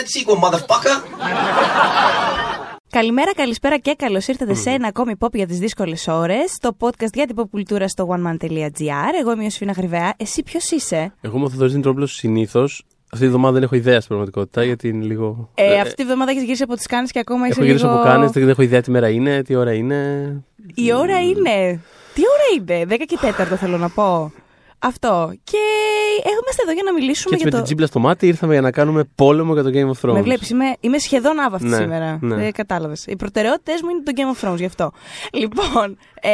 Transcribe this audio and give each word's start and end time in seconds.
that 0.00 0.08
sequel, 0.14 0.38
motherfucker. 0.44 0.94
Καλημέρα, 2.90 3.34
καλησπέρα 3.34 3.78
και 3.78 3.94
καλώς 3.98 4.26
ήρθατε 4.26 4.54
σε 4.54 4.70
ένα 4.70 4.88
ακόμη 4.88 5.14
pop 5.18 5.32
για 5.32 5.46
τις 5.46 5.58
δύσκολες 5.58 6.08
ώρες. 6.08 6.56
Το 6.60 6.76
podcast 6.80 7.12
για 7.12 7.26
την 7.26 7.36
pop 7.38 7.44
κουλτούρα 7.50 7.88
στο 7.88 8.08
oneman.gr. 8.10 9.12
Εγώ 9.20 9.30
είμαι 9.32 9.40
η 9.40 9.44
Ιωσήφινα 9.44 9.72
Γρυβαία. 9.72 10.14
Εσύ 10.16 10.42
ποιος 10.42 10.70
είσαι; 10.70 11.12
Εγώ 11.20 11.36
είμαι 11.36 11.44
ο 11.46 11.50
Θοδωρής 11.50 11.74
Νιτρόπουλο 11.74 12.06
συνήθως. 12.06 12.84
Αυτή 13.12 13.24
τη 13.24 13.30
βδομάδα 13.30 13.54
δεν 13.54 13.62
έχω 13.62 13.74
ιδέα 13.74 13.96
στην 13.96 14.08
πραγματικότητα 14.08 14.64
γιατί 14.64 14.88
είναι 14.88 15.04
λίγο. 15.04 15.50
Ε, 15.54 15.80
αυτή 15.80 15.94
τη 15.94 16.04
βδομάδα 16.04 16.30
έχεις 16.30 16.42
γυρίσει 16.42 16.62
από 16.62 16.74
τις 16.74 16.86
Κάνε 16.86 17.06
και 17.10 17.18
ακόμα 17.18 17.46
είσαι 17.46 17.54
Έχω 17.54 17.64
γυρίσει 17.64 17.84
λίγο... 17.84 17.96
από 17.96 18.04
κάνε, 18.04 18.26
δεν 18.26 18.48
έχω 18.48 18.62
ιδέα 18.62 18.80
τι 18.80 18.90
μέρα 18.90 19.08
είναι, 19.08 19.42
τι 19.42 19.54
ώρα 19.54 19.72
είναι. 19.72 20.42
Η 20.74 20.92
ώρα 20.92 21.20
είναι. 21.20 21.80
Τι 22.14 22.22
ώρα 22.34 22.76
είναι, 22.82 22.96
10 22.96 23.04
και 23.06 23.18
4 23.52 23.56
θέλω 23.56 23.78
να 23.78 23.88
πω. 23.88 24.32
Αυτό. 24.82 25.30
Και 25.44 25.56
είμαστε 26.42 26.62
εδώ 26.62 26.72
για 26.72 26.82
να 26.84 26.90
Και 26.90 26.96
μιλήσουμε 27.00 27.34
έτσι 27.34 27.34
με 27.34 27.36
για 27.36 27.50
την 27.50 27.58
το. 27.58 27.62
τζίμπλα 27.64 27.86
στο 27.86 27.98
μάτι 27.98 28.26
ήρθαμε 28.26 28.52
για 28.52 28.62
να 28.62 28.70
κάνουμε 28.70 29.04
πόλεμο 29.14 29.52
για 29.52 29.62
το 29.62 29.70
Game 29.72 29.90
of 29.90 30.08
Thrones. 30.08 30.12
Με 30.14 30.22
βλέπεις, 30.22 30.50
είμαι, 30.50 30.64
είμαι 30.80 30.98
σχεδόν 30.98 31.40
άβαυτη 31.40 31.66
Ναι, 31.68 31.76
σήμερα. 31.76 32.18
ναι. 32.20 32.34
Δεν 32.34 32.52
κατάλαβες. 32.52 33.04
Οι 33.06 33.16
προτεραιότητες 33.16 33.82
μου 33.82 33.88
είναι 33.90 34.02
το 34.02 34.12
Game 34.16 34.36
of 34.46 34.48
Thrones, 34.52 34.56
γι' 34.56 34.64
αυτό. 34.64 34.90
Λοιπόν, 35.32 35.96
ε, 36.20 36.30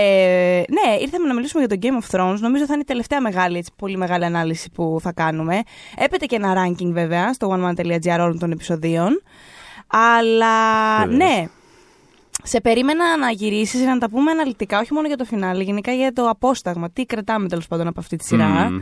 ναι, 0.68 0.96
ήρθαμε 1.00 1.26
να 1.28 1.34
μιλήσουμε 1.34 1.64
για 1.64 1.78
το 1.78 1.86
Game 1.88 2.02
of 2.04 2.16
Thrones. 2.20 2.38
Νομίζω 2.40 2.64
θα 2.66 2.72
είναι 2.72 2.82
η 2.82 2.86
τελευταία 2.86 3.20
μεγάλη, 3.20 3.58
έτσι, 3.58 3.70
πολύ 3.76 3.96
μεγάλη 3.96 4.24
ανάλυση 4.24 4.70
που 4.70 4.98
θα 5.02 5.12
κάνουμε. 5.12 5.60
Έπεται 5.96 6.26
και 6.26 6.36
ένα 6.36 6.54
ranking 6.66 6.90
βέβαια 6.92 7.32
στο 7.32 7.50
oneman.gr 7.50 8.18
όλων 8.20 8.38
των 8.38 8.50
επεισοδίων. 8.50 9.22
Αλλά 9.88 10.54
Βεβαίως. 11.00 11.16
ναι, 11.18 11.48
σε 12.46 12.60
περίμενα 12.60 13.16
να 13.18 13.30
γυρίσεις 13.30 13.80
να 13.80 13.98
τα 13.98 14.10
πούμε 14.10 14.30
αναλυτικά, 14.30 14.78
όχι 14.78 14.92
μόνο 14.92 15.06
για 15.06 15.16
το 15.16 15.24
φινάλε, 15.24 15.62
γενικά 15.62 15.92
για 15.92 16.12
το 16.12 16.28
απόσταγμα. 16.28 16.90
Τι 16.90 17.04
κρατάμε 17.04 17.48
τέλος 17.48 17.66
πάντων 17.66 17.86
από 17.86 18.00
αυτή 18.00 18.16
τη 18.16 18.24
σειρά. 18.24 18.46
Μμμ. 18.46 18.80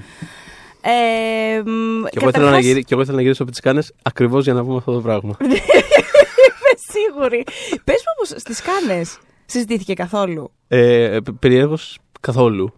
Ε, 0.87 1.63
μ, 1.63 1.65
Και 1.65 2.19
εγώ, 2.19 2.29
ήθελα 2.29 2.29
να 2.29 2.31
καταρχάς- 2.31 2.65
γυρί... 2.65 2.81
και 2.85 2.93
εγώ 2.95 3.03
ήθελα 3.03 3.17
να 3.17 3.23
γυρίσω 3.23 3.43
από 3.43 3.51
τις 3.53 3.61
κάνε 3.61 3.83
ακριβώς 4.03 4.45
για 4.45 4.53
να 4.55 4.65
πούμε 4.65 4.77
αυτό 4.77 4.93
το 4.93 5.01
πράγμα. 5.01 5.37
Είμαι 5.45 6.73
σίγουρη. 6.93 7.45
Πες 7.85 7.97
μου 7.97 8.13
όμως 8.17 8.41
στις 8.43 8.61
κάνε 8.63 9.03
συζητήθηκε 9.47 9.95
καθόλου; 9.95 10.53
ε, 10.69 11.19
Περιέργως 11.39 11.99
καθόλου. 12.21 12.73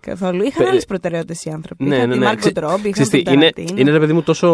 Καθόλου. 0.00 0.42
Είχαν 0.42 0.62
Πε- 0.62 0.68
άλλες 0.70 0.84
προτεραιότητες 0.84 1.44
οι 1.44 1.50
άνθρωποι. 1.50 1.84
Ναι, 1.84 1.94
είχαν 1.96 2.08
ναι, 2.08 2.12
τη 2.14 2.18
ναι. 2.18 2.24
Μάρκο 2.24 2.40
Ξε- 2.40 2.54
Τρόμπι, 2.54 2.88
είχαν 2.88 2.92
ξέρεις 2.92 3.10
τον 3.10 3.22
τι, 3.24 3.30
είναι, 3.32 3.50
Ταραντίνο. 3.50 3.80
είναι 3.80 3.90
ρε 3.90 3.98
παιδί 3.98 4.12
μου 4.12 4.22
τόσο. 4.22 4.48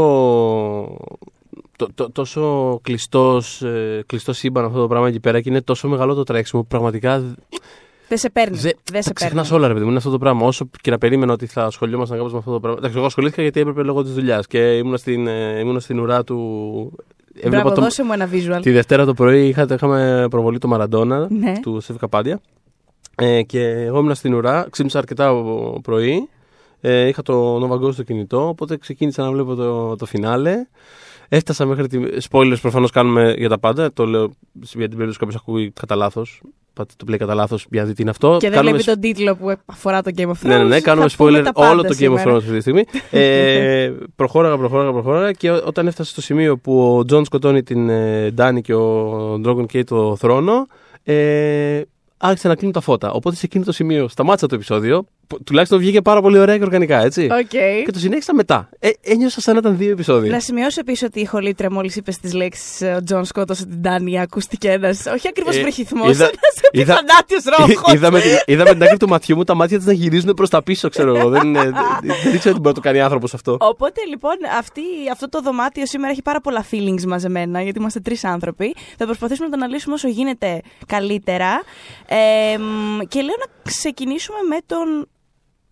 Το- 1.79 1.89
το- 1.95 2.11
τόσο 2.11 2.79
κλειστός, 2.83 3.63
ε, 3.63 4.03
κλειστό 4.07 4.33
σύμπαν 4.33 4.65
αυτό 4.65 4.81
το 4.81 4.87
πράγμα 4.89 5.09
εκεί 5.09 5.21
πέρα 5.21 5.41
και 5.41 5.49
είναι 5.51 5.61
τόσο 5.63 5.89
μεγάλο 5.89 6.15
το 6.15 6.23
τρέξιμο 6.23 6.63
που 6.63 6.69
πραγματικά 6.69 7.23
Δεν 8.09 8.19
σε 8.19 8.31
παίρνει. 8.31 8.57
Δε, 8.57 8.71
Δεν 8.93 9.03
σε 9.03 9.09
τα 9.09 9.15
ξεχνάς 9.15 9.43
παίρνει. 9.49 9.57
όλα, 9.59 9.67
ρε 9.67 9.73
παιδί 9.73 9.83
μου. 9.85 9.89
Είναι 9.91 9.99
αυτό 9.99 10.11
το 10.11 10.19
πράγμα. 10.19 10.47
Όσο 10.47 10.69
και 10.81 10.91
να 10.91 10.99
περίμενα 10.99 11.33
ότι 11.33 11.47
θα 11.47 11.65
ασχολιόμασταν 11.65 12.17
κάπως 12.17 12.33
με 12.33 12.39
αυτό 12.39 12.53
το 12.53 12.61
πράγμα. 12.61 12.79
Εντάξει, 12.79 12.97
εγώ 12.97 13.07
ασχολήθηκα 13.07 13.43
γιατί 13.43 13.61
έπρεπε 13.61 13.83
λόγω 13.83 14.03
της 14.03 14.13
δουλειάς 14.13 14.47
και 14.47 14.77
ήμουν 14.77 14.97
στην, 14.97 15.27
ε, 15.27 15.59
ήμουν 15.59 15.81
στην 15.81 15.99
ουρά 15.99 16.25
του. 16.25 16.93
Μπράβο, 17.49 17.73
το, 17.73 17.81
δώσε 17.81 18.05
μου 18.05 18.13
ένα 18.13 18.29
visual. 18.33 18.59
τη 18.63 18.71
Δευτέρα 18.71 19.05
το 19.05 19.15
πρωί 19.15 19.47
είχα, 19.49 19.67
είχαμε 19.71 20.27
προβολή 20.31 20.59
το 20.59 20.69
Μαραντόνα 20.69 21.27
Ναι. 21.31 21.53
του 21.63 21.81
Σεφ 21.81 21.97
Καπάντια. 21.97 22.41
Ε, 23.15 23.43
και 23.43 23.61
εγώ 23.69 23.99
ήμουν 23.99 24.15
στην 24.15 24.35
ουρά, 24.35 24.67
ξύπνησα 24.71 24.99
αρκετά 24.99 25.33
ο- 25.33 25.81
πρωί. 25.83 26.29
Ε, 26.81 27.07
είχα 27.09 27.23
το 27.23 27.57
Nova 27.57 27.85
Go 27.87 27.93
στο 27.93 28.03
κινητό, 28.03 28.49
οπότε 28.49 28.77
ξεκίνησα 28.77 29.23
να 29.23 29.31
βλέπω 29.31 29.55
το, 29.55 29.97
το 29.97 30.07
φινάλε. 30.07 30.55
Έφτασα 31.29 31.67
μέχρι 31.67 31.87
τη. 31.87 31.99
Spoilers 32.31 32.57
προφανώς 32.61 32.91
κάνουμε 32.91 33.35
για 33.39 33.49
τα 33.49 33.59
πάντα. 33.59 33.93
Το 33.93 34.07
λέω 34.07 34.31
για 34.61 34.81
την 34.89 34.91
περίπτωση 34.91 35.19
κάποιος 35.19 35.37
ακούει 35.41 35.71
κατά 35.71 35.95
λάθος. 35.97 36.41
Πάτε 36.73 36.95
το 36.97 37.05
play 37.13 37.17
κατά 37.17 37.35
λάθος 37.35 37.67
για 37.71 37.81
να 37.83 37.87
δει 37.89 37.95
τι 37.95 38.03
είναι 38.03 38.11
αυτό. 38.11 38.37
Και 38.41 38.47
δεν 38.51 38.57
Κάνουμε 38.57 38.71
βλέπει 38.77 38.85
τον 38.85 39.01
τίτλο 39.01 39.37
που 39.37 39.55
αφορά 39.67 40.03
το 40.03 40.11
Game 40.17 40.27
of 40.27 40.31
Thrones. 40.31 40.43
ναι, 40.43 40.57
ναι, 40.57 40.65
ναι, 40.65 40.81
κάνουμε 40.81 41.09
Θα 41.09 41.17
πούμε 41.17 41.39
spoiler 41.39 41.45
τα 41.45 41.53
πάντα 41.53 41.71
όλο 41.71 41.83
το 41.83 41.89
Game 41.89 41.93
of 41.93 41.95
σήμερα. 41.95 42.23
Thrones 42.33 42.37
αυτή 42.37 42.53
τη 42.53 42.61
στιγμή. 42.61 42.85
ε, 43.11 43.93
προχώραγα, 44.17 44.57
προχώραγα, 44.59 44.93
προχώραγα 44.93 45.33
και 45.33 45.51
ό- 45.51 45.63
όταν 45.67 45.87
έφτασε 45.87 46.11
στο 46.11 46.21
σημείο 46.21 46.59
που 46.59 46.97
ο 46.97 47.05
Τζον 47.05 47.25
σκοτώνει 47.25 47.63
την 47.63 47.89
ε, 47.89 48.31
Ντάνη 48.31 48.61
και 48.63 48.75
ο 48.75 49.39
Ντρόγκον 49.41 49.67
και 49.67 49.85
το 49.85 50.17
θρόνο, 50.17 50.67
ε, 51.03 51.81
άρχισε 52.17 52.49
να 52.49 52.55
κλείνουν 52.55 52.73
τα 52.73 52.81
φώτα. 52.81 53.11
Οπότε 53.13 53.37
σε 53.37 53.43
εκείνο 53.47 53.65
το 53.65 53.73
σημείο 53.73 54.09
σταμάτησα 54.09 54.47
το 54.47 54.55
επεισόδιο. 54.55 55.05
Που 55.29 55.43
τουλάχιστον 55.43 55.79
βγήκε 55.79 56.03
πάρα 56.03 56.21
πολύ 56.21 56.39
ωραία 56.39 56.57
και 56.59 56.63
οργανικά, 56.65 57.01
έτσι. 57.03 57.29
Οκ. 57.33 57.49
Και 57.85 57.91
το 57.93 57.99
συνέχισα 57.99 58.35
μετά. 58.35 58.69
Ε, 58.79 58.89
ένιωσα 59.01 59.41
σαν 59.41 59.55
να 59.55 59.61
ήταν 59.61 59.77
δύο 59.77 59.91
επεισόδια. 59.91 60.31
Να 60.31 60.41
σημειώσω 60.41 60.81
επίσης 60.81 61.03
ότι 61.03 61.21
η 61.21 61.25
ηχολήπτρια 61.25 61.71
μόλις 61.71 61.97
είπε 61.97 62.13
τις 62.21 62.33
λέξεις 62.37 62.83
Ο 62.97 63.03
Τζον 63.05 63.25
σκότωσε 63.25 63.67
την 63.67 63.83
Ντάνι. 63.83 64.23
Ακούστηκε 64.23 64.71
ένας. 64.71 65.07
Όχι 65.15 65.29
ακριβώς 65.29 65.57
Ε, 65.57 65.61
βρυχηθμός. 65.61 66.09
είδα- 66.11 66.25
Ένας 66.25 66.35
είδα- 66.71 66.99
επιθανάτιος 66.99 67.39
ρόγχος. 67.59 67.93
είδα, 67.95 68.11
με 68.11 68.21
την, 68.21 68.31
είδα 68.47 68.65
με 68.65 68.71
την 68.73 68.83
άκρη 68.83 68.97
του 68.97 69.09
ματιού 69.09 69.37
μου 69.37 69.45
τα 69.45 69.55
μάτια 69.55 69.77
της 69.77 69.87
να 69.87 69.93
γυρίζουν 69.93 70.35
προς 70.35 70.51
τα 70.51 70.63
πίσω, 70.63 70.89
ξέρω 70.89 71.17
εγώ. 71.17 71.29
δεν, 71.29 71.47
είναι- 71.47 71.71
δεν 72.23 72.35
ήξερα 72.35 72.55
τι 72.55 72.61
μπορεί 72.61 72.61
να 72.69 72.73
το 72.73 72.81
κάνει 72.81 73.01
άνθρωπος 73.01 73.35
αυτό. 73.35 73.57
Οπότε 73.61 74.01
λοιπόν 74.09 74.35
αυτή, 74.59 74.83
αυτό 75.13 75.29
το 75.29 75.41
δωμάτιο 75.41 75.87
σήμερα 75.87 76.13
έχει 76.13 76.23
πάρα 76.23 76.41
πολλά 76.41 76.65
feelings 76.71 77.05
μαζεμένα, 77.07 77.63
γιατί 77.63 77.79
είμαστε 77.79 78.01
τρεις 78.01 78.25
άνθρωποι. 78.25 78.75
Θα 78.97 79.05
προσπαθήσουμε 79.05 79.49
να 79.49 79.57
το 79.57 79.63
αναλύσουμε 79.65 79.95
όσο 79.95 80.09
γίνεται 80.09 80.61
καλύτερα. 80.87 81.63
Ε, 82.07 82.59
μ, 82.59 82.99
και 83.09 83.21
λέω 83.21 83.35
να 83.39 83.71
ξεκινήσουμε 83.71 84.39
με 84.49 84.57
τον 84.67 85.09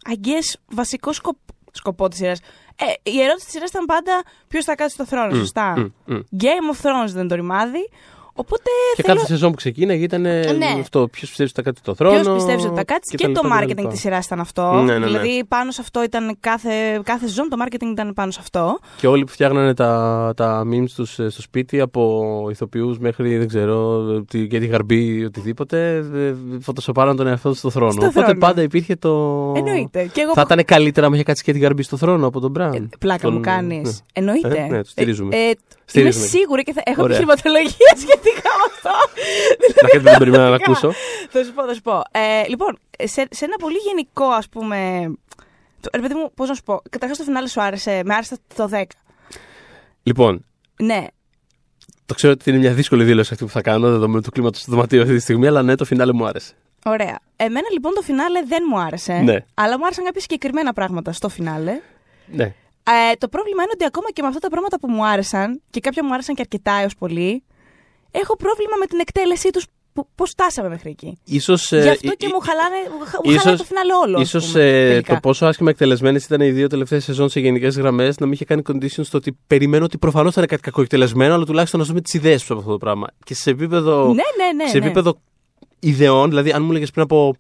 I 0.08 0.26
guess, 0.26 0.54
βασικό 0.68 1.12
σκοπ, 1.12 1.36
σκοπό 1.70 2.08
της 2.08 2.18
σειράς. 2.18 2.40
Ε, 2.76 3.10
η 3.10 3.20
ερώτηση 3.20 3.44
της 3.44 3.54
σειράς 3.54 3.68
ήταν 3.68 3.84
πάντα 3.84 4.22
ποιος 4.48 4.64
θα 4.64 4.74
κάτσει 4.74 4.94
στο 4.94 5.06
θρόνο, 5.06 5.34
σωστά; 5.34 5.78
μ, 5.78 6.12
μ. 6.14 6.18
Game 6.40 6.74
of 6.74 6.86
Thrones 6.86 7.08
δεν 7.08 7.28
το 7.28 7.34
ρημάδι. 7.34 7.88
Οπότε 8.38 8.70
Και 8.96 9.02
θέλω... 9.02 9.14
κάθε 9.14 9.26
σεζόν 9.32 9.50
που 9.50 9.56
ξεκίναγε 9.56 10.04
ήταν 10.04 10.20
Ναι. 10.20 10.36
αυτό. 10.80 11.08
Ποιος 11.08 11.28
πιστεύει 11.28 11.42
ότι 11.50 11.52
θα 11.54 11.62
κάτσει 11.62 11.82
το 11.82 11.94
θρόνο. 11.94 12.20
Ποιος 12.20 12.34
πιστεύει 12.34 12.66
ότι 12.66 12.76
θα 12.76 12.84
κάτσει 12.84 13.16
και, 13.16 13.26
τα 13.26 13.32
το 13.32 13.40
λοιπά, 13.42 13.58
και 13.60 13.66
τα 13.66 13.72
marketing 13.72 13.76
λοιπά. 13.76 13.88
της 13.88 14.00
σειράς 14.00 14.26
ήταν 14.26 14.40
αυτό. 14.40 14.72
Ναι, 14.72 14.92
ναι, 14.92 14.98
ναι. 14.98 15.06
Δηλαδή 15.06 15.44
πάνω 15.48 15.70
σε 15.70 15.80
αυτό 15.80 16.02
ήταν 16.02 16.36
κάθε, 16.40 16.70
κάθε 17.02 17.26
σεζόν 17.26 17.48
το 17.48 17.56
marketing 17.64 17.90
ήταν 17.90 18.12
πάνω 18.14 18.30
σε 18.30 18.38
αυτό. 18.42 18.78
Και 18.96 19.06
όλοι 19.06 19.24
που 19.24 19.32
φτιάχνανε 19.32 19.74
τα, 19.74 20.32
τα 20.36 20.62
memes 20.72 20.90
τους 20.96 21.18
ε, 21.18 21.28
στο 21.28 21.42
σπίτι 21.42 21.80
από 21.80 22.24
ηθοποιούς 22.50 22.98
μέχρι 22.98 23.36
δεν 23.36 23.48
ξέρω 23.48 24.02
τη, 24.30 24.46
και 24.46 24.58
τη 24.58 24.66
γαρμπή 24.66 25.24
οτιδήποτε 25.24 25.96
ε, 26.14 26.34
φωτοσοπάραν 26.60 27.16
τον 27.16 27.26
εαυτό 27.26 27.48
τους 27.50 27.58
στο 27.58 27.70
θρόνο. 27.70 27.90
Στο 27.92 28.06
Οπότε 28.06 28.24
θρόνο. 28.24 28.38
πάντα 28.38 28.62
υπήρχε 28.62 28.96
το... 28.96 29.10
Εννοείται. 29.56 30.10
Και 30.12 30.20
εγώ 30.20 30.32
Θα 30.34 30.40
που- 30.46 30.52
ήταν 30.52 30.64
καλύτερα 30.64 31.06
αν 31.06 31.12
είχε 31.12 31.22
κάτσει 31.22 31.42
και 31.44 31.52
τη 31.52 31.58
γαρμπή 31.58 31.82
στο 31.82 31.96
θρόνο 31.96 32.26
από 32.26 32.40
τον 32.40 32.50
Μπραν. 32.50 32.72
Ε, 32.74 32.88
πλάκα 32.98 33.30
μου 33.30 33.40
κάνεις. 33.40 33.82
Ναι. 33.82 33.90
Εννοείται. 34.12 34.58
Ε, 34.58 34.66
ναι, 34.66 34.82
το 34.82 34.88
στηρίζουμε. 34.90 35.36
Ε, 35.36 35.38
ε, 35.48 35.54
είμαι 35.94 36.10
Στηρίζουμε. 36.10 36.26
σίγουρη 36.26 36.62
και 36.62 36.72
θα 36.72 36.82
έχω 36.84 37.02
Ωραία. 37.02 37.16
επιχειρηματολογία 37.16 37.92
σχετικά 38.04 38.50
με 38.58 38.64
αυτό. 38.74 38.90
Να 39.82 39.88
κάτι 39.88 39.98
δεν 40.02 40.18
περιμένα 40.18 40.48
να 40.48 40.54
ακούσω. 40.54 40.92
θα 41.30 41.44
σου 41.44 41.52
πω, 41.52 41.66
θα 41.66 41.74
σου 41.74 41.80
πω. 41.82 42.02
Ε, 42.10 42.46
λοιπόν, 42.48 42.78
σε, 43.04 43.26
σε 43.30 43.44
ένα 43.44 43.56
πολύ 43.56 43.76
γενικό, 43.86 44.24
ας 44.24 44.48
πούμε. 44.48 45.10
το- 45.80 45.90
Ρε 45.94 46.00
παιδί 46.00 46.14
μου, 46.14 46.30
πώς 46.34 46.48
να 46.48 46.54
σου 46.54 46.62
πω. 46.62 46.82
Καταρχάς 46.90 47.18
το 47.18 47.24
φινάλε 47.24 47.48
σου 47.48 47.62
άρεσε. 47.62 48.00
Με 48.04 48.14
άρεσε 48.14 48.36
το 48.56 48.68
10. 48.72 48.82
Λοιπόν, 50.02 50.44
Ναι. 50.82 51.06
το 52.06 52.14
ξέρω 52.14 52.32
ότι 52.32 52.50
είναι 52.50 52.58
μια 52.58 52.72
δύσκολη 52.72 53.04
δήλωση 53.04 53.32
αυτή 53.32 53.44
που 53.44 53.50
θα 53.50 53.62
κάνω 53.62 53.90
δεδομένου 53.90 54.20
του 54.20 54.30
κλίματος 54.30 54.64
του 54.64 54.70
δωματίου 54.70 55.02
αυτή 55.02 55.14
τη 55.14 55.20
στιγμή, 55.20 55.46
αλλά 55.46 55.62
ναι, 55.62 55.74
το 55.74 55.84
φινάλε 55.84 56.12
μου 56.12 56.26
άρεσε. 56.26 56.52
Ωραία. 56.84 57.18
Εμένα 57.36 57.66
λοιπόν 57.72 57.92
το 57.94 58.02
φινάλε 58.02 58.42
δεν 58.46 58.62
μου 58.70 58.78
άρεσε. 58.80 59.12
Ναι. 59.12 59.36
Αλλά 59.54 59.78
μου 59.78 59.84
άρεσαν 59.84 60.04
κάποια 60.04 60.20
συγκεκριμένα 60.20 60.72
πράγματα 60.72 61.12
στο 61.12 61.28
φινάλε. 61.28 61.80
Ναι. 62.26 62.54
Ε, 62.90 63.14
το 63.18 63.28
πρόβλημα 63.28 63.62
είναι 63.62 63.70
ότι 63.74 63.84
ακόμα 63.84 64.10
και 64.12 64.22
με 64.22 64.28
αυτά 64.28 64.40
τα 64.40 64.48
πράγματα 64.48 64.80
που 64.80 64.88
μου 64.90 65.06
άρεσαν, 65.06 65.62
και 65.70 65.80
κάποια 65.80 66.04
μου 66.04 66.12
άρεσαν 66.12 66.34
και 66.34 66.40
αρκετά 66.40 66.72
έως 66.72 66.94
πολύ, 66.94 67.42
έχω 68.10 68.36
πρόβλημα 68.36 68.76
με 68.80 68.86
την 68.86 68.98
εκτέλεσή 69.00 69.50
τους. 69.50 69.64
Πώς 70.14 70.30
φτάσαμε 70.30 70.68
μέχρι 70.68 70.90
εκεί. 70.90 71.18
Ίσως, 71.24 71.68
Γι' 71.70 71.76
ε, 71.76 71.90
αυτό 71.90 72.14
και 72.14 72.26
ε, 72.26 72.28
μου 72.28 72.40
χαλάνε, 72.40 72.76
μου 73.24 73.30
ίσως- 73.30 73.42
χαλάει 73.42 73.58
το 73.58 73.64
φινάλε 73.64 73.92
όλο. 73.94 74.16
ας 74.16 74.22
Ίσως 74.22 74.46
πούμε, 74.52 74.64
ε, 74.64 74.88
τελικά. 74.88 75.14
το 75.14 75.20
πόσο 75.20 75.46
άσχημα 75.46 75.70
εκτελεσμένες 75.70 76.24
ήταν 76.24 76.40
οι 76.40 76.50
δύο 76.50 76.66
τελευταίες 76.66 77.04
σεζόν 77.04 77.28
σε 77.28 77.40
γενικές 77.40 77.76
γραμμές 77.76 78.18
να 78.18 78.26
μην 78.26 78.34
είχε 78.34 78.44
κάνει 78.44 78.62
conditions 78.70 79.04
στο 79.04 79.18
ότι 79.18 79.38
περιμένω 79.46 79.84
ότι 79.84 79.98
προφανώς 79.98 80.32
θα 80.34 80.40
είναι 80.40 80.48
κάτι 80.48 80.62
κακό 80.62 80.80
εκτελεσμένο, 80.80 81.34
αλλά 81.34 81.44
τουλάχιστον 81.44 81.80
να 81.80 81.86
δούμε 81.86 82.00
τις 82.00 82.14
ιδέες 82.14 82.40
τους 82.40 82.50
από 82.50 82.58
αυτό 82.58 82.70
το 82.72 82.78
πράγμα. 82.78 83.06
Και 83.24 83.34
σε 83.34 83.50
επίπεδο, 83.50 84.06
Ναι, 84.06 84.12
ναι, 84.12 84.52
ναι. 84.64 84.68
σε 84.68 84.78
ναι. 84.78 84.84
επίπεδο 84.84 85.18
ιδεών, 85.80 86.28
δηλαδή 86.28 86.50
αν 86.52 86.62
μου 86.62 86.70
έλεγες 86.70 86.90
πριν 86.90 87.02
από 87.04 87.36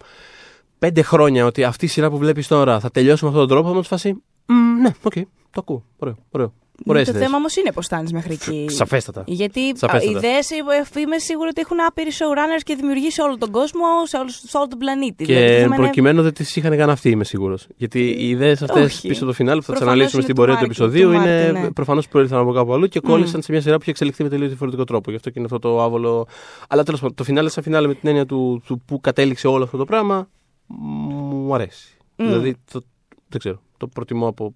πέντε 0.78 1.02
χρόνια 1.02 1.46
ότι 1.46 1.64
αυτή 1.64 1.84
η 1.84 1.88
σειρά 1.88 2.10
που 2.10 2.18
βλέπεις 2.18 2.46
τώρα 2.48 2.80
θα 2.80 2.90
τελειώσει 2.90 3.24
με 3.24 3.30
αυτόν 3.30 3.46
τον 3.48 3.56
τρόπο, 3.56 3.68
θα 3.68 3.94
μου 3.94 3.98
τη 4.00 4.18
φάση. 4.46 4.60
«Μμ, 4.60 4.80
ναι, 4.82 4.90
οκ, 5.02 5.12
το 5.50 5.60
ακούω. 5.60 5.84
Ωραίο, 5.98 6.16
ωραίο. 6.30 6.52
Ωραίες 6.86 7.04
το 7.04 7.10
ιδέες». 7.10 7.24
θέμα 7.26 7.36
όμως 7.38 7.56
είναι 7.56 7.72
πώς 7.72 7.86
φτάνει 7.86 8.10
μέχρι 8.12 8.32
εκεί. 8.32 8.66
Σαφέστατα. 8.68 9.22
Γιατί 9.26 9.60
οι 9.60 9.72
Σαφέστατα. 9.76 10.18
ιδέες 10.18 10.50
είμαι 10.96 11.18
σίγουρη 11.18 11.48
ότι 11.48 11.60
έχουν 11.60 11.76
άπειροι 11.86 12.10
showrunners 12.12 12.62
και 12.64 12.74
δημιουργοί 12.74 13.10
σε 13.10 13.22
όλο 13.22 13.38
τον 13.38 13.50
κόσμο, 13.50 13.80
σε 14.04 14.16
όλο, 14.16 14.28
σε 14.28 14.56
όλο 14.56 14.68
τον 14.68 14.78
πλανήτη. 14.78 15.24
Δηλαδή, 15.24 15.44
το 15.46 15.50
Και 15.52 15.56
θέμα 15.60 15.74
είναι- 15.74 15.84
προκειμένου 15.84 16.22
δεν 16.22 16.32
τις 16.34 16.56
είχαν 16.56 16.76
καν 16.76 16.90
αυτοί, 16.90 17.10
είμαι 17.10 17.24
σίγουρος. 17.24 17.66
Γιατί 17.76 18.00
οι 18.00 18.28
ιδέες 18.28 18.62
αυτές 18.62 18.84
Όχι. 18.84 19.08
πίσω 19.08 19.18
από 19.20 19.26
το 19.30 19.32
φινάλε 19.36 19.60
που 19.60 19.66
θα 19.66 19.72
τις 19.72 19.80
Προφανώς 19.80 19.92
αναλύσουμε 20.12 20.22
είναι 20.22 20.32
στην 20.32 20.34
του 20.34 20.40
πορεία 20.40 20.54
του 20.54 20.66
Μάρτιν, 20.66 20.84
επεισοδίου 20.84 21.08
του 21.08 21.14
είναι 21.14 21.42
Μάρτιν, 21.46 21.62
ναι. 21.62 21.70
προφανώς 21.72 22.08
προήλθαν 22.08 22.38
από 22.40 22.52
κάπου 22.52 22.72
αλλού 22.74 22.86
και 22.86 23.00
κόλλησαν 23.00 23.42
σε 23.42 23.52
μια 23.52 23.60
σειρά 23.60 23.74
που 23.74 23.80
έχει 23.80 23.90
εξελιχθεί 23.90 24.22
με 24.22 24.28
τελείως 24.28 24.48
διαφορετικό 24.48 24.84
τρόπο. 24.84 25.10
Γι' 25.10 25.16
αυτό 25.16 25.30
και 25.30 25.38
είναι 25.38 25.48
αυτό 25.52 25.58
το 25.68 25.82
άβολο. 25.82 26.26
Αλλά 26.68 26.82
τέλος 26.82 27.00
πάντων, 27.00 27.16
το 27.16 27.24
φινάλε 27.24 27.48
σαν 27.48 27.62
φινάλε 27.62 27.86
με 27.86 27.94
την 27.94 28.08
έννοια 28.08 28.26
του, 28.26 28.62
του 28.66 28.82
που 28.86 29.00
κατέληξε 29.00 29.46
όλο 29.48 29.64
αυτό 29.64 29.76
το 29.76 29.84
πράγμα 29.84 30.28
μου 30.66 31.54
αρέσει. 31.54 31.96
Μμ. 32.16 32.24
Δηλαδή, 32.26 32.56
το, 32.72 32.80
δεν 33.28 33.38
ξέρω, 33.38 33.60
το 33.76 33.86
προτιμώ 33.86 34.26
από 34.26 34.54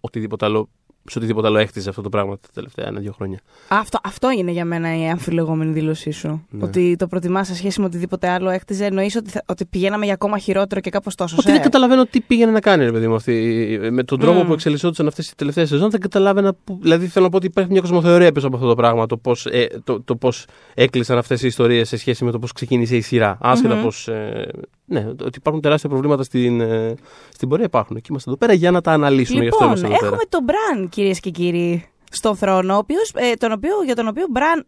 οτιδήποτε 0.00 0.44
άλλο 0.44 0.68
σε 1.10 1.18
οτιδήποτε 1.18 1.46
άλλο 1.46 1.58
έχτιζε 1.58 1.88
αυτό 1.88 2.02
το 2.02 2.08
πράγμα 2.08 2.38
τα 2.38 2.48
τελευταία 2.54 2.86
ένα-δύο 2.86 3.12
χρόνια. 3.12 3.38
Αυτό, 3.68 3.98
αυτό 4.04 4.30
είναι 4.30 4.50
για 4.50 4.64
μένα 4.64 4.98
η 4.98 5.08
αμφιλεγόμενη 5.08 5.72
δήλωσή 5.72 6.10
σου. 6.10 6.46
Ναι. 6.50 6.64
Ότι 6.64 6.96
το 6.98 7.06
προτιμά 7.06 7.44
σε 7.44 7.54
σχέση 7.54 7.80
με 7.80 7.86
οτιδήποτε 7.86 8.28
άλλο 8.28 8.50
έχτιζε. 8.50 8.84
Εννοείς 8.84 9.16
ότι, 9.16 9.30
θα- 9.30 9.42
ότι 9.46 9.64
πηγαίναμε 9.66 10.04
για 10.04 10.14
ακόμα 10.14 10.38
χειρότερο 10.38 10.80
και 10.80 10.90
κάπως 10.90 11.14
τόσο. 11.14 11.34
Ότι 11.38 11.46
σε. 11.46 11.52
δεν 11.52 11.62
καταλαβαίνω 11.62 12.04
τι 12.06 12.20
πήγαινε 12.20 12.50
να 12.50 12.60
κάνει, 12.60 12.84
ρε 12.84 12.92
παιδί 12.92 13.08
μου, 13.08 13.14
αυτή. 13.14 13.78
Με 13.90 14.02
τον 14.02 14.20
τρόπο 14.20 14.42
Μμ. 14.42 14.46
που 14.46 14.52
εξελισσόντουσαν 14.52 15.06
αυτές 15.06 15.30
οι 15.30 15.34
τελευταίες 15.36 15.68
σεζόν, 15.68 15.90
δεν 15.90 16.00
καταλάβαινα. 16.00 16.54
Που, 16.64 16.78
δηλαδή, 16.82 17.06
θέλω 17.06 17.24
να 17.24 17.30
πω 17.30 17.36
ότι 17.36 17.46
υπάρχει 17.46 17.70
μια 17.70 17.80
κοσμοθεωρία 17.80 18.32
πίσω 18.32 18.46
από 18.46 18.56
αυτό 18.56 18.68
το 18.68 18.74
πράγμα. 18.74 19.06
Το 19.06 19.16
πώς 19.16 19.46
ε, 19.46 19.68
το, 19.84 20.02
το 20.02 20.16
πώς 20.16 20.46
έκλεισαν 20.74 21.18
αυτές 21.18 21.42
οι 21.42 21.46
ιστορίες 21.46 21.88
σε 21.88 21.96
σχέση 21.96 22.24
με 22.24 22.30
το 22.30 22.38
πώς 22.38 22.52
ξεκίνησε 22.52 22.96
η 22.96 23.00
σειρά. 23.00 23.38
Άσχετα 23.40 23.74
Μμμ. 23.74 23.82
πώς, 23.82 24.08
Ε, 24.08 24.48
ναι, 24.84 25.06
ότι 25.08 25.38
υπάρχουν 25.38 25.62
τεράστια 25.62 25.88
προβλήματα 25.88 26.22
στην, 26.22 26.60
ε, 26.60 26.94
στην 27.32 27.48
πορεία. 27.48 27.64
Υπάρχουν. 27.64 27.96
Και 27.96 28.06
είμαστε 28.10 28.30
εδώ 28.30 28.38
πέρα 28.38 28.52
για 28.52 28.70
να 28.70 28.80
τα 28.80 28.92
αναλύσουμε. 28.92 29.42
Γι' 29.42 29.48
αυτό 29.48 29.64
Λοιπόν, 29.64 29.78
είμαστε 29.78 29.86
εδώ 29.86 30.06
έχουμε 30.06 30.26
πέρα. 30.28 30.28
τον 30.28 30.42
Μπραν, 30.44 30.88
κυρίες 30.88 31.20
και 31.20 31.30
κύριοι, 31.30 31.88
στον 32.10 32.36
θρόνο, 32.36 32.74
ο 32.74 32.78
οποίος, 32.78 33.12
ε, 33.14 33.32
τον 33.34 33.52
οποίο, 33.52 33.72
για 33.84 33.94
τον 33.94 34.08
οποίο 34.08 34.26
Μπραν. 34.30 34.66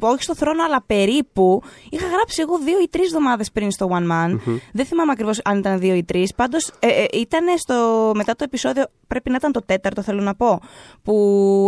Όχι 0.00 0.22
στο 0.22 0.34
θρόνο, 0.34 0.64
αλλά 0.64 0.82
περίπου. 0.86 1.62
Είχα 1.90 2.06
γράψει 2.06 2.42
εγώ 2.42 2.58
δύο 2.58 2.80
ή 2.82 2.88
τρεις 2.90 3.06
εβδομάδες 3.06 3.52
πριν 3.52 3.70
στο 3.70 3.88
One 3.90 4.10
Man. 4.12 4.38
Δεν 4.72 4.86
θυμάμαι 4.86 5.12
ακριβώς 5.12 5.40
αν 5.44 5.58
ήταν 5.58 5.78
δύο 5.78 5.94
ή 5.94 6.04
τρεις. 6.04 6.34
Πάντως 6.34 6.70
ε, 6.78 6.86
ε, 6.88 7.06
ήταν 7.12 7.58
στο, 7.58 8.12
μετά 8.14 8.36
το 8.36 8.44
επεισόδιο, 8.44 8.84
πρέπει 9.14 9.30
να 9.30 9.36
ήταν 9.36 9.52
το 9.52 9.62
τέταρτο, 9.66 10.02
θέλω 10.02 10.22
να 10.22 10.34
πω. 10.34 10.60
Που 11.02 11.14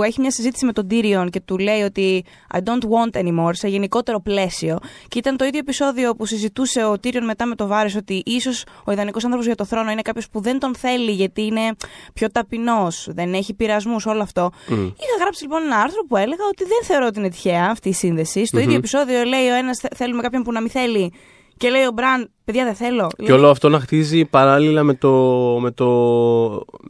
έχει 0.04 0.20
μια 0.20 0.30
συζήτηση 0.30 0.64
με 0.66 0.72
τον 0.72 0.86
Tyrion 0.90 1.26
και 1.30 1.40
του 1.40 1.58
λέει 1.58 1.82
ότι 1.82 2.24
I 2.54 2.58
don't 2.58 2.84
want 2.94 3.20
anymore 3.20 3.50
σε 3.52 3.68
γενικότερο 3.68 4.20
πλαίσιο. 4.20 4.78
Και 5.08 5.18
ήταν 5.18 5.36
το 5.36 5.44
ίδιο 5.44 5.58
επεισόδιο 5.58 6.14
που 6.14 6.26
συζητούσε 6.26 6.84
ο 6.84 6.92
Tyrion 6.92 7.24
μετά 7.24 7.46
με 7.46 7.54
το 7.54 7.66
Βάρη 7.66 7.96
ότι 7.96 8.22
ίσως 8.24 8.64
ο 8.84 8.92
ιδανικός 8.92 9.24
άνθρωπος 9.24 9.46
για 9.46 9.56
το 9.56 9.64
θρόνο 9.64 9.90
είναι 9.90 10.02
κάποιος 10.02 10.28
που 10.28 10.40
δεν 10.40 10.58
τον 10.58 10.74
θέλει 10.74 11.10
γιατί 11.10 11.42
είναι 11.42 11.76
πιο 12.14 12.30
ταπεινός, 12.30 13.08
δεν 13.10 13.34
έχει 13.34 13.54
πειρασμούς, 13.54 14.06
όλο 14.06 14.22
αυτό. 14.22 14.50
Είχα 14.68 15.16
γράψει 15.20 15.42
λοιπόν 15.42 15.62
ένα 15.62 15.76
άρθρο 15.76 16.02
που 16.08 16.16
έλεγα 16.16 16.44
ότι 16.50 16.64
δεν 16.64 16.78
θεωρώ 16.82 17.06
ότι 17.06 17.18
είναι 17.18 17.28
τυχαία 17.28 17.68
αυτή 17.70 17.88
η 17.88 17.92
σύνδεση. 17.92 18.46
Στο 18.46 18.58
ίδιο 18.58 18.76
επεισόδιο 18.76 19.24
λέει 19.24 19.48
ο 19.48 19.54
ένας 19.54 19.80
θέλουμε 19.94 20.22
κάποιον 20.22 20.42
που 20.42 20.52
να 20.52 20.60
μην 20.60 20.70
θέλει. 20.70 21.12
Και 21.56 21.70
λέει 21.70 21.84
ο 21.84 21.90
Μπραν, 21.92 22.30
παιδιά 22.44 22.64
δεν 22.64 22.74
θέλω. 22.74 23.08
Και 23.24 23.32
όλο 23.32 23.48
αυτό 23.48 23.68
να 23.68 23.80
χτίζει 23.80 24.24
παράλληλα 24.24 24.82
με 24.82 24.94
το. 24.94 25.10
με, 25.60 25.70
το, 25.70 25.86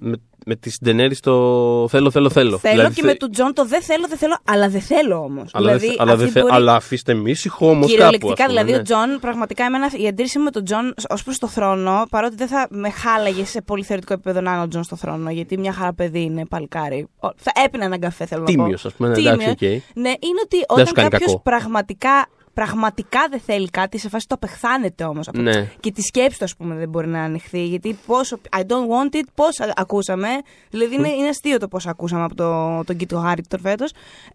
με, 0.01 0.17
με 0.49 0.57
τη 0.57 0.71
Ντενέρις 0.85 1.15
στο 1.15 1.33
θέλω, 1.91 2.11
θέλω, 2.11 2.31
θέλω. 2.31 2.59
Θέλω 2.59 2.75
Δηλαδή, 2.75 2.95
και 2.95 3.01
θε- 3.01 3.11
με 3.11 3.15
του 3.17 3.31
Τζον 3.31 3.53
το 3.55 3.65
δεν 3.67 3.83
θέλω, 3.83 4.07
δεν 4.09 4.19
θέλω, 4.19 4.37
αλλά 4.45 4.69
δεν 4.69 4.81
θέλω 4.81 5.17
όμως. 5.17 5.51
Αλλά, 5.53 5.71
δεν 5.71 5.81
θε- 5.81 6.01
αλλά, 6.01 6.17
δεν 6.17 6.29
θε- 6.29 6.45
αλλά 6.51 6.75
αφήστε 6.75 7.15
με 7.15 7.31
ήσυχο 7.31 7.65
όμως 7.67 7.77
κάπου. 7.79 7.89
Κυριολεκτικά, 7.91 8.33
ας 8.33 8.37
πούμε, 8.39 8.49
δηλαδή 8.49 8.71
ναι. 8.73 8.77
ο 8.79 8.83
Τζον, 8.83 9.19
πραγματικά 9.21 9.65
εμένα 9.65 9.91
η 9.97 10.07
αντίρρηση 10.09 10.39
μου 10.39 10.45
με 10.45 10.51
τον 10.51 10.65
Τζον 10.65 10.95
ως 11.09 11.23
προς 11.23 11.39
το 11.39 11.47
θρόνο, 11.49 12.03
παρότι 12.11 12.37
δεν 12.37 12.47
θα 12.49 12.67
με 12.71 12.91
χάλαγε 12.91 13.45
σε 13.45 13.63
πολύ 13.63 13.83
θεωρητικό 13.85 14.13
επίπεδο 14.13 14.41
να 14.41 14.53
είναι 14.53 14.63
ο 14.63 14.69
Τζον 14.69 14.85
στο 14.85 14.97
θρόνο, 14.97 15.31
γιατί 15.31 15.59
μια 15.59 15.73
χαρά 15.73 15.93
παιδί 15.95 16.21
είναι 16.23 16.45
παλικάρι. 16.47 17.07
Ο- 17.21 17.29
Θα 17.37 17.53
έπινα 17.65 17.85
έναν 17.85 18.01
καφέ, 18.01 18.27
θέλω 18.27 18.41
να 18.41 18.47
πω. 18.47 18.53
Τίμιος, 18.53 18.85
ας 18.87 18.93
πούμε, 18.93 19.09
ναι, 19.09 19.19
εντάξει, 19.19 19.49
οκ. 19.51 19.61
Ναι, 19.95 20.09
είναι 20.09 20.41
ότι 20.45 20.57
σου 20.57 20.65
όταν 20.69 20.87
κάνει 20.93 21.09
κάποιος 21.09 21.31
κακό. 21.31 21.41
πραγματικά, 21.45 22.27
πραγματικά 22.61 23.21
δεν 23.31 23.41
θέλει 23.41 23.69
κάτι, 23.71 23.99
σε 23.99 24.09
φάση 24.09 24.27
το 24.29 24.35
απεχθάνεται 24.35 25.05
όμως. 25.05 25.29
Ναι. 25.33 25.71
Και 25.81 25.93
τη 25.93 26.03
σκέψη 26.03 26.39
του, 26.39 26.45
ας 26.45 26.57
πούμε, 26.57 26.75
δεν 26.75 26.89
μπορεί 26.89 27.09
να 27.09 27.23
ανοιχθεί. 27.23 27.65
Γιατί 27.67 27.99
πόσο. 28.07 28.39
I 28.57 28.61
don't 28.61 28.89
want 28.95 29.15
it, 29.17 29.27
πώς 29.35 29.57
ακούσαμε. 29.75 30.29
Δηλαδή 30.71 30.95
είναι, 30.95 31.09
είναι 31.09 31.29
αστείο 31.29 31.59
το 31.59 31.69
πώς 31.69 31.87
ακούσαμε 31.87 32.25
από 32.25 32.35
το, 32.35 32.85
τον 32.85 32.97
Kit 32.97 33.19
Harington 33.19 33.61
φέτο. 33.61 33.85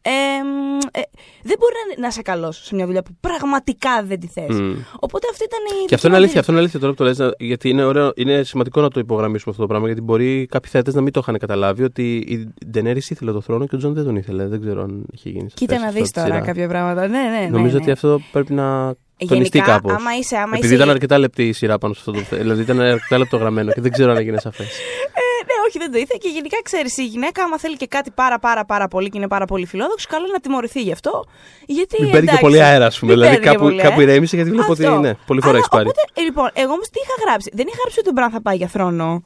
Ε, 0.01 0.09
μ, 0.43 0.77
ε, 0.91 1.01
δεν 1.43 1.55
μπορεί 1.59 1.73
να, 1.95 2.01
να 2.01 2.07
είσαι 2.07 2.21
καλός 2.21 2.61
σε 2.65 2.75
μια 2.75 2.85
δουλειά 2.85 3.03
που 3.03 3.11
πραγματικά 3.19 4.03
δεν 4.03 4.19
τη 4.19 4.27
θες. 4.27 4.59
Μμ. 4.59 4.73
Οπότε 4.99 5.27
αυτή 5.31 5.43
ήταν 5.43 5.59
η. 5.83 5.85
Και 5.85 5.95
αυτό 5.95 6.07
είναι 6.07 6.07
δική 6.07 6.09
μου 6.09 6.15
αλήθεια, 6.15 6.39
αυτό 6.39 6.51
είναι 6.51 6.59
αλήθεια 6.61 6.79
τώρα 6.79 6.91
που 6.91 6.97
το 6.97 7.03
λες, 7.03 7.17
να- 7.17 7.33
γιατί 7.37 7.69
είναι, 7.69 7.83
ωραίο, 7.83 8.11
είναι 8.15 8.43
σημαντικό 8.43 8.81
να 8.81 8.89
το 8.89 8.99
υπογραμμίσουμε 8.99 9.49
αυτό 9.51 9.61
το 9.61 9.67
πράγμα. 9.67 9.85
Γιατί 9.87 10.01
μπορεί 10.01 10.45
κάποιοι 10.45 10.71
θεατές 10.71 10.93
να 10.93 11.01
μην 11.01 11.11
το 11.13 11.19
είχαν 11.23 11.37
καταλάβει 11.37 11.83
ότι 11.83 12.15
η 12.15 12.53
Ντενέρις 12.67 13.01
ήθελε 13.09 13.31
το 13.31 13.41
θρόνο 13.41 13.67
και 13.67 13.75
ο 13.75 13.77
Τζον 13.77 13.93
δεν 13.93 14.03
τον 14.03 14.15
ήθελε. 14.15 14.47
Δεν 14.47 14.61
ξέρω 14.61 14.81
αν 14.81 15.05
είχε 15.11 15.29
γίνει. 15.29 15.49
σε 15.49 15.55
Κοίτα 15.55 15.73
αυτή 15.75 15.85
να 15.85 15.91
τη 15.93 15.99
δεις 15.99 16.11
τώρα 16.11 16.27
σειρά. 16.27 16.39
κάποια 16.41 16.67
πράγματα. 16.67 17.07
Ναι, 17.07 17.19
ναι, 17.19 17.39
ναι. 17.39 17.47
Νομίζω 17.51 17.75
ναι. 17.75 17.81
ότι 17.81 17.91
αυτό 17.91 18.10
πρέπει 18.31 18.53
να 18.53 18.93
τονιστεί 19.27 19.57
Γενικά, 19.57 19.73
κάπως. 19.73 19.91
άμα 19.93 20.15
είσαι- 20.17 20.35
άμα 20.37 20.45
Επειδή 20.47 20.65
είσαι- 20.65 20.75
ήταν 20.75 20.89
αρκετά 20.89 21.17
λεπτή 21.17 21.47
η 21.47 21.53
σειρά 21.53 21.77
πάνω 21.77 21.93
σε 21.93 21.99
αυτό 21.99 22.11
το 22.11 22.19
θέμα. 22.19 22.41
Δηλαδή 22.41 22.61
ήταν 22.61 22.79
αρκετά 22.79 23.17
λεπτογραμμένο 23.17 23.71
και 23.71 23.81
δεν 23.81 23.91
ξέρω 23.91 24.11
αν 24.11 24.17
έγινε 24.17 24.39
σαφές. 24.39 24.67
Ε, 24.67 25.43
ναι, 25.47 25.53
όχι, 25.67 25.77
δεν 25.77 25.91
το 25.91 25.97
ήθελε. 25.97 26.17
Και 26.19 26.29
γενικά 26.29 26.57
ξέρεις, 26.63 26.97
η 26.97 27.05
γυναίκα, 27.05 27.43
άμα 27.43 27.57
θέλει 27.59 27.77
και 27.77 27.87
κάτι 27.87 28.11
πάρα 28.11 28.39
πάρα 28.39 28.65
πάρα 28.65 28.87
πολύ 28.87 29.09
και 29.09 29.17
είναι 29.17 29.27
πάρα 29.27 29.45
πολύ 29.45 29.65
φιλόδοξο, 29.65 30.07
καλό 30.09 30.23
είναι 30.23 30.33
να 30.33 30.39
τιμωρηθεί 30.39 30.81
γι' 30.81 30.91
αυτό. 30.91 31.23
Γιατί, 31.65 31.95
Μην 32.01 32.11
παίρνει 32.11 32.25
και 32.25 32.31
εντάξει, 32.31 32.41
πολύ 32.41 32.61
αέρα, 32.63 32.85
ας 32.85 32.99
πούμε. 32.99 33.11
μην 33.11 33.21
Δηλαδή 33.21 33.37
παίρνει 33.39 33.51
και 33.51 33.57
κάπου, 33.57 33.69
πολύ, 33.69 33.79
ε. 33.79 33.83
κάπου 33.89 34.01
ηρέμησε 34.01 34.35
γιατί 34.35 34.51
βλέπω 34.51 34.71
ότι 34.71 34.85
Αυτό. 34.85 34.99
ναι, 34.99 35.13
πολύ 35.25 35.39
φορά 35.41 35.51
Αλλά, 35.51 35.59
έχει 35.59 35.69
πάρει. 35.69 35.87
Οπότε, 35.87 36.01
ε, 36.13 36.21
λοιπόν, 36.21 36.49
εγώ 36.53 36.71
όμως 36.71 36.89
τι 36.89 36.99
είχα 37.03 37.29
γράψει. 37.29 37.49
Δεν 37.53 37.65
είχα 37.67 37.77
γράψει 37.81 37.99
ότι 37.99 38.09
ο 38.09 38.11
Μπραν 38.15 38.31
θα 38.31 38.41
πάει 38.41 38.55
για 38.55 38.67
θρόνο. 38.67 39.23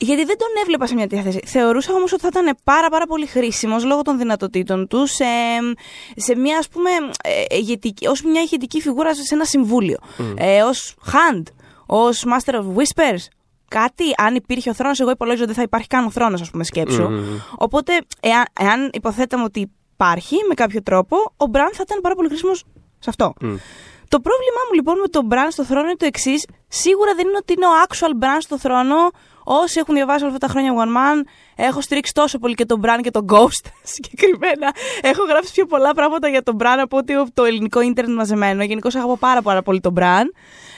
Μμμ. 0.00 0.08
Γιατί 0.08 0.24
δεν 0.24 0.38
τον 0.38 0.48
έβλεπα 0.62 0.86
σε 0.86 0.94
μια 0.94 1.06
τέτοια 1.06 1.24
θέση. 1.24 1.40
Θεωρούσα 1.46 1.94
όμως 1.94 2.12
ότι 2.12 2.22
θα 2.22 2.28
ήταν 2.30 2.56
πάρα, 2.64 2.88
πάρα 2.88 3.06
πολύ 3.06 3.26
χρήσιμος 3.26 3.84
λόγω 3.84 4.02
των 4.02 4.18
δυνατοτήτων 4.18 4.88
τους 4.88 5.10
σε, 5.10 5.24
σε 6.16 6.36
μια 6.36 6.58
ας 6.58 6.68
πούμε 6.68 6.90
ε, 7.22 7.56
ηγετική, 7.56 8.06
ως 8.06 8.22
μια 8.22 8.40
ηγετική 8.40 8.80
φιγούρα 8.80 9.14
σε 9.14 9.34
ένα 9.34 9.44
συμβούλιο. 9.44 9.96
Ε, 10.36 10.62
ως 10.62 10.94
hand, 11.06 11.42
ως 11.86 12.24
master 12.26 12.54
of 12.54 12.64
whispers. 12.64 13.26
Κάτι, 13.68 14.04
αν 14.16 14.34
υπήρχε 14.34 14.70
ο 14.70 14.74
θρόνος, 14.74 15.00
εγώ 15.00 15.10
υπολόγιζα 15.10 15.42
ότι 15.42 15.52
δεν 15.52 15.60
θα 15.62 15.66
υπάρχει 15.68 15.86
καν 15.86 16.06
ο 16.06 16.10
θρόνος, 16.10 16.40
ας 16.40 16.50
πούμε, 16.50 16.64
σκέψου. 16.64 17.02
Μμμ. 17.02 17.38
Οπότε, 17.56 17.92
εάν, 18.20 18.44
εάν 18.60 18.90
υποθέταμε 18.92 19.44
ότι 19.44 19.70
υπάρχει 19.92 20.36
με 20.48 20.54
κάποιο 20.54 20.82
τρόπο, 20.82 21.16
ο 21.36 21.46
Μπραν 21.46 21.70
θα 21.72 21.82
ήταν 21.86 22.00
πάρα 22.00 22.14
πολύ 22.14 22.28
χρήσιμος 22.28 22.64
σε 22.98 23.10
αυτό. 23.10 23.34
Μμ. 23.40 23.56
Το 24.08 24.20
πρόβλημά 24.20 24.60
μου 24.68 24.74
λοιπόν 24.74 24.98
με 24.98 25.08
τον 25.08 25.24
Μπραν 25.24 25.50
στο 25.50 25.64
θρόνο 25.64 25.86
είναι 25.86 25.96
το 25.96 26.04
εξής. 26.06 26.46
Σίγουρα 26.68 27.14
δεν 27.14 27.26
είναι 27.28 27.36
ότι 27.36 27.52
είναι 27.52 27.66
ο 27.66 27.70
actual 27.86 28.12
Μπραν 28.16 28.40
στο 28.40 28.58
θρόνο. 28.58 28.96
Όσοι 29.50 29.78
έχουν 29.78 29.94
διαβάσει 29.94 30.24
όλα 30.24 30.32
αυτά 30.32 30.46
τα 30.46 30.52
χρόνια 30.52 30.72
One 30.72 30.96
Man, 30.96 31.26
έχω 31.56 31.80
στηρίξει 31.80 32.12
τόσο 32.14 32.38
πολύ 32.38 32.54
και 32.54 32.64
τον 32.64 32.78
Μπραν 32.78 33.02
και 33.02 33.10
τον 33.10 33.24
Ghost 33.32 33.64
συγκεκριμένα. 33.94 34.74
Έχω 35.00 35.24
γράψει 35.24 35.52
πιο 35.52 35.66
πολλά 35.66 35.94
πράγματα 35.94 36.28
για 36.28 36.42
τον 36.42 36.54
Μπραν 36.54 36.78
από 36.78 36.96
ότι 36.96 37.14
το 37.34 37.44
ελληνικό 37.44 37.80
ίντερνετ 37.80 38.16
μαζεμένο. 38.16 38.62
Γενικώς 38.64 38.94
αγαπώ 38.94 39.16
πάρα, 39.16 39.42
πάρα 39.42 39.62
πολύ 39.62 39.80
τον 39.80 39.92
Μπραν. 39.92 40.32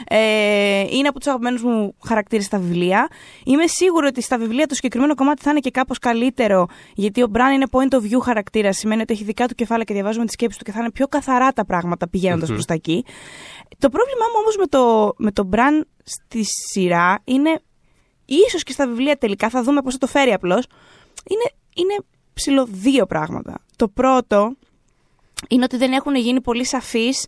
Ε, 0.08 0.80
είναι 0.90 1.08
από 1.08 1.18
τους 1.18 1.28
αγαπημένους 1.28 1.62
μου 1.62 1.94
χαρακτήρες 2.04 2.44
στα 2.44 2.58
βιβλία. 2.58 3.08
Είμαι 3.44 3.66
σίγουρη 3.66 4.06
ότι 4.06 4.22
στα 4.22 4.38
βιβλία 4.38 4.66
το 4.66 4.74
συγκεκριμένο 4.74 5.14
κομμάτι 5.14 5.42
θα 5.42 5.50
είναι 5.50 5.60
και 5.60 5.70
κάπως 5.70 5.98
καλύτερο, 5.98 6.66
γιατί 6.94 7.22
ο 7.22 7.26
Μπραν 7.26 7.52
είναι 7.52 7.66
point 7.70 7.94
of 7.94 7.98
view 7.98 8.20
χαρακτήρας. 8.22 8.76
Σημαίνει 8.76 9.00
ότι 9.00 9.12
έχει 9.12 9.24
δικά 9.24 9.46
του 9.46 9.54
κεφάλαια 9.54 9.84
και 9.84 9.94
διαβάζουμε 9.94 10.24
τι 10.24 10.32
σκέψει 10.32 10.58
του 10.58 10.64
και 10.64 10.72
θα 10.72 10.80
είναι 10.80 10.90
πιο 10.90 11.06
καθαρά 11.06 11.52
τα 11.52 11.64
πράγματα 11.64 12.08
πηγαίνοντας 12.08 12.48
προς 12.48 12.64
τα 12.64 12.74
εκεί. 12.74 13.04
Το 13.78 13.88
πρόβλημά 13.88 14.24
μου 14.32 14.38
όμως 14.40 14.56
με 14.56 14.66
το, 14.66 15.14
με 15.16 15.32
το 15.32 15.44
Μπραν 15.44 15.86
στη 16.04 16.44
σειρά 16.44 17.20
είναι, 17.24 17.60
ίσως 18.34 18.62
και 18.62 18.72
στα 18.72 18.86
βιβλία 18.86 19.16
τελικά, 19.16 19.48
θα 19.48 19.62
δούμε 19.62 19.82
πώς 19.82 19.92
θα 19.92 19.98
το 19.98 20.06
φέρει 20.06 20.32
απλώς, 20.32 20.66
είναι, 21.28 21.50
είναι 21.74 21.96
ψηλό 22.34 22.66
δύο 22.70 23.06
πράγματα. 23.06 23.54
Το 23.76 23.88
πρώτο 23.88 24.52
είναι 25.48 25.64
ότι 25.64 25.76
δεν 25.76 25.92
έχουν 25.92 26.14
γίνει 26.14 26.40
πολύ 26.40 26.64
σαφείς 26.64 27.26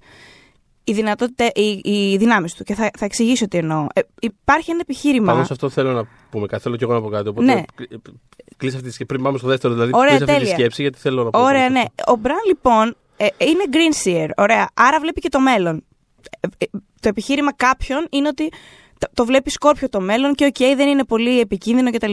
οι, 0.85 0.93
δυνατότητες, 0.93 1.51
οι, 1.55 1.81
οι 1.85 2.17
δυνάμεις 2.17 2.55
του. 2.55 2.65
Και 2.65 2.75
θα, 2.75 2.91
θα 2.99 3.05
εξηγήσω 3.05 3.49
τι 3.49 3.59
εννοώ. 3.59 3.87
Ε, 3.95 4.01
υπάρχει 4.21 4.71
ένα 4.71 4.81
επιχείρημα. 4.83 5.33
Πάνω 5.33 5.45
σε 5.45 5.53
αυτό 5.53 5.69
θέλω 5.69 5.93
να 5.93 6.05
πούμε 6.31 6.47
κάτι. 6.47 6.63
Θέλω 6.63 6.77
και 6.77 6.85
εγώ 6.85 6.93
να 6.93 7.01
πω 7.03 7.09
κάτι. 7.09 7.29
Οπότε 7.29 7.47
Ναι. 7.55 7.63
κλείσει 8.57 8.77
αυτή 8.77 8.89
τη 8.89 8.95
σκέψη. 8.95 9.05
Πριν 9.07 9.23
πάμε 9.23 9.39
στο 9.39 9.49
δεύτερο, 9.49 9.75
δηλαδή 9.75 9.91
Ωραία, 9.95 10.09
κλείσει 10.17 10.23
αυτή 10.25 10.35
τη 10.35 10.41
τέλεια. 10.41 10.55
σκέψη 10.59 10.83
γιατί 10.83 10.99
θέλω 10.99 11.25
να 11.25 11.31
πω. 11.31 11.41
Ωραία, 11.43 11.61
κάτι. 11.61 11.73
ναι. 11.73 11.83
Ο 12.07 12.17
Μπραν 12.17 12.39
λοιπόν 12.47 12.97
ε, 13.17 13.27
είναι 13.39 13.65
green 13.73 14.07
seer. 14.07 14.29
Ωραία. 14.37 14.69
Άρα 14.75 15.01
βλέπει 15.01 15.21
και 15.21 15.29
το 15.29 15.41
μέλλον. 15.41 15.85
Ε, 16.41 16.47
ε, 16.59 16.67
το 17.01 17.09
επιχείρημα 17.09 17.53
κάποιων 17.53 18.07
είναι 18.11 18.29
ότι 18.29 18.49
το, 19.03 19.11
το 19.15 19.25
βλέπεις 19.25 19.53
σκόρπιο 19.53 19.89
το 19.89 20.01
μέλλον 20.01 20.35
και 20.35 20.45
οκ, 20.45 20.77
δεν 20.77 20.89
είναι 20.89 21.05
πολύ 21.05 21.41
επικίνδυνο 21.41 21.91
κτλ. 21.91 22.13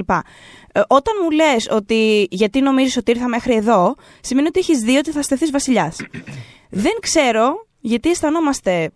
Ε, 0.72 0.82
όταν 0.88 1.14
μου 1.24 1.32
λες 1.32 1.68
ότι 1.72 2.28
γιατί 2.32 2.62
νομίζεις 2.62 2.98
ότι 2.98 3.12
ήρθα 3.12 3.28
μέχρι 3.28 3.56
εδώ, 3.56 3.96
σημαίνει 4.22 4.48
ότι 4.48 4.60
έχεις 4.60 4.80
δει 4.80 4.98
ότι 4.98 5.12
θα 5.12 5.22
στεθείς 5.22 5.52
βασιλιάς. 5.52 5.98
δεν 6.70 6.94
ξέρω 7.02 7.68
γιατί 7.80 8.10
αισθανόμαστε 8.10 8.92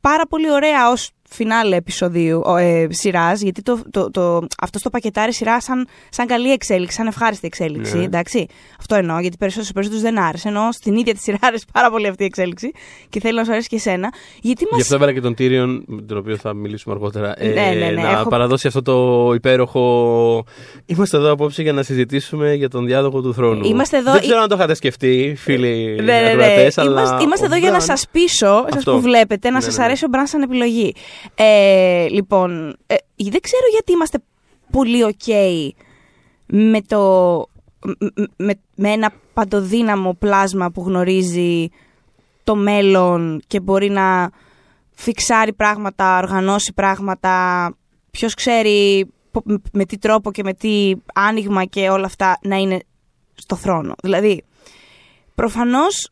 πάρα 0.00 0.26
πολύ 0.26 0.50
ωραία 0.50 0.90
ως 0.90 1.10
φινάλε 1.34 1.76
επεισοδίου 1.76 2.42
ε, 2.58 2.86
σειράς, 2.90 3.40
γιατί 3.40 3.62
το, 3.62 3.78
το, 3.90 4.10
το, 4.10 4.46
αυτό 4.62 4.78
στο 4.78 4.90
πακετάρι 4.90 5.32
σειρά 5.32 5.60
σαν, 5.60 5.86
σαν 6.08 6.26
καλή 6.26 6.52
εξέλιξη, 6.52 6.96
σαν 6.96 7.06
ευχάριστη 7.06 7.46
εξέλιξη. 7.46 7.96
Ναι. 7.96 8.04
Εντάξει. 8.04 8.46
Αυτό 8.78 8.94
εννοώ, 8.94 9.18
γιατί 9.20 9.36
περισσότερου 9.36 9.72
περισσότερους 9.72 10.04
δεν 10.04 10.18
άρεσε. 10.22 10.48
Ενώ 10.48 10.68
στην 10.72 10.96
ίδια 10.96 11.14
τη 11.14 11.20
σειρά 11.20 11.38
άρεσε 11.40 11.64
πάρα 11.72 11.90
πολύ 11.90 12.06
αυτή 12.06 12.22
η 12.22 12.26
εξέλιξη 12.26 12.70
και 13.08 13.20
θέλω 13.20 13.38
να 13.38 13.44
σου 13.44 13.52
αρέσει 13.52 13.68
και 13.68 13.76
εσένα. 13.76 14.12
Γιατί 14.40 14.64
Γι' 14.64 14.72
μας... 14.72 14.80
αυτό 14.82 14.94
έβαλα 14.94 15.12
και 15.12 15.20
τον 15.20 15.34
Tyrion, 15.38 15.82
με 15.86 16.02
τον 16.02 16.16
οποίο 16.16 16.36
θα 16.36 16.54
μιλήσουμε 16.54 16.94
αργότερα, 16.94 17.34
ε, 17.42 17.48
Ναι, 17.48 17.54
ναι, 17.78 17.90
ναι, 17.90 18.02
να 18.02 18.10
έχω- 18.10 18.28
παραδώσει 18.28 18.66
αυτό 18.66 18.82
το 18.82 19.32
υπέροχο. 19.34 20.44
Είμαστε 20.86 21.16
εδώ 21.16 21.32
απόψε 21.32 21.62
για 21.62 21.72
να 21.72 21.82
συζητήσουμε 21.82 22.54
για 22.54 22.68
τον 22.68 22.86
διάδοχο 22.86 23.20
του 23.22 23.34
θρόνου. 23.34 23.64
Είμαστε 23.64 23.96
εδώ- 23.96 24.12
Δεν 24.12 24.20
ξέρω 24.20 24.40
αν 24.40 24.48
το 24.48 24.54
είχατε 24.54 24.74
σκεφτεί, 24.74 25.34
φίλοι 25.38 25.94
Ναι, 25.94 26.02
ναι, 26.02 26.20
ναι. 26.20 26.30
ακροατές, 26.30 26.78
αλλά 26.78 27.00
Είμαστε, 27.00 27.22
είμαστε 27.22 27.44
ο 27.44 27.46
εδώ 27.46 27.56
για 27.56 27.70
να 27.70 27.78
Bran- 27.78 27.82
σας 27.86 28.06
πείσω, 28.12 28.46
εσάς 28.46 28.76
Αυτό. 28.76 28.92
που 28.92 29.00
βλέπετε, 29.00 29.48
να 29.50 29.54
Ναι, 29.54 29.60
σας 29.60 29.72
ναι, 29.72 29.78
ναι. 29.78 29.84
αρέσει 29.84 30.04
ο 30.04 30.08
Μπραν 30.10 30.26
σαν 30.26 30.42
επιλογή. 30.42 30.94
Ε, 31.34 32.06
λοιπόν, 32.08 32.68
ε, 32.86 32.94
δεν 33.16 33.40
ξέρω 33.40 33.64
γιατί 33.72 33.92
είμαστε 33.92 34.18
πολύ 34.70 35.04
ok 35.18 35.32
με, 36.46 36.80
το, 36.82 37.00
με, 37.98 38.26
με, 38.36 38.54
με 38.74 38.90
ένα 38.90 39.12
παντοδύναμο 39.34 40.14
πλάσμα 40.14 40.70
που 40.70 40.82
γνωρίζει 40.82 41.68
το 42.44 42.54
μέλλον 42.56 43.42
και 43.46 43.60
μπορεί 43.60 43.90
να 43.90 44.30
φιξάρει 44.94 45.52
πράγματα, 45.52 46.18
οργανώσει 46.18 46.72
πράγματα. 46.72 47.74
Ποιος 48.10 48.34
ξέρει 48.34 49.06
πο- 49.30 49.42
με 49.72 49.84
τι 49.84 49.98
τρόπο 49.98 50.32
και 50.32 50.42
με 50.42 50.54
τι 50.54 50.92
άνοιγμα 51.14 51.64
και 51.64 51.88
όλα 51.88 52.06
αυτά 52.06 52.38
να 52.42 52.56
είναι 52.56 52.78
στο 53.34 53.56
θρόνο. 53.56 53.94
Δηλαδή, 54.02 54.44
προφανώς 55.34 56.10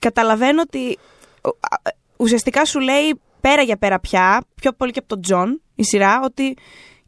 καταλαβαίνω 0.00 0.60
ότι 0.60 0.98
ο- 1.42 1.48
α- 1.48 1.90
ουσιαστικά 2.16 2.64
σου 2.64 2.80
λέει 2.80 3.20
πέρα 3.42 3.62
για 3.62 3.76
πέρα 3.76 4.00
πια, 4.00 4.44
πιο 4.54 4.72
πολύ 4.72 4.90
και 4.92 4.98
από 4.98 5.08
τον 5.08 5.20
Τζον, 5.22 5.60
η 5.74 5.84
σειρά, 5.84 6.20
ότι 6.24 6.56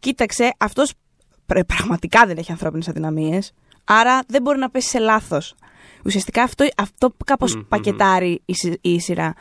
κοίταξε, 0.00 0.50
αυτός 0.58 0.92
πρε- 1.46 1.64
πραγματικά 1.64 2.26
δεν 2.26 2.36
έχει 2.38 2.50
ανθρώπινες 2.52 2.88
αδυναμίες, 2.88 3.52
άρα 3.84 4.20
δεν 4.26 4.42
μπορεί 4.42 4.58
να 4.58 4.70
πέσει 4.70 4.88
σε 4.88 4.98
λάθος. 4.98 5.54
Ουσιαστικά 6.06 6.42
αυτό, 6.42 6.66
αυτό 6.76 7.14
κάπως 7.24 7.52
Μμμ, 7.54 7.60
μμμ. 7.60 7.68
πακετάρει 7.68 8.42
η, 8.44 8.54
συ- 8.54 8.78
η 8.80 9.00
σειρά. 9.00 9.34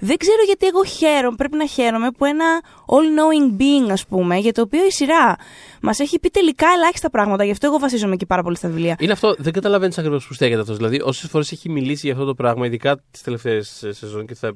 Δεν 0.00 0.16
ξέρω 0.16 0.42
γιατί 0.46 0.66
εγώ 0.66 0.84
χαίρομαι, 0.84 1.36
πρέπει 1.36 1.56
να 1.56 1.66
χαίρομαι 1.66 2.10
που 2.10 2.24
ένα 2.24 2.44
all-knowing 2.86 3.60
being, 3.60 3.90
ας 3.90 4.06
πούμε, 4.06 4.36
για 4.36 4.52
το 4.52 4.60
οποίο 4.62 4.86
η 4.86 4.90
σειρά 4.92 5.36
μας 5.82 5.98
έχει 5.98 6.18
πει 6.18 6.28
τελικά 6.30 6.66
ελάχιστα 6.76 7.10
πράγματα, 7.10 7.44
γι' 7.44 7.50
αυτό 7.50 7.66
εγώ 7.66 7.78
βασίζομαι 7.78 8.16
και 8.16 8.26
πάρα 8.26 8.42
πολύ 8.42 8.56
στα 8.56 8.68
βιβλία. 8.68 8.96
Είναι 8.98 9.12
αυτό, 9.12 9.34
δεν 9.38 9.52
καταλαβαίνεις 9.52 9.98
ακριβώς 9.98 10.26
που 10.26 10.34
στέκεται 10.34 10.60
αυτός. 10.60 10.76
Δηλαδή, 10.76 11.00
όσες 11.00 11.30
φορές 11.30 11.52
έχει 11.52 11.68
μιλήσει 11.68 12.00
για 12.06 12.12
αυτό 12.14 12.26
το 12.26 12.34
πράγμα, 12.34 12.66
ειδικά 12.66 12.96
τις 13.10 13.22
τελευταίες 13.22 13.84
σεζόν, 13.90 14.26
και 14.26 14.34
θα, 14.34 14.46
ε, 14.46 14.52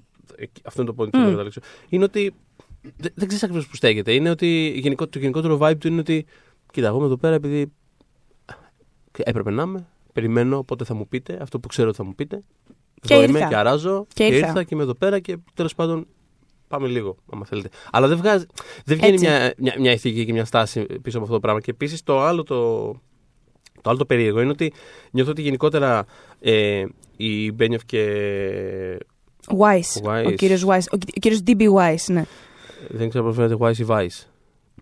αυτό 0.64 0.82
είναι 0.82 0.92
το 0.92 1.02
point 1.02 1.10
που 1.10 1.18
Μμ. 1.18 1.20
θέλω 1.20 1.25
να 1.25 1.30
καταλήξω, 1.30 1.60
είναι 1.88 2.04
ότι 2.04 2.34
δεν, 2.80 3.12
δεν 3.14 3.26
ξέρεις 3.26 3.42
ακριβώς 3.42 3.66
που 3.66 3.76
στέκεται. 3.76 4.12
Είναι 4.12 4.30
ότι 4.30 4.72
γενικό, 4.76 5.08
το 5.08 5.18
γενικότερο 5.18 5.58
vibe 5.62 5.78
του 5.78 5.88
είναι 5.88 6.00
ότι, 6.00 6.26
κοίτα, 6.72 6.87
εγώ 6.87 6.96
είμαι 6.96 7.06
εδώ 7.06 7.16
πέρα 7.16 7.34
επειδή 7.34 7.72
έπρεπε 9.18 9.50
να 9.50 9.62
είμαι, 9.62 9.87
περιμένω 10.12 10.64
πότε 10.64 10.84
θα 10.84 10.94
μου 10.94 11.08
πείτε 11.08 11.38
αυτό 11.42 11.60
που 11.60 11.68
ξέρω 11.68 11.88
ότι 11.88 11.96
θα 11.96 12.04
μου 12.04 12.14
πείτε. 12.14 12.42
Και 13.00 13.14
εδώ 13.14 13.22
ήρθα. 13.22 13.38
είμαι 13.38 13.49
και 13.49 13.56
αράζω 13.56 14.06
Και 14.14 14.26
και, 14.26 14.34
ήρθα. 14.34 14.46
ήρθα 14.46 14.62
και 14.62 14.75
είμαι 14.75 14.82
εδώ 14.82 14.94
πέρα 14.94 15.18
και 15.18 15.37
τέλος 15.54 15.75
πάντων 15.75 16.06
πάμε 16.68 16.87
λίγο, 16.88 17.16
άμα 17.32 17.44
θέλετε. 17.44 17.68
Αλλά 17.90 18.08
δεν, 18.08 18.16
βγάζει, 18.16 18.46
δεν 18.84 18.96
βγαίνει 18.96 19.12
Έτσι. 19.12 19.26
μια, 19.26 19.54
μια, 19.56 19.75
μια 19.78 19.92
ηθική 19.92 20.25
και 20.25 20.32
μια 20.32 20.44
στάση 20.44 20.80
πίσω 21.02 21.16
από 21.16 21.20
αυτό 21.26 21.34
το 21.34 21.40
πράγμα. 21.40 21.60
Και 21.60 21.70
επίσης 21.70 22.02
το 22.02 22.20
άλλο 22.20 22.42
το, 22.42 22.90
το 23.82 23.90
άλλο 23.90 23.99
το 23.99 24.06
περίεργο 24.06 24.40
είναι 24.40 24.50
ότι 24.50 24.72
νιώθω 25.10 25.30
ότι 25.30 25.42
γενικότερα 25.42 26.06
ε, 26.40 26.84
η 27.16 27.52
Μπένιοφ 27.52 27.84
και. 27.84 28.99
Wise. 29.59 30.02
Wise. 30.11 30.26
Ο 30.26 30.30
κύριος 30.30 30.64
Wise. 30.66 30.85
Ο, 30.92 30.97
κυ- 30.97 31.12
ο 31.16 31.21
κύριος 31.21 31.40
D.B. 31.47 31.61
Wise, 31.73 32.04
ναι. 32.12 32.25
Δεν 32.88 33.09
ξέρω 33.09 33.25
πώς 33.25 33.35
φαίνεται 33.37 33.57
Wise 33.61 33.76
ή 33.78 33.85
Vice. 33.88 34.25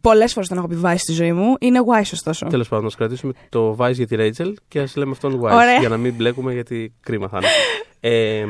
Πολλές 0.00 0.32
φορές 0.32 0.48
τον 0.48 0.58
έχω 0.58 0.66
πει 0.68 0.80
Wise 0.82 0.94
στη 0.98 1.12
ζωή 1.12 1.32
μου. 1.32 1.54
Είναι 1.60 1.80
Wise, 1.92 2.10
ωστόσο. 2.12 2.46
Τέλος 2.46 2.68
πάντων, 2.68 2.84
να 2.84 2.90
κρατήσουμε 2.96 3.32
το 3.48 3.76
Vice 3.78 3.92
για 3.94 4.06
τη 4.06 4.16
Rachel 4.18 4.52
και 4.68 4.80
ας 4.80 4.96
λέμε 4.96 5.10
αυτόν 5.10 5.38
Wise. 5.40 5.42
Ωραία. 5.52 5.78
Για 5.78 5.88
να 5.88 5.96
μην 5.96 6.14
μπλέκουμε 6.14 6.52
γιατί 6.52 6.92
κρίμα 7.00 7.28
θα 7.28 7.38
είναι. 7.38 7.46
ε, 8.00 8.44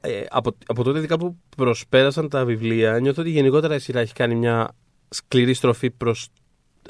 ε, 0.00 0.24
από, 0.30 0.56
από 0.66 0.82
τότε 0.82 0.98
ειδικά 0.98 1.18
που 1.18 1.36
προσπέρασαν 1.56 2.28
τα 2.28 2.44
βιβλία, 2.44 2.98
νιώθω 3.00 3.20
ότι 3.22 3.30
γενικότερα 3.30 3.74
η 3.74 3.78
σειρά 3.78 4.00
έχει 4.00 4.12
κάνει 4.12 4.34
μια 4.34 4.70
σκληρή 5.08 5.54
στροφή 5.54 5.90
προς, 5.90 6.28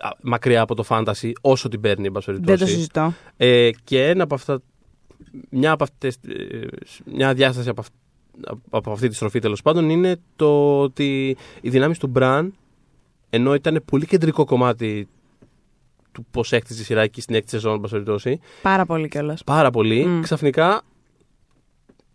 α, 0.00 0.08
μακριά 0.22 0.60
από 0.60 0.74
το 0.74 0.84
fantasy 0.88 1.32
όσο 1.40 1.68
την 1.68 1.80
παίρνει, 1.80 2.06
εν 2.06 2.12
πάση 2.12 2.30
Δεν 2.30 2.40
το 2.40 2.46
περιπτώσει. 2.46 2.72
συζητώ. 2.72 3.12
Ε, 3.36 3.70
και 3.84 4.04
ένα 4.08 4.22
από 4.22 4.34
αυτά, 4.34 4.60
μια, 5.50 5.72
από 5.72 5.84
αυτές, 5.84 6.16
ε, 6.28 6.66
μια 7.04 7.34
διάσταση 7.34 7.68
από, 7.68 7.80
αυ- 7.80 8.58
από 8.70 8.92
αυτή 8.92 9.08
τη 9.08 9.14
στροφή 9.14 9.38
τέλος 9.38 9.62
πάντων 9.62 9.88
είναι 9.90 10.16
το 10.36 10.80
ότι 10.80 11.36
οι 11.60 11.68
δυνάμεις 11.70 11.98
του 11.98 12.06
Μπραν 12.06 12.54
ενώ 13.30 13.54
ήταν 13.54 13.82
πολύ 13.84 14.06
κεντρικό 14.06 14.44
κομμάτι 14.44 15.08
του 16.12 16.26
πώς 16.30 16.52
έκτιζε 16.52 16.80
η 16.80 16.84
σειρά 16.84 17.00
εκεί 17.02 17.20
στην 17.20 17.34
έκτη 17.34 17.50
σεζόν, 17.50 17.72
εν 17.74 17.80
πάση 17.80 17.92
περιπτώσει, 17.92 18.40
Πάρα 18.62 18.86
πολύ 18.86 19.08
κιόλας. 19.08 19.44
πάρα 19.44 19.70
πολύ, 19.70 20.04
Μμ. 20.06 20.20
ξαφνικά. 20.20 20.82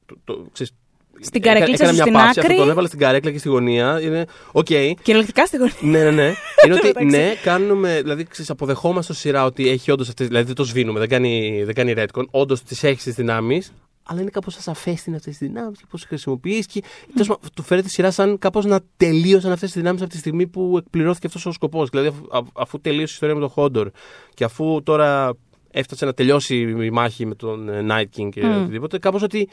Το, 0.06 0.16
το, 0.24 0.46
ξέρεις, 0.52 0.74
Στην 1.22 1.42
έκα- 1.44 1.54
καρέκλα 1.54 1.74
έκανα 1.74 1.90
σου 1.90 1.96
μια 1.96 2.04
στην 2.04 2.14
παύση, 2.14 2.40
άκρη. 2.40 2.52
Αυτό 2.52 2.62
τον 2.64 2.70
έβαλε 2.70 2.88
στην 2.88 3.00
καρέκλα 3.00 3.32
και 3.32 3.38
στη 3.38 3.50
γωνία. 3.50 4.02
Είναι, 4.02 4.26
οκ, 4.52 4.66
Κυριολεκτικά 5.02 5.46
στη 5.46 5.58
γωνία. 5.58 5.74
ναι, 5.82 6.04
ναι, 6.04 6.12
ναι. 6.12 6.34
Είναι 6.66 6.74
ότι 6.76 6.88
Εντάξει. 6.88 7.18
ναι, 7.18 7.34
κάνουμε, 7.44 8.02
δηλαδή 8.02 8.24
ξέρεις, 8.24 8.50
αποδεχόμαστε 8.50 9.14
στη 9.14 9.22
σειρά 9.22 9.46
ότι 9.46 9.70
έχει 9.70 9.92
όντως 9.92 10.08
αυτές. 10.10 10.28
Δηλαδή 10.28 10.46
δεν 10.46 10.56
το 10.56 10.64
σβήνουμε, 10.64 11.00
δεν 11.00 11.10
κάνει, 11.10 11.62
δεν 11.66 11.74
κάνει 11.76 11.94
retcon. 11.98 12.24
Όντως 12.32 12.64
τις 12.64 12.84
έχεις 12.84 13.04
τις 13.04 13.14
δυνάμεις, 13.16 13.74
αλλά 14.04 14.22
είναι 14.22 14.30
κάπως 14.30 14.58
ασαφέ 14.58 14.92
τι 14.94 15.04
είναι 15.08 15.16
αυτές 15.16 15.38
τις 15.38 15.48
δυνάμεις 15.48 15.78
και 15.80 15.86
πώς 15.90 16.00
τις 16.00 16.10
χρησιμοποιείς. 16.10 16.66
Και 16.66 16.84
τέλος 17.14 17.28
πάντων, 17.28 17.50
του 17.56 17.64
φέρεται 17.64 17.88
η 17.88 17.90
σειρά 17.92 18.12
σαν 18.12 18.38
κάπως 18.38 18.66
να 18.66 18.80
τελείωσαν 18.98 19.52
αυτές 19.52 19.72
τις 19.72 19.82
δυνάμεις 19.82 20.02
από 20.02 20.10
τη 20.12 20.18
στιγμή 20.18 20.48
που 20.48 20.76
εκπληρώθηκε 20.78 21.28
αυτός 21.28 21.46
ο 21.46 21.52
σκοπός. 21.52 21.90
Δηλαδή 21.90 22.08
αφού, 22.08 22.38
α- 22.38 22.62
αφού 22.62 22.80
τελείωσε 22.82 23.02
η 23.04 23.14
ιστορία 23.14 23.36
με 23.36 23.42
τον 23.42 23.50
Χόντορ 23.50 23.90
και 24.34 24.44
αφού 24.44 24.82
τώρα 24.84 25.34
έφτασε 25.72 26.06
να 26.06 26.14
τελειώσει 26.14 26.56
η 26.60 26.90
μάχη 26.90 27.26
με 27.26 27.36
τον 27.36 27.70
ε, 27.70 27.86
Night 27.90 28.20
King 28.22 28.30
και 28.32 28.46
Μμ. 28.46 28.62
οτιδήποτε, 28.62 29.00
κάπως 29.00 29.22
ότι. 29.24 29.50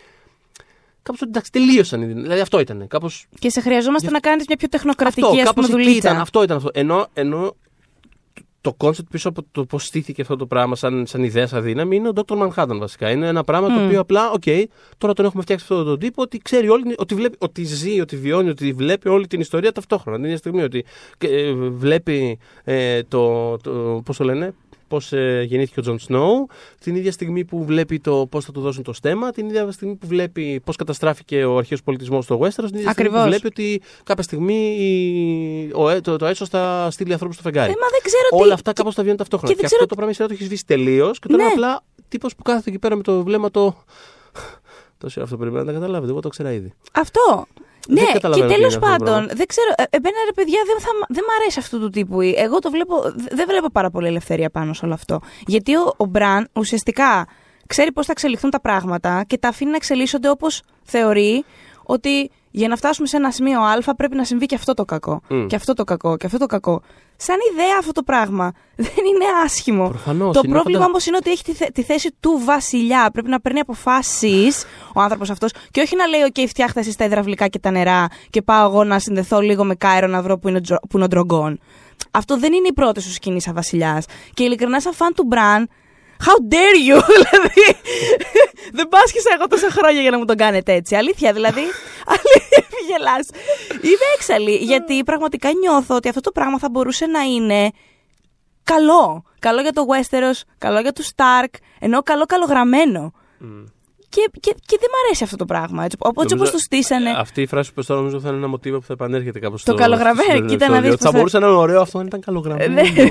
Κάπως 1.06 1.20
ότι 1.20 1.30
εντάξει, 1.30 1.50
τελείωσαν. 1.52 2.02
οι 2.02 2.04
δυνα- 2.06 2.20
Δηλαδή 2.22 2.40
αυτό 2.40 2.60
ήταν. 2.60 2.86
Κάπως 2.88 3.26
Και 3.38 3.50
σε 3.50 3.60
χρειαζόμαστε 3.60 4.10
να 4.10 4.18
κάνεις 4.20 4.44
μια 4.46 4.56
πιο 4.56 4.68
τεχνοκρατική 4.68 5.20
αυτό, 5.26 5.36
ας 5.36 5.38
πούμε, 5.38 5.48
κάπως 5.48 5.64
εκεί 5.64 5.74
δουλίτσα. 5.76 6.08
ήταν, 6.08 6.20
αυτό 6.20 6.42
ήταν 6.42 6.56
αυτό. 6.56 6.70
Ενώ, 6.72 7.06
ενώ 7.12 7.56
το 8.60 8.72
concept 8.74 9.10
πίσω 9.10 9.28
από 9.28 9.44
το 9.52 9.64
πώς 9.64 9.84
στήθηκε 9.86 10.22
αυτό 10.22 10.36
το 10.36 10.46
πράγμα 10.46 10.76
σαν, 10.76 11.06
σαν 11.06 11.22
ιδέα, 11.22 11.46
σαν 11.46 11.62
δύναμη, 11.62 11.96
είναι 11.96 12.08
ο 12.08 12.12
Dr. 12.14 12.36
Manhattan 12.48 12.76
βασικά. 12.78 13.10
Είναι 13.10 13.26
ένα 13.26 13.44
πράγμα 13.44 13.68
το 13.68 13.80
Μμ. 13.80 13.84
οποίο 13.86 14.00
απλά, 14.00 14.30
οκ, 14.30 14.42
τώρα 14.98 15.12
τον 15.12 15.24
έχουμε 15.24 15.42
φτιάξει 15.42 15.66
αυτόν 15.70 15.84
τον 15.86 15.98
τύπο 15.98 16.22
ότι 16.22 16.38
ξέρει 16.38 16.68
όλη, 16.68 16.94
ότι, 16.98 17.14
βλέπει, 17.14 17.36
ότι 17.40 17.64
ζει, 17.64 18.00
ότι 18.00 18.16
βιώνει, 18.16 18.48
ότι 18.48 18.72
βλέπει 18.72 19.08
όλη 19.08 19.26
την 19.26 19.40
ιστορία 19.40 19.72
ταυτόχρονα. 19.72 20.16
Την 20.16 20.24
ίδια 20.26 20.36
στιγμή 20.38 20.62
ότι 20.62 20.84
ε, 21.18 21.52
βλέπει 21.52 22.38
ε, 22.64 23.02
το, 23.02 23.56
το, 23.56 24.02
πώς 24.04 24.16
το 24.16 24.24
λένε, 24.24 24.54
πώς 24.88 25.12
ε, 25.12 25.42
γεννήθηκε 25.48 25.80
ο 25.80 25.82
Τζον 25.82 25.98
Σνόου, 25.98 26.46
την 26.80 26.94
ίδια 26.94 27.12
στιγμή 27.12 27.44
που 27.44 27.64
βλέπει 27.64 28.00
το 28.00 28.26
πώς 28.30 28.44
θα 28.44 28.52
του 28.52 28.60
δώσουν 28.60 28.82
το 28.82 28.92
στέμα, 28.92 29.30
την 29.30 29.46
ίδια 29.48 29.70
στιγμή 29.70 29.94
που 29.94 30.06
βλέπει 30.06 30.60
πώς 30.64 30.76
καταστράφηκε 30.76 31.44
ο 31.44 31.56
αρχαίος 31.58 31.82
πολιτισμός 31.82 32.24
στο 32.24 32.38
Westeros, 32.38 32.48
την 32.48 32.78
ίδια 32.78 32.90
στιγμή 32.90 33.10
που 33.10 33.16
Ακριβώς. 33.16 33.24
βλέπει 33.24 33.46
ότι 33.46 33.82
κάποια 34.04 34.22
στιγμή 34.22 34.76
η- 34.78 35.70
ο, 35.74 35.88
ε- 35.88 36.00
το, 36.00 36.16
το 36.16 36.26
Essos 36.26 36.46
θα 36.46 36.88
στείλει 36.90 37.12
ανθρώπους 37.12 37.36
στο 37.36 37.44
φεγγάρι. 37.44 37.70
Ε, 37.70 37.74
μα 37.80 37.86
δεν 37.90 38.00
ξέρω 38.02 38.28
τι. 38.28 38.36
Όλα 38.44 38.54
αυτά 38.54 38.72
κάπως 38.72 38.94
τα 38.94 39.00
βιώνουν 39.02 39.18
ταυτόχρονα. 39.18 39.52
και 39.54 39.60
Και, 39.60 39.68
δεν 39.68 39.78
αυτό 39.80 39.86
ξέρω 39.86 39.88
το 39.88 39.94
πράγμα 39.94 40.10
η 40.12 40.14
σειρά 40.14 40.28
το 40.28 40.34
έχει 40.34 40.44
σβήσει 40.44 40.64
τελείως 40.66 41.18
και 41.18 41.28
τώρα 41.28 41.42
Ναι. 41.42 41.50
είναι 41.50 41.52
απλά 41.52 41.82
τύπος 42.08 42.34
που 42.34 42.42
κάθεται 42.42 42.70
εκεί 42.70 42.78
πέρα 42.78 42.96
με 42.96 43.02
το 43.02 43.22
βλέμμα 43.22 43.50
το. 43.50 43.74
Τόση 44.98 45.14
ώρα 45.18 45.24
αυτό 45.24 45.36
πρέπει 45.36 45.54
να 45.56 45.64
τα 45.64 45.72
καταλάβετε. 45.72 46.10
Εγώ 46.12 46.20
το 46.20 46.28
ξέρα 46.28 46.52
ήδη. 46.52 46.72
Αυτό. 46.92 47.46
Δεν 47.86 47.94
Ναι, 47.94 48.04
και 48.06 48.12
καταλαβαίνω 48.12 48.48
τι 48.48 48.54
τέλος 48.54 48.74
είναι 48.74 48.84
αυτό 48.84 48.96
το 48.96 49.04
πάντων, 49.04 49.14
πράγμα. 49.24 49.34
δεν 49.34 49.46
ξέρω. 49.46 49.68
ε, 49.76 49.82
Εμένα 49.90 50.16
ρε 50.26 50.32
παιδιά 50.32 50.58
δεν, 50.66 50.76
θα, 50.80 50.88
μ- 50.98 51.14
δεν 51.16 51.24
μ' 51.28 51.32
αρέσει 51.40 51.58
αυτού 51.58 51.80
του 51.80 51.90
τύπου. 51.90 52.20
Εγώ 52.20 52.58
το 52.58 52.70
βλέπω. 52.70 53.02
δε- 53.02 53.34
Δεν 53.34 53.46
βλέπω 53.48 53.70
πάρα 53.70 53.90
πολύ 53.90 54.06
ελευθερία 54.06 54.50
πάνω 54.50 54.72
σε 54.74 54.84
όλο 54.84 54.94
αυτό. 54.94 55.20
Γιατί 55.46 55.76
ο, 55.76 55.94
ο 55.96 56.04
Μπραν 56.04 56.48
ουσιαστικά 56.52 57.26
ξέρει 57.66 57.92
πώς 57.92 58.06
θα 58.06 58.12
εξελιχθούν 58.12 58.50
τα 58.50 58.60
πράγματα 58.60 59.24
και 59.26 59.38
τα 59.38 59.48
αφήνει 59.48 59.70
να 59.70 59.76
εξελίσσονται 59.76 60.28
όπως 60.30 60.62
θεωρεί 60.82 61.44
ότι 61.86 62.30
για 62.50 62.68
να 62.68 62.76
φτάσουμε 62.76 63.06
σε 63.06 63.16
ένα 63.16 63.30
σημείο 63.30 63.60
Α 63.60 63.94
πρέπει 63.96 64.16
να 64.16 64.24
συμβεί 64.24 64.46
και 64.46 64.54
αυτό 64.54 64.74
το 64.74 64.84
κακό. 64.84 65.20
Μμ. 65.28 65.46
Και 65.46 65.56
αυτό 65.56 65.72
το 65.74 65.84
κακό. 65.84 66.16
Και 66.16 66.26
αυτό 66.26 66.38
το 66.38 66.46
κακό. 66.46 66.82
Σαν 67.16 67.36
ιδέα 67.52 67.76
αυτό 67.78 67.92
το 67.92 68.02
πράγμα 68.02 68.52
δεν 68.76 69.04
είναι 69.06 69.24
άσχημο. 69.44 69.88
Προφανώς, 69.88 70.34
Το 70.34 70.40
είναι 70.44 70.52
πρόβλημα 70.52 70.78
πάντα- 70.78 70.90
όμως 70.90 71.06
είναι 71.06 71.16
ότι 71.16 71.30
έχει 71.30 71.42
τη, 71.44 71.52
θε- 71.52 71.72
τη 71.72 71.82
θέση 71.82 72.14
του 72.20 72.40
βασιλιά. 72.44 73.10
Πρέπει 73.12 73.28
να 73.28 73.40
παίρνει 73.40 73.58
αποφάσεις 73.60 74.64
ο 74.94 75.00
άνθρωπος 75.00 75.30
αυτός 75.30 75.52
και 75.70 75.80
όχι 75.80 75.96
να 75.96 76.06
λέει: 76.06 76.20
OK, 76.34 76.44
φτιάχτε 76.48 76.80
εσείς 76.80 76.96
τα 76.96 77.04
υδραυλικά 77.04 77.48
και 77.48 77.58
τα 77.58 77.70
νερά 77.70 78.06
και 78.30 78.42
πάω 78.42 78.66
εγώ 78.68 78.84
να 78.84 78.98
συνδεθώ 78.98 79.40
λίγο 79.40 79.64
με 79.64 79.74
Κάιρο 79.74 80.06
να 80.06 80.22
βρω 80.22 80.38
που 80.38 80.48
είναι, 80.48 80.56
ο 80.56 80.60
Τζο- 80.60 80.78
που 80.80 80.96
είναι 80.96 81.04
ο 81.04 81.08
Ντρογκόν. 81.08 81.60
Αυτό 82.10 82.38
δεν 82.38 82.52
είναι 82.52 82.68
η 82.68 82.72
πρώτη 82.72 83.00
σου 83.00 83.12
σκηνή 83.12 83.40
σαν 83.40 83.54
βασιλιάς. 83.54 84.04
Και 84.34 84.42
ειλικρινά, 84.44 84.80
σαν 84.80 84.92
φαν 84.92 85.14
του 85.14 85.24
Μπραν, 85.26 85.68
How 86.26 86.52
dare 86.52 86.78
you! 86.88 86.98
δηλαδή. 87.16 87.64
δεν 88.72 88.88
πάσχησα 88.88 89.30
εγώ 89.36 89.46
τόσα 89.46 89.70
χρόνια 89.70 90.00
για 90.00 90.10
να 90.10 90.18
μου 90.18 90.24
τον 90.24 90.36
κάνετε 90.36 90.72
έτσι. 90.72 90.94
Αλήθεια, 90.96 91.32
δηλαδή. 91.32 91.60
Αλήθεια, 92.16 92.58
μη 92.70 92.80
γελάς. 92.88 93.26
Είμαι 93.82 94.06
έξαλλη. 94.16 94.54
γιατί 94.56 95.02
πραγματικά 95.04 95.48
νιώθω 95.52 95.94
ότι 95.94 96.08
αυτό 96.08 96.20
το 96.20 96.30
πράγμα 96.32 96.58
θα 96.58 96.68
μπορούσε 96.70 97.06
να 97.06 97.20
είναι 97.20 97.70
καλό. 98.62 99.24
Καλό 99.38 99.60
για 99.60 99.72
το 99.72 99.82
Westeros, 99.92 100.40
καλό 100.58 100.80
για 100.80 100.92
τους 100.92 101.08
Stark, 101.16 101.54
ενώ 101.78 102.02
καλό 102.02 102.24
καλογραμμένο. 102.24 103.12
Και, 104.08 104.30
και, 104.40 104.54
και 104.66 104.76
δεν 104.80 104.88
μ' 104.92 104.98
αρέσει 105.06 105.24
αυτό 105.24 105.36
το 105.36 105.44
πράγμα. 105.44 105.84
Έτσι, 105.84 105.96
όπως, 106.00 106.22
έτσι 106.22 106.34
όπως 106.34 106.50
Νομίζω, 106.50 106.52
το 106.52 106.58
στήσανε. 106.58 107.10
ε, 107.10 107.14
Αυτή 107.16 107.42
η 107.42 107.46
φράση 107.46 107.68
που 107.68 107.74
πες 107.74 107.86
τώρα 107.86 108.00
νομίζω 108.00 108.20
θα 108.20 108.28
είναι 108.28 108.36
ένα 108.36 108.46
μοτίβο 108.48 108.78
που 108.78 108.84
θα 108.86 108.92
επανέρχεται 108.92 109.38
κάπως 109.38 109.62
Το 109.64 109.72
στο- 109.72 109.80
καλογραμμένο, 109.82 110.22
στο 110.22 110.32
σημερινό 110.32 110.48
κοίτα 110.50 110.68
να 110.68 110.76
επεισόδιο. 110.76 110.90
δεις 110.90 110.98
πώς 110.98 111.04
Θα 111.04 111.10
θα- 111.10 111.16
μπορούσε 111.18 111.38
να 111.38 111.46
είναι 111.46 111.56
ωραίο 111.56 111.80
αυτό 111.80 111.98
αν 111.98 112.06
ήταν 112.06 112.20
Ε, 112.20 112.22
καλογραμμένο. 112.24 112.74
ναι, 112.74 112.82
ναι. 112.82 113.08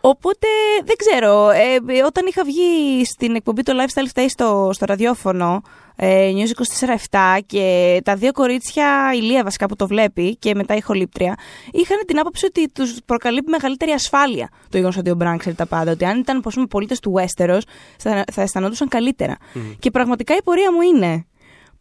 Οπότε 0.00 0.46
δεν 0.84 0.96
ξέρω. 0.96 1.50
Ε, 1.50 2.02
όταν 2.04 2.26
είχα 2.26 2.44
βγει 2.44 3.04
στην 3.04 3.34
εκπομπή 3.34 3.62
το 3.62 3.72
Lifestyle 3.72 4.18
Stay 4.18 4.26
στο, 4.28 4.70
στο 4.72 4.84
ραδιόφωνο, 4.84 5.62
ε, 5.96 6.30
News 6.32 6.82
24-7 7.10 7.38
και 7.46 8.00
τα 8.04 8.16
δύο 8.16 8.32
κορίτσια, 8.32 9.12
η 9.14 9.20
Λία 9.20 9.42
βασικά 9.42 9.66
που 9.66 9.76
το 9.76 9.86
βλέπει 9.86 10.36
και 10.36 10.54
μετά 10.54 10.74
η 10.74 10.80
Χολύπτρια, 10.80 11.34
είχαν 11.72 11.98
την 12.06 12.18
άποψη 12.18 12.46
ότι 12.46 12.68
τους 12.68 12.96
προκαλεί 13.04 13.42
μεγαλύτερη 13.46 13.90
ασφάλεια 13.90 14.48
το 14.68 14.76
γεγονός 14.76 14.96
ότι 14.96 15.10
ο 15.10 15.14
Μπραν 15.14 15.38
ξέρει 15.38 15.56
τα 15.56 15.66
πάντα. 15.66 15.90
Ότι 15.90 16.04
αν 16.04 16.18
ήταν 16.18 16.42
πολίτες 16.68 17.00
του 17.00 17.14
Westeros, 17.16 17.60
θα, 17.98 18.24
θα 18.32 18.42
αισθανόντουσαν 18.42 18.88
καλύτερα. 18.88 19.36
Και 19.78 19.90
πραγματικά 19.90 20.34
η 20.36 20.42
πορεία 20.42 20.72
μου 20.72 20.80
είναι. 20.80 21.26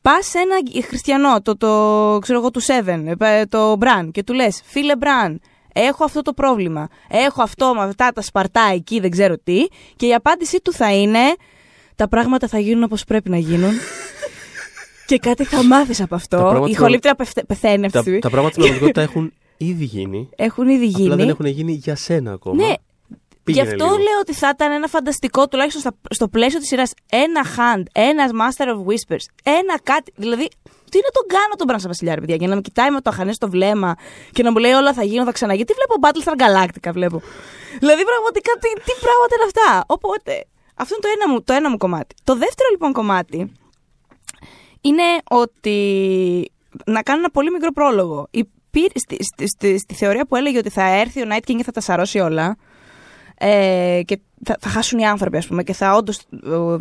Πας 0.01 0.25
σε 0.25 0.37
ένα 0.39 0.83
χριστιανό, 0.87 1.41
το, 1.41 1.57
το, 1.57 2.17
ξέρω 2.21 2.39
εγώ, 2.39 2.51
του 2.51 2.61
Seven, 2.63 3.13
ε, 3.19 3.45
το 3.45 3.75
Μπραν, 3.75 4.11
και 4.11 4.23
του 4.23 4.33
λες: 4.33 4.61
Φίλε 4.65 4.95
Μπραν, 4.95 5.41
έχω 5.77 6.03
αυτό 6.03 6.21
το 6.21 6.33
πρόβλημα. 6.33 6.87
Έχω 7.09 7.41
αυτό 7.41 7.73
με 7.75 7.83
αυτά 7.83 8.11
τα 8.11 8.21
σπαρτά 8.21 8.69
εκεί, 8.73 8.99
δεν 8.99 9.09
ξέρω 9.09 9.37
τι. 9.43 9.65
Και 9.95 10.05
η 10.05 10.13
απάντησή 10.13 10.59
του 10.63 10.73
θα 10.73 10.93
είναι: 10.93 11.19
Τα 11.95 12.07
πράγματα 12.07 12.47
θα 12.47 12.59
γίνουν 12.59 12.83
όπως 12.83 13.03
πρέπει 13.03 13.29
να 13.29 13.37
γίνουν. 13.37 13.71
και 15.07 15.17
κάτι 15.17 15.43
θα 15.43 15.63
μάθεις 15.63 15.99
από 16.01 16.09
Τα 16.09 16.15
αυτό. 16.15 16.37
πράγματα 16.37 16.65
Η 16.67 16.71
στην 16.73 16.83
χολύπτρια 16.83 17.15
πεφτε- 17.15 17.45
πεθαίνει 17.45 17.73
αυτή 17.73 17.87
τη 17.87 17.91
τα, 17.93 17.99
στιγμή. 17.99 18.19
τα 18.19 18.29
πράγματα 18.29 18.53
στην 18.53 18.63
πραγματικότητα 18.63 19.01
έχουν 19.01 19.33
ήδη 19.57 19.83
γίνει. 19.85 20.29
Έχουν 20.35 20.67
ήδη 20.67 20.85
γίνει. 20.85 21.03
Απλά 21.03 21.15
δεν 21.15 21.29
έχουν 21.29 21.45
γίνει 21.45 21.71
για 21.71 21.95
σένα 21.95 22.31
ακόμα. 22.31 22.67
Ναι, 22.67 22.73
Πήγαινε 23.43 23.65
Γι' 23.67 23.71
αυτό 23.73 23.85
λίγο. 23.85 23.97
λέω 23.97 24.19
ότι 24.19 24.33
θα 24.33 24.49
ήταν 24.53 24.71
ένα 24.71 24.87
φανταστικό, 24.87 25.47
τουλάχιστον 25.47 25.81
στα- 25.81 25.95
στο 26.09 26.27
πλαίσιο 26.27 26.59
της 26.59 26.67
σειράς, 26.67 26.93
ένα 27.11 27.41
hand, 27.57 27.83
ένας 27.93 28.31
Master 28.33 28.63
of 28.65 28.77
Whispers, 28.91 29.25
ένα 29.43 29.79
κάτι. 29.83 30.11
Δηλαδή, 30.15 30.47
τι 30.95 31.01
να 31.07 31.11
τον 31.17 31.25
κάνω 31.35 31.53
τον 31.57 31.67
Μπράνσα 31.67 31.87
Βασιλιά, 31.87 32.13
ρε 32.15 32.19
παιδιά, 32.21 32.35
για 32.35 32.47
να 32.47 32.55
με 32.55 32.61
κοιτάει 32.61 32.89
με 32.91 33.01
το 33.01 33.09
αχανές 33.09 33.35
στο 33.35 33.49
βλέμμα 33.49 33.95
και 34.31 34.43
να 34.43 34.51
μου 34.51 34.57
λέει 34.57 34.71
όλα 34.71 34.93
θα 34.93 35.03
γίνουν, 35.03 35.25
θα 35.25 35.31
ξαναγίνει. 35.31 35.65
Τι 35.65 35.73
βλέπω 35.79 35.93
Battlestar 36.03 36.35
Galactica, 36.43 36.89
βλέπω. 36.93 37.21
δηλαδή, 37.79 38.03
πραγματικά, 38.11 38.51
τι, 38.61 38.69
τι 38.85 38.93
πράγματα 39.05 39.31
είναι 39.35 39.45
αυτά. 39.51 39.83
Οπότε, 39.87 40.45
αυτό 40.75 40.95
είναι 40.95 41.03
το 41.05 41.09
ένα, 41.15 41.25
μου, 41.31 41.43
το 41.43 41.53
ένα 41.53 41.69
μου 41.69 41.77
κομμάτι. 41.77 42.15
Το 42.23 42.33
δεύτερο 42.35 42.69
λοιπόν 42.71 42.91
κομμάτι 42.93 43.51
είναι 44.81 45.03
ότι. 45.29 45.77
Να 46.85 47.01
κάνω 47.01 47.19
ένα 47.19 47.29
πολύ 47.29 47.51
μικρό 47.51 47.71
πρόλογο. 47.71 48.27
Υπήρ- 48.31 48.99
στη, 48.99 49.17
στη, 49.23 49.47
στη, 49.47 49.77
στη 49.79 49.93
θεωρία 49.93 50.25
που 50.25 50.35
έλεγε 50.35 50.57
ότι 50.57 50.69
θα 50.69 50.83
έρθει 50.83 51.21
ο 51.21 51.25
Night 51.31 51.49
King 51.49 51.55
και 51.57 51.63
θα 51.63 51.71
τα 51.71 51.81
σαρώσει 51.81 52.19
όλα. 52.19 52.57
Ε, 53.37 54.01
και 54.05 54.19
θα, 54.45 54.57
θα 54.59 54.69
χάσουν 54.69 54.99
οι 54.99 55.07
άνθρωποι, 55.07 55.37
ας 55.37 55.47
πούμε, 55.47 55.63
και 55.63 55.73
θα 55.73 55.95
όντως 55.95 56.19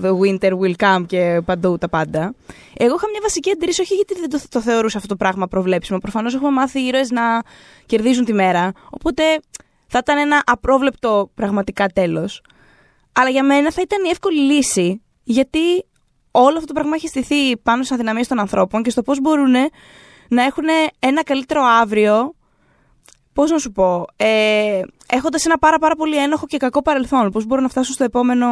the 0.03 0.19
winter 0.19 0.53
will 0.59 0.75
come 0.77 1.05
και 1.07 1.41
παντού 1.45 1.79
τα 1.79 1.89
πάντα. 1.89 2.35
Εγώ 2.77 2.95
είχα 2.95 3.09
μια 3.11 3.21
βασική 3.23 3.51
αντίρρηση, 3.51 3.81
όχι 3.81 3.95
γιατί 3.95 4.15
δεν 4.21 4.31
το, 4.31 4.41
το 4.49 4.61
θεωρούσα 4.61 4.97
αυτό 4.97 5.09
το 5.09 5.17
πράγμα 5.17 5.47
προβλέψιμο. 5.47 5.99
Προφανώς 5.99 6.35
έχουμε 6.35 6.51
μάθει 6.51 6.81
οι 6.81 6.87
ήρωες 6.87 7.11
να 7.11 7.23
κερδίζουν 7.87 8.25
τη 8.25 8.33
μέρα. 8.33 8.73
Οπότε 8.91 9.23
θα 9.87 9.99
ήταν 9.99 10.19
ένα 10.19 10.43
απρόβλεπτο 10.47 11.31
πραγματικά 11.35 11.87
τέλος. 11.87 12.43
Αλλά 13.13 13.29
για 13.29 13.45
μένα 13.45 13.73
θα 13.73 13.81
ήταν 13.81 14.05
η 14.05 14.09
εύκολη 14.09 14.41
λύση, 14.41 15.03
γιατί 15.23 15.85
όλο 16.31 16.55
αυτό 16.55 16.67
το 16.67 16.73
πράγμα 16.73 16.95
έχει 16.95 17.09
στηθεί 17.09 17.57
πάνω 17.57 17.83
στις 17.83 17.95
αδυναμίες 17.95 18.29
των 18.29 18.39
ανθρώπων 18.39 18.83
και 18.83 18.91
στο 18.91 19.03
πώς 19.03 19.21
μπορούν 19.21 19.53
να 20.29 20.43
έχουν 20.43 20.65
ένα 20.99 21.23
καλύτερο 21.23 21.63
αύριο. 21.63 22.35
Πώς 23.35 23.51
να 23.51 23.59
σου 23.59 23.73
πω, 23.73 24.05
ε, 24.17 24.81
έχοντας 25.07 25.45
ένα 25.45 25.59
πάρα, 25.59 25.79
πάρα 25.79 25.95
πολύ 25.97 26.17
ένοχο 26.17 26.47
και 26.47 26.57
κακό 26.57 26.83
παρελθόν, 26.83 27.31
πώς 27.31 27.47
μπορούν 27.47 27.63
να 27.63 27.69
φτάσουν 27.71 27.95
στο 27.95 28.05
επόμενο 28.05 28.47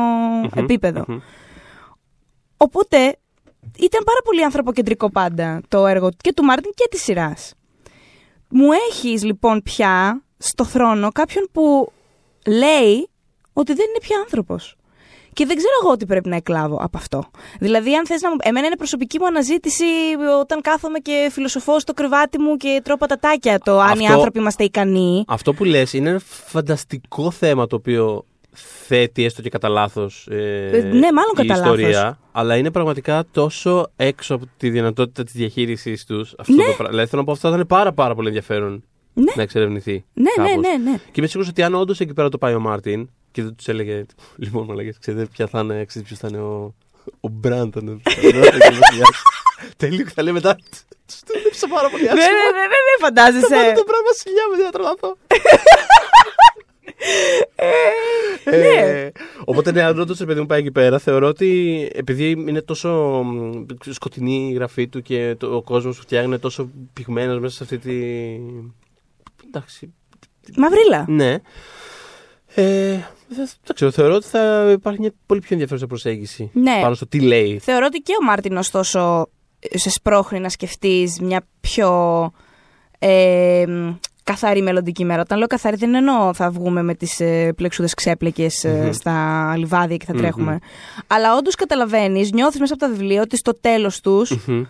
επίπεδο. 0.55 1.05
μμμ. 1.09 1.19
Οπότε 2.57 3.17
ήταν 3.79 4.03
πάρα 4.05 4.21
πολύ 4.25 4.45
ανθρωποκεντρικό 4.45 5.11
πάντα 5.11 5.61
το 5.69 5.87
έργο 5.87 6.09
και 6.17 6.33
του 6.33 6.45
Μάρτιν 6.45 6.71
και 6.75 6.87
της 6.91 7.03
σειράς. 7.03 7.55
Μου 8.49 8.69
έχεις 8.89 9.25
λοιπόν 9.25 9.62
πια 9.62 10.23
στο 10.39 10.65
θρόνο 10.65 11.12
κάποιον 11.12 11.49
που 11.53 11.93
λέει 12.47 13.09
ότι 13.53 13.75
δεν 13.75 13.87
είναι 13.89 13.99
πια 14.01 14.19
άνθρωπος. 14.19 14.77
Και 15.33 15.47
δεν 15.47 15.57
ξέρω 15.57 15.73
εγώ 15.85 15.97
τι 15.97 16.07
πρέπει 16.07 16.29
να 16.29 16.37
εκλάβω 16.37 16.77
από 16.81 16.99
αυτό. 16.99 17.25
Δηλαδή, 17.61 17.95
αν 17.95 18.07
θες 18.07 18.21
να 18.21 18.31
μου. 18.31 18.37
Εμένα 18.43 18.67
είναι 18.67 18.77
προσωπική 18.77 19.19
μου 19.19 19.27
αναζήτηση 19.27 19.85
όταν 20.41 20.61
κάθομαι 20.61 20.99
και 20.99 21.29
φιλοσοφώ 21.33 21.81
στο 21.81 21.93
κρεβάτι 21.93 22.39
μου 22.39 22.57
και 22.57 22.81
τρώω 22.85 22.97
πατατάκια 22.97 23.59
το 23.59 23.81
αν 23.81 23.99
οι 23.99 24.03
Αυτό- 24.05 24.12
άνθρωποι 24.17 24.39
είμαστε 24.39 24.65
ικανοί. 24.65 25.25
Αυτό 25.29 25.53
που 25.55 25.65
λες 25.65 25.93
είναι 25.93 26.09
ένα 26.09 26.21
φανταστικό 26.25 27.31
θέμα 27.31 27.67
το 27.67 27.77
οποίο 27.77 28.25
θέτει 28.87 29.25
έστω 29.25 29.43
και 29.43 29.49
κατά 29.49 29.69
λάθος 29.69 30.27
ε, 30.31 30.37
Ε, 30.73 30.83
ναι, 30.83 31.12
μάλλον 31.12 31.33
η 31.33 31.47
κατά 31.47 31.55
ιστορία, 31.55 31.89
λάθος. 31.91 32.17
αλλά 32.33 32.57
είναι 32.57 32.71
πραγματικά 32.71 33.25
τόσο 33.31 33.91
έξω 33.97 34.35
από 34.35 34.45
τη 34.57 34.71
δυνατότητα 34.71 35.23
της 35.25 35.33
διαχείρισής 35.33 36.05
τους 36.05 36.35
αυτό 36.39 36.53
Ναι. 36.55 36.65
το 36.65 36.71
πράγμα. 36.71 36.89
Δηλαδή 36.89 37.09
θέλω 37.09 37.21
να 37.21 37.27
πω 37.27 37.33
αυτό 37.33 37.49
θα 37.49 37.55
ήταν 37.55 37.67
πάρα, 37.67 37.93
πάρα 37.93 38.15
πολύ 38.15 38.27
ενδιαφέρον 38.27 38.85
Ναι. 39.12 39.33
να 39.37 39.43
εξερευνηθεί. 39.43 40.05
Ναι, 40.12 40.23
ναι, 40.43 40.49
κάπως. 40.49 40.67
ναι, 40.67 40.91
ναι. 40.91 40.97
Και 40.97 41.12
είμαι 41.17 41.27
σίγουρος 41.27 41.51
ότι 41.51 41.62
αν 41.62 41.75
όντως 41.75 42.01
εκεί 42.01 42.12
πέρα 42.12 42.29
το 42.29 42.39
πάει 42.39 42.55
ο 42.55 42.61
Μάρτιν 42.61 43.09
και 43.33 43.43
δεν 43.43 43.55
τους 43.57 43.69
έλεγε. 43.69 44.05
Λοιπόν, 44.37 44.65
μου 44.69 44.73
λέγε, 44.75 44.93
ξέρετε 45.01 45.27
ποια 45.33 45.47
θα 45.47 45.61
είναι, 45.61 45.85
ξέρετε 45.85 46.09
ποιος 46.09 46.19
θα 46.19 46.29
είναι 46.29 46.41
ο. 46.41 46.75
Ο 47.21 47.29
Μπράντον. 47.29 48.03
Τέλειο 49.77 50.05
και 50.05 50.11
θα 50.15 50.23
λέει 50.27 50.33
μετά. 50.33 50.55
Τους 51.07 51.21
το 51.27 51.33
δούλεψα 51.39 51.69
πάρα 51.69 51.89
πολύ 51.91 52.03
Ναι, 52.03 52.12
ναι, 52.12 52.21
άσχημα. 52.21 52.39
ναι, 52.39 52.61
ναι, 52.61 52.67
ναι, 52.67 52.95
Θα 53.01 53.12
βάλει 53.12 53.33
φαντάζεσαι. 53.41 53.73
το 53.77 53.85
πράγμα 53.85 54.07
βασιλιά 54.09 54.43
με 54.57 54.65
να 54.65 54.71
τρελαθώ. 54.71 55.17
Ναι. 58.45 58.91
Ε, 59.05 59.12
Οπότε, 59.45 59.73
ναι, 59.73 59.83
αν 59.83 59.99
όντως 60.01 60.19
ρε 60.19 60.25
παιδί 60.25 60.41
μου 60.41 60.47
πάει 60.47 60.61
εκεί 60.61 60.71
πέρα, 60.71 60.99
θεωρώ 60.99 61.27
ότι 61.29 61.88
επειδή 61.95 62.31
είναι 62.31 62.62
τόσο 62.62 62.88
μ, 63.25 63.64
σκοτεινή 63.90 64.49
η 64.51 64.53
γραφή 64.53 64.88
του 64.88 65.03
και 65.03 65.35
το, 65.38 65.55
ο 65.57 65.62
κόσμος 65.62 65.97
που 65.97 66.03
φτιάχνει 66.03 66.27
είναι 66.29 66.38
τόσο 66.38 66.71
πυγμένος 66.92 67.38
μέσα 67.38 67.55
σε 67.57 67.62
αυτή 67.62 67.79
τη. 67.79 67.97
Εντάξει. 69.47 69.92
Μαυρίλα. 70.57 71.05
Ναι. 71.09 71.37
Ε, 72.55 72.99
δεν 73.37 73.49
δεν 73.64 73.75
ξέρω, 73.75 73.90
θεωρώ 73.90 74.14
ότι 74.14 74.27
θα 74.27 74.71
υπάρχει 74.71 75.01
μια 75.01 75.12
πολύ 75.27 75.40
πιο 75.40 75.49
ενδιαφέρουσα 75.53 75.87
προσέγγιση 75.87 76.51
Ναι. 76.53 76.79
πάνω 76.83 76.95
στο 76.95 77.07
τι 77.07 77.21
λέει. 77.21 77.59
Θεωρώ 77.59 77.87
ότι 77.87 77.99
και 77.99 78.12
ο 78.21 78.25
Μάρτιν, 78.25 78.57
ωστόσο, 78.57 79.29
σε 79.75 79.90
σπρώχνει 79.90 80.40
να 80.40 80.49
σκεφτείς 80.49 81.21
μια 81.21 81.40
πιο 81.61 81.90
ε, 82.99 83.64
μ, 83.68 83.90
καθαρή 84.25 84.62
μελλοντική 84.62 85.05
μέρα. 85.05 85.21
Όταν 85.21 85.38
λέω 85.38 85.47
καθαρή, 85.47 85.77
δεν 85.77 85.95
εννοώ 85.95 86.35
θα 86.35 86.51
βγούμε 86.51 86.83
με 86.83 86.95
τις 86.95 87.21
ε, 87.21 87.53
πλεξούδες 87.57 87.95
ξέπλεκες 87.95 88.64
Μμμ. 88.68 88.90
στα 88.92 89.55
λιβάδια 89.57 89.97
και 89.97 90.05
θα 90.05 90.12
Μμμ. 90.12 90.21
τρέχουμε. 90.21 90.59
Αλλά 91.07 91.37
όντως 91.37 91.55
καταλαβαίνεις, 91.55 92.33
νιώθεις 92.33 92.61
μέσα 92.61 92.75
από 92.75 92.83
τα 92.87 92.88
βιβλία 92.90 93.23
ότι 93.23 93.37
στο 93.37 93.61
τέλος 93.61 94.01
τους 94.01 94.47
Μμμ. 94.47 94.64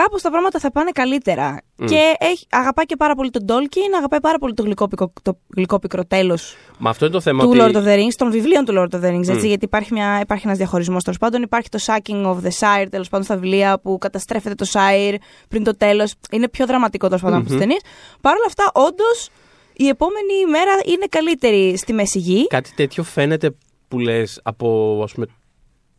Κάπως 0.00 0.22
τα 0.22 0.30
πράγματα 0.30 0.58
θα 0.58 0.70
πάνε 0.70 0.90
καλύτερα. 0.90 1.60
Και 1.84 2.14
έχει, 2.18 2.46
αγαπάει 2.50 2.84
και 2.86 2.96
πάρα 2.96 3.14
πολύ 3.14 3.30
τον 3.30 3.42
Tolkien, 3.48 3.90
αγαπάει 3.98 4.20
πάρα 4.20 4.38
πολύ 4.38 4.54
το 4.54 4.62
γλυκόπικρο, 4.62 5.12
το 5.22 5.38
γλυκόπικρο 5.56 6.04
τέλος 6.04 6.56
Μα 6.78 6.90
αυτό 6.90 7.04
είναι 7.04 7.14
το 7.14 7.20
θέμα 7.20 7.42
του 7.44 7.48
ότι. 7.48 7.58
Lord 7.62 7.76
of 7.76 7.84
the 7.86 7.96
Rings, 7.98 8.12
των 8.16 8.30
βιβλίων 8.30 8.64
του 8.64 8.72
Lord 8.76 8.94
of 8.96 9.04
the 9.04 9.10
Rings. 9.12 9.18
Έτσι, 9.28 9.32
Μμ. 9.32 9.48
γιατί 9.48 9.64
υπάρχει, 9.64 9.92
μια, 9.92 10.20
υπάρχει 10.22 10.46
ένας 10.46 10.58
διαχωρισμός 10.58 11.02
τέλος 11.04 11.18
πάντων. 11.18 11.42
Υπάρχει 11.42 11.68
το 11.68 11.78
Sacking 11.86 12.24
of 12.24 12.36
the 12.36 12.50
Sire 12.60 12.86
τέλος 12.90 13.08
πάντων 13.08 13.24
στα 13.26 13.34
βιβλία 13.34 13.78
που 13.80 13.98
καταστρέφεται 13.98 14.54
το 14.54 14.66
Sire 14.72 15.14
πριν 15.48 15.64
το 15.64 15.76
τέλος. 15.76 16.14
Είναι 16.30 16.48
πιο 16.48 16.66
δραματικό 16.66 17.06
τέλος 17.06 17.22
πάντων 17.22 17.36
από 17.36 17.44
τις 17.46 17.54
Μμμ. 17.54 17.60
ταινίες. 17.62 17.80
Παρ' 18.20 18.34
όλα 18.36 18.44
αυτά, 18.46 18.70
όντως 18.74 19.28
η 19.76 19.88
επόμενη 19.88 20.46
μέρα 20.50 20.72
είναι 20.84 21.06
καλύτερη 21.08 21.76
στη 21.76 21.92
μέση 21.92 22.18
γη. 22.18 22.46
Κάτι 22.46 22.72
τέτοιο 22.74 23.02
φαίνεται 23.02 23.54
που 23.88 23.98
λες 23.98 24.40
από 24.42 25.00
ας 25.04 25.12
πούμε, 25.12 25.26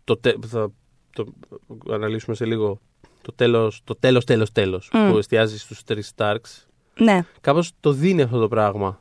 το, 0.04 0.18
τε- 0.18 0.36
θα 0.48 0.72
το 1.14 1.26
αναλύσουμε 1.92 2.36
σε 2.36 2.46
λίγο. 2.46 2.80
Το 3.26 3.34
τέλος, 3.36 3.82
το 3.84 3.96
τέλος, 3.96 4.26
τέλος, 4.26 4.52
τέλος 4.52 4.90
Μμ. 4.94 5.12
που 5.12 5.18
εστιάζει 5.18 5.60
στους 5.60 5.84
τρεις 5.84 6.12
Starks. 6.18 6.66
Ναι. 7.00 7.26
Κάπως 7.42 7.72
το 7.80 7.92
δίνει 7.92 8.22
αυτό 8.22 8.40
το 8.40 8.48
πράγμα. 8.48 9.00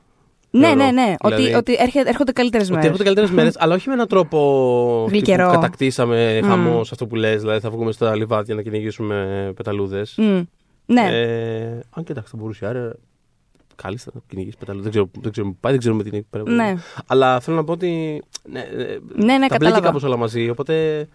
Ναι, 0.51 0.67
θεωρώ. 0.67 0.77
ναι, 0.85 0.91
ναι. 0.91 1.15
Δηλαδή, 1.25 1.43
Ότι, 1.45 1.55
ότι 1.55 1.77
έρχε- 1.79 2.07
έρχονται 2.09 2.33
καλύτερες 2.33 2.65
Ότι 2.67 2.73
μέρες. 2.75 2.87
έρχονται 2.91 3.05
καλύτερες 3.05 3.31
μέρες, 3.39 3.55
αλλά 3.59 3.75
όχι 3.75 3.89
με 3.89 3.95
έναν 3.95 4.09
τρόπο 4.09 5.07
Γλυκερό. 5.11 5.43
τύπου 5.45 5.55
κατακτήσαμε 5.55 6.41
Μμ. 6.43 6.47
χαμός 6.49 6.93
αυτό 6.93 7.07
που 7.07 7.15
λες, 7.15 7.41
Δηλαδή 7.41 7.61
θα 7.61 7.71
βγούμε 7.71 7.93
στα 7.93 8.17
λιβάδια 8.17 8.55
να 8.55 8.63
κυνηγήσουμε 8.63 9.53
πεταλούδες. 9.57 10.15
Ναι. 10.87 11.09
Ε, 11.11 11.81
αν 11.91 12.05
και 12.05 12.13
εντάξει, 12.13 12.31
θα 12.31 12.37
μπορούσε 12.37 12.67
άρα. 12.67 12.93
Κάλλιστα 13.77 14.11
να 14.15 14.21
κυνηγήσεις 14.29 14.57
πεταλούδες. 14.59 14.91
Δεν 14.93 14.93
ξέρω, 15.03 15.23
δεν 15.23 15.33
ξέρω, 15.33 15.47
που 15.47 15.57
πάει, 15.61 15.73
δεν 15.73 15.81
ξέρουμε 15.81 16.03
τι 16.03 16.09
είναι 16.13 16.25
πέρα. 16.31 16.51
Ναι. 16.51 16.75
Αλλά 17.07 17.41
θέλω 17.41 17.57
να 17.57 17.65
πω 17.65 17.73
ότι. 17.73 18.23
Ναι, 18.51 18.61
ε, 18.61 18.65
Ναι, 18.67 18.85
ναι, 18.85 18.99
τα 19.27 19.37
μπλέκει 19.37 19.49
κατάλαβα. 19.49 19.81
κάπως 19.81 20.03
όλα 20.03 20.17
μαζί. 20.17 20.51
Οπότε 20.51 21.09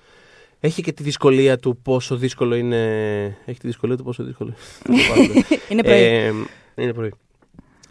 έχει 0.59 0.81
και 0.81 0.91
τη 0.91 1.03
δυσκολία 1.03 1.57
του 1.57 1.77
πόσο 1.83 2.15
δύσκολο 2.15 2.55
είναι. 2.55 2.77
Έχει 3.45 3.59
τη 3.59 3.67
δυσκολία 3.67 3.97
του 3.97 4.03
πόσο 4.03 4.23
δύσκολο 4.23 4.53
είναι. 5.15 5.43
Είναι 5.69 5.83
πρωί. 5.83 5.93
Ε, 6.03 6.31
είναι 6.75 6.93
πρωί. 6.93 7.13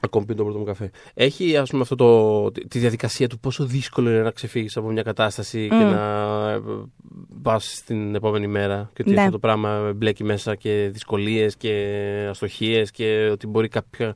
Ακόμη 0.00 0.24
πίνω 0.24 0.36
το 0.38 0.44
πρώτο 0.44 0.58
μου 0.58 0.64
καφέ. 0.64 0.90
Έχει 1.14 1.56
ας 1.56 1.70
πούμε 1.70 1.82
αυτό 1.82 1.94
το, 1.94 2.50
τη- 2.50 2.68
τη 2.68 2.78
διαδικασία 2.78 3.28
του 3.28 3.38
πόσο 3.38 3.64
δύσκολο 3.64 4.10
είναι 4.10 4.22
να 4.22 4.30
ξεφύγεις 4.30 4.76
από 4.76 4.88
μια 4.90 5.02
κατάσταση 5.02 5.68
και 5.68 5.74
Μμ. 5.74 5.90
να 5.90 6.50
ε, 6.50 6.60
πας 7.42 7.72
στην 7.76 8.14
επόμενη 8.14 8.46
μέρα 8.46 8.90
και 8.94 9.02
ότι 9.02 9.10
Ναι. 9.10 9.18
αυτό 9.20 9.30
το 9.30 9.38
πράγμα 9.38 9.92
μπλέκει 9.96 10.24
μέσα 10.24 10.54
και 10.54 10.88
δυσκολίες 10.92 11.56
και 11.56 11.96
αστοχίες 12.30 12.90
και 12.90 13.28
ότι 13.32 13.46
μπορεί 13.46 13.68
κάποια, 13.68 14.14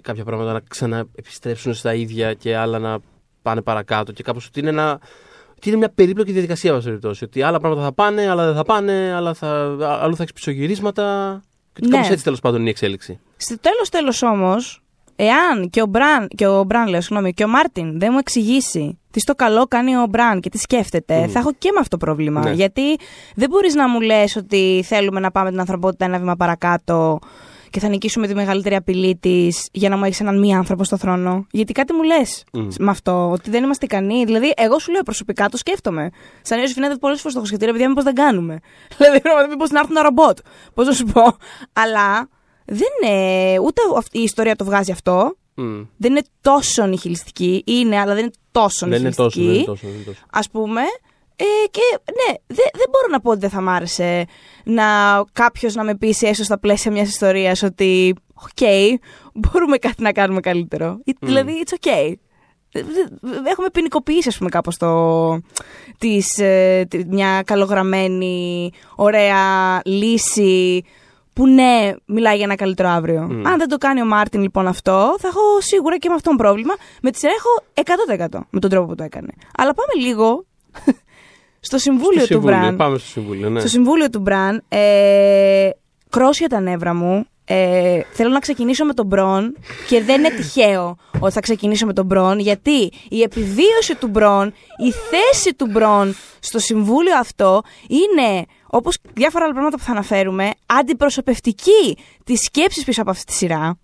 κάποια 0.00 0.24
πράγματα 0.24 0.52
να 0.52 0.60
ξαναεπιστρέψουν 0.68 1.74
στα 1.74 1.94
ίδια 1.94 2.34
και 2.34 2.56
άλλα 2.56 2.78
να 2.78 2.98
πάνε 3.42 3.62
παρακάτω 3.62 4.12
και 4.12 4.22
κάπως 4.22 4.46
ότι 4.46 4.60
είναι 4.60 4.68
ένα... 4.68 5.00
ότι 5.60 5.68
είναι 5.68 5.78
μια 5.78 5.90
περίπλοκη 5.94 6.32
διαδικασία, 6.32 6.72
βάση 6.72 6.84
περιπτώσει. 6.84 7.24
Ότι 7.24 7.42
άλλα 7.42 7.60
πράγματα 7.60 7.82
θα 7.82 7.92
πάνε, 7.92 8.28
άλλα 8.30 8.46
δεν 8.46 8.54
θα 8.54 8.62
πάνε, 8.64 9.12
άλλα 9.16 9.34
θα, 9.34 9.48
αλλού 10.02 10.16
θα 10.16 10.22
έχεις 10.22 10.32
πισωγυρίσματα. 10.32 11.40
Και 11.72 11.78
ότι 11.80 11.88
Ναι. 11.88 11.94
κάπως 11.96 12.10
έτσι 12.10 12.24
τέλος 12.24 12.40
πάντων 12.40 12.58
είναι 12.60 12.68
η 12.68 12.72
εξέλιξη. 12.72 13.18
Στο 13.36 13.58
τέλος 13.60 13.88
τέλος 13.88 14.22
όμως, 14.22 14.82
εάν 15.16 15.70
και 15.70 15.82
ο 15.82 15.86
Μπραν, 15.86 16.28
και 16.28 16.46
ο 16.46 16.64
Μπραν 16.64 16.88
λέω, 16.88 17.00
συγγνώμη, 17.00 17.32
και 17.32 17.44
ο 17.44 17.48
Μάρτιν 17.48 17.98
δεν 17.98 18.08
μου 18.12 18.18
εξηγήσει 18.18 18.98
τι 19.10 19.20
στο 19.20 19.34
καλό 19.34 19.66
κάνει 19.66 19.96
ο 19.96 20.06
Μπραν 20.10 20.40
και 20.40 20.48
τι 20.48 20.58
σκέφτεται, 20.58 21.18
Μμμ. 21.20 21.28
θα 21.30 21.38
έχω 21.38 21.52
και 21.58 21.70
με 21.74 21.78
αυτό 21.80 21.96
το 21.96 22.04
πρόβλημα. 22.06 22.40
Ναι. 22.40 22.50
Γιατί 22.50 22.82
δεν 23.34 23.48
μπορείς 23.50 23.74
να 23.74 23.88
μου 23.88 24.00
λες 24.00 24.36
ότι 24.36 24.82
θέλουμε 24.86 25.20
να 25.20 25.30
πάμε 25.30 25.50
την 25.50 25.60
ανθρωπότητα 25.60 26.04
ένα 26.04 26.18
βήμα 26.18 26.36
παρακάτω 26.36 27.18
και 27.70 27.80
θα 27.80 27.88
νικήσουμε 27.88 28.26
τη 28.26 28.34
μεγαλύτερη 28.34 28.74
απειλή 28.74 29.16
της 29.16 29.68
για 29.72 29.88
να 29.88 29.96
μου 29.96 30.04
έχεις 30.04 30.20
έναν 30.20 30.38
μη 30.38 30.54
άνθρωπο 30.54 30.84
στο 30.84 30.96
θρόνο. 30.96 31.46
Γιατί 31.50 31.72
κάτι 31.72 31.92
μου 31.92 32.02
λες 32.02 32.44
Μμ. 32.52 32.66
με 32.78 32.90
αυτό, 32.90 33.30
ότι 33.30 33.50
δεν 33.50 33.64
είμαστε 33.64 33.84
ικανοί. 33.84 34.24
Δηλαδή, 34.24 34.52
εγώ 34.56 34.78
σου 34.78 34.92
λέω 34.92 35.02
προσωπικά 35.02 35.48
το 35.48 35.56
σκέφτομαι. 35.56 36.10
Σαν 36.42 36.58
νέο 36.58 36.66
φινέται 36.68 36.96
πολλές 36.96 37.18
φορές 37.18 37.32
το 37.32 37.38
έχω 37.38 37.46
σκεφτεί, 37.46 37.64
ρε 37.64 37.72
παιδιά, 37.72 37.88
μήπως 37.88 38.04
δεν 38.04 38.14
κάνουμε. 38.14 38.58
Δηλαδή, 38.98 39.20
μήπως 39.48 39.70
να 39.70 39.78
έρθουν 39.78 39.96
ένα 39.96 40.04
ρομπότ. 40.04 40.38
Πώς 40.74 40.86
να 40.86 40.92
σου 40.92 41.04
πω. 41.04 41.36
Αλλά 41.72 42.28
δεν 42.64 42.88
είναι. 43.02 43.58
Ούτε 43.58 43.82
αυτή 43.96 44.18
η 44.18 44.22
ιστορία 44.22 44.56
το 44.56 44.64
βγάζει 44.64 44.92
αυτό. 44.92 45.36
Μμ. 45.54 45.80
Δεν 45.96 46.10
είναι 46.10 46.22
τόσο 46.40 46.86
νιχιλιστική. 46.86 47.62
Είναι, 47.66 47.98
αλλά 47.98 48.14
δεν 48.14 48.22
είναι 48.22 48.32
τόσο 48.50 48.86
Δεν 48.86 48.98
είναι 48.98 49.08
νιχιλιστική. 49.08 49.46
τόσο, 49.46 49.46
δεν 49.46 49.54
είναι 49.54 49.64
τόσο. 49.64 49.86
Δεν 49.86 49.94
είναι 49.94 50.04
τόσο. 50.04 50.20
Ας 50.30 50.50
πούμε. 50.50 50.80
Ε, 51.42 51.66
και 51.70 51.80
ναι, 52.04 52.34
δεν 52.46 52.66
δεν 52.72 52.86
μπορώ 52.90 53.06
να 53.10 53.20
πω 53.20 53.30
ότι 53.30 53.38
δεν 53.40 53.50
θα 53.50 53.60
μ' 53.60 53.68
άρεσε 53.68 54.24
να 54.64 54.84
κάποιος 55.32 55.74
να 55.74 55.84
με 55.84 55.94
πείσει 55.94 56.26
έστω 56.26 56.44
στα 56.44 56.58
πλαίσια 56.58 56.90
μιας 56.90 57.08
ιστορίας 57.08 57.62
ότι 57.62 58.14
οκ, 58.34 58.66
μπορούμε 59.34 59.76
κάτι 59.76 60.02
να 60.02 60.12
κάνουμε 60.12 60.40
καλύτερο. 60.40 61.00
Δηλαδή, 61.20 61.62
it's 61.66 61.74
okay. 61.86 62.12
Έχουμε 63.46 63.70
ποινικοποιήσει, 63.72 64.28
ας 64.28 64.36
πούμε, 64.38 64.50
κάπως 64.50 64.76
το, 64.76 65.30
της, 65.98 66.38
ε, 66.38 66.86
τη- 66.90 67.04
μια 67.04 67.42
καλογραμμένη, 67.46 68.70
ωραία 68.96 69.80
λύση 69.84 70.82
που 71.32 71.46
ναι, 71.46 71.92
μιλάει 72.06 72.34
για 72.36 72.44
ένα 72.44 72.54
καλύτερο 72.54 72.88
αύριο. 72.88 73.20
Αν 73.44 73.58
δεν 73.58 73.68
το 73.68 73.76
κάνει 73.78 74.00
ο 74.02 74.04
Μάρτιν 74.04 74.40
λοιπόν 74.42 74.66
αυτό, 74.66 75.16
θα 75.18 75.28
έχω 75.28 75.40
σίγουρα 75.60 75.98
και 75.98 76.08
με 76.08 76.14
αυτόν 76.14 76.36
πρόβλημα. 76.36 76.74
Με 77.02 77.10
τη 77.10 77.18
σειρά 77.18 77.32
έχω 77.32 77.84
100% 78.38 78.40
με 78.50 78.60
τον 78.60 78.70
τρόπο 78.70 78.86
που 78.86 78.94
το 78.94 79.02
έκανε. 79.04 79.28
Αλλά 79.56 79.74
πάμε 79.74 80.06
λίγο 80.06 80.44
στο 81.60 81.78
συμβούλιο 81.78 82.24
Στο 82.24 82.26
του 82.26 82.32
συμβούλιο, 82.32 82.58
Μπραν. 82.60 82.76
Πάμε 82.76 82.98
στο 82.98 83.08
συμβούλιο, 83.08 83.50
ναι. 83.50 83.60
Στο 83.60 83.68
συμβούλιο 83.68 84.10
του 84.10 84.20
Μπραν, 84.20 84.62
ε, 84.68 85.68
κρόσια 86.08 86.48
τα 86.48 86.60
νεύρα 86.60 86.94
μου. 86.94 87.24
Ε, 87.44 88.00
θέλω 88.12 88.30
να 88.30 88.38
ξεκινήσω 88.38 88.84
με 88.84 88.94
τον 88.94 89.06
Μπρον 89.06 89.56
και 89.88 90.02
δεν 90.02 90.18
είναι 90.18 90.30
τυχαίο 90.30 90.96
ότι 91.20 91.32
θα 91.32 91.40
ξεκινήσω 91.40 91.86
με 91.86 91.92
τον 91.92 92.04
Μπρον 92.06 92.38
γιατί 92.38 92.92
η 93.08 93.22
επιβίωση 93.22 93.94
του 94.00 94.08
Μπρον, 94.08 94.46
η 94.86 94.92
θέση 94.92 95.54
του 95.54 95.66
Μπρον 95.66 96.14
στο 96.40 96.58
συμβούλιο 96.58 97.18
αυτό 97.18 97.62
είναι 97.88 98.44
όπως 98.66 98.98
διάφορα 99.14 99.44
άλλα 99.44 99.52
πράγματα 99.52 99.76
που 99.76 99.82
θα 99.82 99.90
αναφέρουμε 99.90 100.50
αντιπροσωπευτική 100.66 101.96
της 102.24 102.40
σκέψης 102.40 102.84
πίσω 102.84 103.00
από 103.00 103.10
αυτή 103.10 103.24
τη 103.24 103.32
σειρά 103.32 103.78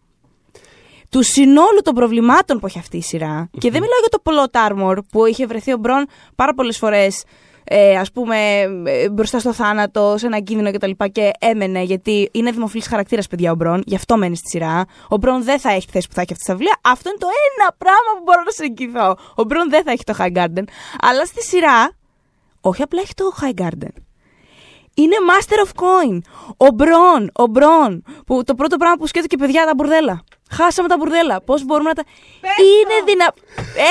του 1.11 1.23
συνόλου 1.23 1.81
των 1.83 1.95
προβλημάτων 1.95 2.59
που 2.59 2.67
έχει 2.67 2.79
αυτή 2.79 2.97
η 2.97 3.03
σειρά. 3.03 3.51
Και 3.59 3.71
δεν 3.71 3.81
μιλάω 3.83 3.99
για 4.01 4.19
το 4.19 4.23
Plot 4.25 4.69
Armor 4.69 4.99
που 5.11 5.27
είχε 5.27 5.47
βρεθεί 5.47 5.73
ο 5.73 5.77
Μπρον 5.77 6.07
πάρα 6.35 6.55
πολλές 6.55 6.79
φορές. 6.79 7.25
Ε, 7.69 7.99
ας 7.99 8.13
πούμε 8.13 8.37
ε, 8.85 9.09
μπροστά 9.11 9.39
στο 9.39 9.53
θάνατο, 9.53 10.15
σε 10.19 10.27
ένα 10.27 10.41
κίνδυνο 10.41 10.71
κτλ. 10.71 10.91
Και, 10.91 11.09
και 11.09 11.31
έμενε 11.39 11.83
γιατί 11.83 12.29
είναι 12.33 12.51
δημοφιλής 12.51 12.87
χαρακτήρας, 12.87 13.27
παιδιά, 13.27 13.51
ο 13.51 13.55
Μπρον. 13.55 13.83
Γι' 13.87 13.95
αυτό 13.95 14.17
μένει 14.17 14.37
στη 14.37 14.49
σειρά. 14.49 14.85
Ο 15.09 15.17
Μπρον 15.17 15.45
δεν 15.45 15.61
θα 15.61 15.71
έχει 15.71 15.87
τη 15.87 15.93
θέση 15.93 16.09
που 16.09 16.15
θα 16.15 16.21
έχει 16.21 16.33
αυτή 16.33 16.45
στα 16.45 16.55
βιβλία. 16.55 16.79
Αυτό 16.83 17.09
είναι 17.09 17.19
το 17.19 17.27
ένα 17.27 17.75
πράγμα 17.79 18.11
που 18.17 18.23
μπορώ 18.25 18.43
να 18.45 18.51
σε 18.51 18.65
εγγυηθώ. 18.65 19.17
Ο 19.35 19.45
Μπρον 19.45 19.71
δεν 19.71 19.83
θα 19.85 19.91
έχει 19.91 20.05
το 20.05 20.15
High 20.19 20.37
Garden. 20.37 20.65
Αλλά 21.01 21.25
στη 21.25 21.43
σειρά, 21.43 21.91
όχι 22.61 22.83
απλά 22.83 23.01
έχει 23.01 23.15
το 23.15 23.25
High 23.43 23.63
Garden. 23.63 23.95
Είναι 24.95 25.17
Master 25.31 25.67
of 25.67 25.71
Coin. 25.83 26.19
Ο 26.57 26.67
Μπρον, 26.75 27.31
ο 27.33 27.47
Μπρον. 27.47 28.05
Που 28.27 28.45
το 28.45 28.55
πρώτο 28.55 28.77
πράγμα 28.77 28.97
που 28.97 29.07
σκέφτεται 29.07 29.37
και 29.37 29.43
παιδιά 29.43 29.65
τα 29.65 29.75
μπουρδέλα. 29.77 30.25
Χάσαμε 30.51 30.89
τα 30.89 30.97
μπουρδέλα. 30.97 31.41
Πώς 31.41 31.65
μπορούμε 31.65 31.89
να 31.89 31.95
τα. 31.95 32.05
είναι 32.43 32.97
δυνα. 33.05 33.35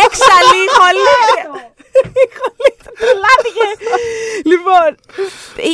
Έξαλλη 0.06 0.58
η 0.66 0.70
χολή. 0.78 1.75
Η 2.04 2.28
χολή 2.40 2.72
θα 2.84 2.92
τρελάθηκε. 3.00 3.68
λοιπόν, 4.52 4.90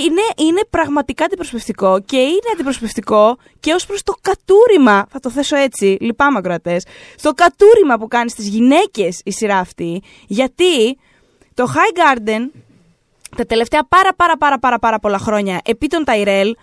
είναι, 0.05 0.49
είναι 0.49 0.62
πραγματικά 0.69 1.25
αντιπροσωπευτικό 1.25 2.01
και 2.01 2.17
είναι 2.17 2.49
αντιπροσωπευτικό 2.53 3.38
και 3.60 3.73
ως 3.73 3.86
προς 3.86 4.03
το 4.03 4.13
κατούριμα. 4.21 5.05
Θα 5.10 5.19
το 5.19 5.29
θέσω 5.29 5.55
έτσι, 5.55 5.97
λυπάμαι 6.01 6.38
ακροατές. 6.38 6.86
Στο 7.15 7.31
κατούριμα 7.34 7.97
που 7.97 8.07
κάνει 8.07 8.29
στις 8.29 8.47
γυναίκες 8.47 9.21
η 9.23 9.31
σειρά 9.31 9.57
αυτή. 9.57 10.01
Γιατί 10.27 10.97
το 11.53 11.73
High 11.75 11.97
Garden 11.99 12.49
τα 13.38 13.45
τελευταία 13.45 13.84
πάρα 13.88 14.13
πάρα 14.13 14.38
πάρα 14.38 14.60
πάρα 14.60 14.79
πάρα 14.79 14.99
πολλά 14.99 15.17
χρόνια 15.17 15.60
επί 15.65 15.88
των 15.88 16.03
Ταϊρέλ 16.03 16.55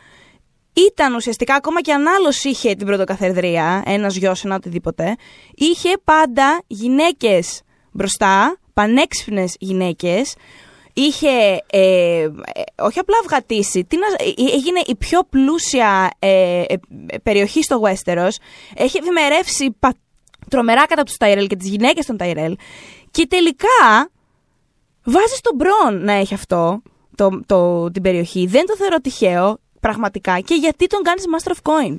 ήταν 0.72 1.14
ουσιαστικά 1.14 1.54
ακόμα 1.54 1.80
και 1.80 1.92
αν 1.92 2.06
άλλο 2.06 2.32
είχε 2.42 2.74
την 2.74 2.86
πρωτοκαθεδρία, 2.86 3.82
ένας 3.86 4.16
γιος, 4.16 4.44
ένα 4.44 4.54
οτιδήποτε, 4.54 5.16
είχε 5.54 5.88
πάντα 6.04 6.62
γυναίκες 6.66 7.62
μπροστά, 7.92 8.58
πανέξυπνες 8.78 9.56
γυναίκες, 9.58 10.34
είχε 10.92 11.28
ε, 11.70 12.22
ε, 12.22 12.28
όχι 12.78 12.98
απλά 12.98 13.16
αυγατήσει, 13.24 13.84
τι 13.84 13.96
να, 13.96 14.06
ε, 14.06 14.52
έγινε 14.54 14.80
η 14.86 14.96
πιο 14.96 15.20
πλούσια 15.30 16.10
ε, 16.18 16.62
ε, 16.62 16.76
περιοχή 17.22 17.62
στο 17.62 17.80
Westeros, 17.84 18.30
έχει 18.74 18.98
ευημερεύσει 18.98 19.76
πα, 19.78 19.94
τρομερά 20.48 20.86
κατά 20.86 21.02
τους 21.02 21.16
Ταϊρέλ 21.16 21.46
και 21.46 21.56
τις 21.56 21.68
γυναίκες 21.68 22.06
των 22.06 22.16
Ταϊρέλ 22.16 22.56
και 23.10 23.26
τελικά 23.26 24.10
βάζει 25.04 25.38
τον 25.40 25.54
Μπρον 25.56 26.04
να 26.04 26.12
έχει 26.12 26.34
αυτό 26.34 26.82
το, 27.14 27.40
το, 27.46 27.90
την 27.90 28.02
περιοχή. 28.02 28.46
Δεν 28.46 28.66
το 28.66 28.76
θεωρώ 28.76 29.00
τυχαίο, 29.00 29.58
πραγματικά. 29.80 30.40
Και 30.40 30.54
γιατί 30.54 30.86
τον 30.86 31.02
κάνεις 31.02 31.24
Master 31.36 31.50
of 31.50 31.72
Coin. 31.72 31.96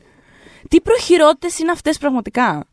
Τι 0.67 0.81
προχειρότητες 0.81 1.59
είναι 1.59 1.71
αυτές 1.71 1.97
πραγματικά; 1.97 2.67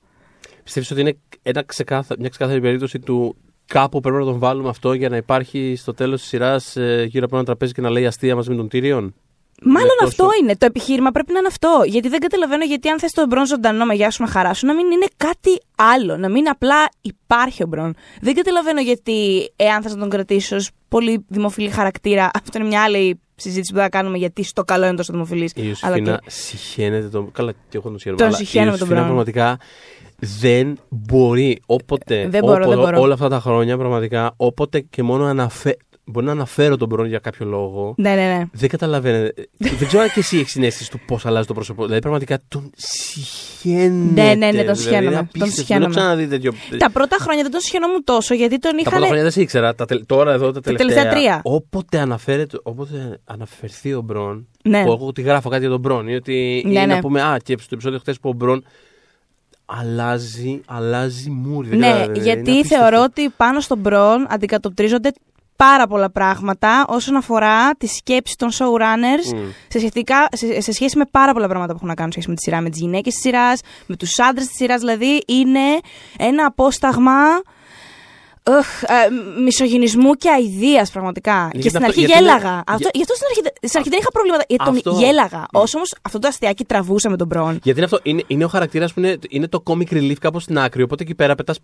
Πιστεύεις 0.64 0.90
ότι 0.90 1.00
είναι 1.00 1.16
ένα 1.42 1.62
ξεκάθα... 1.62 2.14
μια 2.18 2.28
ξεκάθαρη 2.28 2.60
περίπτωση 2.60 2.98
του 2.98 3.36
κάπου 3.66 4.00
πρέπει 4.00 4.16
να 4.16 4.24
τον 4.24 4.38
βάλουμε 4.38 4.68
αυτό 4.68 4.92
για 4.92 5.08
να 5.08 5.16
υπάρχει 5.16 5.74
στο 5.76 5.94
τέλος 5.94 6.20
της 6.20 6.28
σειράς 6.28 6.76
ε, 6.76 7.06
γύρω 7.10 7.24
από 7.24 7.36
ένα 7.36 7.44
τραπέζι 7.44 7.72
και 7.72 7.80
να 7.80 7.90
λέει 7.90 8.06
αστεία 8.06 8.34
μαζί 8.34 8.50
με 8.50 8.56
τον 8.56 8.68
Tyrion. 8.72 9.08
Μάλλον 9.62 9.88
τόσο- 9.98 10.06
αυτό 10.06 10.28
είναι. 10.42 10.56
Το 10.56 10.66
επιχείρημα 10.66 11.10
πρέπει 11.10 11.32
να 11.32 11.38
είναι 11.38 11.46
αυτό. 11.46 11.82
Γιατί 11.86 12.08
δεν 12.08 12.20
καταλαβαίνω 12.20 12.64
γιατί 12.64 12.88
αν 12.88 12.98
θες 12.98 13.12
τον 13.12 13.26
Μπρον 13.28 13.46
ζωντανό 13.46 13.84
με 13.84 13.94
γεια 13.94 14.10
σου 14.10 14.22
να 14.22 14.28
χαράσου, 14.28 14.66
να 14.66 14.74
μην 14.74 14.90
είναι 14.90 15.06
κάτι 15.16 15.60
άλλο. 15.76 16.16
Να 16.16 16.28
μην 16.28 16.48
απλά 16.48 16.76
υπάρχει 17.00 17.62
ο 17.62 17.66
Μπρον. 17.66 17.94
Δεν 18.20 18.34
καταλαβαίνω 18.34 18.80
γιατί, 18.80 19.50
εάν 19.56 19.82
θες 19.82 19.92
να 19.94 19.98
τον 20.00 20.08
κρατήσει 20.08 20.54
ως 20.54 20.70
πολύ 20.88 21.24
δημοφιλή 21.28 21.68
χαρακτήρα, 21.70 22.30
αυτό 22.42 22.58
είναι 22.58 22.66
μια 22.66 22.82
άλλη 22.82 23.20
συζήτηση 23.34 23.72
που 23.72 23.78
θα 23.78 23.88
κάνουμε 23.88 24.18
γιατί 24.18 24.42
στο 24.42 24.64
καλό 24.64 24.86
είναι 24.86 24.96
τόσο 24.96 25.12
δημοφιλής. 25.12 25.52
Η 25.54 25.62
Ιωσήφινα 25.64 26.20
συχαίνεται 26.26 27.08
τον. 27.08 27.32
Καλά, 27.32 27.52
και 27.52 27.76
εγώ 27.76 27.88
τον 27.88 27.92
συγχαίρω. 27.98 28.16
Τον 28.16 28.26
αλλά 28.26 28.36
συχαίνομαι 28.36 28.76
η 28.76 28.78
τον 28.78 28.88
Ιωσήφινα 28.88 29.06
Μπράουν. 29.10 29.24
πραγματικά 29.24 29.58
δεν 30.18 30.78
μπορεί 30.88 31.60
όποτε. 31.66 32.28
Δεν 32.28 32.40
μπορώ, 32.44 32.54
όποτε- 32.54 32.68
δεν 32.68 32.78
μπορώ. 32.78 33.00
Όλα 33.00 33.14
αυτά 33.14 33.28
τα 33.28 33.40
χρόνια 33.40 33.76
πραγματικά, 33.78 34.32
όποτε 34.36 34.80
και 34.80 35.02
μόνο 35.02 35.24
αναφέ... 35.24 35.76
μπορεί 36.04 36.26
να 36.26 36.32
αναφέρω 36.32 36.76
τον 36.76 36.88
Μπρόν 36.88 37.06
για 37.06 37.18
κάποιο 37.18 37.46
λόγο. 37.46 37.94
Ναι, 37.96 38.14
ναι, 38.14 38.26
ναι. 38.36 38.44
Δεν 38.52 38.68
καταλαβαίνετε. 38.68 39.48
δεν 39.56 39.86
ξέρω 39.86 40.02
αν 40.02 40.08
και 40.12 40.20
εσύ 40.20 40.38
έχεις 40.38 40.50
συνέστηση 40.50 40.90
του 40.90 41.00
πώς 41.06 41.26
αλλάζει 41.26 41.46
το 41.46 41.54
πρόσωπο. 41.54 41.82
Δηλαδή, 41.82 42.00
πραγματικά 42.00 42.38
τον 42.48 42.70
συχαίνεται. 42.76 44.22
Ναι, 44.22 44.34
ναι, 44.34 44.34
ναι, 44.34 44.46
τον 44.50 44.74
Δηλαδή, 44.74 44.78
συχαίνομαι. 44.80 45.06
είναι 45.06 45.14
Τον 45.16 45.24
απίστευτο. 45.28 45.54
συχαίνομαι. 45.60 45.86
Δεν 45.86 45.96
έχω 45.96 46.06
ξαναδεί 46.06 46.26
τέτοιο. 46.28 46.52
Τα 46.78 46.90
πρώτα 46.90 47.16
χρόνια 47.20 47.42
δεν 47.42 47.52
τον 47.52 47.60
συγχαινόμουν 47.60 48.04
τόσο 48.04 48.34
γιατί 48.34 48.58
τον 48.58 48.70
Τα 48.70 48.76
είχαν. 48.80 48.90
πρώτα 48.92 49.06
χρόνια 49.06 49.22
δεν 49.22 49.32
σε 49.32 49.40
ήξερα. 49.40 49.74
Τα 49.74 49.84
τελ- 49.84 50.06
Τώρα 50.06 50.32
εδώ 50.32 50.52
τα 50.52 50.60
τελευταία. 50.60 50.86
τελευταία 50.88 51.12
τρία. 51.12 51.40
Όποτε, 51.42 51.98
αναφέρεται, 51.98 52.58
όποτε 52.62 53.18
αναφερθεί 53.24 53.94
ο 53.94 54.00
Μπρον. 54.00 54.46
Ναι. 54.64 54.82
Που 54.84 54.92
εγώ 54.92 55.12
τη 55.12 55.22
γράφω 55.22 55.48
κάτι 55.48 55.60
για 55.60 55.70
τον 55.70 55.80
Μπρον. 55.80 56.08
Ή 56.08 56.14
ότι 56.14 56.62
Ναι, 56.66 56.70
ή 56.70 56.86
ναι. 56.86 56.94
να 56.94 56.98
πούμε, 57.00 57.22
Α, 57.22 57.36
και 57.44 57.56
στο 57.58 57.70
επεισόδιο 57.72 57.98
χθε 57.98 58.14
που 58.20 58.28
ο 58.28 58.32
Μπρον 58.32 58.64
αλλάζει, 59.66 60.60
αλλάζει 60.66 61.30
μούρι. 61.30 61.68
δεν 61.68 61.78
Ναι, 61.78 61.86
καταλαβαίνω, 61.86 62.14
είναι 62.14 62.24
γιατί 62.24 62.50
απίστευτο. 62.50 62.84
θεωρώ 62.84 63.02
ότι 63.04 63.28
πάνω 63.36 63.60
στον 63.60 63.78
Μπρον 63.78 64.26
αντικατοπτρίζονται 64.28 65.12
πάρα 65.56 65.86
πολλά 65.86 66.10
πράγματα 66.10 66.84
όσον 66.88 67.16
αφορά 67.16 67.74
τη 67.74 67.86
σκέψη 67.86 68.34
των 68.38 68.50
showrunners 68.50 69.34
Μμ. 69.34 69.38
σε, 69.68 69.78
σχετικά, 69.78 70.28
σε, 70.32 70.60
σε 70.60 70.72
σχέση 70.72 70.98
με 70.98 71.04
πάρα 71.10 71.32
πολλά 71.32 71.46
πράγματα 71.46 71.70
που 71.70 71.76
έχουν 71.76 71.88
να 71.88 71.94
κάνουν 71.94 72.12
σε 72.12 72.20
σχέση 72.20 72.28
με 72.30 72.36
τη 72.36 72.42
σειρά, 72.42 72.60
με 72.60 72.70
τις 72.70 72.80
γυναίκες 72.80 73.12
της 73.12 73.22
σειράς, 73.22 73.60
με 73.86 73.96
τους 73.96 74.18
άντρες 74.18 74.46
της 74.46 74.56
σειράς. 74.56 74.80
Δηλαδή 74.80 75.22
είναι 75.26 75.60
ένα 76.18 76.46
απόσταγμα 76.46 77.14
οχ, 78.46 78.82
ε, 78.82 79.40
μισογυνισμού 79.42 80.12
και 80.14 80.30
αηδίας 80.30 80.90
πραγματικά. 80.90 81.38
Γιατί 81.52 81.58
και 81.58 81.68
στην 81.68 81.76
αυτό- 81.76 81.88
αρχή 81.88 82.00
γιατί 82.00 82.12
είναι- 82.22 82.30
γέλαγα. 82.32 82.54
Αυτό, 82.66 82.76
για- 82.78 82.90
γι' 82.94 83.02
αυτό 83.02 83.14
στην 83.14 83.26
αρχή, 83.30 83.40
στην 83.62 83.78
αρχή 83.78 83.90
δεν 83.90 83.98
είχα 84.00 84.10
προβλήματα. 84.10 84.44
Γιατί 84.48 84.64
τον 84.64 84.76
Αυτό. 84.76 84.90
γέλαγα. 85.04 85.46
Όσο 85.52 85.76
όμως 85.76 85.94
αυτό 86.02 86.18
το 86.18 86.28
αστιάκι 86.28 86.64
τραβούσε 86.64 87.08
με 87.08 87.16
τον 87.16 87.26
Μπρον. 87.26 87.50
Γιατί 87.62 87.70
είναι 87.80 87.84
αυτό, 87.84 87.98
είναι, 88.02 88.22
είναι 88.26 88.44
ο 88.44 88.48
χαρακτήρας 88.48 88.92
που 88.92 89.00
είναι, 89.00 89.18
είναι 89.28 89.48
το 89.48 89.62
comic 89.66 89.92
relief 89.92 90.18
κάπως 90.20 90.42
στην 90.42 90.58
άκρη. 90.58 90.82
Οπότε 90.82 91.02
εκεί 91.02 91.14
πέρα 91.14 91.34
πετάς 91.34 91.58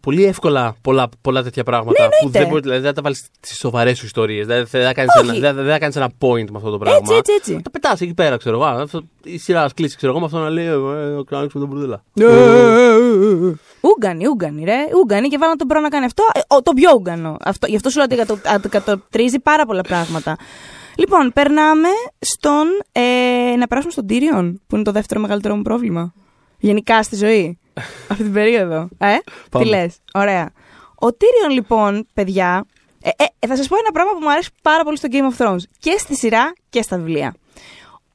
πολύ 0.00 0.24
εύκολα 0.24 0.74
πολλά, 0.80 1.08
πολλά 1.20 1.42
τέτοια 1.42 1.64
πράγματα. 1.64 2.02
Ναι, 2.02 2.08
που 2.08 2.14
εννοείται. 2.20 2.38
δεν 2.38 2.48
μπορεί 2.48 2.60
δηλαδή, 2.60 2.80
δεν 2.80 2.88
θα 2.88 2.94
τα 2.96 3.02
βάλεις 3.02 3.18
στι 3.40 3.54
σοβαρές 3.54 3.98
σου 3.98 4.04
ιστορίες. 4.06 4.46
Δηλαδή 4.46 4.66
δεν 4.70 4.84
θα 4.84 4.92
κάνεις 4.94 5.10
Όχι. 5.20 5.28
ένα, 5.28 5.38
δεν, 5.52 5.54
δεν 5.64 5.72
θα 5.72 5.78
κάνεις 5.78 5.96
ένα 5.96 6.10
point 6.18 6.50
με 6.50 6.56
αυτό 6.56 6.70
το 6.70 6.78
πράγμα. 6.78 6.98
Έτσι, 7.00 7.14
έτσι, 7.14 7.32
έτσι. 7.36 7.60
Το 7.62 7.70
πετάς 7.70 8.00
εκεί 8.00 8.14
πέρα, 8.14 8.36
ξέρω 8.36 8.54
εγώ. 8.56 8.64
Α, 8.64 8.80
αυτό- 8.82 9.02
Η 9.24 9.38
σειρά 9.38 9.62
ας 9.62 9.74
κλείσει, 9.74 9.96
ξέρω 9.96 10.12
εγώ, 10.12 10.20
με 10.20 10.26
αυτό 10.26 10.38
να 10.38 10.50
λέει. 10.50 10.66
Ε, 10.66 10.70
να 11.16 11.22
ξανανοίξουμε 11.24 11.66
τον 11.66 11.68
μπουρδέλα. 11.68 12.02
Ούγκανοι, 13.82 14.26
Ούγκανοι, 14.26 14.64
ρε. 14.64 14.86
Ούγκανοι 14.96 15.28
και 15.28 15.38
βάλαν 15.38 15.56
τον 15.56 15.66
Μπρον 15.66 15.82
να 15.82 15.88
κάνει 15.88 16.04
αυτό. 16.04 16.24
Ε, 16.34 16.40
ο, 16.46 16.62
το 16.62 16.72
πιο 16.72 16.92
Ούγκανο. 16.94 17.36
Αυτό, 17.44 17.66
γι' 17.66 17.76
αυτό 17.76 17.90
σου 17.90 17.96
λέω 17.96 18.06
ότι 18.10 18.16
κατο- 18.16 18.48
αντικατοπτρίζει 18.54 19.38
πάρα 19.38 19.66
πολλά 19.66 19.82
πράγματα. 19.82 20.36
Λοιπόν, 20.96 21.32
περνάμε 21.32 21.88
στον. 22.18 22.66
Ε, 22.92 23.54
να 23.56 23.66
περάσουμε 23.66 23.92
στον 23.92 24.06
Tyrion, 24.08 24.54
που 24.66 24.74
είναι 24.74 24.84
το 24.84 24.92
δεύτερο 24.92 25.20
μεγαλύτερο 25.20 25.56
μου 25.56 25.62
πρόβλημα. 25.62 26.12
Γενικά 26.58 27.02
στη 27.02 27.16
ζωή. 27.16 27.58
αυτή 28.10 28.22
την 28.22 28.32
περίοδο. 28.32 28.88
Ε, 28.98 29.16
Πάμε. 29.50 29.64
τι 29.64 29.70
λες. 29.70 29.96
Ωραία. 30.14 30.50
Ο 30.94 31.06
Tyrion, 31.06 31.50
λοιπόν, 31.52 32.06
παιδιά. 32.14 32.64
Ε, 33.02 33.08
ε, 33.38 33.46
θα 33.46 33.56
σας 33.56 33.68
πω 33.68 33.76
ένα 33.76 33.90
πράγμα 33.92 34.12
που 34.12 34.18
μου 34.22 34.30
αρέσει 34.30 34.50
πάρα 34.62 34.84
πολύ 34.84 34.96
στο 34.96 35.08
Game 35.12 35.36
of 35.36 35.46
Thrones. 35.46 35.60
Και 35.78 35.96
στη 35.98 36.16
σειρά 36.16 36.52
και 36.70 36.82
στα 36.82 36.96
βιβλία. 36.96 37.34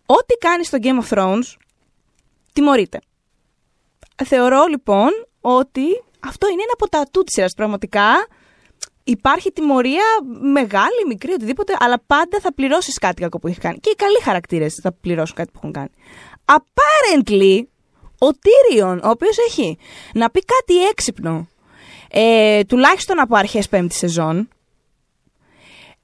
Ό,τι 0.06 0.34
κάνει 0.34 0.66
στο 0.66 0.78
Game 0.82 1.00
of 1.04 1.18
Thrones, 1.18 1.56
τιμωρείται. 2.54 3.00
Θεωρώ 4.26 4.66
λοιπόν 4.70 5.10
ότι 5.56 6.04
αυτό 6.20 6.48
είναι 6.48 6.62
ένα 6.62 6.72
από 6.74 6.90
τα 6.90 7.00
ατού 7.00 7.24
της 7.24 7.34
σειράς. 7.34 7.54
Πραγματικά 7.54 8.28
υπάρχει 9.04 9.52
τιμωρία 9.52 10.04
μεγάλη, 10.52 11.06
μικρή, 11.08 11.32
οτιδήποτε, 11.32 11.76
αλλά 11.80 12.02
πάντα 12.08 12.40
θα 12.40 12.54
πληρώσεις 12.54 12.98
κάτι 12.98 13.22
κακό 13.22 13.40
που 13.40 13.48
έχεις 13.48 13.60
κάνει. 13.60 13.78
Και 13.80 13.90
οι 13.90 13.96
καλοί 13.96 14.22
χαρακτήρες 14.24 14.80
θα 14.82 14.92
πληρώσουν 14.92 15.36
κάτι 15.36 15.50
που 15.52 15.58
έχουν 15.58 15.72
κάνει. 15.72 15.90
Apparently, 16.46 17.62
ο 18.20 18.28
Tyrion, 18.28 19.00
ο 19.04 19.10
οποίος 19.10 19.38
έχει 19.38 19.78
να 20.14 20.30
πει 20.30 20.40
κάτι 20.40 20.86
έξυπνο, 20.88 21.48
ε, 22.12 22.64
τουλάχιστον 22.64 23.20
από 23.20 23.36
αρχές 23.36 23.70
πέμπτη 23.70 23.96
σεζόν, 23.96 24.50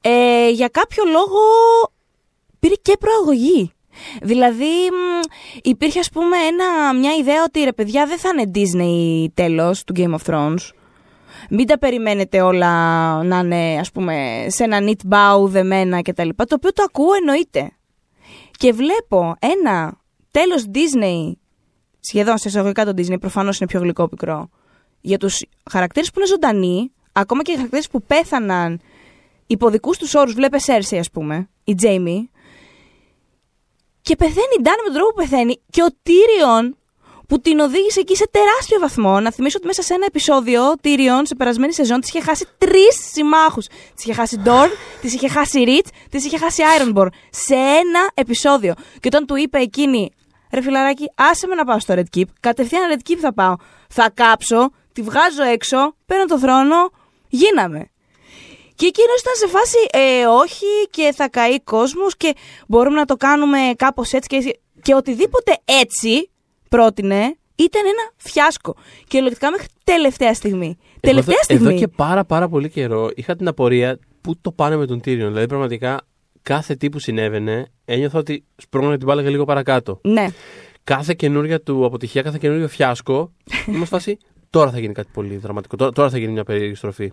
ε, 0.02 0.50
για 0.50 0.68
κάποιο 0.68 1.04
λόγο 1.06 1.40
πήρε 2.60 2.74
και 2.82 2.98
προαγωγή. 3.00 3.74
Δηλαδή, 4.22 4.66
μ, 4.92 5.20
υπήρχε 5.62 6.00
ας 6.00 6.10
πούμε 6.10 6.38
ένα, 6.38 6.94
μια 7.00 7.16
ιδέα 7.16 7.44
ότι 7.44 7.64
ρε 7.64 7.74
παιδιά 7.74 8.06
δεν 8.06 8.18
θα 8.18 8.30
είναι 8.30 8.52
Disney 8.56 9.28
τέλος 9.34 9.84
του 9.84 9.94
Game 9.98 10.16
of 10.16 10.34
Thrones. 10.34 10.70
Μην 11.50 11.68
τα 11.68 11.80
περιμένετε 11.80 12.42
όλα 12.42 12.72
να 13.24 13.38
είναι 13.38 13.78
ας 13.80 13.92
πούμε 13.92 14.46
σε 14.48 14.64
ένα 14.64 14.80
neat 14.82 15.14
bow 15.14 15.48
δεμένα 15.48 16.02
κτλ. 16.02 16.30
Το 16.36 16.56
οποίο 16.56 16.74
το 16.74 16.84
ακούω 16.84 17.14
εννοείται. 17.14 17.72
Και 18.52 18.72
βλέπω 18.72 19.36
ένα 19.40 19.98
τέλος 20.32 20.66
Disney, 20.74 21.32
σχεδόν 22.00 22.38
σε 22.38 22.48
εισαγωγικά 22.48 22.86
το 22.86 22.92
Disney, 22.98 23.20
προφανώς 23.20 23.60
είναι 23.60 23.70
πιο 23.70 23.80
γλυκό 23.80 24.08
πικρό, 24.08 24.50
για 25.02 25.18
τους 25.18 25.46
χαρακτήρες 25.72 26.12
που 26.12 26.20
είναι 26.20 26.28
ζωντανοί, 26.28 26.92
ακόμα 27.12 27.42
και 27.42 27.52
οι 27.52 27.56
χαρακτήρες 27.56 27.90
που 27.90 28.04
πέθαναν 28.04 28.80
υπό 29.48 29.70
δικούς 29.70 29.98
τους 29.98 30.14
όρους, 30.14 30.34
βλέπε 30.34 30.58
Σέρσι 30.58 30.98
ας 30.98 31.12
πούμε, 31.12 31.50
η 31.64 31.76
Τζέιμι, 31.76 32.30
και 34.04 34.16
πεθαίνει 34.16 34.56
η 34.60 34.62
Ντάν 34.62 34.76
με 34.78 34.84
τον 34.84 34.94
τρόπο 34.94 35.10
που 35.10 35.22
πεθαίνει 35.22 35.62
και 35.70 35.82
ο 35.84 35.88
Τύριον 36.04 36.78
που 37.28 37.40
την 37.40 37.60
οδήγησε 37.60 38.00
εκεί 38.00 38.16
σε 38.16 38.28
τεράστιο 38.32 38.80
βαθμό. 38.80 39.20
Να 39.20 39.32
θυμίσω 39.32 39.58
ότι 39.58 39.68
μέσα 39.68 39.82
σε 39.82 39.94
ένα 39.94 40.06
επεισόδιο 40.06 40.70
ο 40.70 40.74
Τύριον 40.82 41.26
σε 41.26 41.36
περασμένη 41.36 41.74
σεζόν 41.74 42.00
της 42.00 42.10
είχε 42.10 42.22
χάσει 42.22 42.48
τρεις 42.58 43.10
συμμάχους. 43.12 43.68
Της 43.68 44.04
είχε 44.04 44.14
χάσει 44.14 44.38
Ντόρν, 44.38 44.70
της 45.02 45.14
είχε 45.14 45.28
χάσει 45.28 45.60
Ριτς, 45.60 45.90
της 46.10 46.26
είχε 46.26 46.38
χάσει 46.38 46.62
Ironborn. 46.78 47.08
Σε 47.30 47.56
ένα 47.56 48.10
επεισόδιο. 48.14 48.74
Και 49.00 49.08
όταν 49.08 49.26
του 49.26 49.36
είπε 49.36 49.58
εκείνη, 49.58 50.12
ρε 50.54 50.62
φιλαράκι, 50.62 51.12
άσε 51.16 51.48
με 51.48 51.56
να 51.56 51.64
πάω 51.64 51.80
στο 51.80 51.94
Red 51.98 52.18
Keep. 52.18 52.26
Κατευθείαν 52.40 52.82
Red 52.94 53.10
Keep 53.10 53.18
θα 53.22 53.34
πάω. 53.34 53.56
Θα 53.90 54.10
κάψω, 54.14 54.72
τη 54.94 55.02
βγάζω 55.02 55.44
έξω, 55.44 55.96
παίρνω 56.06 56.26
το 56.26 56.40
θρόνο, 56.40 56.92
γίναμε. 57.30 57.92
Και 58.84 58.90
εκείνος 58.90 59.20
ήταν 59.22 59.36
σε 59.36 59.48
φάση, 59.48 59.78
ε, 59.92 60.26
όχι 60.26 60.66
και 60.90 61.14
θα 61.16 61.30
καεί 61.30 61.60
κόσμος 61.60 62.18
και 62.18 62.34
μπορούμε 62.68 62.96
να 62.96 63.06
το 63.06 63.16
κάνουμε 63.16 63.58
κάπως 63.76 64.12
έτσι 64.12 64.28
και, 64.28 64.60
και 64.82 64.94
οτιδήποτε 64.94 65.58
έτσι 65.66 66.30
πρότεινε 66.70 67.38
ήταν 67.56 67.82
ένα 67.86 68.12
φιάσκο. 68.16 68.76
Και 69.08 69.22
λογικά 69.22 69.52
μέχρι 69.52 69.68
τελευταία 69.84 70.34
στιγμή. 70.34 70.78
τελευταία 71.00 71.36
εδώ, 71.36 71.44
στιγμή. 71.44 71.68
Εδώ 71.68 71.78
και 71.78 71.88
πάρα 71.88 72.26
πάρα 72.26 72.48
πολύ 72.48 72.70
καιρό 72.70 73.10
είχα 73.16 73.36
την 73.36 73.48
απορία 73.48 74.00
πού 74.22 74.36
το 74.42 74.52
πάνε 74.52 74.76
με 74.76 74.86
τον 74.86 75.02
Τύριον. 75.02 75.28
Δηλαδή 75.28 75.48
πραγματικά 75.48 76.02
κάθε 76.42 76.76
τι 76.76 76.90
που 76.90 77.00
συνέβαινε 77.00 77.68
ένιωθα 77.86 78.20
ότι 78.20 78.46
σπρώχνω 78.56 78.98
την 78.98 79.06
μπάλα 79.08 79.24
και 79.24 79.30
λίγο 79.30 79.46
παρακάτω. 79.46 80.00
Ναι. 80.04 80.28
Κάθε 80.84 81.14
καινούργια 81.14 81.62
του 81.62 81.86
αποτυχία, 81.86 82.22
κάθε 82.22 82.38
καινούργιο 82.38 82.68
φιάσκο, 82.68 83.32
ήμουν 83.68 83.86
φάση 83.86 84.18
τώρα 84.54 84.72
θα 84.72 84.80
γίνει 84.80 84.94
κάτι 84.94 85.10
πολύ 85.14 85.38
δραματικό. 85.38 85.76
Τώρα, 85.76 85.92
τώρα 85.92 86.10
θα 86.10 86.18
γίνει 86.18 86.32
μια 86.32 86.44
περίεργη 86.44 86.76
στροφή. 86.76 87.12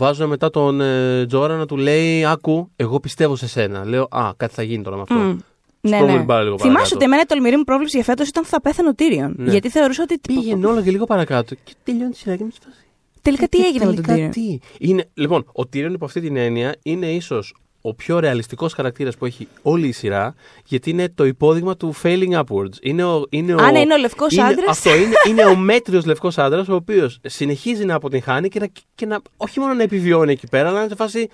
Βάζουν 0.00 0.28
μετά 0.28 0.50
τον 0.50 0.80
ε, 0.80 1.26
Τζόρα 1.26 1.56
να 1.56 1.66
του 1.66 1.76
λέει: 1.76 2.24
Άκου, 2.24 2.70
εγώ 2.76 3.00
πιστεύω 3.00 3.36
σε 3.36 3.48
σένα. 3.48 3.84
Λέω: 3.86 4.06
Α, 4.10 4.30
κάτι 4.36 4.54
θα 4.54 4.62
γίνει 4.62 4.82
τώρα 4.82 4.96
με 4.96 5.02
αυτό. 5.02 5.14
Μμ. 5.14 5.38
Ναι, 5.80 5.90
Σπρώχνω 5.90 6.06
ναι. 6.06 6.16
την 6.16 6.24
μπάλα 6.24 6.42
λίγο 6.42 6.58
Θυμάσαι 6.58 6.72
παρακάτω. 6.72 6.94
ότι 6.96 7.04
εμένα 7.04 7.22
η 7.22 7.24
τολμηρή 7.24 7.56
μου 7.56 7.64
πρόβλεψη 7.64 7.96
για 7.96 8.04
φέτος 8.04 8.28
ήταν 8.28 8.42
ότι 8.42 8.52
θα 8.52 8.60
πέθανε 8.60 8.88
ο 8.88 8.94
Τύριον. 8.94 9.34
Ναι. 9.36 9.50
Γιατί 9.50 9.70
θεωρούσα 9.70 10.02
ότι. 10.02 10.18
Πήγαινε 10.20 10.66
όλο 10.66 10.82
και 10.82 10.90
λίγο 10.90 11.04
παρακάτω 11.04 11.54
και 11.54 11.72
τελειώνει 11.84 12.10
τη 12.10 12.16
σειρά 12.16 12.36
και 12.36 12.44
με 12.44 12.50
φάση. 12.64 12.76
Τελικά 13.22 13.48
τι 13.48 13.56
Και 13.58 13.66
έγινε 13.66 13.84
με 13.84 13.94
τον 13.94 14.04
τελικά 14.04 14.28
Τύριον. 14.30 14.60
τι; 14.60 14.86
Είναι, 14.86 15.08
λοιπόν, 15.14 15.46
ο 15.52 15.66
Τύριον 15.66 15.94
υπό 15.94 16.04
αυτή 16.04 16.20
την 16.20 16.36
έννοια 16.36 16.76
είναι 16.82 17.06
ίσως 17.12 17.54
ο 17.80 17.94
πιο 17.94 18.18
ρεαλιστικός 18.18 18.72
χαρακτήρας 18.72 19.16
που 19.16 19.24
έχει 19.26 19.48
όλη 19.62 19.86
η 19.88 19.92
σειρά, 19.92 20.34
γιατί 20.64 20.90
είναι 20.90 21.08
το 21.08 21.24
υπόδειγμα 21.24 21.76
του 21.76 21.94
failing 22.02 22.32
upwards. 22.44 22.74
Είναι 22.80 23.04
ο, 23.04 23.24
είναι 23.30 23.52
Α, 23.62 23.70
ναι, 23.72 23.78
είναι 23.80 23.94
ο 23.94 23.96
λευκός 23.96 24.32
είναι- 24.32 24.42
άντρας. 24.42 24.68
Αυτό 24.68 24.96
είναι, 24.96 25.14
είναι 25.28 25.44
ο 25.44 25.56
μέτριος 25.56 26.04
λευκός 26.04 26.38
άντρας, 26.38 26.68
ο 26.68 26.74
οποίος 26.74 27.18
συνεχίζει 27.26 27.84
να 27.84 27.94
αποτυγχάνει 27.94 28.48
και 28.48 28.58
να, 28.58 28.66
και 28.94 29.06
να 29.06 29.20
όχι 29.36 29.60
μόνο 29.60 29.74
να 29.74 29.82
επιβιώνει 29.82 30.32
εκεί 30.32 30.46
πέρα, 30.46 30.64
αλλά 30.68 30.72
να 30.76 30.80
είναι 30.80 30.88
σε 30.88 30.94
φάση. 30.96 31.28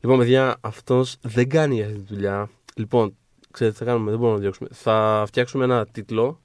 Λοιπόν, 0.00 0.18
παιδιά, 0.18 0.56
αυτός 0.60 1.16
δεν 1.20 1.48
κάνει 1.48 1.82
αυτή 1.82 1.94
τη 1.98 2.14
δουλειά. 2.14 2.50
Λοιπόν, 2.74 3.16
ξέρετε 3.50 3.76
τι 3.78 3.84
θα 3.84 3.90
κάνουμε, 3.90 4.10
δεν 4.10 4.18
μπορούμε 4.18 4.36
να 4.36 4.42
διώξουμε. 4.42 4.68
Θα 4.72 5.24
φτιάξουμε 5.26 5.64
ένα 5.64 5.86
τίτλο, 5.86 6.40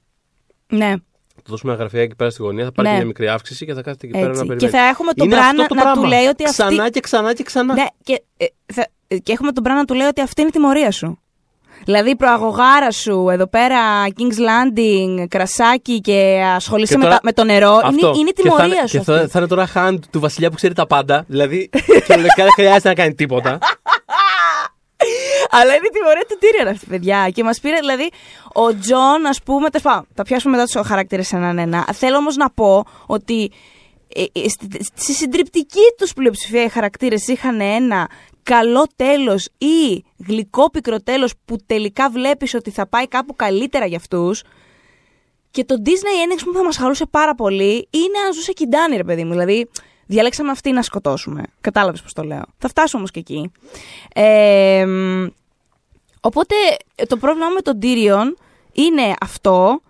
Ναι, 0.68 0.90
θα 1.34 1.42
το 1.42 1.50
δώσουμε 1.50 1.72
ένα 1.72 1.80
γραφείο 1.80 2.00
εκεί 2.00 2.14
πέρα 2.14 2.30
στη 2.30 2.42
γωνία, 2.42 2.64
θα 2.64 2.72
πάρει 2.72 2.88
Ναι. 2.88 2.94
μια 2.96 3.04
μικρή 3.06 3.28
αύξηση 3.28 3.66
και 3.66 3.74
θα 3.74 3.82
κάθεται 3.82 4.06
εκεί 4.06 4.14
πέρα 4.14 4.24
να 4.26 4.30
έτσι. 4.32 4.46
περιμένει. 4.46 4.70
Και 4.70 4.76
θα 4.76 4.84
έχουμε 4.84 5.12
τον 5.12 5.26
Είναι 5.26 5.36
Μπραν 5.36 5.48
αυτό 5.48 5.62
να, 5.62 5.68
το 5.68 5.74
να 5.74 5.80
του 5.80 5.86
πράγμα. 6.00 6.08
λέει 6.16 6.26
ότι 6.26 6.44
αυτή. 6.44 6.62
Ξανά 6.62 6.90
και 6.90 7.00
ξανά 7.00 7.34
και 7.34 7.42
ξανά. 7.42 7.74
Ναι, 7.74 7.84
και, 8.02 8.22
ε, 8.36 8.46
θα, 8.72 8.80
ε, 8.80 8.84
και 9.08 9.32
έχουμε 9.32 9.52
τον 9.52 9.62
Μπραν 9.62 9.76
να 9.76 9.84
του 9.84 9.94
λέει 9.94 10.06
ότι 10.06 10.20
αυτή 10.20 10.40
είναι 10.40 10.50
η 10.50 10.52
τιμωρία 10.52 10.90
σου. 10.90 11.18
Δηλαδή 11.84 12.10
η 12.10 12.16
προαγωγάρα 12.16 12.90
σου 12.90 13.28
εδώ 13.30 13.46
πέρα, 13.46 13.78
King's 14.06 14.38
Landing, 14.38 15.24
κρασάκι 15.28 16.00
και 16.00 16.42
ασχολείσαι 16.54 16.92
Και 16.92 16.98
με, 16.98 17.04
τώρα- 17.04 17.14
τα- 17.16 17.20
με 17.24 17.32
το 17.32 17.44
νερό, 17.44 17.70
Αυτό. 17.84 17.88
είναι, 17.88 18.18
είναι 18.18 18.28
η 18.28 18.32
Και 18.32 18.42
θα 18.42 18.42
τιμωρία 18.42 18.66
είναι- 18.66 18.86
σου. 18.88 18.98
Και 18.98 19.02
θα, 19.04 19.14
αυτή. 19.14 19.28
θα 19.30 19.38
είναι 19.38 19.48
τώρα 19.48 19.68
hand 19.74 19.98
του 20.10 20.20
βασιλιά 20.20 20.50
που 20.50 20.56
ξέρει 20.56 20.74
τα 20.74 20.86
πάντα. 20.86 21.24
Δηλαδή, 21.28 21.70
κυριολεκτικά 22.06 22.42
δεν 22.42 22.52
χρειάζεται 22.54 22.88
να 22.88 22.94
κάνει 22.94 23.14
τίποτα. 23.14 23.58
Αλλά 25.50 25.74
είναι 25.74 25.86
η 25.86 25.90
τιμωρία 25.92 26.24
του 26.28 26.38
Tyrion 26.40 26.70
αυτή, 26.72 26.86
παιδιά. 26.86 27.30
Και 27.34 27.42
μας 27.44 27.60
πήρε, 27.60 27.76
δηλαδή, 27.78 28.08
ο 28.52 28.78
Τζον, 28.78 29.26
ας 29.28 29.42
πούμε. 29.42 29.68
τέλος 29.70 29.82
πάντων, 29.86 30.06
θα 30.14 30.22
πιάσουμε 30.22 30.56
μετά 30.56 30.64
τους 30.72 30.86
χαρακτήρες 30.88 31.32
έναν 31.32 31.58
ένα. 31.58 31.86
Θέλω 31.92 32.16
όμως 32.16 32.36
να 32.36 32.50
πω 32.50 32.84
ότι 33.06 33.50
ε, 34.14 34.22
ε, 34.22 34.48
στη, 34.48 34.68
στη 34.94 35.12
συντριπτική 35.12 35.80
τους 35.96 36.12
πλειοψηφία 36.12 36.62
οι 36.64 36.68
χαρακτήρες 36.68 37.26
είχαν 37.28 37.60
ένα 37.60 38.08
καλό 38.48 38.86
τέλος 38.96 39.48
ή 39.58 40.04
γλυκό 40.26 40.70
πικρό 40.70 41.00
τέλος 41.00 41.34
που 41.44 41.56
τελικά 41.66 42.10
βλέπεις 42.10 42.54
ότι 42.54 42.70
θα 42.70 42.86
πάει 42.86 43.08
κάπου 43.08 43.36
καλύτερα 43.36 43.86
για 43.86 43.96
αυτούς. 43.96 44.42
Και 45.50 45.64
το 45.64 45.74
Disney 45.84 45.88
Enix 46.32 46.42
που 46.44 46.52
θα 46.52 46.64
μας 46.64 46.76
χαρούσε 46.76 47.06
πάρα 47.06 47.34
πολύ 47.34 47.88
είναι 47.90 48.18
αν 48.26 48.32
ζούσε 48.32 48.52
Κιντάνι, 48.52 48.96
ρε 48.96 49.04
παιδί 49.04 49.24
μου. 49.24 49.30
Δηλαδή, 49.30 49.68
διαλέξαμε 50.06 50.50
αυτή 50.50 50.72
να 50.72 50.82
σκοτώσουμε. 50.82 51.42
Κατάλαβες 51.60 52.02
πώς 52.02 52.12
το 52.12 52.22
λέω. 52.22 52.42
Θα 52.58 52.68
φτάσουμε 52.68 52.98
όμως 52.98 53.10
και 53.10 53.18
εκεί. 53.18 53.52
Ε, 54.14 54.84
μ, 54.86 55.26
οπότε 56.20 56.54
το 57.08 57.16
πρόβλημα 57.16 57.46
μου 57.48 57.54
με 57.54 57.60
τον 57.60 57.78
Tyrion 57.82 58.42
είναι 58.72 59.14
αυτό. 59.20 59.80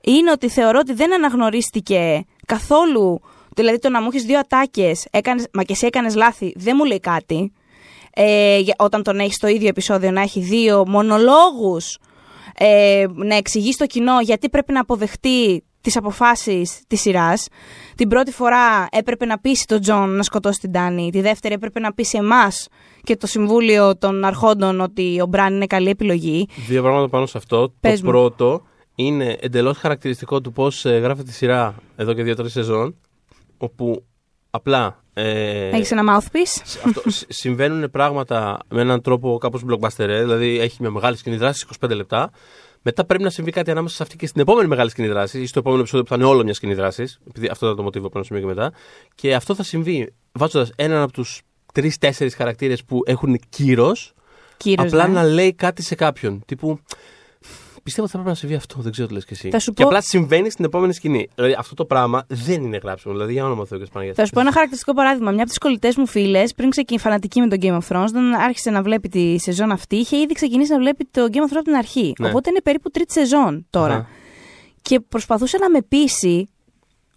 Είναι 0.00 0.30
ότι 0.30 0.48
θεωρώ 0.48 0.78
ότι 0.78 0.92
δεν 0.92 1.14
αναγνωρίστηκε 1.14 2.24
καθόλου. 2.46 3.20
Δηλαδή 3.54 3.78
το 3.78 3.88
να 3.88 4.00
μου 4.00 4.08
έχεις 4.12 4.24
δύο 4.24 4.38
ατάκες, 4.38 5.06
μα 5.52 5.62
και 5.62 5.72
εσύ 5.72 5.86
έκανες 5.86 6.14
λάθη, 6.14 6.52
δεν 6.56 6.74
μου 6.78 6.84
λέει 6.84 7.00
κάτι. 7.00 7.52
Ε, 8.14 8.58
για- 8.58 8.74
όταν 8.78 9.02
τον 9.02 9.18
έχεις 9.18 9.34
στο 9.34 9.46
ίδιο 9.46 9.68
επεισόδιο 9.68 10.10
να 10.10 10.20
έχει 10.20 10.40
δύο 10.40 10.84
μονολόγους 10.88 11.98
ε, 12.58 13.04
να 13.14 13.36
εξηγείς 13.36 13.74
στο 13.74 13.86
κοινό 13.86 14.20
γιατί 14.20 14.48
πρέπει 14.48 14.72
να 14.72 14.80
αποδεχτεί 14.80 15.64
τις 15.80 15.96
αποφάσεις 15.96 16.80
της 16.86 17.00
σειράς. 17.00 17.48
Την 17.96 18.08
πρώτη 18.08 18.30
φορά 18.32 18.86
έπρεπε 18.90 19.24
να 19.24 19.38
πείσει 19.38 19.66
τον 19.66 19.80
Τζον 19.80 20.10
να 20.10 20.22
σκοτώσει 20.22 20.60
την 20.60 20.72
Ντάνη. 20.72 21.10
Τη 21.10 21.20
δεύτερη 21.20 21.54
έπρεπε 21.54 21.80
να 21.80 21.92
πείσει 21.94 22.16
εμάς 22.18 22.68
και 23.02 23.16
το 23.16 23.26
Συμβούλιο 23.26 23.96
των 23.96 24.24
Αρχόντων 24.24 24.80
ότι 24.80 25.20
ο 25.20 25.26
Μπραν 25.26 25.54
είναι 25.54 25.66
καλή 25.66 25.88
επιλογή. 25.88 26.48
Δύο 26.68 26.82
πράγματα 26.82 27.08
πάνω 27.08 27.26
σε 27.26 27.38
αυτό. 27.38 27.74
Πες 27.80 28.00
το 28.00 28.04
μου. 28.04 28.10
πρώτο 28.10 28.62
είναι 28.94 29.36
εντελώς 29.40 29.78
χαρακτηριστικό 29.78 30.40
του 30.40 30.52
πώς 30.52 30.84
γράφεται 30.84 31.22
τη 31.22 31.32
σειρά 31.32 31.74
εδώ 31.96 32.12
και 32.12 32.22
δύο-τρεις 32.22 32.52
σεζόν. 32.52 32.96
Όπου 33.58 34.04
απλά. 34.50 35.03
Ε, 35.14 35.68
Έχεις 35.68 35.90
ένα 35.90 36.18
mouthpiece; 36.18 36.62
σ- 36.64 36.86
αυτό, 36.86 37.10
σ- 37.10 37.24
συμβαίνουν 37.28 37.90
πράγματα 37.90 38.58
με 38.68 38.80
έναν 38.80 39.00
τρόπο 39.00 39.38
κάπως 39.38 39.62
blockbuster, 39.68 40.08
ε, 40.08 40.20
δηλαδή 40.20 40.58
έχει 40.60 40.76
μια 40.80 40.90
μεγάλη 40.90 41.16
σκηνή 41.16 41.36
δράση 41.36 41.66
25 41.80 41.94
λεπτά. 41.94 42.30
Μετά 42.82 43.04
πρέπει 43.04 43.22
να 43.22 43.30
συμβεί 43.30 43.50
κάτι 43.50 43.70
ανάμεσα 43.70 43.94
σε 43.96 44.02
αυτή 44.02 44.16
και 44.16 44.26
στην 44.26 44.40
επόμενη 44.40 44.68
μεγάλη 44.68 44.90
σκηνή 44.90 45.08
δράση 45.08 45.40
ή 45.40 45.46
στο 45.46 45.58
επόμενο 45.58 45.80
επεισόδιο 45.80 46.04
που 46.04 46.10
θα 46.10 46.16
είναι 46.16 46.24
όλο 46.30 46.42
μια 46.44 46.54
σκηνή 46.54 46.74
δράση. 46.74 47.06
Επειδή 47.28 47.46
αυτό 47.48 47.64
ήταν 47.64 47.76
το 47.76 47.82
μοτίβο 47.82 48.06
από 48.06 48.18
ένα 48.18 48.26
σημείο 48.26 48.42
και 48.42 48.48
μετά. 48.48 48.72
Και 49.14 49.34
αυτό 49.34 49.54
θα 49.54 49.62
συμβεί 49.62 50.12
βάζοντας 50.32 50.72
έναν 50.76 51.02
από 51.02 51.12
τους 51.12 51.42
τρει-τέσσερι 51.72 52.30
χαρακτήρες 52.30 52.84
που 52.84 53.00
έχουν 53.06 53.40
κύρος, 53.48 54.14
Κύριος, 54.56 54.86
απλά 54.92 55.06
ναι. 55.06 55.12
να 55.14 55.22
λέει 55.24 55.52
κάτι 55.54 55.82
σε 55.82 55.94
κάποιον. 55.94 56.42
Τύπου. 56.46 56.78
Πιστεύω 57.84 58.06
ότι 58.06 58.16
θα 58.16 58.22
πρέπει 58.22 58.34
να 58.34 58.40
συμβεί 58.40 58.54
αυτό, 58.54 58.80
δεν 58.80 58.92
ξέρω 58.92 59.08
τι 59.08 59.14
λες 59.14 59.24
και 59.24 59.34
εσύ. 59.34 59.50
Θα 59.50 59.58
σου 59.58 59.72
και 59.72 59.82
πω- 59.82 59.88
απλά 59.88 60.00
συμβαίνει 60.02 60.50
στην 60.50 60.64
επόμενη 60.64 60.92
σκηνή. 60.92 61.28
Δηλαδή 61.34 61.54
αυτό 61.58 61.74
το 61.74 61.84
πράγμα 61.84 62.24
δεν 62.28 62.62
είναι 62.62 62.76
γράψιμο. 62.82 63.12
Δηλαδή 63.14 63.32
για 63.32 63.44
όνομα 63.44 63.64
Θεού 63.66 63.78
και 63.78 63.86
Παναγίας. 63.92 64.16
Θα 64.16 64.24
σου 64.24 64.30
πω 64.32 64.40
ένα 64.40 64.52
χαρακτηριστικό 64.52 64.94
παράδειγμα. 64.94 65.30
Μια 65.30 65.40
από 65.40 65.48
τις 65.48 65.58
κολλητές 65.58 65.96
μου 65.96 66.06
φίλες, 66.06 66.54
πριν 66.54 66.70
ξεκινήσει 66.70 67.04
φανατική 67.04 67.40
με 67.40 67.48
το 67.48 67.56
Game 67.60 67.78
of 67.78 67.88
Thrones, 67.88 68.06
όταν 68.08 68.32
άρχισε 68.32 68.70
να 68.70 68.82
βλέπει 68.82 69.08
τη 69.08 69.38
σεζόν 69.38 69.70
αυτή, 69.70 69.96
είχε 69.96 70.16
ήδη 70.16 70.34
ξεκινήσει 70.34 70.72
να 70.72 70.78
βλέπει 70.78 71.08
το 71.10 71.26
Game 71.32 71.36
of 71.36 71.52
Thrones 71.52 71.56
από 71.56 71.64
την 71.64 71.74
αρχή. 71.74 72.12
Ναι. 72.18 72.28
Οπότε 72.28 72.50
είναι 72.50 72.60
περίπου 72.60 72.90
τρίτη 72.90 73.12
σεζόν 73.12 73.66
τώρα. 73.70 73.94
Αχα. 73.94 74.06
Και 74.82 75.00
προσπαθούσε 75.00 75.58
να 75.58 75.70
με 75.70 75.82
πείσει 75.82 76.48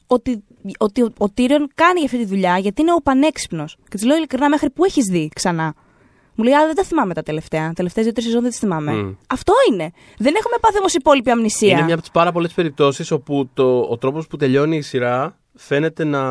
ότι, 0.07 0.43
ότι 0.77 1.01
ο, 1.01 1.13
ο 1.17 1.29
Τύριον 1.29 1.67
κάνει 1.75 2.03
αυτή 2.05 2.17
τη 2.17 2.25
δουλειά 2.25 2.57
γιατί 2.57 2.81
είναι 2.81 2.93
ο 2.93 3.01
πανέξυπνος. 3.01 3.77
Και 3.83 3.97
της 3.97 4.05
λέω 4.05 4.17
ειλικρινά, 4.17 4.49
μέχρι 4.49 4.69
πού 4.69 4.85
έχεις 4.85 5.05
δει 5.05 5.29
ξανά. 5.35 5.73
Μου 6.39 6.43
λέει, 6.43 6.53
Α, 6.53 6.65
δεν 6.65 6.75
τα 6.75 6.83
θυμάμαι 6.83 7.13
τα 7.13 7.23
τελευταία. 7.23 7.73
Τελευταίε 7.73 8.01
δύο-τρεις 8.01 8.25
σεζόν 8.25 8.41
δεν 8.41 8.49
τις 8.49 8.59
θυμάμαι. 8.59 8.91
Μμ. 8.91 9.13
Αυτό 9.27 9.53
είναι. 9.71 9.91
Δεν 10.17 10.33
έχουμε 10.35 10.55
πάθει 10.61 10.77
όμως 10.77 10.93
υπόλοιπη 10.93 11.29
αμνησία. 11.29 11.71
Είναι 11.71 11.81
μια 11.81 11.93
από 11.93 12.01
τις 12.01 12.11
πάρα 12.11 12.31
πολλές 12.31 12.53
περιπτώσεις 12.53 13.11
όπου 13.11 13.49
το, 13.53 13.79
ο 13.89 13.97
τρόπος 13.97 14.27
που 14.27 14.37
τελειώνει 14.37 14.77
η 14.77 14.81
σειρά 14.81 15.37
φαίνεται 15.55 16.03
να 16.03 16.21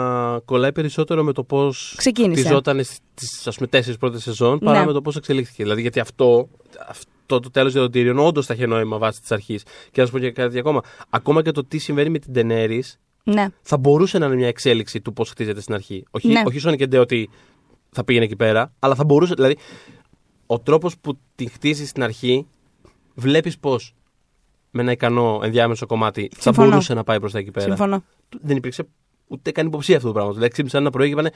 κολλάει 0.44 0.72
περισσότερο 0.72 1.22
με 1.22 1.32
το 1.32 1.42
πώς 1.42 1.94
Ξεκίνησε. 1.96 2.40
χτιζόταν 2.42 2.84
στις 2.84 3.46
ας 3.46 3.54
πούμε 3.56 3.66
τέσσερις 3.68 3.98
πρώτες 3.98 4.22
σεζόν 4.22 4.58
παρά 4.58 4.78
Ναι. 4.80 4.86
με 4.86 4.92
το 4.92 5.02
πώς 5.02 5.16
εξελίχθηκε. 5.16 5.62
Δηλαδή 5.62 5.80
γιατί 5.80 6.00
αυτό, 6.00 6.48
αυτό 6.88 7.40
το 7.40 7.50
τέλος 7.50 7.72
για 7.72 7.80
τον 7.80 7.90
Tyrion 7.94 8.16
όντως 8.26 8.46
θα 8.46 8.54
είχε 8.54 8.66
νόημα 8.66 8.98
βάσει 8.98 9.20
της 9.20 9.32
αρχής. 9.32 9.62
Και 9.90 10.00
να 10.00 10.06
σου 10.06 10.12
πω 10.12 10.18
και 10.18 10.30
κάτι 10.30 10.58
ακόμα. 10.58 10.80
Ακόμα 11.10 11.42
και 11.42 11.50
το 11.50 11.64
τι 11.64 11.78
συμβαίνει 11.78 12.10
με 12.10 12.18
την 12.18 12.32
Daenerys 12.36 12.92
Ναι. 13.24 13.46
θα 13.62 13.76
μπορούσε 13.76 14.18
να 14.18 14.26
είναι 14.26 14.34
μια 14.34 14.48
εξέλιξη 14.48 15.00
του 15.00 15.12
πώς 15.12 15.30
χτίζεται 15.30 15.60
στην 15.60 15.74
αρχή. 15.74 16.04
Όχι, 16.10 16.28
Ναι. 16.28 16.42
όχι 16.46 16.60
Sonic 16.64 16.80
and 16.80 16.94
Day 16.94 17.00
ότι 17.00 17.30
θα 17.90 18.04
πήγαινε 18.04 18.24
εκεί 18.24 18.36
πέρα, 18.36 18.72
αλλά 18.78 18.94
θα 18.94 19.04
μπορούσε. 19.04 19.34
Δηλαδή, 19.34 19.56
ο 20.46 20.58
τρόπος 20.60 20.98
που 20.98 21.18
την 21.34 21.50
χτίζεις 21.50 21.88
στην 21.88 22.02
αρχή, 22.02 22.46
βλέπεις 23.14 23.58
πώ 23.58 23.78
με 24.70 24.82
ένα 24.82 24.92
ικανό 24.92 25.40
ενδιάμεσο 25.42 25.86
κομμάτι 25.86 26.30
θα 26.34 26.40
Συμφωνώ. 26.42 26.68
μπορούσε 26.68 26.94
να 26.94 27.04
πάει 27.04 27.20
προς 27.20 27.32
τα 27.32 27.38
εκεί 27.38 27.50
πέρα. 27.50 27.66
Συμφωνώ. 27.66 28.04
Δεν 28.42 28.56
υπήρξε 28.56 28.86
ούτε 29.26 29.50
καν 29.50 29.66
υποψία 29.66 29.96
αυτό 29.96 30.06
το 30.08 30.12
πράγμα. 30.14 30.32
Δηλαδή 30.32 30.50
ξύπνησαν 30.50 30.80
ένα 30.80 30.90
πρωί 30.90 31.06
και 31.06 31.12
είπανε. 31.12 31.30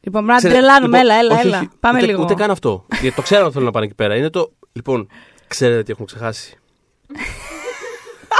Λοιπόν, 0.00 0.24
πρέπει 0.24 0.26
να 0.26 0.36
Ξέρε, 0.36 0.54
τρελάνουμε. 0.54 0.86
λοιπόν, 0.98 1.00
έλα, 1.10 1.14
έλα, 1.18 1.34
όχι, 1.38 1.46
έλα. 1.46 1.58
όχι, 1.58 1.68
Πάμε 1.80 1.98
ούτε, 1.98 2.06
λίγο. 2.06 2.22
Ούτε 2.22 2.34
καν 2.34 2.50
αυτό. 2.50 2.86
Γιατί 3.00 3.16
το 3.16 3.22
ξέραν 3.22 3.42
ότι 3.44 3.52
θέλουν 3.52 3.66
να 3.66 3.72
πάνε 3.72 3.86
εκεί 3.86 3.94
πέρα. 3.94 4.16
Είναι 4.16 4.30
το. 4.30 4.52
Λοιπόν, 4.72 5.08
ξέρετε 5.46 5.82
τι 5.82 5.90
έχουμε 5.92 6.06
ξεχάσει. 6.06 6.56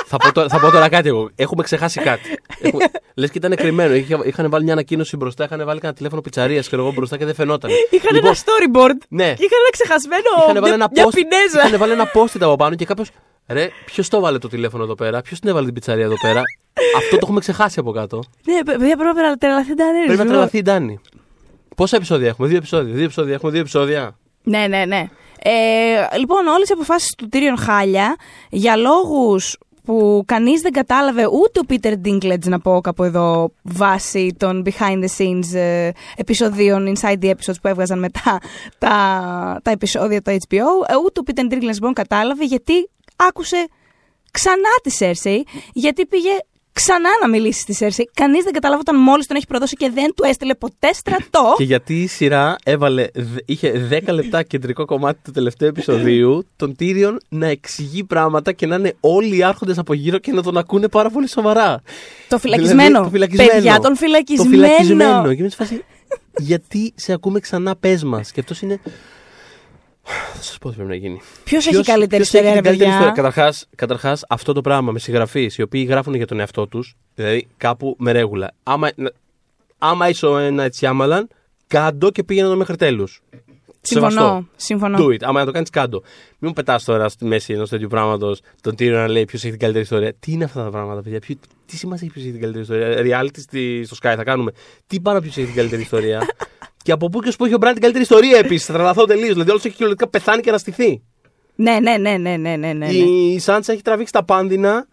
θα, 0.06 0.16
πω 0.16 0.32
τώρα, 0.32 0.48
θα 0.48 0.60
πω 0.60 0.70
τώρα 0.70 0.88
κάτι 0.88 1.08
εγώ. 1.08 1.30
Έχουμε 1.36 1.62
ξεχάσει 1.62 2.00
κάτι. 2.00 2.38
Έχουμε... 2.60 2.84
Λες 3.14 3.30
και 3.30 3.38
ήταν 3.38 3.54
κρυμμένο. 3.56 3.94
Είχε- 3.94 4.18
Είχαν 4.24 4.50
βάλει 4.50 4.64
μια 4.64 4.72
ανακοίνωση 4.72 5.16
μπροστά, 5.16 5.44
είχαν 5.44 5.64
βάλει 5.64 5.80
ένα 5.82 5.92
τηλέφωνο 5.92 6.20
πιτσαρίας 6.20 6.68
και 6.68 6.76
εγώ 6.76 6.92
μπροστά 6.92 7.16
και 7.16 7.24
δεν 7.24 7.34
φαινόταν. 7.34 7.70
Είχαν 7.90 8.14
Λοιπόν, 8.14 8.30
ένα 8.30 8.38
storyboard 8.38 8.98
Ναι. 9.08 9.24
και 9.34 9.44
είχαν 9.44 9.58
ένα 9.60 9.70
ξεχασμένο. 9.70 10.22
Είχαν 10.42 10.54
βάλει 10.54 10.60
μια, 10.64 10.74
ένα 10.74 10.88
μια 10.92 11.04
post, 11.04 11.10
πινέζα. 11.14 11.66
είχαν 11.66 11.78
βάλει 11.78 11.92
ένα 11.92 12.10
post 12.14 12.40
από 12.40 12.56
πάνω 12.56 12.74
και 12.74 12.84
κάποιος. 12.84 13.10
Ρε, 13.48 13.68
ποιος 13.84 14.08
το 14.08 14.20
βάλε 14.20 14.38
το 14.38 14.48
τηλέφωνο 14.48 14.82
εδώ 14.82 14.94
πέρα, 14.94 15.20
ποιος 15.20 15.40
την 15.40 15.48
έβαλε 15.48 15.64
την 15.64 15.74
πιτσαρία 15.74 16.04
εδώ 16.04 16.16
πέρα; 16.22 16.42
Αυτό 16.96 17.10
το 17.10 17.18
έχουμε 17.22 17.40
ξεχάσει 17.40 17.78
από 17.78 17.92
κάτω. 17.92 18.22
Ναι, 18.44 18.62
παιδιά, 18.64 18.96
πρέπει 18.96 19.20
να 19.20 19.36
τρελαθεί 19.36 19.74
τα 19.74 19.84
Πρέπει 20.06 20.18
να 20.22 20.26
τρελαθεί 20.26 20.58
η 20.58 20.62
Ντάνη. 20.62 21.00
Πόσα 21.76 21.96
επεισόδια 21.96 22.28
έχουμε, 22.28 22.48
δύο 22.48 22.56
επεισόδια, 22.56 22.94
δύο 22.94 23.04
επεισόδια, 23.04 23.34
έχουμε 23.34 23.50
δύο 23.50 23.60
επεισόδια. 23.60 24.16
Ναι, 24.42 24.66
ναι, 24.68 24.84
ναι. 24.84 25.08
Ε, 25.42 26.18
λοιπόν, 26.18 26.46
όλες 26.46 26.68
οι 26.68 26.72
αποφάσεις 26.72 27.14
του 27.18 27.28
Tyrion 27.32 27.58
χάλια 27.58 28.16
για 28.50 28.76
λόγους 28.76 29.56
που 29.90 30.22
κανείς 30.26 30.60
δεν 30.60 30.72
κατάλαβε 30.72 31.26
ούτε 31.26 31.60
ο 31.60 31.62
Peter 31.68 31.94
Dinklage 32.04 32.48
να 32.48 32.60
πω 32.60 32.80
κάπου 32.80 33.04
εδώ 33.04 33.52
βάσει 33.62 34.34
των 34.38 34.62
behind 34.66 35.04
the 35.04 35.08
scenes 35.18 35.54
ε, 35.54 35.90
επεισοδίων 36.16 36.92
inside 36.94 37.18
the 37.22 37.30
episodes 37.30 37.60
που 37.62 37.68
έβγαζαν 37.68 37.98
μετά 37.98 38.38
τα, 38.78 39.60
τα 39.62 39.70
επεισόδια 39.70 40.22
του 40.22 40.30
HBO 40.30 40.88
ε, 40.88 40.94
ούτε 41.04 41.20
ο 41.20 41.22
Peter 41.26 41.52
Dinklage 41.52 41.60
λοιπόν 41.60 41.92
κατάλαβε 41.92 42.44
γιατί 42.44 42.90
άκουσε 43.16 43.66
ξανά 44.30 44.72
τη 44.82 44.96
Cersei 44.98 45.40
γιατί 45.72 46.06
πήγε 46.06 46.30
ξανά 46.82 47.08
να 47.22 47.28
μιλήσει 47.28 47.60
στη 47.60 47.76
Cersei 47.78 48.04
κανείς 48.14 48.44
δεν 48.44 48.52
κατάλαβε 48.52 48.80
όταν 48.86 49.00
μόλις 49.00 49.26
τον 49.26 49.36
έχει 49.36 49.46
προδώσει 49.46 49.74
και 49.76 49.90
δεν 49.94 50.14
του 50.14 50.24
έστειλε 50.26 50.54
ποτέ 50.54 50.92
στρατό 50.92 51.54
Και 51.56 51.64
γιατί 51.64 52.02
η 52.02 52.06
σειρά 52.06 52.56
έβαλε, 52.64 53.06
δε- 53.14 53.40
είχε 53.44 53.88
10 54.06 54.12
λεπτά 54.12 54.42
κεντρικό 54.42 54.84
κομμάτι 54.84 55.18
του 55.24 55.30
τελευταίου 55.30 55.68
επεισοδίου, 55.68 56.46
τον 56.56 56.76
Tyrion 56.80 57.16
να 57.28 57.46
εξηγεί 57.46 58.04
πράγματα 58.04 58.52
και 58.52 58.66
να 58.66 58.74
είναι 58.76 58.94
όλοι 59.00 59.36
οι 59.36 59.42
άρχοντες 59.42 59.78
από 59.78 59.94
γύρω 59.94 60.18
και 60.18 60.32
να 60.32 60.42
τον 60.42 60.56
ακούνε 60.56 60.88
πάρα 60.88 61.10
πολύ 61.10 61.28
σοβαρά. 61.28 61.82
Το 62.28 62.38
φυλακισμένο. 62.38 62.82
Δηλαδή, 62.86 63.04
το 63.04 63.10
φυλακισμένο. 63.10 63.52
Παιδιά, 63.52 63.78
τον 63.78 63.96
φυλακισμένο. 63.96 64.50
Το 64.50 64.56
φυλακισμένο. 64.56 65.28
Και 65.34 65.40
είμαι 65.40 65.48
σε 65.48 65.56
φάση, 65.56 65.84
γιατί 66.38 66.92
σε 66.96 67.12
ακούμε 67.12 67.40
ξανά, 67.40 67.76
πες 67.76 68.04
μας. 68.04 68.32
Και 68.32 68.40
αυτός 68.40 68.62
είναι. 68.62 68.80
Θα 70.04 70.42
σας 70.42 70.58
πω 70.58 70.68
τι 70.68 70.74
πρέπει 70.74 70.90
να 70.90 70.96
γίνει. 70.96 71.20
Ποιος 71.44 71.64
έχει 71.66 71.74
Ποιος- 71.74 71.86
καλύτερη 71.86 72.22
ποιος 72.22 72.34
έχει 72.34 72.36
ιστορία, 72.46 72.54
ρε 72.54 72.60
την 72.60 72.64
καλύτερη 72.64 72.90
παιδιά; 72.90 73.06
ιστορία; 73.06 73.22
Καταρχάς, 73.22 73.66
καταρχάς, 73.76 74.24
αυτό 74.28 74.52
το 74.52 74.60
πράγμα 74.60 74.92
με 74.92 74.98
συγγραφείς 74.98 75.58
οι 75.58 75.62
οποίοι 75.62 75.86
γράφουν 75.88 76.14
για 76.14 76.26
τον 76.26 76.40
εαυτό 76.40 76.66
τους, 76.66 76.94
δηλαδή 77.14 77.48
κάπου 77.56 77.96
με 77.98 78.12
ρέγουλα. 78.12 78.50
Άμα, 78.62 78.88
άμα 79.78 80.08
είσαι 80.08 80.26
ο 80.26 80.38
ένα 80.38 80.62
έτσι 80.62 80.86
άμαλαν, 80.86 81.28
κάντο 81.66 82.10
και 82.10 82.22
πήγαινε 82.24 82.48
το 82.48 82.56
μέχρι 82.56 82.76
τέλους. 82.76 83.22
Συμφωνώ. 83.82 84.48
Συμφωνώ. 84.56 84.98
Do 85.00 85.06
it. 85.06 85.16
Άμα 85.22 85.38
να 85.40 85.44
το 85.46 85.50
κάνεις, 85.52 85.70
κάντο. 85.70 86.00
Μην 86.28 86.36
μου 86.38 86.52
πετάς 86.52 86.84
τώρα 86.84 87.08
στη 87.08 87.24
μέση 87.24 87.52
ενός 87.52 87.68
τέτοιου 87.68 87.88
πράγματος 87.88 88.40
τον 88.60 88.74
Τύριο 88.76 88.96
να 88.96 89.08
λέει 89.08 89.24
ποιος 89.24 89.40
έχει 89.42 89.50
την 89.50 89.60
καλύτερη 89.60 89.84
ιστορία. 89.84 90.12
Τι 90.20 90.32
είναι 90.32 90.44
αυτά 90.44 90.64
τα 90.64 90.70
πράγματα, 90.70 91.02
παιδιά; 91.02 91.18
Ποιο, 91.18 91.34
τι 91.66 91.76
σημασία 91.76 92.02
έχει 92.06 92.12
ποιος 92.12 92.24
έχει 92.24 92.32
την 92.38 92.40
καλύτερη 92.42 92.64
ιστορία; 92.64 93.20
Reality 93.22 93.38
στη, 93.38 93.84
στο 93.84 93.96
Sky 94.02 94.14
θα 94.16 94.24
κάνουμε. 94.24 94.52
Τι 94.86 95.00
πάνω 95.00 95.20
ποιος 95.20 95.36
έχει 95.36 95.46
την 95.46 95.54
καλύτερη 95.54 95.82
ιστορία; 95.82 96.20
και 96.82 96.92
από 96.92 97.08
πού 97.08 97.20
και 97.20 97.28
ως 97.28 97.36
πού 97.36 97.44
έχει 97.44 97.54
ο 97.54 97.58
Μπραν 97.58 97.72
την 97.72 97.82
καλύτερη 97.82 98.04
ιστορία 98.04 98.38
επίσης. 98.38 98.66
Θα 98.66 98.72
τρελαθώ 98.72 99.04
τελείως. 99.04 99.32
Δηλαδή 99.32 99.50
όλος 99.50 99.64
έχει 99.64 99.74
κυριολεκτικά 99.74 100.10
πεθάνει 100.10 100.42
και 100.42 100.48
αναστηθεί. 100.48 101.02
Ναι, 101.54 101.78
ναι, 101.80 101.96
ναι, 101.96 102.16
ναι, 102.16 102.36
ναι, 102.36 102.56
ναι, 102.56 102.72
ναι. 102.72 102.86
Η 102.88 103.38
Σάντσα 103.38 103.72
έχει 103.72 103.82
τραβήξει 103.82 104.12
τα 104.12 104.24
πάνδυνα. 104.24 104.86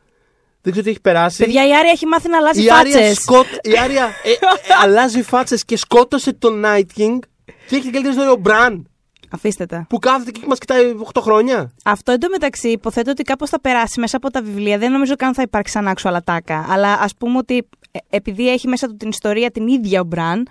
Δεν 0.62 0.72
ξέρω 0.72 0.84
τι 0.84 0.90
έχει 0.90 1.02
περάσει. 1.02 1.44
Παιδιά, 1.44 1.68
η 1.68 1.76
Άρια 1.76 1.92
έχει 1.92 2.06
μάθει 2.06 2.30
να 2.30 2.38
αλλάζει 2.38 2.64
η 2.64 2.72
Άρια, 2.72 2.98
φάτσες. 2.98 3.18
σκότ... 3.18 3.46
η 3.62 3.78
Άρια 3.84 4.04
ε, 4.24 4.32
ε, 4.32 4.36
αλλάζει 4.84 5.22
φάτσες 5.22 5.66
και 5.66 5.78
σκότωσε 5.78 6.34
τον 6.34 6.64
Night 6.66 7.00
King. 7.00 7.20
Και 7.46 7.76
έχει 7.76 7.82
την 7.82 7.92
καλύτερη 7.92 8.10
ιστορία 8.10 8.32
ο 8.32 8.36
Μπραν. 8.36 8.88
Αφήστε 9.30 9.66
τα. 9.66 9.86
Που 9.90 10.00
κάθεται 10.00 10.32
και 10.32 10.40
μας 10.48 10.58
κοιτάει 10.58 10.94
8 11.14 11.22
χρόνια. 11.22 11.72
Αυτό 11.84 12.12
εντωμεταξύ 12.12 12.70
υποθέτω 12.70 13.12
ότι 13.12 13.24
κάπως 13.24 13.50
θα 13.50 13.62
περάσει 13.62 14.00
μέσα 14.00 14.18
από 14.18 14.32
τα 14.32 14.42
βιβλία. 14.42 14.78
Δεν 14.78 14.92
νομίζω 14.92 15.16
καν 15.16 15.34
θα 15.34 15.42
υπάρξει 15.42 15.74
σαν 15.74 15.88
άξιο 15.88 16.10
αλατάκα. 16.10 16.66
Αλλά 16.70 16.94
ας 16.94 17.16
πούμε 17.16 17.38
ότι 17.38 17.68
ε, 17.92 18.00
επειδή 18.10 18.50
έχει 18.50 18.68
μέσα 18.68 18.88
του 18.88 18.98
την 18.98 19.10
ιστορία 19.10 19.52
την 19.52 19.68
ίδια 19.68 20.02
ο 20.02 20.04
Μπραν, 20.04 20.48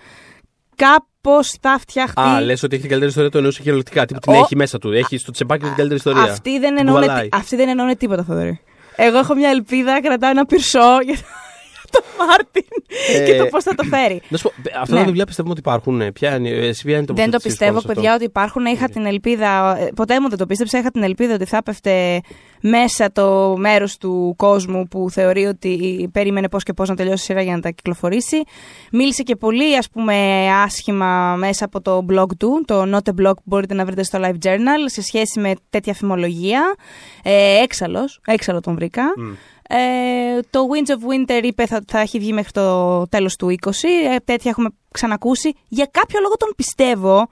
κάπως 0.76 1.56
θα 1.60 1.78
φτιαχτεί. 1.80 2.20
Α, 2.20 2.40
λες 2.40 2.62
ότι 2.62 2.72
έχει 2.72 2.80
την 2.80 2.88
καλύτερη 2.90 3.10
ιστορία 3.10 3.30
του 3.30 3.36
εννοούσε 3.36 3.58
κυριολεκτικά. 3.62 4.04
Τύπου 4.04 4.20
την 4.20 4.32
Ο- 4.32 4.36
έχει 4.36 4.56
μέσα 4.56 4.78
του. 4.78 4.92
Έχει 4.92 5.18
στο 5.18 5.30
τσεπάκι 5.32 5.60
του 5.60 5.66
την 5.66 5.76
καλύτερη 5.76 5.98
ιστορία. 6.00 6.22
Αυτοί 6.32 6.58
δεν, 6.58 6.74
Του 6.74 6.80
εννοούν, 6.80 7.00
βαλάει. 7.06 7.28
αυτοί 7.32 7.56
δεν 7.56 7.68
εννοούν 7.68 7.96
τίποτα, 7.96 8.24
Θοδωρή. 8.24 8.60
Εγώ 8.96 9.18
έχω 9.18 9.34
μια 9.34 9.50
ελπίδα, 9.50 10.00
κρατάω 10.02 10.30
ένα 10.30 10.46
πυρσό 10.46 10.98
για 11.04 11.16
τον 11.90 12.02
Μάρτιν 12.18 12.64
Ε, 13.14 13.24
και 13.24 13.38
το 13.38 13.46
πώς 13.46 13.64
θα 13.64 13.74
το 13.74 13.82
φέρει. 13.82 14.20
Να 14.28 14.36
σου 14.36 14.42
πω, 14.42 14.52
αυτά 14.80 14.94
Ναι. 14.94 15.00
τα 15.00 15.06
βιβλία 15.06 15.24
πιστεύουμε 15.26 15.52
ότι 15.52 15.60
υπάρχουν. 15.60 16.00
ε. 16.00 16.12
Ποια 16.12 16.36
είναι, 16.36 16.48
εσύ 16.48 16.84
ποια 16.84 16.96
είναι 16.96 17.06
το 17.06 17.14
Δεν 17.14 17.24
το 17.24 17.30
τοποθέτησή 17.30 17.42
σου 17.42 17.48
πιστεύω, 17.48 17.70
πάνω 17.72 17.80
σε 17.80 17.86
αυτό; 17.88 18.00
παιδιά, 18.00 18.14
ότι 18.14 18.24
υπάρχουν. 18.24 18.64
Είχα 18.64 18.88
την 18.88 19.06
ελπίδα. 19.06 19.76
ε, 19.78 19.90
Ποτέ 19.94 20.20
μου 20.20 20.28
δεν 20.28 20.38
το 20.38 20.46
πίστεψα. 20.46 20.78
Είχα 20.78 20.90
την 20.90 21.02
ελπίδα 21.02 21.34
ότι 21.34 21.44
θα 21.44 21.56
έπεφτε 21.56 22.20
μέσα 22.60 23.12
το 23.12 23.54
μέρος 23.58 23.96
του 23.96 24.34
κόσμου 24.36 24.86
που 24.88 25.10
θεωρεί 25.10 25.44
ότι 25.44 26.08
περίμενε 26.12 26.48
πώς 26.48 26.62
και 26.62 26.72
πώς 26.72 26.88
να 26.88 26.94
τελειώσει 26.94 27.22
η 27.22 27.24
σειρά 27.26 27.42
για 27.42 27.54
να 27.54 27.60
τα 27.60 27.70
κυκλοφορήσει. 27.70 28.36
Μίλησε 28.92 29.22
και 29.22 29.36
πολύ, 29.36 29.76
ας 29.76 29.88
πούμε, 29.90 30.46
άσχημα 30.64 31.34
μέσα 31.38 31.64
από 31.64 31.80
το 31.80 32.06
blog 32.12 32.36
του, 32.38 32.62
το 32.66 32.82
Not 32.94 33.08
a 33.10 33.26
Blog 33.26 33.34
που 33.34 33.42
μπορείτε 33.44 33.74
να 33.74 33.84
βρείτε 33.84 34.02
στο 34.02 34.18
Live 34.22 34.46
Journal, 34.46 34.82
σε 34.86 35.02
σχέση 35.02 35.40
με 35.40 35.52
τέτοια 35.70 35.94
φημολογία. 35.94 36.74
Ε, 37.22 37.62
έξαλλος, 37.62 38.20
έξαλλο 38.26 38.60
τον 38.60 38.74
βρήκα. 38.74 39.02
Ε, 39.68 40.40
το 40.50 40.60
Winds 40.72 40.90
of 40.90 40.94
Winter 40.94 41.42
είπε 41.44 41.66
θα, 41.66 41.84
θα 41.86 41.98
έχει 42.00 42.18
βγει 42.18 42.32
μέχρι 42.32 42.50
το 42.50 43.06
τέλος 43.08 43.36
του 43.36 43.54
20. 43.64 43.70
Ε, 44.12 44.16
τέτοια 44.24 44.50
έχουμε 44.50 44.68
ξανακούσει. 44.90 45.54
Για 45.68 45.88
κάποιο 45.90 46.20
λόγο 46.20 46.36
τον 46.36 46.52
πιστεύω. 46.56 47.28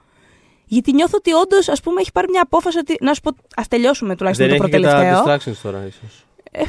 Γιατί 0.65 0.93
νιώθω 0.93 1.17
ότι 1.17 1.33
όντως, 1.33 1.69
ας 1.69 1.81
πούμε, 1.81 2.01
έχει 2.01 2.11
πάρει 2.11 2.27
μια 2.29 2.41
απόφαση 2.41 2.77
ότι. 2.77 2.97
Να 3.01 3.13
σου 3.13 3.21
πω, 3.21 3.31
ας 3.55 3.67
τελειώσουμε 3.67 4.15
τουλάχιστον 4.15 4.47
Δεν 4.47 4.57
το 4.57 4.63
έχει 4.63 4.71
και 4.73 4.79
προτελευταίο. 4.79 5.23
τα 5.23 5.37
distractions 5.39 5.57
τώρα, 5.63 5.85
ίσως. 5.87 6.24
Ε, 6.57 6.63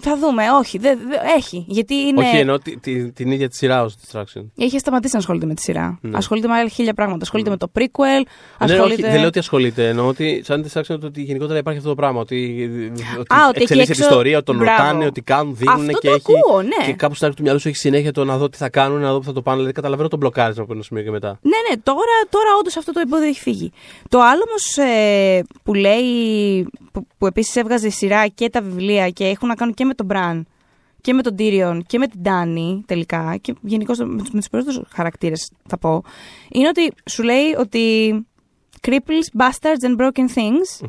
θα 0.00 0.16
δούμε, 0.18 0.42
όχι. 0.58 0.78
Δε, 0.78 0.94
δε- 0.94 1.34
έχει. 1.36 1.64
Γιατί 1.68 1.94
είναι. 1.94 2.20
Όχι, 2.20 2.36
εννοώ 2.36 2.58
τη- 2.58 2.76
τη- 2.78 3.12
την 3.12 3.30
ίδια 3.30 3.48
τη 3.48 3.56
σειρά 3.56 3.82
ως 3.82 3.94
distraction. 3.96 4.44
Έχει 4.56 4.78
σταματήσει 4.78 5.12
να 5.12 5.18
ασχολείται 5.18 5.46
με 5.46 5.54
τη 5.54 5.62
σειρά. 5.62 5.98
Ναι. 6.02 6.16
Ασχολείται 6.16 6.48
με 6.48 6.54
άλλα 6.54 6.68
χίλια 6.68 6.94
πράγματα. 6.94 7.22
Ασχολείται 7.22 7.50
με 7.50 7.56
το 7.56 7.70
prequel. 7.78 7.82
Ναι, 7.98 8.20
όχι, 8.66 8.72
Ασχολείται... 8.72 9.08
δεν 9.10 9.18
λέω 9.18 9.26
ότι 9.26 9.38
ασχολείται. 9.38 9.88
Εννοώ 9.88 10.06
ότι 10.06 10.42
σαν 10.44 10.64
distraction 10.64 10.96
το 11.00 11.06
ότι 11.06 11.22
γενικότερα 11.22 11.58
υπάρχει 11.58 11.78
αυτό 11.78 11.90
το 11.90 11.96
πράγμα. 11.96 12.20
Ότι, 12.20 12.36
ότι 13.18 13.34
Α, 13.34 13.46
ότι 13.48 13.50
εκεί 13.54 13.62
εξελίσσεται 13.62 13.80
έξω- 13.92 14.04
η 14.04 14.06
ιστορία, 14.08 14.36
ότι 14.36 14.46
τον 14.46 14.56
Μπράβο. 14.56 14.82
ρωτάνε, 14.82 15.04
ότι 15.06 15.20
κάνουν, 15.22 15.56
δίνουν 15.56 15.74
Αυτό 15.74 15.98
και 15.98 16.06
το 16.08 16.12
έχει. 16.14 16.22
ακούω, 16.36 16.62
ναι. 16.62 16.86
Και 16.86 16.92
κάπου 16.92 17.14
στην 17.14 17.26
άκρη 17.26 17.36
του 17.38 17.42
μυαλού 17.42 17.60
σου 17.60 17.68
έχει 17.68 17.76
συνέχεια 17.76 18.12
το 18.12 18.24
να 18.24 18.36
δω 18.38 18.48
τι 18.48 18.56
θα 18.56 18.68
κάνουν, 18.68 19.00
να 19.00 19.12
δω 19.12 19.18
που 19.18 19.24
θα 19.24 19.32
το 19.32 19.42
πάνε. 19.42 19.56
Δηλαδή 19.56 19.72
καταλαβαίνω 19.74 20.08
τον 20.08 20.18
μπλοκάρισμα 20.18 20.62
από 20.62 20.72
ένα 20.72 20.82
σημείο 20.82 21.02
και 21.02 21.10
μετά. 21.10 21.38
Ναι, 21.42 21.56
ναι, 21.70 21.80
τώρα, 21.82 21.98
τώρα 22.30 22.48
όντως 22.60 22.76
αυτό 22.76 22.92
το 22.92 23.00
εμπόδιο 23.00 23.26
έχει 23.28 23.40
φύγει. 23.40 23.72
Το 24.08 24.20
άλλο 24.20 24.42
όμως 24.48 24.76
ε, 24.76 25.42
που 25.62 25.74
λέει, 25.74 26.10
που, 26.92 27.06
που 27.18 27.26
επίσης 27.26 27.56
έβγαζε 27.56 27.90
σειρά 27.90 28.26
και 28.26 28.48
τα 28.50 28.62
βιβλία 28.62 29.08
και 29.12 29.24
έχουν 29.26 29.48
να 29.48 29.54
κάνουν 29.54 29.74
και 29.74 29.84
με 29.84 29.94
τον 29.94 30.06
Μπραν 30.06 30.46
και 31.00 31.12
με 31.12 31.22
τον 31.22 31.36
Τίριον 31.36 31.82
και 31.86 31.98
με 31.98 32.06
την 32.06 32.20
Ντάνη 32.20 32.82
τελικά 32.86 33.36
και 33.40 33.54
γενικώς 33.60 33.98
με, 33.98 34.16
τους- 34.18 34.30
με 34.30 34.38
τους 34.38 34.48
περισσότερους 34.48 34.88
χαρακτήρες 34.94 35.50
θα 35.68 35.78
πω, 35.78 36.02
είναι 36.50 36.68
ότι 36.68 36.92
σου 37.10 37.22
λέει 37.22 37.54
ότι 37.58 38.12
cripples, 38.80 39.40
bastards 39.40 39.88
and 39.90 40.00
broken 40.00 40.28
things 40.34 40.86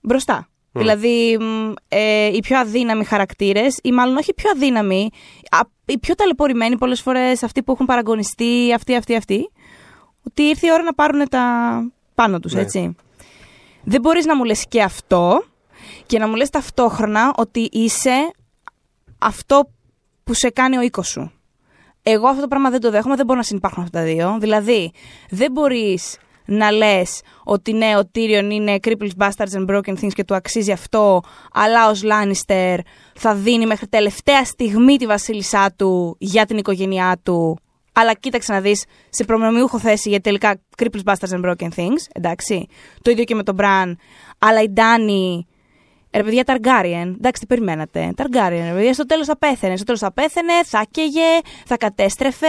μπροστά. 0.00 0.48
Δηλαδή, 0.72 1.38
μ, 1.40 1.72
ε, 1.88 2.26
οι 2.26 2.40
πιο 2.40 2.58
αδύναμοι 2.58 3.04
χαρακτήρες, 3.04 3.78
ή 3.82 3.92
μάλλον 3.92 4.16
όχι 4.16 4.30
οι 4.30 4.34
πιο 4.34 4.50
αδύναμοι, 4.50 5.08
α, 5.50 5.58
οι 5.86 5.98
πιο 5.98 6.14
ταλαιπωρημένοι 6.14 6.76
πολλές 6.78 7.00
φορές, 7.00 7.42
αυτοί 7.42 7.62
που 7.62 7.72
έχουν 7.72 7.86
παραγωνιστεί, 7.86 8.72
αυτοί, 8.74 8.94
αυτοί, 8.96 9.16
αυτοί, 9.16 9.50
ότι 10.26 10.42
ήρθε 10.42 10.66
η 10.66 10.70
ώρα 10.72 10.82
να 10.82 10.94
πάρουν 10.94 11.28
τα 11.28 11.44
πάνω 12.14 12.40
τους, 12.40 12.52
Ναι. 12.52 12.60
έτσι. 12.60 12.96
Δεν 13.84 14.00
μπορείς 14.00 14.24
να 14.26 14.36
μου 14.36 14.44
λες 14.44 14.66
και 14.68 14.82
αυτό 14.82 15.44
και 16.06 16.18
να 16.18 16.28
μου 16.28 16.34
λες 16.34 16.50
ταυτόχρονα 16.50 17.32
ότι 17.36 17.68
είσαι 17.72 18.30
αυτό 19.18 19.70
που 20.24 20.34
σε 20.34 20.50
κάνει 20.50 20.76
ο 20.76 20.80
οίκος 20.80 21.08
σου. 21.08 21.30
Εγώ 22.02 22.28
αυτό 22.28 22.40
το 22.40 22.48
πράγμα 22.48 22.70
δεν 22.70 22.80
το 22.80 22.90
δέχομαι, 22.90 23.16
δεν 23.16 23.26
μπορώ 23.26 23.38
να 23.38 23.44
συνεπάρχουν 23.44 23.82
αυτά 23.82 23.98
τα 23.98 24.04
δύο. 24.04 24.36
Δηλαδή, 24.40 24.92
δεν 25.30 25.52
μπορείς 25.52 26.18
να 26.46 26.70
λες 26.70 27.20
ότι 27.44 27.72
ναι, 27.72 27.96
ο 27.96 28.10
Tyrion 28.14 28.48
είναι 28.50 28.78
cripples, 28.82 29.10
bastards 29.18 29.52
and 29.52 29.66
broken 29.66 29.94
things 30.00 30.12
και 30.12 30.24
του 30.24 30.34
αξίζει 30.34 30.72
αυτό, 30.72 31.20
αλλά 31.52 31.88
ως 31.90 32.02
Lannister 32.04 32.78
θα 33.14 33.34
δίνει 33.34 33.66
μέχρι 33.66 33.86
τελευταία 33.86 34.44
στιγμή 34.44 34.96
τη 34.96 35.06
βασίλισσά 35.06 35.72
του 35.76 36.16
για 36.18 36.46
την 36.46 36.56
οικογένειά 36.56 37.20
του. 37.22 37.58
Αλλά 37.92 38.14
κοίταξε 38.14 38.52
να 38.52 38.60
δεις 38.60 38.84
σε 39.08 39.24
προνομιούχο 39.24 39.78
θέση 39.78 40.08
γιατί 40.08 40.22
τελικά 40.22 40.60
cripples, 40.76 41.12
bastards 41.12 41.40
and 41.40 41.44
broken 41.44 41.68
things. 41.76 42.06
Εντάξει. 42.12 42.66
Το 43.02 43.10
ίδιο 43.10 43.24
και 43.24 43.34
με 43.34 43.42
τον 43.42 43.56
Bran. 43.60 43.92
Αλλά 44.38 44.62
η 44.62 44.68
Ντάνη 44.68 45.46
Ρε 46.16 46.22
παιδιά, 46.22 46.44
Ταργκάριεν. 46.44 47.14
Εντάξει, 47.18 47.40
τι 47.40 47.46
περιμένατε. 47.46 48.12
Ταργκάριεν, 48.16 48.66
ρε 48.68 48.74
παιδιά, 48.74 48.92
στο 48.94 49.06
τέλος 49.06 49.26
θα 49.26 49.36
πέθαινε. 49.36 49.76
Στο 49.76 49.84
τέλος 49.84 50.00
θα 50.00 50.12
πέθαινε, 50.12 50.52
θα 50.64 50.86
καίγε, 50.90 51.40
θα 51.66 51.76
κατέστρεφε. 51.76 52.46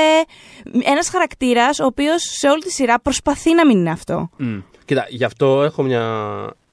Ένας 0.83 1.09
χαρακτήρας 1.09 1.79
ο 1.79 1.85
οποίος 1.85 2.21
σε 2.23 2.47
όλη 2.49 2.61
τη 2.61 2.71
σειρά 2.71 2.99
προσπαθεί 2.99 3.53
να 3.53 3.65
μην 3.65 3.77
είναι 3.77 3.89
αυτό. 3.89 4.29
Κοίτα, 4.85 5.05
γι' 5.09 5.23
αυτό 5.23 5.63
έχω 5.63 5.83
μια, 5.83 6.03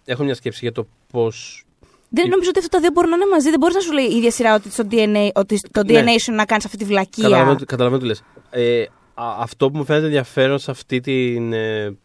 έχω 0.05 0.25
μια 0.25 0.35
σκέψη 0.35 0.59
για 0.63 0.73
το 0.73 0.87
πώς 1.11 1.65
Δεν 2.09 2.29
νομίζω 2.29 2.49
ότι 2.49 2.59
αυτά 2.59 2.71
τα 2.71 2.81
δύο 2.81 2.91
μπορούν 2.93 3.11
να 3.11 3.17
είναι 3.17 3.27
μαζί. 3.31 3.51
Δεν 3.51 3.59
μπορείς 3.59 3.75
να 3.75 3.81
σου 3.81 3.93
λέει 3.93 4.05
η 4.05 4.17
ίδια 4.17 4.31
σειρά 4.31 4.55
ότι 4.55 4.71
στο 4.71 4.85
DNA, 4.91 5.29
ότι 5.35 5.57
στο 5.57 5.83
Ναι. 5.87 6.01
DNA 6.01 6.17
σου 6.21 6.31
είναι 6.31 6.37
να 6.41 6.45
κάνεις 6.45 6.65
αυτή 6.65 6.77
τη 6.77 6.85
βλακεία. 6.85 7.25
Καταλαβαίνω, 7.29 7.59
καταλαβαίνω 7.67 8.01
τι 8.01 8.07
λες. 8.07 8.23
Ε, 8.51 8.83
α- 9.15 9.37
αυτό 9.39 9.71
που 9.71 9.77
μου 9.77 9.85
φαίνεται 9.85 10.05
ενδιαφέρον 10.05 10.59
σε 10.59 10.71
αυτή 10.71 11.01
την, 11.01 11.53
ε, 11.53 11.97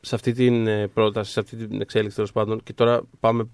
σε 0.00 0.14
αυτή 0.14 0.32
την 0.32 0.66
ε, 0.66 0.86
πρόταση, 0.86 1.32
σε 1.32 1.40
αυτή 1.40 1.56
την 1.56 1.80
εξέλιξη 1.80 2.16
τέλος 2.16 2.32
πάντων, 2.32 2.60
και 2.64 2.72
τώρα 2.72 3.00
πάμε 3.20 3.48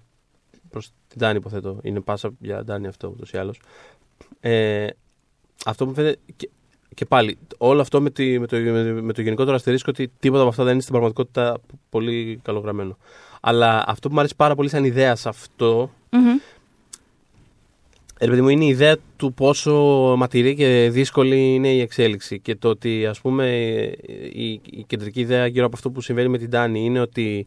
προς 0.69 0.91
την 1.07 1.19
Τάνη, 1.19 1.37
υποθέτω. 1.37 1.79
Είναι 1.81 1.99
πάσα 1.99 2.29
για 2.39 2.63
Τάνη 2.63 2.87
αυτό 2.87 3.07
ούτως 3.07 3.31
ή 3.31 3.37
άλλως. 3.37 3.61
Ε, 4.39 4.87
αυτό 5.65 5.83
που 5.83 5.89
μου 5.89 5.95
φαίνεται. 5.95 6.19
Και, 6.35 6.49
και 6.93 7.05
πάλι, 7.05 7.37
όλο 7.57 7.81
αυτό 7.81 8.01
με, 8.01 8.09
τη, 8.09 8.39
με, 8.39 8.47
το, 8.47 8.57
με, 8.57 9.01
με 9.01 9.13
το 9.13 9.21
γενικότερο 9.21 9.55
αστερίσκο 9.55 9.89
ότι 9.89 10.11
τίποτα 10.19 10.41
από 10.41 10.49
αυτά 10.49 10.63
δεν 10.63 10.71
είναι 10.71 10.81
στην 10.81 10.93
πραγματικότητα 10.93 11.57
πολύ 11.89 12.39
καλογραμμένο. 12.43 12.97
Αλλά 13.41 13.83
αυτό 13.87 14.07
που 14.07 14.13
μου 14.13 14.19
αρέσει 14.19 14.35
πάρα 14.35 14.55
πολύ 14.55 14.69
σαν 14.69 14.83
ιδέα 14.83 15.15
σε 15.15 15.29
αυτό 15.29 15.91
Μμμ. 16.09 16.27
ε, 18.17 18.25
ρε 18.25 18.29
παιδί 18.29 18.41
μου, 18.41 18.49
είναι 18.49 18.65
η 18.65 18.67
ιδέα 18.67 18.95
του 19.15 19.33
πόσο 19.33 19.73
ματηρή 20.17 20.55
και 20.55 20.89
δύσκολη 20.91 21.53
είναι 21.53 21.69
η 21.69 21.81
εξέλιξη. 21.81 22.39
Και 22.39 22.55
το 22.55 22.69
ότι, 22.69 23.05
ας 23.05 23.21
πούμε, 23.21 23.47
η, 24.33 24.51
η 24.51 24.83
κεντρική 24.87 25.19
ιδέα 25.19 25.47
γύρω 25.47 25.65
από 25.65 25.75
αυτό 25.75 25.91
που 25.91 26.01
συμβαίνει 26.01 26.27
με 26.29 26.37
την 26.37 26.49
Τάνη 26.49 26.85
είναι 26.85 26.99
ότι 26.99 27.45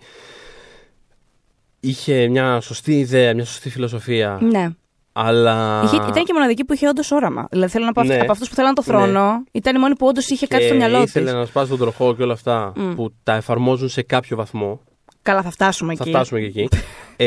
είχε 1.81 2.29
μια 2.29 2.61
σωστή 2.61 2.99
ιδέα, 2.99 3.35
μια 3.35 3.45
σωστή 3.45 3.71
φιλοσοφία, 3.71 4.39
Ναι. 4.43 4.69
αλλά... 5.13 5.83
Είχε, 5.85 5.97
ήταν 5.97 6.13
και 6.13 6.21
η 6.31 6.33
μοναδική 6.33 6.65
που 6.65 6.73
είχε 6.73 6.89
όντως 6.89 7.11
όραμα. 7.11 7.47
Δηλαδή 7.51 7.71
θέλω 7.73 7.85
να 7.85 7.93
πω 7.93 8.03
Ναι. 8.03 8.19
από 8.19 8.33
αυτούς 8.33 8.49
που 8.49 8.55
θέλαν 8.55 8.75
το 8.75 8.83
θρόνο, 8.83 9.45
ήταν 9.53 9.77
η 9.77 9.79
μόνη 9.79 9.97
που 9.97 10.07
όντως 10.07 10.29
είχε 10.29 10.47
κάτι 10.47 10.65
στο 10.65 10.75
μυαλό 10.75 11.01
της. 11.03 11.09
ήθελε 11.15 11.33
να 11.33 11.45
σπάσει 11.45 11.71
τον 11.71 11.79
τροχό 11.79 12.15
και 12.15 12.23
όλα 12.23 12.33
αυτά 12.33 12.73
Μμ. 12.77 12.95
που 12.95 13.13
τα 13.23 13.35
εφαρμόζουν 13.35 13.89
σε 13.89 14.03
κάποιο 14.03 14.37
βαθμό. 14.37 14.81
Καλά, 15.23 15.43
θα 15.43 15.51
φτάσουμε 15.51 15.95
Θα 15.95 16.03
εκεί. 16.03 16.11
φτάσουμε 16.13 16.41
και 16.41 16.47
εκεί. 16.47 16.69
ε, 17.17 17.27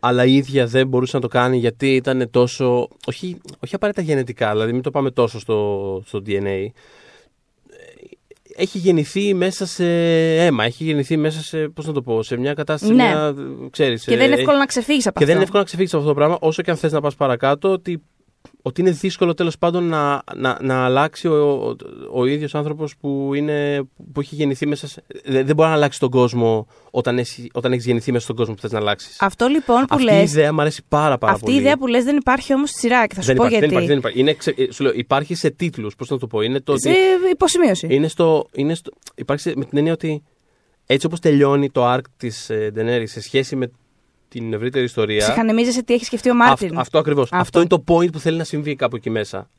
αλλά 0.00 0.24
η 0.24 0.34
ίδια 0.36 0.66
δεν 0.66 0.86
μπορούσε 0.88 1.16
να 1.16 1.22
το 1.22 1.28
κάνει 1.28 1.56
γιατί 1.56 1.94
ήταν 1.94 2.30
τόσο. 2.30 2.88
Όχι, 3.06 3.40
όχι 3.64 3.74
απαραίτητα 3.74 4.06
γενετικά, 4.06 4.50
δηλαδή 4.50 4.72
μην 4.72 4.82
το 4.82 4.90
πάμε 4.90 5.10
τόσο 5.10 5.38
στο, 5.40 6.02
στο 6.06 6.22
DNA. 6.26 6.66
Έχει 8.60 8.78
γεννηθεί 8.78 9.34
μέσα 9.34 9.66
σε 9.66 9.84
αίμα, 10.44 10.64
έχει 10.64 10.84
γεννηθεί 10.84 11.16
μέσα 11.16 11.40
σε, 11.42 11.58
πώς 11.68 11.86
να 11.86 11.92
το 11.92 12.02
πω, 12.02 12.22
σε 12.22 12.36
μια 12.36 12.54
κατάσταση, 12.54 12.92
Ναι. 12.92 13.02
μια, 13.04 13.34
ξέρεις, 13.70 14.04
Και 14.04 14.16
δεν 14.16 14.26
είναι 14.26 14.34
ε, 14.34 14.38
εύκολο 14.38 14.58
να 14.58 14.66
ξεφύγεις 14.66 15.06
από 15.06 15.18
και 15.18 15.24
δεν 15.26 15.34
αυτό. 15.34 15.34
είναι 15.34 15.42
εύκολο 15.42 15.58
να 15.60 15.64
ξεφύγεις 15.64 15.92
από 15.92 16.02
αυτό 16.02 16.12
το 16.14 16.18
πράγμα, 16.18 16.38
όσο 16.40 16.62
και 16.62 16.70
αν 16.70 16.76
θες 16.76 16.92
να 16.92 17.00
πας 17.00 17.14
παρακάτω, 17.14 17.70
ότι, 17.70 18.02
ότι 18.62 18.80
είναι 18.80 18.90
δύσκολο 18.90 19.34
τέλος 19.34 19.58
πάντων 19.58 19.84
να, 19.84 20.22
να, 20.36 20.58
να 20.62 20.84
αλλάξει 20.84 21.28
ο, 21.28 21.52
ο, 21.52 21.76
ο 22.12 22.26
ίδιος 22.26 22.54
άνθρωπος 22.54 22.96
που, 22.96 23.34
είναι, 23.34 23.82
που 24.12 24.20
έχει 24.20 24.34
γεννηθεί 24.34 24.66
μέσα 24.66 24.88
σε. 24.88 25.02
Δεν, 25.24 25.46
δεν 25.46 25.54
μπορεί 25.56 25.68
να 25.68 25.74
αλλάξει 25.74 25.98
τον 25.98 26.10
κόσμο 26.10 26.66
όταν, 26.90 27.18
έχει, 27.18 27.50
όταν 27.52 27.72
έχεις 27.72 27.84
γεννηθεί 27.84 28.12
μέσα 28.12 28.24
στον 28.24 28.36
κόσμο 28.36 28.54
που 28.54 28.60
θες 28.60 28.70
να 28.72 28.78
αλλάξεις. 28.78 29.16
Αυτό 29.20 29.46
λοιπόν 29.46 29.80
που 29.80 29.86
Αυτή 29.90 30.04
λε. 30.04 30.18
η 30.18 30.22
ιδέα 30.22 30.52
μου 30.52 30.60
αρέσει 30.60 30.82
πάρα, 30.88 31.18
πάρα 31.18 31.32
Αυτή 31.32 31.44
πολύ. 31.44 31.56
η 31.56 31.60
ιδέα 31.60 31.78
που 31.78 31.86
λες 31.86 32.04
δεν 32.04 32.16
υπάρχει 32.16 32.54
όμως 32.54 32.70
στη 32.70 32.78
σειρά 32.78 33.06
και 33.06 33.14
θα 33.14 33.20
σου 33.20 33.26
δεν, 33.26 33.36
πω 33.36 33.46
υπάρχει, 33.46 33.66
δεν 33.66 33.70
γιατί. 33.70 33.86
υπάρχει, 33.86 33.88
δεν 33.88 33.98
υπάρχει. 33.98 34.18
Είναι, 34.20 34.32
ξε- 34.34 34.58
ε, 34.58 34.72
σου 34.72 34.82
λέω, 34.82 34.92
υπάρχει 34.94 35.34
σε 35.34 35.50
τίτλους. 35.50 35.96
Πώς 35.96 36.08
να 36.08 36.18
το 36.18 36.26
πω. 36.26 36.40
Είναι 36.40 36.60
το 36.60 36.78
Σε 36.78 36.88
ότι. 36.88 36.98
υποσημείωση. 37.32 37.86
Είναι 37.90 38.08
στο, 38.08 38.46
είναι 38.52 38.74
στο, 38.74 38.92
υπάρχει 39.14 39.42
σε- 39.42 39.56
με 39.56 39.64
την 39.64 39.78
έννοια 39.78 39.92
ότι 39.92 40.22
έτσι 40.86 41.06
όπως 41.06 41.20
τελειώνει 41.20 41.70
το 41.70 41.92
arc 41.94 42.00
της 42.16 42.50
ε, 42.50 42.72
Daenerys 42.76 43.02
σε 43.08 43.20
σχέση 43.20 43.56
με 43.56 43.70
την 44.28 44.52
ευρύτερη 44.52 44.84
ιστορία. 44.84 45.18
Ψυχανεμίζεσαι 45.18 45.82
τι 45.82 45.94
έχει 45.94 46.04
σκεφτεί 46.04 46.30
ο 46.30 46.34
Μάρτιν. 46.34 46.68
Αυτό, 46.68 46.80
αυτό 46.80 46.98
ακριβώς. 46.98 47.24
Αυτό. 47.24 47.36
Αυτό. 47.36 47.58
είναι 47.58 47.68
το 47.68 47.84
point 47.86 48.12
που 48.12 48.18
θέλει 48.18 48.36
να 48.36 48.44
συμβεί 48.44 48.76
κάπου 48.76 48.96
εκεί 48.96 49.10
μέσα. 49.10 49.50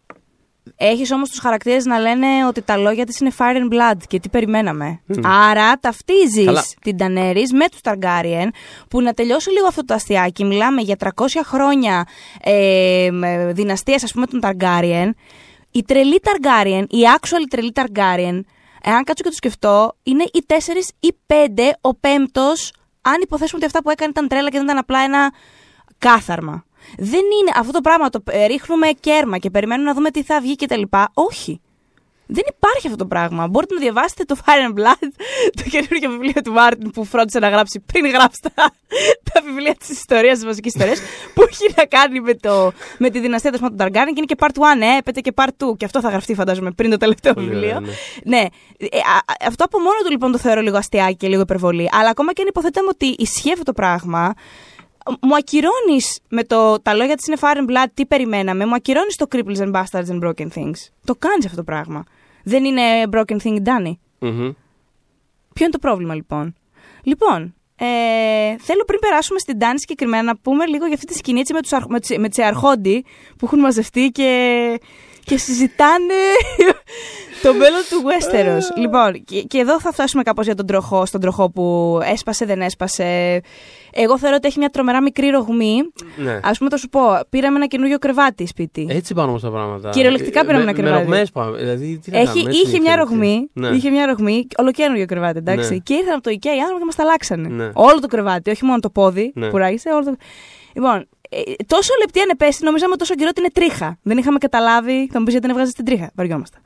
Έχεις 0.75 1.11
όμως 1.11 1.29
τους 1.29 1.39
χαρακτήρες 1.39 1.85
να 1.85 1.99
λένε 1.99 2.27
ότι 2.47 2.61
τα 2.61 2.77
λόγια 2.77 3.05
της 3.05 3.19
είναι 3.19 3.31
fire 3.37 3.55
and 3.55 3.73
blood 3.73 3.97
και 4.07 4.19
τι 4.19 4.29
περιμέναμε. 4.29 5.01
Μμ. 5.05 5.25
Άρα 5.25 5.79
ταυτίζεις 5.79 6.45
Καλά. 6.45 6.63
την 6.81 6.97
Τανέρη 6.97 7.43
με 7.53 7.69
τους 7.69 7.79
Targaryen, 7.83 8.47
που 8.89 9.01
να 9.01 9.13
τελειώσει 9.13 9.49
λίγο 9.51 9.67
αυτό 9.67 9.85
το 9.85 9.93
αστιάκι. 9.93 10.45
Μιλάμε 10.45 10.81
για 10.81 10.95
300 10.99 11.09
χρόνια 11.43 12.07
ε, 12.41 13.09
δυναστείας, 13.51 14.03
ας 14.03 14.11
πούμε, 14.11 14.25
των 14.25 14.39
Targaryen. 14.43 15.09
Η 15.71 15.83
τρελή 15.83 16.19
Targaryen, 16.23 16.85
η 16.89 16.99
actual 17.17 17.45
τρελή 17.49 17.71
Targaryen, 17.75 18.39
εάν 18.81 19.03
κάτσω 19.03 19.23
και 19.23 19.29
το 19.29 19.35
σκεφτώ, 19.35 19.95
είναι 20.03 20.23
οι 20.23 20.43
τέσσερις 20.45 20.91
ή 20.99 21.13
πέντε, 21.25 21.77
ο 21.81 21.95
πέμπτος, 21.95 22.71
αν 23.09 23.21
υποθέσουμε 23.21 23.57
ότι 23.57 23.65
αυτά 23.65 23.81
που 23.81 23.89
έκανε 23.89 24.11
ήταν 24.11 24.27
τρέλα 24.27 24.49
και 24.49 24.57
δεν 24.57 24.65
ήταν 24.65 24.77
απλά 24.77 24.99
ένα 24.99 25.33
κάθαρμα. 25.97 26.65
Δεν 26.97 27.19
είναι 27.19 27.51
αυτό 27.55 27.71
το 27.71 27.81
πράγμα, 27.81 28.09
το 28.09 28.23
ε, 28.31 28.45
ρίχνουμε 28.45 28.87
κέρμα 28.87 29.37
και 29.37 29.49
περιμένουμε 29.49 29.87
να 29.87 29.95
δούμε 29.95 30.11
τι 30.11 30.23
θα 30.23 30.41
βγει 30.41 30.55
και 30.55 30.65
τα 30.65 30.77
λοιπά. 30.77 31.09
Όχι. 31.13 31.61
Δεν 32.31 32.43
υπάρχει 32.57 32.87
αυτό 32.87 32.97
το 32.97 33.05
πράγμα. 33.05 33.47
Μπορείτε 33.47 33.73
να 33.73 33.79
διαβάσετε 33.79 34.23
το 34.23 34.35
Fire 34.45 34.71
and 34.71 34.79
Blood, 34.79 35.07
το 35.57 35.63
καινούργιο 35.69 36.09
βιβλίο 36.09 36.41
του 36.43 36.51
Μάρτιν 36.51 36.91
που 36.91 37.03
φρόντισε 37.05 37.39
να 37.39 37.49
γράψει 37.49 37.79
πριν 37.79 38.05
γράψει 38.07 38.41
τα, 38.41 38.71
τα 39.33 39.41
βιβλία 39.45 39.75
της 39.75 39.89
ιστορίας, 39.89 40.33
της 40.37 40.45
βασικής 40.45 40.73
ιστορίας, 40.73 40.99
που 41.33 41.41
έχει 41.49 41.73
να 41.75 41.85
κάνει 41.85 42.19
με, 42.21 42.33
το, 42.33 42.71
με 42.97 43.09
τη 43.09 43.19
δυναστεία 43.19 43.51
των 43.51 43.75
Targaryen 43.79 43.91
και 43.91 44.13
είναι 44.15 44.25
και 44.25 44.35
part 44.39 44.47
1, 44.47 44.81
ε, 44.81 44.97
έπεται 44.97 45.19
και 45.19 45.31
part 45.35 45.47
2. 45.71 45.77
Και 45.77 45.85
αυτό 45.85 46.01
θα 46.01 46.09
γραφτεί, 46.09 46.33
φαντάζομαι, 46.33 46.71
πριν 46.71 46.89
το 46.89 46.97
τελευταίο 46.97 47.33
Πολύ 47.33 47.47
βιβλίο. 47.47 47.67
ωραία, 47.67 47.79
ναι. 47.79 47.91
Ναι. 48.23 48.45
Ε, 48.77 48.97
α, 48.97 49.15
α, 49.15 49.47
αυτό 49.47 49.63
από 49.63 49.79
μόνο 49.79 49.97
του 50.03 50.11
λοιπόν 50.11 50.31
το 50.31 50.37
θεωρώ 50.37 50.61
λίγο 50.61 50.77
αστιάκι 50.77 51.15
και 51.15 51.27
λίγο 51.27 51.41
υπερβολή. 51.41 51.89
Αλλά 51.91 52.09
ακόμα 52.09 52.33
και 52.33 52.41
αν 52.41 52.47
υποθέταμε 52.47 52.87
ότι 52.91 53.05
ισχύει 53.17 53.51
αυτό 53.51 53.63
το 53.63 53.73
πράγμα, 53.73 54.33
μου 55.21 55.35
ακυρώνεις 55.35 56.19
με 56.29 56.43
το 56.43 56.79
τα 56.81 56.93
λόγια 56.93 57.15
της 57.15 57.27
είναι 57.27 57.37
fire 57.41 57.57
and 57.57 57.69
blood, 57.71 57.87
τι 57.93 58.05
περιμέναμε, 58.05 58.65
μου 58.65 58.75
ακυρώνεις 58.75 59.15
το 59.15 59.25
cripples 59.31 59.57
and 59.57 59.71
bastards 59.71 60.07
and 60.07 60.19
broken 60.23 60.47
things. 60.55 60.77
Το 61.03 61.15
κάνεις 61.15 61.45
αυτό 61.45 61.55
το 61.55 61.63
πράγμα. 61.63 62.03
Δεν 62.43 62.63
είναι 62.63 62.81
broken 63.11 63.37
thing 63.43 63.55
done. 63.57 63.93
Μμμ. 64.19 64.51
Ποιο 65.53 65.65
είναι 65.65 65.71
το 65.71 65.79
πρόβλημα 65.79 66.13
λοιπόν; 66.15 66.55
Λοιπόν, 67.03 67.53
ε, 67.75 67.85
θέλω 68.59 68.83
πριν 68.85 68.99
περάσουμε 68.99 69.39
στην 69.39 69.59
Τάνη 69.59 69.79
συγκεκριμένα 69.79 70.23
να 70.23 70.37
πούμε 70.37 70.65
λίγο 70.65 70.85
για 70.85 70.93
αυτή 70.93 71.05
τη 71.05 71.13
σκηνή 71.17 71.39
έτσι, 71.39 71.53
με, 71.53 71.61
τους, 71.61 71.73
αρχ- 71.73 71.89
με, 71.89 71.99
τις, 71.99 72.17
με 72.17 72.29
τις 72.29 72.39
αρχόντι 72.45 73.05
που 73.37 73.45
έχουν 73.45 73.59
μαζευτεί 73.59 74.09
και, 74.09 74.79
και 75.23 75.37
συζητάνε 75.37 76.13
το 77.43 77.53
μέλλον 77.53 77.81
του 77.89 78.01
Westeros. 78.05 78.77
λοιπόν, 78.79 79.23
και, 79.23 79.41
και 79.41 79.57
εδώ 79.59 79.79
θα 79.79 79.91
φτάσουμε 79.91 80.23
κάπως 80.23 80.45
για 80.45 80.55
τον 80.55 80.65
τροχό, 80.65 81.05
στον 81.05 81.21
τροχό 81.21 81.49
που 81.49 81.99
έσπασε, 82.03 82.45
δεν 82.45 82.61
έσπασε. 82.61 83.41
Εγώ 83.93 84.17
θεωρώ 84.19 84.35
ότι 84.35 84.47
έχει 84.47 84.59
μια 84.59 84.69
τρομερά 84.69 85.01
μικρή 85.01 85.27
ρογμή. 85.29 85.81
Ναι. 86.17 86.39
Ας 86.43 86.57
πούμε, 86.57 86.69
θα 86.69 86.77
σου 86.77 86.89
πω, 86.89 87.01
πήραμε 87.29 87.55
ένα 87.55 87.65
καινούριο 87.65 87.97
κρεβάτι 87.97 88.47
σπίτι. 88.47 88.85
Έτσι 88.89 89.13
πάνε 89.13 89.29
όμως 89.29 89.41
τα 89.41 89.49
πράγματα. 89.49 89.89
Κυριολεκτικά 89.89 90.41
πήραμε 90.45 90.63
Με- 90.63 90.69
ένα 90.69 90.79
κρεβάτι. 90.79 90.95
Με 91.03 91.09
ρογμές 91.09 91.31
πάμε. 91.31 91.57
Δηλαδή, 91.57 91.99
τι 92.03 92.11
να 92.11 92.17
Έχει, 92.17 92.25
κάνουμε, 92.27 92.49
έτσι 92.49 92.61
είχε 92.61 92.69
είναι 92.75 92.79
μια 92.79 92.93
η 92.93 92.97
ρογμή, 92.97 93.49
Ναι. 93.53 93.67
είχε 93.67 93.89
μια 93.89 94.05
ρογμή, 94.05 94.47
ολοκένουργιο 94.57 95.05
κρεβάτι, 95.05 95.37
εντάξει. 95.37 95.73
Ναι. 95.73 95.77
Και 95.77 95.93
ήρθαν 95.93 96.13
από 96.13 96.23
το 96.23 96.29
IKEA 96.29 96.45
οι 96.57 96.59
άνθρωποι 96.59 96.79
και 96.79 96.85
μας 96.85 96.95
τα 96.95 97.03
αλλάξανε. 97.03 97.47
Ναι. 97.47 97.69
Όλο 97.73 97.99
το 97.99 98.07
κρεβάτι, 98.07 98.49
όχι 98.49 98.65
μόνο 98.65 98.79
το 98.79 98.89
πόδι 98.89 99.31
Ναι. 99.35 99.49
που 99.49 99.57
ράγισε. 99.57 99.89
Όλο 99.89 100.03
το... 100.03 100.15
Λοιπόν, 100.73 101.07
ε, 101.29 101.41
τόσο 101.67 101.93
λεπτή 101.99 102.19
ανεπέστη, 102.21 102.63
νομίζαμε 102.63 102.95
τόσο 102.95 103.15
καιρό 103.15 103.29
ότι 103.31 103.39
είναι 103.39 103.49
τρίχα. 103.53 103.97
Δεν 104.01 104.17
είχαμε 104.17 104.37
καταλάβει, 104.37 105.09
θα 105.11 105.19
μου 105.19 105.25
πεις 105.25 105.33
γιατί 105.33 105.39
δεν 105.39 105.49
έβγαζες 105.49 105.73
την 105.73 105.85
τρίχα. 105.85 106.11
Βαριόμαστε. 106.15 106.57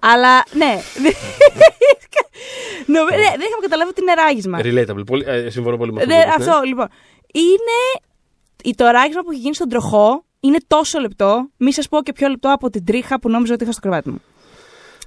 Αλλά 0.00 0.44
ναι. 0.52 0.72
Νομι- 2.86 3.10
ναι, 3.10 3.16
δεν 3.16 3.46
είχαμε 3.48 3.60
καταλάβει 3.62 3.90
ότι 3.90 4.00
είναι 4.02 4.12
ράγισμα. 4.14 4.58
Relatable. 4.62 5.06
Πολύ, 5.06 5.24
ε, 5.26 5.50
συμφωνώ 5.50 5.76
πολύ 5.76 5.92
με 5.92 6.00
αυτό. 6.00 6.14
Ναι, 6.14 6.20
που 6.22 6.28
είπες, 6.28 6.46
ναι. 6.46 6.50
αυτό 6.52 6.64
λοιπόν. 6.66 6.88
Είναι. 7.32 8.02
η- 8.62 8.74
Το 8.74 8.86
ράγισμα 8.86 9.22
που 9.22 9.30
έχει 9.30 9.40
γίνει 9.40 9.54
στον 9.54 9.68
τροχό 9.68 10.24
είναι 10.40 10.58
τόσο 10.66 10.98
λεπτό, 11.00 11.48
μη 11.56 11.72
σας 11.72 11.88
πω 11.88 12.02
και 12.02 12.12
πιο 12.12 12.28
λεπτό 12.28 12.52
από 12.52 12.70
την 12.70 12.84
τρίχα 12.84 13.20
που 13.20 13.28
νόμιζα 13.28 13.54
ότι 13.54 13.62
είχα 13.62 13.72
στο 13.72 13.80
κρεβάτι 13.80 14.10
μου. 14.10 14.22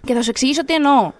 Και 0.06 0.14
θα 0.14 0.22
σου 0.22 0.30
εξηγήσω 0.30 0.66
τι 0.66 0.74
εννοώ. 0.74 1.12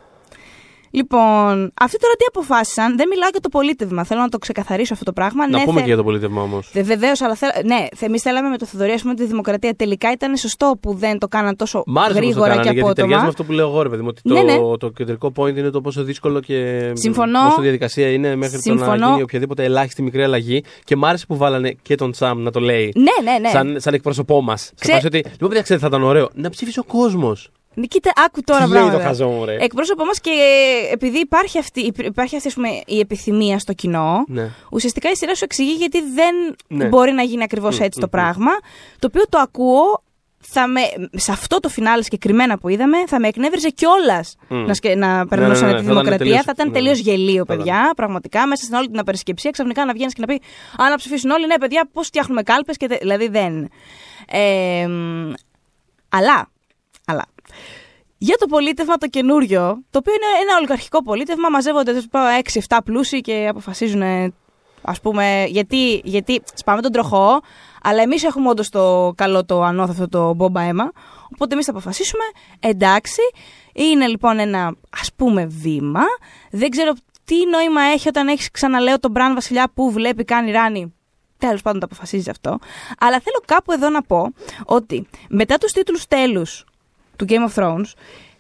Λοιπόν, 1.00 1.72
αυτοί 1.82 1.98
τώρα 2.00 2.14
τι 2.18 2.26
αποφάσισαν, 2.28 2.98
δεν 2.98 3.08
μιλάω 3.08 3.30
για 3.32 3.40
το 3.40 3.50
πολίτευμα. 3.50 4.04
Θέλω 4.04 4.22
να 4.22 4.30
το 4.30 4.38
ξεκαθαρίσω 4.38 4.94
αυτό 4.94 5.06
το 5.06 5.14
πράγμα. 5.14 5.48
Να 5.50 5.58
ναι, 5.58 5.64
πούμε 5.64 5.74
θε- 5.74 5.82
και 5.82 5.88
για 5.88 5.96
το 5.98 6.04
πολίτευμα 6.04 6.42
όμως. 6.42 6.70
Βεβαίως, 6.74 7.22
αλλά 7.22 7.36
θέλ... 7.36 7.50
ναι, 7.66 7.88
εμείς 8.00 8.22
θέλαμε 8.22 8.50
με 8.50 8.58
το 8.58 8.66
Θοδωρή 8.66 8.92
ας 8.92 9.02
πούμε, 9.02 9.14
τη 9.14 9.26
δημοκρατία. 9.26 9.74
Τελικά 9.76 10.12
ήταν 10.12 10.38
σωστό 10.38 10.78
που 10.82 10.94
δεν 10.94 11.18
το 11.20 11.28
κάναν 11.28 11.56
τόσο 11.56 11.84
Μ' 11.86 11.98
άρεσε 12.00 12.14
πώς 12.14 12.20
το 12.20 12.26
γρήγορα 12.26 12.50
κάνανε, 12.50 12.70
και 12.70 12.76
γιατί 12.76 12.94
ταιριάζει 12.94 13.10
με 13.10 13.16
απότομα. 13.16 13.30
αυτό 13.30 13.44
που 13.44 13.52
λέω 13.52 13.68
εγώ, 13.70 13.82
ρε 13.82 13.90
παιδί 13.90 14.02
μου. 14.02 14.08
Ότι 14.12 14.22
Ναι, 14.34 14.42
ναι. 14.42 14.58
το, 14.58 14.78
το 14.78 14.90
κεντρικό 14.90 15.32
point 15.36 15.56
είναι 15.58 15.70
το 15.70 15.82
πόσο 15.82 16.04
δύσκολο 16.04 16.40
και 16.40 16.90
Συμφωνώ. 16.94 17.40
πόσο 17.50 17.62
διαδικασία 17.62 18.12
είναι 18.12 18.36
μέχρι 18.36 18.56
το 18.56 18.62
Συμφωνώ. 18.62 18.96
να 18.96 19.08
γίνει 19.10 19.22
οποιαδήποτε 19.22 19.64
ελάχιστη 19.64 20.02
μικρή 20.02 20.24
αλλαγή. 20.24 20.64
Και 20.84 20.96
μ' 20.96 21.06
άρεσε 21.06 21.26
που 21.26 21.38
βάλανε 21.38 21.76
και 21.82 21.96
τον 21.96 22.12
Τσάμ 22.12 22.42
να 22.42 22.52
το 22.52 22.60
λέει. 22.60 22.94
Ναι, 22.96 23.32
ναι, 23.32 23.38
ναι. 23.40 23.50
Σαν, 23.50 23.76
σαν 23.80 23.94
εκπρόσωπό 23.94 24.42
μας. 24.42 24.62
Σε 24.62 24.72
Ξέ- 24.80 24.94
φάση 24.94 25.06
ότι. 25.08 25.18
Λοιπόν, 25.18 25.48
παιδιά, 25.50 25.62
ξέρετε, 25.62 25.88
θα 25.88 25.96
ήταν 25.96 26.08
ωραίο. 26.08 26.30
Να 26.34 26.50
ψήφισε 26.50 26.80
ο 26.80 26.84
κόσμος. 26.84 27.50
Ναι, 27.76 27.86
Κοίτα, 27.86 28.12
άκου 28.26 28.42
τώρα 28.44 28.64
Τι 28.64 28.70
λέει 28.70 28.78
πράγματα. 28.82 28.98
το 29.04 29.08
χαζό 29.08 29.28
μου, 29.28 29.46
ρε. 29.46 29.56
Εκπρόσωπο 29.60 30.06
μας 30.06 30.20
και 30.20 30.32
επειδή 30.92 31.20
υπάρχει 31.20 31.58
αυτή, 31.60 31.92
υπάρχει 32.04 32.36
αυτή 32.36 32.48
ας 32.48 32.54
πούμε, 32.54 32.68
η 32.86 33.00
επιθυμία 33.00 33.60
στο 33.60 33.74
κοινό, 33.74 34.24
Ναι. 34.28 34.50
ουσιαστικά 34.72 35.10
η 35.10 35.16
σειρά 35.16 35.36
σου 35.36 35.44
εξηγεί 35.44 35.72
γιατί 35.74 36.00
δεν 36.02 36.36
Ναι. 36.68 36.86
μπορεί 36.86 37.12
να 37.12 37.22
γίνει 37.24 37.44
ακριβώς 37.44 37.80
Μμ, 37.80 37.84
έτσι 37.84 38.00
το 38.00 38.06
μμ, 38.06 38.10
πράγμα. 38.10 38.52
Το 39.00 39.08
οποίο 39.08 39.24
το 39.30 39.38
ακούω. 39.38 40.04
Θα 40.48 40.68
με, 40.68 40.82
σε 41.12 41.32
αυτό 41.32 41.60
το 41.60 41.70
φινάλε 41.70 42.04
συγκεκριμένα 42.04 42.58
που 42.58 42.70
είδαμε, 42.70 42.98
θα 43.08 43.20
με 43.20 43.28
εκνεύριζε 43.28 43.70
κιόλας 43.70 44.36
Μμ. 44.48 44.56
να, 44.66 44.74
σκε, 44.74 44.96
να 44.96 45.28
περνούσαν 45.28 45.68
ναι, 45.68 45.74
ναι, 45.74 45.80
τη 45.80 45.86
θα 45.86 45.92
ήταν 45.92 45.94
δημοκρατία. 45.94 46.18
τελείως- 46.18 46.42
θα 46.44 46.52
ήταν 46.56 46.68
ναι, 46.68 46.74
τελείως 46.74 47.04
ναι. 47.04 47.12
γελίο, 47.12 47.46
Θα 47.46 47.56
παιδιά. 47.56 47.92
Πραγματικά, 47.96 48.48
μέσα 48.48 48.64
στην 48.64 48.76
όλη 48.76 48.88
την 48.88 49.00
απερισκεψία, 49.00 49.52
ξαφνικά 49.52 49.86
να 49.86 49.94
βγαίνεις 49.94 50.14
και 50.14 50.22
να 50.22 50.28
πει 50.28 50.34
Α, 50.84 50.90
να 50.90 50.96
ψηφίσουν 50.96 51.30
όλοι, 51.32 51.46
ναι, 51.48 51.58
παιδιά, 51.58 51.90
πώς 51.94 52.08
φτιάχνουμε 52.08 52.44
κάλπες. 52.44 52.76
Δηλαδή 53.02 53.28
δεν. 53.28 53.70
Ε, 54.30 54.88
μ, 54.88 55.32
αλλά, 56.10 56.34
αλλά 56.34 56.50
για 58.18 58.36
το 58.38 58.46
πολίτευμα 58.46 58.98
το 58.98 59.08
καινούριο, 59.08 59.84
το 59.90 59.98
οποίο 59.98 60.14
είναι 60.14 60.42
ένα 60.42 60.58
ολιγαρχικό 60.58 61.04
πολίτευμα, 61.04 61.50
μαζεύονται 61.50 62.04
6-7 62.68 62.78
πλούσιοι 62.86 63.22
και 63.22 63.48
αποφασίζουν 63.50 64.02
ε, 64.02 64.34
Α 64.86 64.94
πούμε, 65.02 65.46
γιατί, 65.48 66.02
γιατί 66.04 66.42
σπάμε 66.54 66.82
τον 66.82 66.92
τροχό, 66.92 67.42
αλλά 67.84 68.02
εμείς 68.02 68.24
έχουμε 68.24 68.50
όντως 68.50 68.70
το 68.70 69.14
καλό, 69.16 69.46
το 69.46 69.62
ανώθευτο, 69.62 70.10
το 70.10 70.34
μπόμπα 70.34 70.62
αίμα. 70.62 70.92
Οπότε 71.34 71.54
εμείς 71.54 71.66
θα 71.66 71.72
αποφασίσουμε, 71.72 72.24
εντάξει, 72.60 73.22
είναι 73.74 74.08
λοιπόν 74.08 74.40
ένα 74.40 74.76
ας 75.00 75.10
πούμε 75.16 75.46
βήμα. 75.46 76.02
Δεν 76.52 76.70
ξέρω 76.70 76.94
τι 77.24 77.36
νόημα 77.46 77.82
έχει 77.82 78.08
όταν 78.08 78.28
έχεις 78.28 78.52
ξαναλέω 78.52 79.00
τον 79.00 79.12
Μπραν 79.12 79.34
Βασιλιά 79.34 79.72
που 79.74 79.92
βλέπει, 79.92 80.24
κάνει 80.24 80.52
ράνι. 80.52 80.94
Τέλος 81.38 81.62
πάντων 81.62 81.80
το 81.80 81.86
αποφασίζεις 81.86 82.30
αυτό. 82.30 82.60
Αλλά 83.00 83.20
θέλω 83.20 83.42
κάπου 83.46 83.72
εδώ 83.72 83.90
να 83.90 84.02
πω 84.02 84.34
ότι 84.66 85.08
μετά 85.30 85.58
τους 85.58 85.72
τίτλους 85.72 86.08
τέλους 86.08 86.66
του 87.16 87.26
Game 87.30 87.50
of 87.50 87.64
Thrones, 87.64 87.92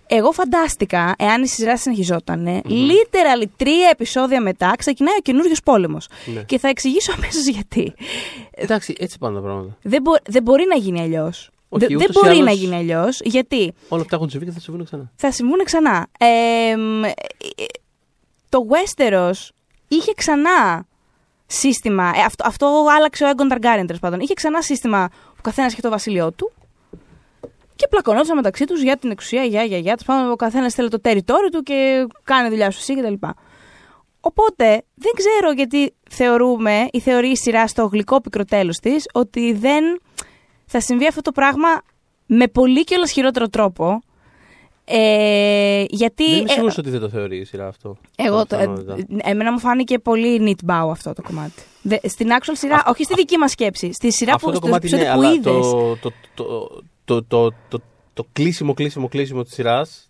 εγώ 0.07 0.31
φαντάστηκα, 0.31 1.15
εάν 1.17 1.43
η 1.43 1.47
σειρά 1.47 1.77
συνεχιζόταν, 1.77 2.61
literally 2.65 3.45
τρία 3.57 3.89
επεισόδια 3.91 4.41
μετά 4.41 4.73
ξεκινάει 4.77 5.15
ο 5.17 5.21
καινούριος 5.21 5.61
πόλεμος. 5.63 6.07
Ναι. 6.33 6.41
Και 6.43 6.59
θα 6.59 6.67
εξηγήσω 6.67 7.11
αμέσως 7.17 7.45
γιατί. 7.47 7.93
Εντάξει, 8.51 8.95
έτσι 8.99 9.17
πάνε 9.17 9.35
τα 9.35 9.41
πράγματα. 9.41 9.77
Δεν, 9.81 10.01
μπο- 10.01 10.21
δεν 10.27 10.43
μπορεί 10.43 10.65
να 10.69 10.75
γίνει 10.75 11.01
αλλιώς. 11.01 11.49
Όχι, 11.69 11.85
δεν 11.85 11.95
ούτως 11.95 12.15
ή 12.15 12.19
μπορεί 12.19 12.29
άλλως- 12.29 12.45
να 12.45 12.51
γίνει 12.51 12.75
αλλιώς, 12.75 13.19
γιατί; 13.23 13.73
Όλα 13.87 14.01
αυτά 14.01 14.15
έχουν 14.15 14.29
συμβεί 14.29 14.45
και 14.45 14.51
θα 14.51 14.59
συμβούν 14.59 14.85
ξανά. 14.85 15.11
θα 15.15 15.31
συμβούν 15.31 15.63
ξανά. 15.63 16.07
Ε, 16.19 16.75
μ, 16.75 17.03
ε, 17.03 17.11
το 18.49 18.59
Westeros 18.69 19.49
είχε 19.87 20.11
ξανά 20.15 20.85
σύστημα. 21.45 22.11
ε, 22.15 22.21
αυτό, 22.21 22.43
αυτό 22.47 22.85
άλλαξε 22.97 23.23
ο 23.23 23.27
Έγκον 23.27 23.47
Ταργκάριν 23.47 23.85
τέλος 23.85 24.01
πάντων. 24.01 24.19
Είχε 24.19 24.33
ξανά 24.33 24.61
σύστημα 24.61 25.09
που 25.35 25.41
καθένα 25.41 25.67
είχε 25.67 25.81
το 25.81 25.89
βασίλειό 25.89 26.31
του. 26.31 26.51
Και 27.75 27.87
πλακωνόντουσαν 27.89 28.35
μεταξύ 28.35 28.65
τους 28.65 28.81
για 28.81 28.97
την 28.97 29.11
εξουσία, 29.11 29.43
για, 29.43 29.63
για, 29.63 29.77
για. 29.77 29.95
Τέλο 29.95 30.15
πάντων, 30.17 30.31
ο 30.31 30.35
καθένας 30.35 30.73
θέλει 30.73 30.89
το 30.89 30.97
territory 31.03 31.49
του 31.51 31.61
και 31.63 32.07
κάνει 32.23 32.49
δουλειά 32.49 32.71
σου 32.71 32.77
εσύ 32.81 33.01
κτλ. 33.01 33.27
Οπότε 34.19 34.83
δεν 34.93 35.11
ξέρω 35.15 35.51
γιατί 35.51 35.93
θεωρούμε 36.09 36.87
ή 36.91 36.99
θεωρεί 36.99 37.27
η 37.27 37.35
σειρά 37.35 37.67
στο 37.67 37.85
γλυκό 37.85 38.21
πικρό 38.21 38.45
τέλος 38.45 38.77
της 38.77 39.05
ότι 39.13 39.53
δεν 39.53 39.83
θα 40.65 40.79
συμβεί 40.79 41.07
αυτό 41.07 41.21
το 41.21 41.31
πράγμα 41.31 41.67
με 42.25 42.47
πολύ 42.47 42.83
και 42.83 42.95
όλος 42.95 43.11
χειρότερο 43.11 43.47
τρόπο. 43.49 44.01
Ε, 44.85 45.83
γιατί. 45.89 46.25
Δεν 46.29 46.37
είμαι 46.37 46.49
ε, 46.49 46.53
σίγουρος 46.53 46.77
ότι 46.77 46.89
δεν 46.89 46.99
το 46.99 47.09
θεωρεί 47.09 47.37
η 47.37 47.43
σειρά 47.43 47.67
αυτό. 47.67 47.97
εγώ, 48.15 48.45
το, 48.45 48.55
ε, 48.55 48.59
Πιθανότητα. 48.59 48.97
εμένα 49.23 49.51
μου 49.51 49.59
φάνηκε 49.59 49.99
πολύ 49.99 50.39
νιτμπάου 50.39 50.89
αυτό 50.89 51.13
το 51.13 51.21
κομμάτι. 51.21 51.63
Δε, 51.81 51.97
στην 52.03 52.29
actual 52.31 52.53
σειρά, 52.53 52.83
όχι 52.87 53.03
στη 53.03 53.13
δική 53.13 53.37
μας 53.37 53.51
σκέψη. 53.51 53.93
Στη 53.93 54.11
σειρά 54.11 54.33
Αυτό 54.33 54.45
που, 54.45 54.51
το 54.51 54.57
στο 54.57 54.65
κομμάτι 54.65 54.89
ναι, 54.89 54.97
επεισόδιο 54.97 55.19
που 55.19 55.25
αλλά 55.25 55.33
είδες. 55.33 55.71
το, 55.71 55.95
το, 55.95 56.11
το, 56.33 56.69
το, 57.05 57.23
το, 57.23 57.51
το, 57.69 57.79
το 58.13 58.25
κλείσιμο, 58.33 58.73
κλείσιμο, 58.73 59.07
κλείσιμο 59.07 59.43
της 59.43 59.53
σειράς. 59.53 60.07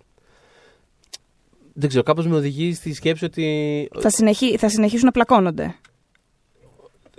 Δεν 1.73 1.89
ξέρω, 1.89 2.03
κάπως 2.03 2.27
με 2.27 2.35
οδηγεί 2.35 2.73
στη 2.73 2.93
σκέψη 2.93 3.25
ότι. 3.25 3.89
Θα, 3.99 4.09
συνεχί, 4.09 4.57
θα 4.57 4.69
συνεχίσουν 4.69 5.05
να 5.05 5.11
πλακώνονται. 5.11 5.75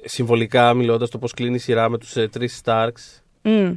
Συμβολικά 0.05 0.75
μιλώντας 0.75 1.11
το 1.11 1.19
πώς 1.19 1.33
κλείνει 1.33 1.55
η 1.55 1.59
σειρά 1.59 1.89
με 1.89 1.99
τους 1.99 2.17
ε, 2.17 2.29
τρεις 2.29 2.61
Starks. 2.65 3.21
Μμ. 3.43 3.73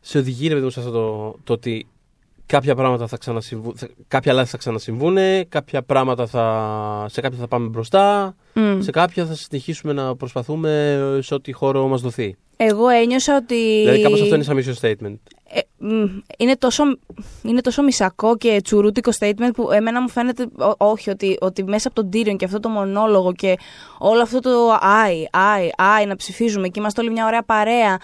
σε 0.00 0.18
οδηγεί 0.18 0.46
ρε 0.48 0.52
παιδί 0.52 0.64
μου 0.64 0.70
σε 0.70 0.80
αυτό 0.80 0.92
το, 0.92 1.36
το 1.44 1.52
ότι 1.52 1.86
κάποια 2.46 2.74
πράγματα 2.74 3.06
θα 3.06 3.16
ξανασυμβούν, 3.16 3.76
θα- 3.76 3.88
κάποια 4.08 4.32
λάθη 4.32 4.50
θα 4.50 4.56
ξανασυμβούν, 4.56 5.16
κάποια 5.48 5.82
πράγματα 5.82 6.26
θα, 6.26 7.06
σε 7.08 7.20
κάποια 7.20 7.38
θα 7.38 7.48
πάμε 7.48 7.68
μπροστά, 7.68 8.36
Μμ. 8.54 8.80
σε 8.80 8.90
κάποια 8.90 9.26
θα 9.26 9.34
συνεχίσουμε 9.34 9.92
να 9.92 10.16
προσπαθούμε 10.16 10.98
σε 11.22 11.34
ό,τι 11.34 11.52
χώρο 11.52 11.86
μας 11.88 12.00
δοθεί. 12.00 12.36
Εγώ 12.56 12.88
ένιωσα 12.88 13.36
ότι. 13.36 13.54
Δηλαδή 13.80 14.02
κάπως 14.02 14.20
αυτό 14.20 14.34
είναι 14.34 14.44
σαν 14.44 14.58
mission 14.64 14.86
statement. 14.86 15.16
Ε, 15.48 15.60
μ, 15.78 16.04
είναι, 16.38 16.56
τόσο, 16.56 16.82
είναι 17.42 17.60
τόσο 17.60 17.82
μισακό 17.82 18.36
και 18.36 18.60
τσουρούτικο 18.64 19.10
statement 19.18 19.50
που 19.54 19.70
εμένα 19.70 20.00
μου 20.02 20.08
φαίνεται 20.08 20.46
ό- 20.58 20.74
όχι 20.86 21.10
ότι, 21.10 21.36
ότι 21.40 21.64
μέσα 21.64 21.88
από 21.88 22.02
τον 22.02 22.10
Tyrion 22.12 22.36
και 22.36 22.44
αυτό 22.44 22.60
το 22.60 22.68
μονόλογο 22.68 23.32
και 23.32 23.54
όλο 23.98 24.22
αυτό 24.22 24.40
το 24.40 24.50
άι, 24.80 25.24
άι, 25.32 25.68
άι 25.76 26.06
να 26.06 26.16
ψηφίζουμε 26.16 26.68
και 26.68 26.80
είμαστε 26.80 27.00
όλοι 27.00 27.10
μια 27.10 27.26
ωραία 27.26 27.42
παρέα 27.42 27.98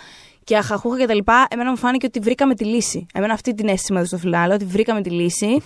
και 0.45 0.57
αχαχούχα 0.57 0.99
και 0.99 1.07
τα 1.07 1.15
λοιπά, 1.15 1.47
εμένα 1.51 1.71
μου 1.71 1.77
φάνηκε 1.77 2.07
ότι 2.07 2.19
βρήκαμε 2.19 2.55
τη 2.55 2.65
λύση. 2.65 3.07
Εμένα 3.15 3.33
αυτή 3.33 3.55
την 3.55 3.69
αίσθηση 3.69 3.93
μου 3.93 3.99
έδωσε 3.99 4.17
στο 4.17 4.25
φιλάλο, 4.29 4.55
ότι 4.55 4.65
βρήκαμε 4.65 5.03
τη 5.03 5.11
λύση. 5.11 5.63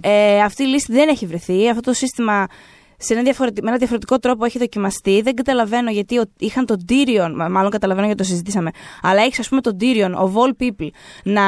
ε, 0.00 0.40
αυτή 0.42 0.62
η 0.62 0.66
λύση 0.66 0.92
δεν 0.92 1.08
έχει 1.08 1.26
βρεθεί. 1.26 1.68
Αυτό 1.68 1.80
το 1.80 1.92
σύστημα 1.92 2.46
σε 3.02 3.12
ένα 3.12 3.22
διαφορετικό, 3.22 3.64
με 3.64 3.68
ένα 3.68 3.78
διαφορετικό 3.78 4.18
τρόπο 4.18 4.44
έχει 4.44 4.58
δοκιμαστεί. 4.58 5.20
Δεν 5.20 5.34
καταλαβαίνω 5.34 5.90
γιατί 5.90 6.18
ο, 6.18 6.22
είχαν 6.38 6.66
τον 6.66 6.84
Tyrion, 6.88 7.32
μα- 7.36 7.48
μάλλον 7.48 7.70
καταλαβαίνω 7.70 8.06
γιατί 8.06 8.22
το 8.22 8.28
συζητήσαμε, 8.28 8.70
αλλά 9.02 9.22
έχεις 9.22 9.38
ας 9.38 9.48
πούμε 9.48 9.60
τον 9.60 9.76
Tyrion, 9.80 10.14
of 10.14 10.32
all 10.32 10.62
people, 10.62 10.88
να, 11.24 11.42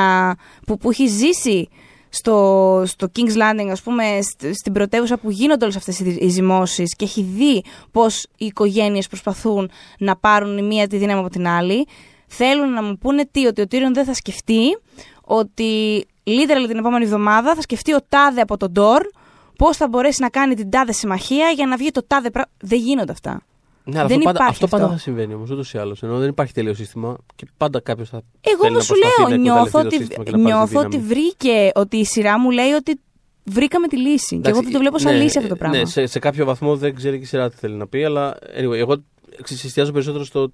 που, 0.67 0.77
που 0.77 0.91
έχει 0.91 1.07
ζήσει 1.07 1.69
στο, 2.09 2.83
στο 2.87 3.09
King's 3.17 3.37
Landing, 3.37 3.69
ας 3.71 3.83
πούμε, 3.83 4.05
σ- 4.21 4.55
στην 4.55 4.73
πρωτεύουσα 4.73 5.17
που 5.17 5.31
γίνονται 5.31 5.65
όλες 5.65 5.77
αυτές 5.77 6.01
οι, 6.01 6.17
οι 6.21 6.29
ζυμώσεις 6.29 6.97
και 6.97 7.05
έχει 7.05 7.23
δει 7.23 7.65
πώς 7.91 8.27
οι 8.37 8.47
οικογένειες 8.47 9.07
προσπαθούν 9.07 9.71
να 9.99 10.17
πάρουν 10.17 10.59
η 10.59 10.63
μία 10.63 10.87
τη 10.87 10.97
δύναμη 10.97 11.21
από 11.21 11.29
την 11.31 11.47
άλλη. 11.47 11.87
Θέλουν 12.27 12.73
να 12.73 12.83
μου 12.83 12.99
πούνε 12.99 13.29
τι, 13.31 13.47
ότι 13.47 13.61
ο 13.61 13.65
Tyrion 13.71 13.93
δεν 13.93 14.05
θα 14.05 14.15
σκεφτεί 14.15 14.79
ότι 15.25 16.05
literally 16.25 16.67
την 16.69 16.79
επόμενη 16.79 17.05
εβδομάδα 17.05 17.55
θα 17.55 17.61
σκεφτεί 17.61 17.95
ο 17.95 17.99
τάδε 18.09 18.41
από 18.41 18.57
τον 18.57 18.73
Dorn 18.77 19.22
πώς 19.65 19.77
θα 19.77 19.89
μπορέσει 19.89 20.21
να 20.23 20.29
κάνει 20.29 20.55
την 20.55 20.71
τάδε 20.71 20.93
συμμαχία 20.93 21.49
για 21.51 21.67
να 21.67 21.77
βγει 21.77 21.91
το 21.91 22.05
τάδε 22.07 22.31
πράγμα. 22.31 22.51
Δεν 22.61 22.79
γίνονται 22.79 23.13
αυτά. 23.13 23.43
Ναι, 23.85 23.99
αλλά 23.99 24.09
Δεν 24.09 24.17
αυτό, 24.17 24.25
πάντα, 24.33 24.39
υπάρχει 24.39 24.53
αυτό 24.53 24.67
πάντα 24.67 24.85
αυτό. 24.85 24.97
θα 24.97 25.03
συμβαίνει 25.03 25.35
όμως, 25.35 25.51
ούτως 25.51 25.73
ή 25.75 25.79
άλλως. 25.79 26.03
Ενώ 26.03 26.19
δεν 26.19 26.29
υπάρχει 26.29 26.53
τέλειο 26.53 26.75
σύστημα 26.75 27.17
και 27.35 27.47
πάντα 27.57 27.81
κάποιος 27.81 28.09
θα. 28.09 28.23
Εγώ 28.41 28.57
θέλει 28.57 28.69
όμω 28.69 28.77
να 28.77 28.83
σου 28.85 28.93
προσπαθεί 28.93 29.21
λέω, 29.21 29.29
να 29.29 29.37
νιώθω 29.37 29.59
εκμεταλλευτεί 29.79 29.97
το 29.97 29.97
ότι, 29.97 30.05
σύστημα 30.05 30.25
και 30.25 30.31
να 30.31 30.37
πάρει 30.37 30.53
τη 30.53 30.57
νιώθω 30.59 30.81
ότι 30.87 30.97
δύναμη. 30.97 31.09
βρήκε, 31.15 31.71
ότι 31.75 31.97
η 31.97 32.05
σειρά 32.05 32.39
μου 32.39 32.51
λέει 32.51 32.71
ότι 32.71 33.01
βρήκαμε 33.45 33.87
τη 33.87 33.97
λύση. 33.99 34.27
και 34.29 34.35
εγώ 34.35 34.41
Εντάξει, 34.49 34.63
δεν 34.63 34.73
το 34.73 34.79
βλέπω 34.79 34.99
σαν 34.99 35.13
ναι, 35.17 35.23
λύση 35.23 35.37
αυτό 35.39 35.49
το 35.51 35.57
πράγμα. 35.57 35.77
Ναι, 35.77 35.85
σε, 35.85 36.07
σε 36.07 36.19
κάποιο 36.19 36.45
βαθμό 36.45 36.77
δεν 36.77 36.95
ξέρει 36.95 37.17
και 37.17 37.23
η 37.25 37.27
σειρά 37.27 37.51
τι 37.51 37.57
θέλει 37.57 37.75
να 37.75 37.87
πει, 37.87 38.05
αλλά 38.05 38.37
anyway, 38.59 38.73
εγώ 38.77 39.03
ξέρεις, 39.43 39.65
εστιάζω 39.65 39.93
περισσότερο 39.93 40.25
στο. 40.25 40.53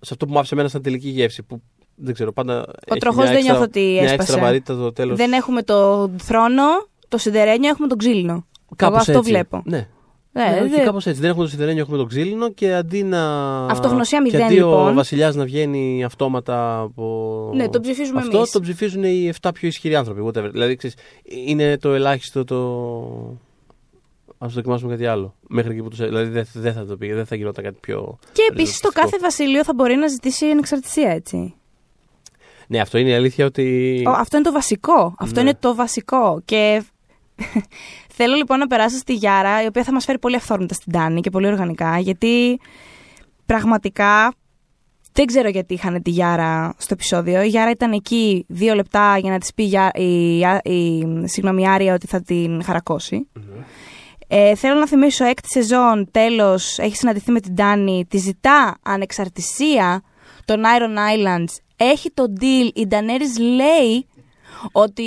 σε 0.00 0.10
αυτό 0.12 0.26
που 0.26 0.32
μου 0.32 0.38
άφησε 0.38 0.54
εμένα 0.54 0.68
σαν 0.68 0.82
τελική 0.82 1.08
γεύση. 1.08 1.42
Που 1.42 1.62
δεν 1.94 2.14
ξέρω, 2.14 2.32
πάντα. 2.32 2.66
έχει 2.86 2.98
τροχός 3.00 3.22
μια 3.22 3.26
δεν 3.32 3.36
έξτρα- 3.36 3.52
νιώθω 3.56 3.62
ότι 3.70 3.80
Μια 3.80 4.02
έσπασε. 4.02 4.14
έξτρα 4.14 4.40
βαρύτητα 4.40 4.76
το 4.76 4.92
τέλος. 4.92 5.16
Δεν 5.16 5.32
έχουμε 5.32 5.62
το 5.62 6.10
θρόνο, 6.22 6.62
το 7.08 7.18
σιδερένιο, 7.18 7.68
έχουμε 7.68 7.88
τον 7.88 7.98
ξύλινο. 7.98 8.46
Εγώ 8.76 8.96
αυτό 8.96 9.22
βλέπω. 9.22 9.62
Ναι. 9.64 9.88
Ε, 10.38 10.50
ναι, 10.50 10.60
όχι, 10.60 10.68
δεν- 10.70 10.84
κάπως 10.84 11.06
έτσι. 11.06 11.20
Δεν 11.20 11.30
έχουμε 11.30 11.44
το 11.44 11.50
σιδερένιο, 11.50 11.80
έχουμε 11.82 11.96
το 11.96 12.04
ξύλινο 12.04 12.50
και 12.52 12.74
αντί 12.74 13.02
να. 13.02 13.56
Αυτογνωσία 13.66 14.18
και 14.18 14.24
μηδέν, 14.24 14.42
αντί 14.46 14.60
ο 14.60 14.68
λοιπόν. 14.68 14.94
βασιλιάς 14.94 15.34
να 15.34 15.44
βγαίνει 15.44 16.04
αυτόματα 16.04 16.78
από. 16.80 17.50
Ναι, 17.54 17.68
τον 17.68 17.82
ψηφίζουμε 17.82 18.20
Αυτό 18.20 18.36
εμείς. 18.36 18.50
τον 18.50 18.62
ψηφίζουν 18.62 19.02
οι 19.02 19.32
7 19.40 19.50
πιο 19.54 19.68
ισχυροί 19.68 19.94
άνθρωποι. 19.96 20.22
Whatever. 20.26 20.48
Δηλαδή, 20.52 20.76
ξέρεις, 20.76 20.96
είναι 21.46 21.78
το 21.78 21.92
ελάχιστο 21.94 22.44
το. 22.44 22.56
Α 24.38 24.46
δοκιμάσουμε 24.48 24.90
κάτι 24.90 25.06
άλλο. 25.06 25.34
Μέχρι 25.48 25.72
εκεί 25.72 25.82
που 25.82 25.88
τους... 25.88 25.98
Δηλαδή 25.98 26.30
δεν 26.30 26.46
δεν 26.52 26.72
θα 26.72 26.84
το 26.86 26.96
πήγε, 26.96 27.14
δεν 27.14 27.26
θα 27.26 27.36
γινόταν 27.36 27.64
κάτι 27.64 27.78
πιο. 27.80 28.18
Και 28.32 28.42
επίσης 28.50 28.80
το 28.80 28.88
ριζοσπαστικό. 28.88 29.00
κάθε 29.00 29.16
βασίλειο 29.20 29.64
θα 29.64 29.74
μπορεί 29.74 29.94
να 29.94 30.06
ζητήσει 30.08 30.46
ανεξαρτησία, 30.46 31.10
έτσι. 31.10 31.54
Ναι, 32.68 32.80
αυτό 32.80 32.98
είναι 32.98 33.10
η 33.10 33.14
αλήθεια 33.14 33.44
ότι. 33.46 34.02
Ο- 34.06 34.10
αυτό 34.10 34.36
είναι 34.36 34.46
το 34.46 34.52
βασικό. 34.52 35.14
Αυτό 35.18 35.34
Ναι. 35.34 35.48
είναι 35.48 35.58
το 35.60 35.74
βασικό. 35.74 36.40
Και 36.44 36.82
θέλω 38.08 38.34
λοιπόν 38.34 38.58
να 38.58 38.66
περάσω 38.66 38.96
στη 38.96 39.14
Γιάρα, 39.14 39.62
η 39.62 39.66
οποία 39.66 39.82
θα 39.84 39.92
μας 39.92 40.04
φέρει 40.04 40.18
πολύ 40.18 40.36
αυθόρμητα 40.36 40.74
στην 40.74 40.92
Ντάνη 40.92 41.20
και 41.20 41.30
πολύ 41.30 41.46
οργανικά, 41.46 41.98
γιατί 41.98 42.60
πραγματικά 43.46 44.34
δεν 45.12 45.26
ξέρω 45.26 45.48
γιατί 45.48 45.74
είχαν 45.74 46.02
τη 46.02 46.10
Γιάρα 46.10 46.74
στο 46.78 46.94
επεισόδιο. 46.94 47.42
Η 47.42 47.48
Γιάρα 47.48 47.70
ήταν 47.70 47.92
εκεί 47.92 48.44
δύο 48.48 48.74
λεπτά 48.74 49.18
για 49.18 49.30
να 49.30 49.38
της 49.38 49.54
πει 49.54 49.62
η, 49.62 49.66
Γιά- 49.66 49.96
η, 49.98 50.38
η, 50.38 50.44
η, 50.62 51.06
συγγνώμη, 51.24 51.62
η 51.62 51.68
Άρια 51.68 51.94
ότι 51.94 52.06
θα 52.06 52.22
την 52.22 52.64
χαρακώσει. 52.64 53.28
Ε, 54.28 54.54
θέλω 54.54 54.78
να 54.78 54.86
θυμίσω, 54.86 55.24
έκτη 55.24 55.48
σεζόν, 55.48 56.08
τέλος, 56.10 56.78
έχει 56.78 56.96
συναντηθεί 56.96 57.30
με 57.30 57.40
την 57.40 57.54
Ντάνη, 57.54 58.06
τη 58.08 58.18
ζητά 58.18 58.78
ανεξαρτησία 58.82 60.02
των 60.44 60.62
Iron 60.62 60.96
Islands, 60.96 61.54
έχει 61.76 62.10
το 62.10 62.24
deal, 62.40 62.70
η 62.74 62.86
Daenerys 62.90 63.40
λέει 63.56 64.06
ότι 64.72 65.04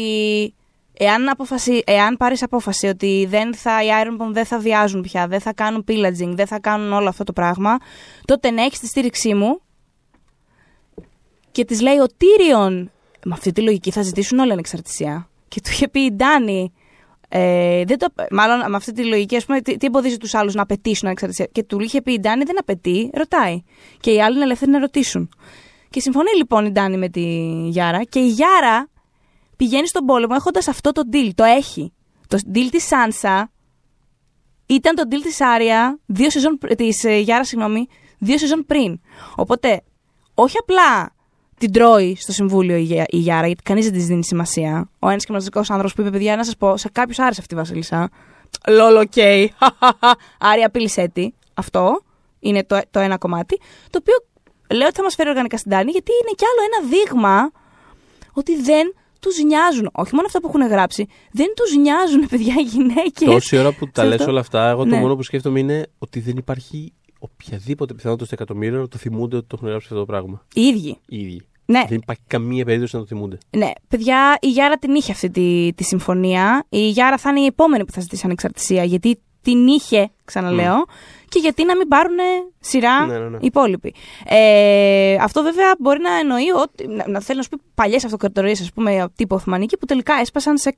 εάν, 1.00 1.30
αποφασι... 1.30 1.82
εάν 1.86 2.18
πάρεις 2.18 2.43
απόφαση 2.43 2.88
ότι 2.88 3.26
δεν 3.30 3.56
θα, 3.56 3.84
οι 3.84 3.88
Ironborn 4.04 4.32
δεν 4.32 4.45
θα 4.45 4.60
βιάζουν 4.60 5.02
πια, 5.02 5.28
δεν 5.28 5.39
θα 5.39 5.54
κάνουν 5.54 5.86
pillaging, 5.88 6.34
δεν 6.36 6.47
θα 6.47 6.60
κάνουν 6.60 6.93
όλο 6.93 7.10
αυτό 7.10 7.24
το 7.24 7.34
πράγμα, 7.34 7.78
τότε 8.26 8.52
να 8.52 8.64
έχεις 8.64 8.80
τη 8.80 8.88
στήριξή 8.88 9.34
μου 9.34 9.62
και 11.52 11.66
της 11.66 11.82
λέει 11.82 11.97
ο 11.97 12.06
Tyrion, 12.06 12.86
με 13.26 13.34
αυτή 13.34 13.52
τη 13.52 13.62
λογική 13.62 13.91
θα 13.91 14.02
ζητήσουν 14.02 14.39
όλη 14.39 14.52
ανεξαρτησία. 14.52 15.30
Και 15.47 15.62
του 15.62 15.70
είχε 15.72 15.88
πει 15.88 16.00
η 16.00 16.12
Ντάνη, 16.12 16.74
ε, 17.30 17.84
δεν 17.86 17.97
το, 17.97 18.08
μάλλον 18.32 18.70
με 18.70 18.76
αυτή 18.76 18.91
τη 18.91 19.06
λογική, 19.06 19.36
ας 19.36 19.45
πούμε, 19.45 19.62
τι, 19.62 19.78
τι 19.78 19.86
εμποδίζει 19.86 20.18
τους 20.18 20.34
άλλους 20.34 20.54
να 20.54 20.62
απαιτήσουν 20.62 21.06
ανεξαρτησία. 21.06 21.47
Και 21.52 21.64
του 21.64 21.82
είχε 21.82 22.02
πει 22.02 22.14
η 22.14 22.20
Ντάνη 22.20 22.43
δεν 22.43 22.60
απαιτεί, 22.60 23.10
ρωτάει. 23.14 23.64
Και 24.00 24.12
οι 24.12 24.22
άλλοι 24.22 24.36
είναι 24.36 24.43
ελεύθεροι 24.43 24.72
να 24.72 24.80
ρωτήσουν. 24.80 25.30
Και 25.89 26.00
συμφωνεί 26.00 26.30
λοιπόν 26.38 26.66
η 26.66 26.72
Ντάνη 26.72 26.97
με 26.97 27.10
τη 27.10 27.22
Γιάρα 27.70 28.04
και 28.04 28.20
η 28.20 28.28
Γιάρα 28.28 28.89
πηγαίνει 29.60 29.88
στον 29.88 30.05
πόλεμο 30.05 30.34
έχοντας 30.38 30.68
αυτό 30.68 30.91
το 30.91 31.01
deal. 31.12 31.30
Το 31.36 31.43
έχει. 31.43 31.93
Το 32.28 32.38
deal 32.53 32.68
της 32.72 32.84
Σάνσα 32.88 33.51
ήταν 34.66 34.95
το 34.95 35.03
deal 35.10 35.22
της 35.24 35.41
Άρια, 35.41 35.99
δύο 36.05 36.30
σεζόν, 36.30 36.57
πρ- 36.57 36.76
της 36.76 37.03
ε, 37.03 37.18
Γιάρα, 37.18 37.43
συγγνώμη, 37.43 37.88
δύο 38.20 38.38
σεζόν 38.38 38.66
πριν. 38.66 38.99
Οπότε, 39.36 39.82
όχι 40.34 40.57
απλά 40.57 41.16
την 41.57 41.72
τρώει 41.72 42.16
στο 42.16 42.32
συμβούλιο 42.32 42.76
η, 42.76 42.82
Γε- 42.82 43.14
η 43.14 43.18
Γιάρα, 43.18 43.47
γιατί 43.47 43.64
κανείς 43.64 43.86
δεν 43.86 43.93
της 43.93 44.05
δίνει 44.05 44.24
σημασία. 44.26 44.89
Ο 44.99 45.10
ένας 45.10 45.26
και 45.26 45.32
μοναδικό 45.32 45.60
άνθρωπος 45.60 45.93
που 45.93 46.01
είπε: 46.01 46.10
Παιδιά, 46.10 46.36
να 46.36 46.43
σας 46.43 46.57
πω, 46.57 46.78
σε 46.78 46.89
κάποιους 46.89 47.20
άρεσε 47.20 47.41
αυτή 47.41 47.53
η 47.53 47.57
Βασίλισσα. 47.57 48.10
Lol, 48.68 49.00
ok. 49.00 49.18
Άρια, 50.51 50.66
απείλησέ 50.66 51.07
τη. 51.14 51.30
Αυτό 51.53 52.01
είναι 52.39 52.64
το, 52.64 52.82
το 52.91 52.99
ένα 52.99 53.18
κομμάτι. 53.18 53.60
Το 53.89 53.99
οποίο 54.01 54.16
λέω 54.76 54.88
ότι 54.88 54.95
θα 54.95 55.03
μας 55.03 55.16
φέρει 55.16 55.30
οργανικά 55.30 55.57
στην 55.57 55.72
Τάνη, 55.72 55.91
γιατί 55.91 56.12
είναι 56.22 56.32
κι 56.36 56.43
άλλο 56.45 56.62
ένα 56.70 56.89
δείγμα 56.97 57.51
ότι 58.34 58.62
δεν 58.62 58.93
τους 59.20 59.44
νοιάζουν. 59.44 59.90
Όχι 59.94 60.16
μόνο 60.16 60.26
αυτά 60.28 60.40
που 60.42 60.48
έχουν 60.48 60.68
γράψει, 60.68 61.06
δεν 61.32 61.48
τους 61.56 61.76
νοιάζουν, 61.78 62.28
παιδιά, 62.30 62.54
οι 62.58 62.64
γυναίκες. 62.64 63.26
Τόση 63.26 63.58
ώρα 63.58 63.72
που 63.74 63.90
τα 63.92 64.02
Σε 64.02 64.08
λες 64.08 64.20
αυτό. 64.20 64.32
όλα 64.32 64.40
αυτά, 64.40 64.70
εγώ 64.70 64.84
το 64.84 64.90
Ναι. 64.90 65.00
μόνο 65.00 65.16
που 65.16 65.24
σκέφτομαι 65.24 65.60
είναι 65.60 65.86
ότι 65.98 66.20
δεν 66.20 66.38
υπάρχει 66.38 66.94
οποιαδήποτε 67.20 67.94
πιθανότητα 67.94 68.26
στο 68.26 68.36
εκατομμύριο 68.36 68.80
να 68.80 68.88
το 68.88 68.98
θυμούνται 68.98 69.36
ότι 69.36 69.46
το 69.48 69.56
έχουν 69.58 69.68
γράψει 69.70 69.88
αυτό 69.90 70.00
το 70.00 70.06
πράγμα. 70.06 70.46
Οι 70.54 70.62
ίδιοι. 70.62 70.98
Οι 71.08 71.20
ίδιοι. 71.22 71.42
Ναι, 71.66 71.84
Δεν 71.88 71.98
υπάρχει 71.98 72.22
καμία 72.28 72.66
περίπτωση 72.66 72.96
να 72.96 73.02
το 73.02 73.08
θυμούνται. 73.08 73.38
ναι, 73.58 73.72
παιδιά, 73.88 74.38
η 74.42 74.48
Γιάρα 74.50 74.78
την 74.78 74.96
είχε 74.96 75.12
αυτή 75.12 75.30
τη, 75.30 75.74
τη 75.76 75.84
συμφωνία. 75.84 76.66
Η 76.70 76.90
Γιάρα 76.90 77.18
θα 77.18 77.30
είναι 77.30 77.40
η 77.40 77.46
επόμενη 77.46 77.86
που 77.86 77.92
θα 77.92 78.02
ζητήσει 78.02 78.22
ανεξαρτησία, 78.26 78.84
γιατί 78.84 79.20
την 79.42 79.68
είχε, 79.68 80.10
ξαναλέω, 80.26 80.86
και 81.30 81.40
γιατί 81.40 81.66
να 81.66 81.76
μην 81.78 81.88
πάρουν 81.88 82.18
σειρά 82.60 83.06
Ναι, 83.06 83.18
ναι, 83.18 83.30
ναι. 83.30 83.38
οι 83.38 83.46
υπόλοιποι. 83.46 83.94
Ε, 84.26 85.16
αυτό 85.22 85.44
βέβαια 85.44 85.76
μπορεί 85.80 86.02
να 86.02 86.14
εννοεί 86.20 86.50
ότι. 86.52 86.88
να, 86.88 87.08
να 87.08 87.22
θέλει 87.22 87.38
να 87.38 87.44
σου 87.44 87.50
πει 87.50 87.58
παλιές 87.76 88.06
αυτοκρατορίες, 88.06 88.62
ας 88.62 88.72
πούμε, 88.74 89.10
τύπου 89.16 89.36
Οθωμανική, 89.36 89.78
που 89.78 89.86
τελικά 89.86 90.14
έσπασαν 90.14 90.58
σε 90.58 90.78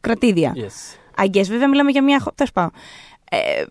κρατήδια. 0.00 0.52
Yes. 0.56 1.22
I 1.22 1.26
guess, 1.26 1.44
βέβαια 1.48 1.68
μιλάμε 1.68 1.90
για 1.90 2.02
μια. 2.02 2.20
χω- 2.20 2.34
Τέλος 2.34 2.52
πάντων. 2.52 2.70
Ε, 3.30 3.36
ε, 3.38 3.62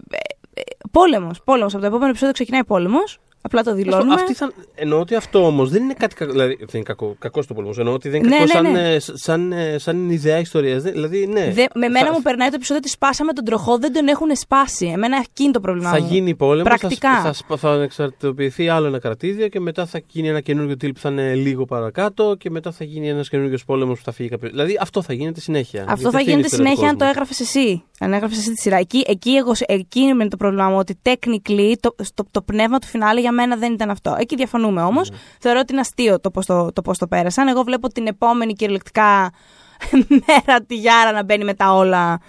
ε, 0.53 0.61
πόλεμος. 0.91 1.41
Πόλεμος. 1.43 1.73
Από 1.73 1.81
το 1.81 1.87
επόμενο 1.87 2.09
επεισόδιο 2.09 2.33
ξεκινάει 2.33 2.63
πόλεμος. 2.63 3.19
Απλά 3.47 3.63
το 3.63 3.73
δηλώνουμε. 3.73 4.13
Αυτή 4.13 4.33
θα... 4.33 4.51
Εννοώ 4.75 4.99
ότι 4.99 5.15
αυτό 5.15 5.45
όμως 5.45 5.69
δεν 5.69 5.83
είναι 5.83 5.93
κάτι 5.93 6.15
κακό. 6.15 6.31
Δηλαδή 6.31 6.55
δεν 6.55 6.67
είναι 6.73 6.83
κακό, 6.83 7.15
κακός 7.19 7.47
το 7.47 7.53
πόλεμο. 7.53 7.73
Εννοώ 7.77 7.93
ότι 7.93 8.09
δεν 8.09 8.19
είναι 8.23 8.29
Ναι, 8.29 8.45
κακό 8.45 8.61
ναι, 8.61 8.69
σαν, 8.69 8.71
ναι. 8.71 8.93
ε, 8.93 8.99
σαν, 8.99 9.51
ε, 9.51 9.77
σαν 9.77 10.09
ιδέα 10.09 10.39
ιστορίας. 10.39 10.83
Δηλαδή, 10.83 11.27
ναι. 11.27 11.51
Δε, 11.51 11.65
με 11.75 11.87
μένα 11.87 12.05
θα, 12.07 12.11
μου 12.13 12.21
περνάει 12.21 12.47
το 12.49 12.55
επεισόδιο 12.55 12.81
ότι 12.83 12.89
σπάσαμε 12.91 13.33
τον 13.33 13.43
τροχό, 13.43 13.77
δεν 13.77 13.93
τον 13.93 14.07
έχουν 14.07 14.35
σπάσει. 14.35 14.85
Εμένα 14.85 15.17
εκείνη 15.29 15.51
το 15.51 15.59
πρόβλημά 15.59 15.89
θα 15.89 15.99
μου. 16.01 16.07
γίνει 16.11 16.35
πόλεμος. 16.35 16.63
Πρακτικά. 16.77 17.15
Θα, 17.15 17.21
θα, 17.21 17.33
σπα- 17.33 17.57
θα 17.57 17.69
ανεξαρτητοποιηθεί 17.71 18.69
άλλο 18.69 18.87
ένα 18.87 18.99
κρατήδιο 18.99 19.47
και 19.47 19.59
μετά 19.59 19.85
θα 19.85 20.01
γίνει 20.07 20.27
ένα 20.29 20.41
καινούργιο 20.41 20.77
τύπο 20.77 20.93
που 20.93 20.99
θα 20.99 21.09
είναι 21.09 21.33
λίγο 21.35 21.65
παρακάτω 21.65 22.35
και 22.39 22.49
μετά 22.49 22.71
θα 22.71 22.83
γίνει 22.83 23.09
ένας 23.09 23.29
καινούργιος 23.29 23.65
πόλεμος 23.65 23.97
που 23.97 24.03
θα 24.05 24.11
φύγει 24.11 24.29
κάποιος. 24.29 24.51
Δηλαδή 24.51 24.77
αυτό 24.81 25.01
θα 25.01 25.13
γίνεται 25.13 25.39
συνέχεια. 25.39 25.81
Αυτό 25.81 25.93
Γιατί 25.95 26.11
θα 26.11 26.17
αυτή 26.17 26.21
είναι 26.31 26.31
η 26.31 26.33
γίνεται 26.33 26.47
ιστορία 26.47 26.71
του 26.71 26.75
συνέχεια 26.77 26.89
αν 26.89 26.97
το 26.97 27.05
κόσμου. 27.05 27.11
έγραφες 27.11 27.39
εσύ. 27.39 27.83
Αν 27.99 28.13
έγραφες 28.13 28.37
εσύ 28.37 28.51
τη 28.53 28.61
σειρά. 28.61 28.77
Εκεί, 28.77 29.03
εκεί, 29.07 29.31
εγώ, 29.31 29.51
εκεί 29.65 29.99
είναι 29.99 30.27
το 30.27 30.37
πρόβλημά 30.37 30.69
μου. 30.69 30.77
Ότι 30.77 30.99
technically 31.03 31.73
το, 31.79 31.95
στο, 32.03 32.23
το 32.31 32.41
πνεύμα 32.41 32.79
του 32.79 32.87
φινάλε 32.87 33.19
για 33.19 33.31
μένα 33.37 33.55
δεν 33.55 33.73
ήταν 33.73 33.89
αυτό. 33.89 34.15
Εκεί 34.19 34.35
διαφωνούμε 34.35 34.81
όμως. 34.81 35.09
Ναι. 35.09 35.17
Θεωρώ 35.39 35.59
ότι 35.59 35.71
είναι 35.71 35.81
αστείο 35.81 36.19
το 36.19 36.31
πώς 36.31 36.45
το, 36.45 36.73
το, 36.73 36.81
πώς 36.81 36.97
το 36.97 37.07
πέρασαν. 37.07 37.47
Εγώ 37.47 37.63
βλέπω 37.63 37.87
την 37.87 38.07
επόμενη 38.07 38.53
κυριολεκτικά 38.53 39.31
μέρα 40.27 40.61
τη 40.67 40.75
Γιάρα 40.75 41.11
να 41.11 41.23
μπαίνει 41.23 41.43
με 41.43 41.53
τα 41.53 41.73
όλα 41.73 42.19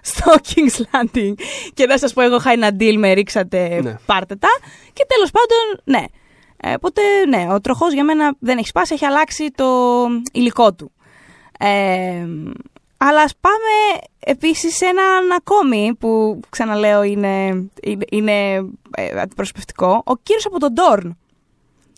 στο 0.00 0.32
King's 0.48 0.80
Landing 0.80 1.32
και 1.74 1.86
να 1.86 1.98
σας 1.98 2.12
πω 2.12 2.22
εγώ 2.22 2.36
είχα 2.36 2.50
ένα 2.50 2.70
deal 2.78 2.94
με 2.98 3.12
ρίξατε 3.12 3.80
Ναι. 3.82 3.96
πάρτε 4.06 4.36
τα 4.36 4.48
και 4.92 5.04
τέλος 5.08 5.30
πάντων 5.30 5.80
ναι 5.84 6.04
ε, 6.56 6.74
οπότε 6.74 7.02
ναι 7.28 7.54
ο 7.54 7.60
τροχός 7.60 7.92
για 7.92 8.04
μένα 8.04 8.34
δεν 8.38 8.58
έχει 8.58 8.66
σπάσει 8.66 8.94
έχει 8.94 9.04
αλλάξει 9.04 9.50
το 9.54 9.66
υλικό 10.32 10.74
του 10.74 10.92
ε, 11.58 12.26
αλλά 12.98 13.22
ας 13.22 13.34
πάμε 13.40 14.00
επίσης 14.18 14.76
σε 14.76 14.84
έναν 14.84 15.32
ακόμη 15.36 15.94
που 15.98 16.40
ξαναλέω 16.48 17.02
είναι, 17.02 17.46
είναι, 17.82 18.04
είναι 18.10 18.32
ε, 18.90 19.20
αντιπροσωπευτικό. 19.20 20.02
Ο 20.04 20.16
κύριος 20.16 20.46
από 20.46 20.58
τον 20.58 20.72
Ντόρν 20.72 21.18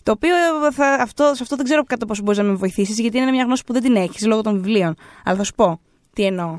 το 0.03 0.11
οποίο 0.11 0.35
ε, 0.65 0.71
θα, 0.71 0.85
αυτό, 0.85 1.31
σε 1.35 1.43
αυτό 1.43 1.55
δεν 1.55 1.65
ξέρω 1.65 1.83
κατά 1.83 2.05
πόσο 2.05 2.21
μπορείς 2.23 2.39
να 2.39 2.43
με 2.43 2.53
βοηθήσεις, 2.53 2.99
γιατί 2.99 3.17
είναι 3.17 3.31
μια 3.31 3.43
γνώση 3.43 3.63
που 3.63 3.73
δεν 3.73 3.81
την 3.81 3.95
έχεις 3.95 4.25
λόγω 4.25 4.41
των 4.41 4.53
βιβλίων. 4.53 4.95
Αλλά 5.23 5.37
θα 5.37 5.43
σου 5.43 5.53
πω 5.53 5.79
τι 6.13 6.23
εννοώ. 6.25 6.55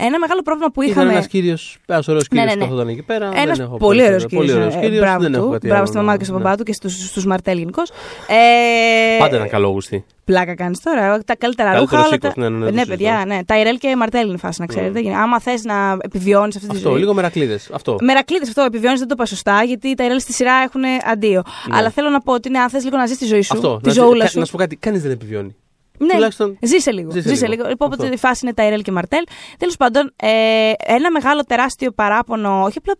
Ένα 0.00 0.18
μεγάλο 0.18 0.42
πρόβλημα 0.42 0.70
που 0.70 0.82
Ήταν 0.82 0.92
είχαμε. 0.94 1.12
ένας 1.12 1.26
κύριο, 1.26 1.56
ένας 1.86 2.08
ωραίος 2.08 2.28
κύριο 2.28 2.44
Ναι, 2.44 2.48
ναι, 2.50 2.56
που 2.56 2.62
ναι. 2.62 2.64
καθόταν 2.70 2.88
εκεί 2.88 3.02
πέρα. 3.02 3.30
Ένας 3.34 3.56
δεν 3.56 3.66
έχω 3.66 3.76
πολύ 3.76 4.02
ωραίος 4.02 4.26
περισσότερο. 4.26 4.36
Πολύ 4.40 4.48
κύριο. 4.52 4.64
ωραίος 4.66 4.80
κύριος, 4.82 5.00
Μπράβο 5.00 5.22
δεν 5.22 5.34
έχω 5.34 5.44
του. 5.44 5.50
κάτι 5.50 5.66
Μπράβο 5.66 5.78
άλλο 5.80 5.86
στη 5.86 5.96
να- 5.96 6.02
μαμά 6.02 6.16
και 6.18 6.24
στον 6.24 6.36
ναι. 6.36 6.42
παπά 6.42 6.56
του 6.56 6.62
και 6.62 6.72
στους 6.72 7.24
Μαρτέλ 7.26 7.58
γενικώς. 7.58 7.90
Ε, 8.26 9.18
Πάντα 9.18 9.36
ήταν 9.36 9.48
καλόγουστη. 9.48 10.04
Πλάκα 10.24 10.54
κάνεις 10.54 10.80
τώρα. 10.80 11.22
Τα 11.24 11.36
καλύτερα 11.36 11.70
Καλύτερος 11.70 11.90
ρούχα. 12.00 12.06
όλα 12.06 12.14
οίκος, 12.14 12.34
τα- 12.34 12.40
ναι, 12.40 12.48
ναι, 12.48 12.58
ναι, 12.58 12.64
το 12.70 12.72
ναι, 12.74 12.86
παιδιά, 12.86 13.12
συζητώ. 13.14 13.34
ναι. 13.34 13.44
Τα 13.44 13.58
Ιρέλ 13.60 13.78
και 13.78 13.96
Μαρτέλ 13.96 14.28
είναι 14.28 14.36
φάση, 14.36 14.60
να 14.60 14.66
ξέρετε. 14.66 15.00
Άμα 15.14 15.40
θες 15.40 15.64
να 15.64 15.96
επιβιώνεις 16.00 16.56
αυτή 16.56 16.68
τη 16.68 16.76
Αυτό, 16.76 16.88
ζωή. 16.88 16.98
λίγο 16.98 17.14
μερακλείδες. 17.14 17.70
Αυτό. 17.72 17.96
Μερακλείδες 18.00 18.48
αυτό 18.48 18.62
επιβιώνεις, 18.62 18.98
δεν 18.98 19.08
το 19.08 19.14
είπα 19.16 19.26
σωστά, 19.26 19.62
γιατί 19.62 19.94
τα 19.94 20.04
Ιρέλ 20.04 20.20
στη 20.20 20.32
σειρά 20.32 20.52
έχουν 20.64 20.82
αντίο. 21.12 21.42
Αλλά 21.70 21.90
θέλω 21.90 22.08
να 22.08 22.20
πω 22.20 22.32
ότι 22.32 22.50
ναι, 22.50 22.58
αν 22.58 22.68
θες 22.68 22.84
λίγο 22.84 22.96
να 22.96 23.06
ζεις 23.06 23.18
τη 23.18 23.24
ζωή 23.26 23.42
σου, 23.42 23.54
Αυτό. 23.54 23.76
τη 23.82 23.86
να, 23.86 23.92
ζωούλα 23.92 24.24
κα- 24.24 24.30
σου. 24.30 24.38
να 24.38 24.44
σου 24.44 24.52
πω 24.52 24.58
κάτι, 24.58 24.76
κανείς 24.76 25.02
δεν 25.02 25.10
επιβιώνει. 25.10 25.56
Ναι, 25.98 26.12
Τουλάχιστον- 26.12 26.58
ζήσε 26.62 26.90
λίγο. 26.92 27.10
Ζήσε 27.10 27.28
Ζήσε, 27.28 27.40
λίγο. 27.46 27.54
λίγο. 27.56 27.68
Λοιπόν, 27.68 27.88
Αυτό. 27.90 28.02
οπότε 28.02 28.16
η 28.16 28.18
φάση 28.18 28.40
είναι 28.44 28.54
τα 28.54 28.66
Ιρέλ 28.66 28.82
και 28.82 28.92
Μαρτέλ. 28.92 29.24
Τέλος 29.58 29.76
πάντων, 29.76 30.12
ε, 30.16 30.72
ένα 30.76 31.10
μεγάλο 31.10 31.44
τεράστιο 31.44 31.90
παράπονο, 31.92 32.62
όχι 32.64 32.78
απλά 32.78 32.94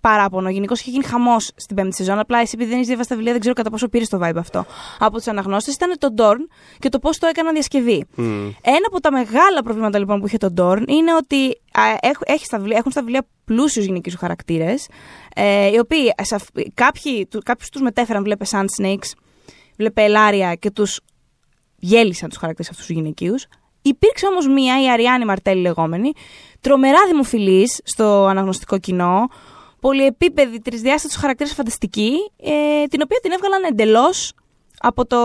παράπονο, 0.00 0.48
γενικώς 0.50 0.80
είχε 0.80 0.90
γίνει 0.90 1.04
χαμός 1.04 1.50
στην 1.56 1.76
πέμπτη 1.76 1.94
σεζόν. 1.94 2.18
Απλά 2.18 2.38
εσύ, 2.38 2.50
επειδή 2.54 2.68
δεν 2.68 2.74
έχεις 2.76 2.86
διαβάσει 2.88 3.08
τα 3.08 3.14
βιβλία, 3.14 3.32
δεν 3.32 3.40
ξέρω 3.40 3.56
κατά 3.56 3.70
πόσο 3.70 3.88
πήρες 3.88 4.08
το 4.08 4.18
vibe 4.22 4.36
αυτό 4.36 4.66
από 4.98 5.16
τους 5.16 5.26
αναγνώστες. 5.26 5.74
Ήταν 5.74 5.94
το 5.98 6.08
Dorn 6.18 6.38
και 6.78 6.88
το 6.88 6.98
πώς 6.98 7.18
το 7.18 7.26
έκαναν 7.26 7.52
διασκευή. 7.52 8.06
Μμ. 8.14 8.24
Ένα 8.62 8.86
από 8.86 9.00
τα 9.00 9.12
μεγάλα 9.12 9.62
προβλήματα 9.64 9.98
λοιπόν 9.98 10.20
που 10.20 10.26
είχε 10.26 10.36
το 10.36 10.52
Dorn 10.58 10.82
είναι 10.88 11.14
ότι 11.14 11.46
α, 11.72 11.82
έχ- 12.00 12.20
έχει 12.24 12.44
στα 12.44 12.56
βιβλία, 12.58 12.76
έχουν 12.78 12.90
στα 12.90 13.00
βιβλία 13.00 13.26
πλούσιους 13.44 13.84
γυναικείου 13.84 14.12
χαρακτήρες, 14.18 14.88
ε, 15.34 15.70
οι 15.70 15.78
οποίοι 15.78 16.12
σε 16.22 16.34
αυ- 16.34 16.58
κάποιοι, 16.74 17.26
του, 17.26 17.40
κάποιους 17.44 17.68
τους 17.68 17.80
μετέφεραν, 17.80 18.22
βλέπε 18.22 18.44
Sand 18.50 18.66
Snakes, 18.82 19.10
βλέπε 19.76 20.02
Ελάρια 20.02 20.54
και 20.54 20.70
τους 20.70 21.00
γέλισαν 21.80 22.28
τους 22.28 22.38
χαρακτήρες 22.38 22.70
αυτούς 22.70 22.86
τους 22.86 22.94
γυναικείους. 22.94 23.46
Υπήρξε 23.82 24.26
όμως 24.26 24.46
μία, 24.48 24.82
η 24.82 24.90
Αριάννη 24.90 25.24
Μαρτέλη 25.24 25.60
λεγόμενη, 25.60 26.12
τρομερά 26.60 27.06
δημοφιλής 27.06 27.80
στο 27.84 28.26
αναγνωστικό 28.26 28.78
κοινό, 28.78 29.28
πολυεπίπεδη, 29.80 30.60
τρισδιάστατους 30.60 31.16
χαρακτήρες 31.16 31.52
φανταστική, 31.52 32.12
ε, 32.36 32.84
την 32.84 33.00
οποία 33.04 33.18
την 33.22 33.32
έβγαλαν 33.32 33.62
εντελώς 33.62 34.32
από 34.80 35.06
το, 35.06 35.18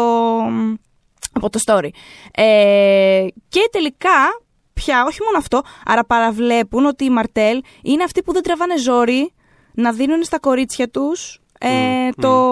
από 1.34 1.50
το 1.50 1.60
story. 1.66 1.90
Ε, 2.32 3.26
και 3.50 3.70
τελικά, 3.72 4.42
πια, 4.74 5.04
όχι 5.08 5.20
μόνο 5.24 5.38
αυτό, 5.38 5.62
άρα 5.86 6.06
παραβλέπουν 6.06 6.86
ότι 6.86 7.06
οι 7.06 7.10
Μαρτέλ 7.10 7.62
είναι 7.82 8.04
αυτοί 8.04 8.24
που 8.24 8.34
δεν 8.34 8.44
τραβάνε 8.44 8.78
ζόρι 8.78 9.34
να 9.74 9.92
δίνουν 9.92 10.24
στα 10.24 10.40
κορίτσια 10.40 10.90
τους 10.90 11.40
ε, 11.60 11.70
Μμ, 11.70 12.10
το, 12.22 12.52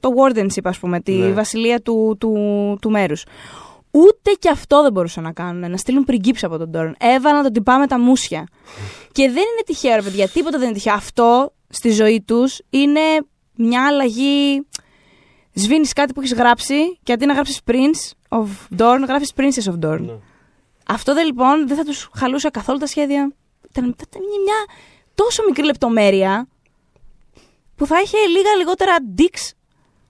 το 0.00 0.10
wardenship, 0.18 0.62
ας 0.64 0.78
πούμε, 0.78 1.00
τη 1.00 1.12
Ναι. 1.12 1.32
βασιλεία 1.32 1.80
του, 1.80 2.16
του, 2.20 2.32
του 2.80 2.90
μέρους. 2.90 3.24
Ούτε 3.90 4.30
και 4.38 4.48
αυτό 4.50 4.82
δεν 4.82 4.92
μπορούσαν 4.92 5.22
να 5.22 5.32
κάνουν, 5.32 5.70
να 5.70 5.76
στείλουν 5.76 6.04
πριγκίψη 6.04 6.44
από 6.44 6.58
τον 6.58 6.70
Τόρν. 6.72 6.94
Έβαλαν 6.98 7.42
τον 7.42 7.52
τυπά 7.52 7.78
με 7.78 7.86
τα 7.86 7.98
μουσια. 8.00 8.46
και 9.12 9.22
δεν 9.22 9.34
είναι 9.36 9.62
τυχαίο, 9.66 9.94
ρε 9.94 10.02
παιδιά, 10.02 10.28
τίποτα 10.28 10.58
δεν 10.58 10.66
είναι 10.66 10.76
τυχαίο. 10.76 10.94
Αυτό 10.94 11.52
στη 11.68 11.90
ζωή 11.90 12.22
τους 12.26 12.60
είναι 12.70 13.00
μια 13.56 13.86
αλλαγή 13.86 14.66
σβήνεις 15.52 15.92
κάτι 15.92 16.12
που 16.12 16.20
έχεις 16.20 16.34
γράψει 16.34 16.98
και 17.02 17.12
αντί 17.12 17.26
να 17.26 17.32
γράψεις 17.32 17.60
Prince 17.66 18.36
of 18.38 18.46
Dorn, 18.78 18.98
γράφεις 19.06 19.32
Princess 19.36 19.70
of 19.72 19.86
Dorn. 19.88 20.00
Ναι. 20.00 20.12
Αυτό 20.88 21.14
δεν 21.14 21.26
λοιπόν 21.26 21.68
δεν 21.68 21.76
θα 21.76 21.84
τους 21.84 22.08
χαλούσε 22.14 22.48
καθόλου 22.48 22.78
τα 22.78 22.86
σχέδια. 22.86 23.32
Ήταν, 23.70 23.94
θα 23.98 24.04
ήταν 24.08 24.22
μια 24.44 24.76
τόσο 25.14 25.42
μικρή 25.46 25.64
λεπτομέρεια 25.64 26.48
που 27.76 27.86
θα 27.86 28.00
είχε 28.04 28.16
λίγα 28.36 28.54
λιγότερα 28.58 28.94
dicks 29.18 29.50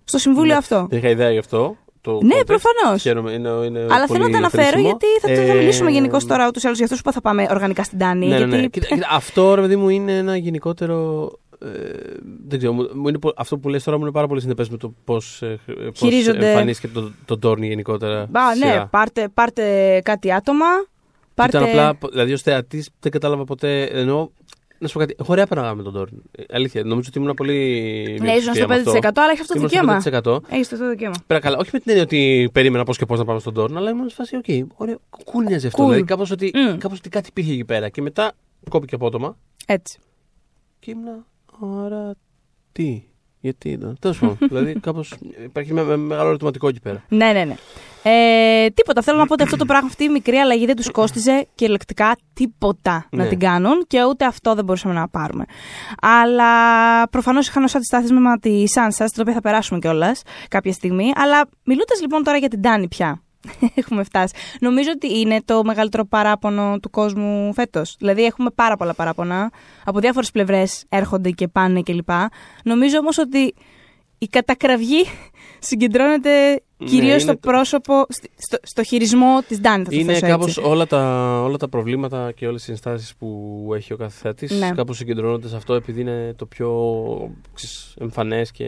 στο 0.04 0.18
συμβούλιο 0.18 0.52
Ναι. 0.52 0.58
αυτό. 0.58 0.86
Δεν 0.90 0.98
είχα 0.98 1.08
ιδέα 1.08 1.30
γι' 1.30 1.38
αυτό. 1.38 1.76
Το 2.00 2.18
Ναι, 2.22 2.34
context. 2.38 2.46
προφανώς. 2.46 3.02
Χαίρομαι, 3.02 3.30
είναι, 3.32 3.48
είναι 3.48 3.78
Αλλά 3.80 4.06
πολύ 4.06 4.06
θέλω 4.06 4.24
να 4.24 4.30
τα 4.30 4.36
αναφέρω 4.38 4.62
χρήσιμο. 4.62 4.86
γιατί 4.86 5.06
θα, 5.20 5.28
το- 5.28 5.34
θα 5.34 5.52
Ε, 5.52 5.58
μιλήσουμε 5.58 5.90
γενικώς 5.90 6.26
τώρα 6.26 6.46
ούτως 6.46 6.62
ή 6.62 6.66
άλλως 6.66 6.78
για 6.78 6.86
αυτούς 6.86 7.02
που 7.02 7.12
θα 7.12 7.20
πάμε 7.20 7.46
οργανικά 7.50 7.82
στην 7.84 7.98
Τάνη. 7.98 8.26
Ναι, 8.26 8.38
ναι, 8.38 8.44
ναι. 8.46 8.56
γιατί... 8.58 8.70
Κοίτα, 8.80 8.94
κοίτα, 8.94 9.08
αυτό 9.10 9.54
ρε 9.54 9.60
παιδί 9.60 9.76
μου 9.76 9.88
είναι 9.88 10.16
ένα 10.16 10.36
γενικότερο. 10.36 11.30
Ε, 11.62 11.68
δεν 12.48 12.58
ξέρω, 12.58 12.72
μου, 12.72 12.88
μου 12.94 13.08
είναι, 13.08 13.18
πο- 13.18 13.32
αυτό 13.36 13.58
που 13.58 13.68
λες 13.68 13.82
τώρα 13.84 13.96
μου 13.96 14.02
είναι 14.02 14.12
πάρα 14.12 14.26
πολύ 14.26 14.40
συνεπές 14.40 14.68
με 14.68 14.76
το 14.76 14.94
πώς, 15.04 15.42
ε, 15.42 15.58
πώς 15.66 15.98
Χειρίζονται. 15.98 16.50
εμφανίστηκε 16.50 16.92
το, 16.94 17.12
το 17.24 17.38
Τόρνι 17.38 17.66
γενικότερα. 17.66 18.26
Μπα, 18.30 18.50
στη 18.50 18.58
ναι, 18.58 18.66
σειρά. 18.66 18.86
πάρτε, 18.86 19.28
πάρτε 19.34 20.00
κάτι 20.04 20.32
άτομα. 20.32 20.64
Πάρτε... 21.34 21.58
Ήταν 21.58 21.68
απλά, 21.88 22.10
δηλαδή 22.10 22.32
ως 22.32 22.42
θεατής 22.42 22.88
δεν 23.00 23.12
κατάλαβα 23.12 23.44
ποτέ. 23.44 23.82
Ενώ, 23.82 24.30
να 24.78 24.86
σου 24.88 24.92
πω 24.94 24.98
κάτι, 25.00 25.14
έχω 25.18 25.32
ωραία 25.32 25.46
πράγματα 25.46 25.74
με 25.74 25.82
τον 25.82 25.92
Τόρνι. 25.92 26.18
Ε, 26.32 26.42
Αλήθεια, 26.50 26.82
νομίζω 26.84 27.08
ότι 27.08 27.18
ήμουν 27.18 27.34
πολύ. 27.34 27.54
Ναι, 28.20 28.32
ήσουν 28.32 28.54
στο 28.54 28.64
5%, 28.66 28.68
μειοψηφία 28.68 29.00
με 29.02 29.20
αλλά 29.20 29.30
έχει 29.30 29.40
αυτό 29.40 29.52
το 29.52 29.58
Ήμουν 29.58 29.68
δικαίωμα. 29.68 30.00
στο 30.00 30.10
5%. 30.50 30.52
Έχεις 30.54 30.72
αυτό 30.72 30.84
το 30.84 30.90
δικαίωμα. 30.90 31.14
Πέρα 31.26 31.40
καλά, 31.40 31.56
όχι 31.58 31.70
με 31.72 31.78
την 31.78 31.90
έννοια 31.90 32.04
ότι 32.04 32.48
περίμενα 32.52 32.84
πώς 32.84 32.98
και 32.98 33.06
πώς 33.06 33.18
να 33.18 33.24
πάμε 33.24 33.40
στον 33.40 33.54
Τόρν, 33.54 33.76
αλλά 33.76 33.90
ήμουν 33.90 34.08
σε 34.08 34.14
φάση, 34.14 34.36
οκ, 34.36 34.44
ωραίο, 34.76 34.98
κούλνιαζε 35.24 35.66
αυτό. 35.66 35.82
Cool. 35.82 35.86
Δηλαδή, 35.86 36.04
κάπως 36.04 36.30
ότι, 36.30 36.50
Mm. 36.54 36.76
κάπως 36.78 36.98
ότι 36.98 37.08
κάτι 37.08 37.28
υπήρχε 37.28 37.52
εκεί 37.52 37.64
πέρα. 37.64 37.88
Και 37.88 38.02
μετά 38.02 38.32
κόπηκε 38.70 38.94
απότομα 38.94 39.36
Έτσι. 39.66 39.98
και 40.78 40.90
ήμουνα, 40.90 41.26
άρα 41.84 42.14
τι, 42.72 43.02
γιατί 43.40 43.70
ήταν. 43.70 43.96
Τέλος 44.00 44.18
πάντων, 44.18 44.36
δηλαδή, 44.48 44.72
κάπως 44.80 45.14
υπάρχει 45.44 45.72
με, 45.72 45.82
με 45.82 45.96
μεγάλο 45.96 46.28
ερωτηματικό 46.28 46.68
εκεί 46.68 46.80
πέρα. 46.80 47.04
Ναι, 47.08 47.32
ναι, 47.32 47.44
ναι. 47.44 47.54
Ε, 48.08 48.68
τίποτα. 48.70 49.02
Θέλω 49.02 49.18
να 49.18 49.26
πω 49.26 49.32
ότι 49.32 49.42
αυτό 49.42 49.56
το 49.56 49.64
πράγμα, 49.64 49.86
αυτή 49.86 50.04
η 50.04 50.08
μικρή 50.08 50.36
αλλαγή 50.36 50.66
δεν 50.66 50.76
τους 50.76 50.90
κόστιζε 50.90 51.46
κυριολεκτικά 51.54 52.16
τίποτα 52.34 53.06
να 53.10 53.22
Ναι. 53.22 53.28
την 53.28 53.38
κάνουν 53.38 53.84
και 53.86 54.04
ούτε 54.04 54.24
αυτό 54.24 54.54
δεν 54.54 54.64
μπορούσαμε 54.64 54.94
να 54.94 55.08
πάρουμε. 55.08 55.44
Αλλά 56.00 56.50
προφανώς 57.08 57.48
είχαν 57.48 57.62
ω 57.62 57.68
αντιστάθμισμα 57.74 58.38
τη 58.38 58.68
Σάνσα, 58.68 59.06
στην 59.06 59.22
οποία 59.22 59.34
θα 59.34 59.40
περάσουμε 59.40 59.78
κιόλας 59.78 60.22
κάποια 60.48 60.72
στιγμή. 60.72 61.12
Αλλά 61.14 61.48
μιλώντας 61.64 62.00
λοιπόν 62.00 62.22
τώρα 62.22 62.36
για 62.36 62.48
την 62.48 62.62
Τάνη 62.62 62.88
πια. 62.88 63.22
έχουμε 63.74 64.02
φτάσει. 64.04 64.34
Νομίζω 64.60 64.90
ότι 64.94 65.18
είναι 65.18 65.40
το 65.44 65.64
μεγαλύτερο 65.64 66.04
παράπονο 66.04 66.78
του 66.82 66.90
κόσμου 66.90 67.52
φέτος. 67.54 67.96
Δηλαδή, 67.98 68.24
έχουμε 68.24 68.50
πάρα 68.54 68.76
πολλά 68.76 68.94
παράπονα. 68.94 69.50
Από 69.84 69.98
διάφορες 70.00 70.30
πλευρές 70.30 70.84
έρχονται 70.88 71.30
και 71.30 71.48
πάνε 71.48 71.82
κλπ. 71.82 72.08
Νομίζω 72.64 72.98
όμως 72.98 73.18
ότι 73.18 73.54
η 74.18 74.26
κατακραυγή 74.26 75.04
συγκεντρώνεται 75.68 76.62
Ναι, 76.78 76.86
κυρίως 76.86 77.10
είναι 77.10 77.18
στο 77.20 77.32
το- 77.32 77.38
πρόσωπο, 77.50 78.06
στο, 78.36 78.58
στο 78.62 78.82
χειρισμό 78.82 79.38
της 79.48 79.60
Ντάνης. 79.60 79.84
Θα 79.86 79.90
το 79.92 79.96
Είναι 80.00 80.12
θέσω 80.12 80.26
κάπως 80.26 80.46
έτσι. 80.56 80.60
όλα 80.70 80.86
τα, 80.86 81.00
όλα 81.44 81.56
τα 81.56 81.68
προβλήματα 81.68 82.32
και 82.32 82.46
όλες 82.46 82.62
οι 82.62 82.64
συνστάσεις 82.64 83.14
που 83.18 83.70
έχει 83.74 83.92
ο 83.92 83.96
κάθε 83.96 84.18
θεατής 84.22 84.50
Ναι. 84.58 84.70
κάπως 84.74 84.96
συγκεντρώνονται 84.96 85.48
σε 85.48 85.56
αυτό 85.56 85.74
επειδή 85.74 86.00
είναι 86.00 86.34
το 86.36 86.46
πιο 86.46 86.70
ξέρεις, 87.54 87.94
εμφανές 88.00 88.50
και 88.50 88.64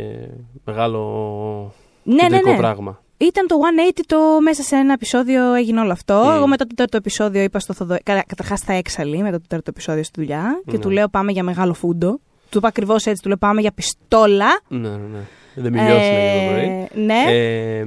μεγάλο 0.64 1.72
Ναι, 2.02 2.14
ναι, 2.14 2.22
κεντρικό 2.22 2.50
ναι. 2.50 2.56
πράγμα. 2.56 3.02
Ήταν 3.20 3.46
το 3.46 3.54
180 3.90 4.00
το 4.06 4.16
μέσα 4.42 4.62
σε 4.62 4.76
ένα 4.76 4.92
επεισόδιο 4.92 5.54
έγινε 5.54 5.80
όλο 5.80 5.92
αυτό. 5.92 6.22
Mm. 6.30 6.34
Εγώ 6.34 6.46
μετά 6.46 6.64
το 6.64 6.74
τέταρτο 6.74 6.96
επεισόδιο 6.96 7.42
είπα 7.42 7.58
στο 7.58 7.72
Θοδωρή. 7.74 8.00
Καταρχάς 8.04 8.60
θα 8.60 8.72
έξαλλη 8.72 9.18
μετά 9.22 9.36
το 9.36 9.42
τέταρτο 9.42 9.70
επεισόδιο 9.74 10.02
στη 10.02 10.20
δουλειά 10.20 10.60
και 10.66 10.72
Ναι. 10.72 10.78
του 10.78 10.90
λέω 10.90 11.08
πάμε 11.08 11.32
για 11.32 11.42
μεγάλο 11.42 11.74
φούντο. 11.74 12.18
Του 12.50 12.58
είπα 12.58 12.68
ακριβώς 12.68 13.06
έτσι, 13.06 13.22
του 13.22 13.28
λέω 13.28 13.36
πάμε 13.36 13.60
για 13.60 13.72
πιστόλα. 13.72 14.60
Ναι, 14.68 14.78
ναι, 14.88 14.96
ναι. 14.96 15.18
Δεν 15.54 15.72
με 15.72 15.82
λιώσει 15.82 16.10
λέγε 16.10 16.46
το 16.46 16.52
πρωί. 16.52 17.04
ναι. 17.04 17.22
Ε, 17.26 17.84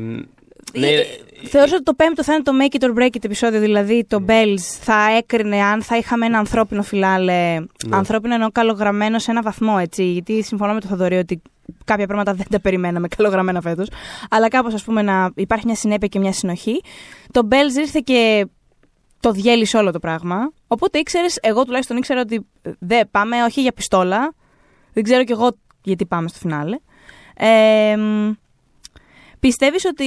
ναι, 0.74 0.88
Ε, 0.88 1.03
Θεωρούσα 1.43 1.76
ότι 1.76 1.84
το 1.84 1.93
πέμπτο 1.93 2.24
θα 2.24 2.34
είναι 2.34 2.43
το 2.43 2.51
make 2.62 2.80
it 2.82 2.84
or 2.86 2.97
break 3.01 3.05
it 3.16 3.24
επεισόδιο, 3.24 3.59
δηλαδή 3.59 4.05
το 4.07 4.26
Bells 4.28 4.59
θα 4.82 5.16
έκρινε 5.18 5.62
αν 5.64 5.82
θα 5.82 5.97
είχαμε 5.97 6.26
ένα 6.26 6.38
ανθρώπινο 6.38 6.84
φινάλε. 6.84 7.59
Ναι. 7.59 7.95
Ανθρώπινο 7.95 8.34
εννοώ 8.34 8.49
καλογραμμένο 8.51 9.20
σε 9.20 9.32
ένα 9.32 9.41
βαθμό, 9.41 9.78
έτσι. 9.80 10.03
Γιατί 10.03 10.43
συμφωνώ 10.43 10.74
με 10.74 10.80
τον 10.80 10.89
Θοδωρή 10.89 11.16
ότι 11.18 11.41
κάποια 11.86 12.07
πράγματα 12.07 12.34
δεν 12.34 12.45
τα 12.49 12.59
περιμέναμε 12.62 13.07
καλογραμμένα 13.18 13.62
φέτος. 13.62 13.88
Αλλά 14.30 14.47
κάπως 14.47 14.74
ας 14.74 14.84
πούμε 14.84 15.01
να 15.01 15.32
υπάρχει 15.36 15.66
μια 15.66 15.76
συνέπεια 15.76 16.07
και 16.07 16.20
μια 16.20 16.34
συνοχή. 16.34 16.82
Το 17.32 17.47
Bells 17.51 17.78
ήρθε 17.80 18.01
και 18.03 18.45
το 19.20 19.32
διέλυσε 19.32 19.78
όλο 19.78 19.91
το 19.91 19.99
πράγμα. 19.99 20.51
Οπότε 20.68 20.99
ήξερες, 20.99 21.38
εγώ 21.41 21.64
τουλάχιστον 21.64 21.97
ήξερα 21.97 22.22
ότι 22.22 22.45
ε, 22.62 22.72
δεν 22.80 23.07
πάμε, 23.12 23.43
όχι 23.43 23.62
για 23.62 23.72
πιστόλα. 23.72 24.34
Δεν 24.93 25.03
ξέρω 25.03 25.24
κι 25.24 25.32
εγώ 25.32 25.49
γιατί 25.84 26.05
πάμε 26.05 26.28
στο 26.28 26.38
φινάλε. 26.39 26.78
Ε, 27.38 27.95
μ, 27.97 28.32
πιστεύεις 29.39 29.86
ότι 29.86 30.05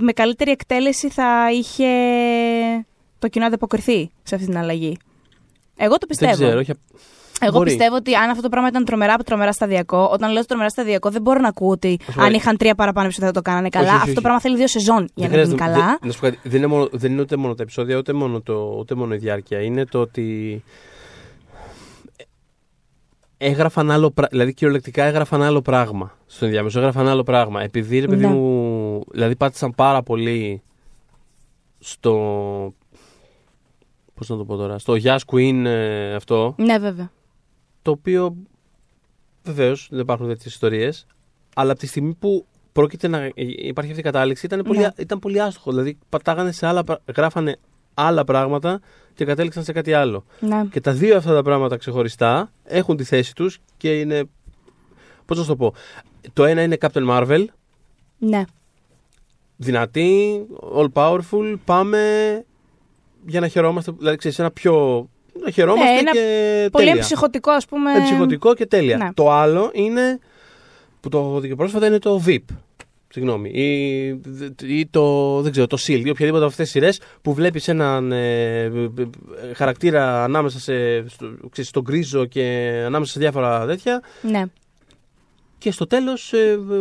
με 0.00 0.12
καλύτερη 0.12 0.50
εκτέλεση 0.50 1.08
θα 1.10 1.52
είχε 1.52 1.86
το 3.18 3.28
κοινό 3.28 3.46
ανταποκριθεί 3.46 4.10
σε 4.22 4.34
αυτή 4.34 4.46
την 4.46 4.56
αλλαγή; 4.58 4.96
Εγώ 5.76 5.98
το 5.98 6.06
πιστεύω. 6.06 6.36
δεν 6.36 6.44
ξέρω. 6.46 6.58
όχι- 6.60 6.72
Εγώ 7.40 7.52
Μπορεί. 7.58 7.64
πιστεύω 7.70 7.96
ότι 7.96 8.14
αν 8.14 8.30
αυτό 8.30 8.42
το 8.42 8.48
πράγμα 8.48 8.68
ήταν 8.68 8.84
τρομερά 8.84 9.16
τρομερά 9.16 9.52
σταδιακό, 9.52 10.08
όταν 10.12 10.32
λέω 10.32 10.44
τρομερά 10.44 10.68
σταδιακό, 10.68 11.10
δεν 11.10 11.22
μπορώ 11.22 11.40
να 11.40 11.48
ακούω 11.48 11.70
ότι 11.70 11.98
Ας 12.08 12.14
πούμε- 12.14 12.26
αν 12.26 12.32
είχαν 12.34 12.56
τρία 12.56 12.74
παραπάνω 12.74 13.06
επεισόδια 13.06 13.28
θα 13.28 13.34
το 13.34 13.42
κάνανε 13.42 13.68
καλά. 13.68 13.86
όχι, 13.86 13.94
αυτό 13.94 14.04
όχι. 14.06 14.14
το 14.14 14.20
πράγμα 14.20 14.40
θέλει 14.40 14.56
δύο 14.56 14.66
σεζόν 14.66 15.08
για 15.14 15.28
δεν 15.28 15.38
να 15.38 15.44
γίνει 15.44 15.56
χρειάζεται- 15.58 15.80
καλά. 15.80 15.86
δεν- 15.86 15.98
να 16.02 16.12
σου 16.12 16.20
πω 16.20 16.26
κάτι, 16.26 16.38
δεν, 16.42 16.58
είναι 16.58 16.66
μόνο, 16.66 16.88
δεν 16.92 17.12
είναι 17.12 17.20
ούτε 17.20 17.36
μόνο 17.36 17.54
τα 17.54 17.62
επεισόδια, 17.62 17.96
ούτε 17.96 18.12
μόνο, 18.12 18.40
το, 18.40 18.76
ούτε 18.78 18.94
μόνο 18.94 19.14
η 19.14 19.16
διάρκεια. 19.16 19.60
Είναι 19.62 19.84
το 19.84 20.00
ότι 20.00 20.62
έγραφαν 23.38 23.90
άλλο 23.90 24.10
πράγμα. 24.10 24.28
Δηλαδή, 24.30 24.54
κυριολεκτικά 24.54 25.04
έγραφαν 25.04 25.42
άλλο 25.42 25.62
πράγμα 25.62 26.16
στο 26.26 26.44
ενδιάμεσο. 26.44 26.78
Έγραφαν 26.78 27.08
άλλο 27.08 27.22
πράγμα. 27.22 27.62
Επειδή, 27.62 27.98
ρε 27.98 28.06
παιδί 28.06 28.26
Ναι. 28.26 28.32
μου, 28.32 29.02
δηλαδή 29.10 29.36
πάτησαν 29.36 29.74
πάρα 29.74 30.02
πολύ 30.02 30.62
στο. 31.78 32.12
Πώς 34.14 34.28
να 34.28 34.36
το 34.36 34.44
πω 34.44 34.56
τώρα, 34.56 34.78
στο 34.78 34.94
Yas 35.02 35.18
Queen 35.26 35.64
ε, 35.64 36.14
αυτό. 36.14 36.54
Ναι, 36.58 36.78
βέβαια. 36.78 37.10
Το 37.82 37.90
οποίο 37.90 38.36
βεβαίως 39.44 39.88
δεν 39.90 40.00
υπάρχουν 40.00 40.26
τέτοιες 40.28 40.52
ιστορίες. 40.54 41.06
Αλλά 41.54 41.70
από 41.70 41.80
τη 41.80 41.86
στιγμή 41.86 42.14
που 42.14 42.46
πρόκειται 42.72 43.08
να 43.08 43.30
υπάρχει 43.34 43.90
αυτή 43.90 44.02
η 44.02 44.04
κατάληξη 44.04 44.46
ήταν 44.46 44.62
πολύ, 44.62 44.78
Ναι. 44.78 44.88
ήταν 44.98 45.18
πολύ 45.18 45.40
άστοχο. 45.42 45.70
Δηλαδή 45.70 45.98
πατάγανε 46.08 46.52
σε 46.52 46.66
άλλα, 46.66 46.84
πρα- 46.84 47.00
γράφανε 47.16 47.56
άλλα 47.94 48.24
πράγματα 48.24 48.80
και 49.18 49.24
κατέληξαν 49.24 49.64
σε 49.64 49.72
κάτι 49.72 49.92
άλλο. 49.92 50.24
Ναι. 50.40 50.64
Και 50.70 50.80
τα 50.80 50.92
δύο 50.92 51.16
αυτά 51.16 51.34
τα 51.34 51.42
πράγματα 51.42 51.76
ξεχωριστά 51.76 52.52
έχουν 52.64 52.96
τη 52.96 53.04
θέση 53.04 53.34
τους 53.34 53.58
και 53.76 54.00
είναι. 54.00 54.24
Πώς 55.26 55.36
να 55.36 55.42
σου 55.42 55.48
το 55.48 55.56
πω. 55.56 55.74
Το 56.32 56.44
ένα 56.44 56.62
είναι 56.62 56.76
Captain 56.80 57.08
Marvel. 57.10 57.44
ναι. 58.18 58.42
Δυνατή, 59.56 60.40
all 60.76 60.86
powerful. 60.92 61.54
Πάμε 61.64 62.00
για 63.26 63.40
να 63.40 63.48
χαιρόμαστε. 63.48 63.92
Δηλαδή, 63.98 64.16
ξέρεις, 64.16 64.38
ένα 64.38 64.50
πιο. 64.50 65.08
Να 65.44 65.50
χαιρόμαστε 65.50 65.92
Ναι, 65.92 65.98
ένα 65.98 66.10
και. 66.10 66.68
Πολύ 66.72 66.84
τέλεια. 66.84 66.92
εμψυχωτικό, 67.00 67.50
ας 67.50 67.66
πούμε. 67.66 67.92
Εμψυχωτικό 67.92 68.54
και 68.54 68.66
τέλεια. 68.66 68.96
ναι. 68.96 69.08
Το 69.14 69.30
άλλο 69.30 69.70
είναι. 69.72 70.18
που 71.00 71.08
το 71.08 71.18
έχω 71.18 71.40
δει 71.40 71.48
και 71.48 71.54
πρόσφατα 71.54 71.86
είναι 71.86 71.98
το 71.98 72.22
VIP. 72.26 72.38
Συγγνώμη. 73.18 73.50
Ή, 73.50 74.06
ή 74.78 74.86
το, 74.86 75.40
δεν 75.42 75.52
ξέρω, 75.52 75.66
το 75.66 75.76
SEAL 75.80 76.02
ή 76.04 76.10
οποιαδήποτε 76.10 76.36
από 76.36 76.44
αυτές 76.44 76.56
τις 76.56 76.70
σειρές 76.70 77.00
που 77.22 77.34
βλέπεις 77.34 77.68
έναν 77.68 78.12
ε, 78.12 78.62
ε, 78.62 78.68
ε, 79.50 79.54
χαρακτήρα 79.54 80.24
ανάμεσα 80.24 80.60
σε, 80.60 81.08
στο, 81.08 81.26
ξέρεις, 81.50 81.70
στον 81.70 81.82
γκρίζο 81.82 82.24
και 82.24 82.42
ανάμεσα 82.86 83.12
σε 83.12 83.18
διάφορα 83.18 83.66
τέτοια 83.66 84.02
Ναι. 84.22 84.42
και 85.58 85.70
στο 85.70 85.86
τέλος 85.86 86.32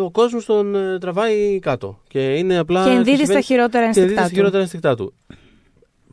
ο 0.03 0.11
κόσμος 0.11 0.45
τον 0.45 0.75
ε, 0.75 0.97
τραβάει 0.99 1.59
κάτω. 1.59 2.01
Και 2.07 2.19
είναι 2.35 2.57
απλά. 2.57 2.83
Και 2.83 2.89
ενδίδεις 2.89 3.13
στα 3.13 3.23
συμβαίνει- 3.23 3.45
χειρότερα 3.45 3.89
και 3.89 3.99
ενδίδεις 3.99 4.17
ενστικτά 4.59 4.95
στα 4.95 4.95
του. 4.95 5.13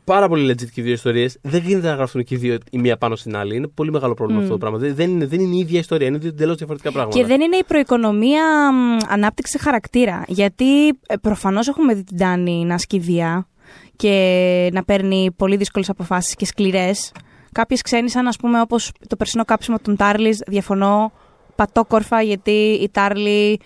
Χειρότερα 0.05 0.13
ενστικτά 0.13 0.13
του. 0.13 0.13
Πάρα 0.13 0.27
πολύ 0.27 0.51
legit 0.51 0.69
και 0.73 0.81
οι 0.81 0.83
δύο 0.83 0.93
ιστορίες. 0.93 1.37
Δεν 1.41 1.61
γίνεται 1.61 1.87
να 1.87 1.95
γραφτούν 1.95 2.23
και 2.23 2.35
οι 2.35 2.37
δύο 2.37 2.57
η 2.71 2.77
μία 2.77 2.97
πάνω 2.97 3.15
στην 3.15 3.35
άλλη. 3.35 3.55
Είναι 3.55 3.67
πολύ 3.67 3.91
μεγάλο 3.91 4.13
πρόβλημα 4.13 4.39
Μμ. 4.39 4.43
αυτό 4.43 4.57
το 4.57 4.59
πράγμα. 4.59 4.77
Δεν, 4.77 4.95
δεν, 4.95 5.09
είναι, 5.09 5.25
δεν 5.25 5.39
είναι 5.39 5.55
η 5.55 5.59
ίδια 5.59 5.79
ιστορία. 5.79 6.07
Είναι 6.07 6.19
εντελώς 6.23 6.57
διαφορετικά 6.57 6.91
πράγματα. 6.91 7.17
Και 7.17 7.25
δεν 7.25 7.41
είναι 7.41 7.55
η 7.55 7.63
προοικονομία 7.63 8.71
μ, 8.71 8.97
ανάπτυξη 9.09 9.59
χαρακτήρα. 9.59 10.23
Γιατί 10.27 10.87
ε, 10.87 11.15
προφανώς 11.21 11.67
έχουμε 11.67 11.93
δει 11.93 12.03
την 12.03 12.17
Τάνη 12.17 12.65
να 12.65 12.73
ασκεί 12.73 12.99
βία 12.99 13.47
και 13.95 14.69
να 14.73 14.83
παίρνει 14.83 15.31
πολύ 15.37 15.55
δύσκολες 15.55 15.89
αποφάσεις 15.89 16.35
και 16.35 16.45
σκληρές. 16.45 17.11
Κάποιες 17.51 17.81
ξένοι, 17.81 18.09
σαν 18.09 18.27
ας 18.27 18.37
πούμε 18.37 18.61
όπως 18.61 18.91
το 19.07 19.15
περσινό 19.15 19.45
κάψιμο 19.45 19.77
των 19.81 19.95
Τάρλις, 19.95 20.43
διαφωνώ 20.47 21.11
πατόκορφα 21.55 22.21
γιατί 22.21 22.51
οι 22.51 22.89
Τάρλι 22.91 23.59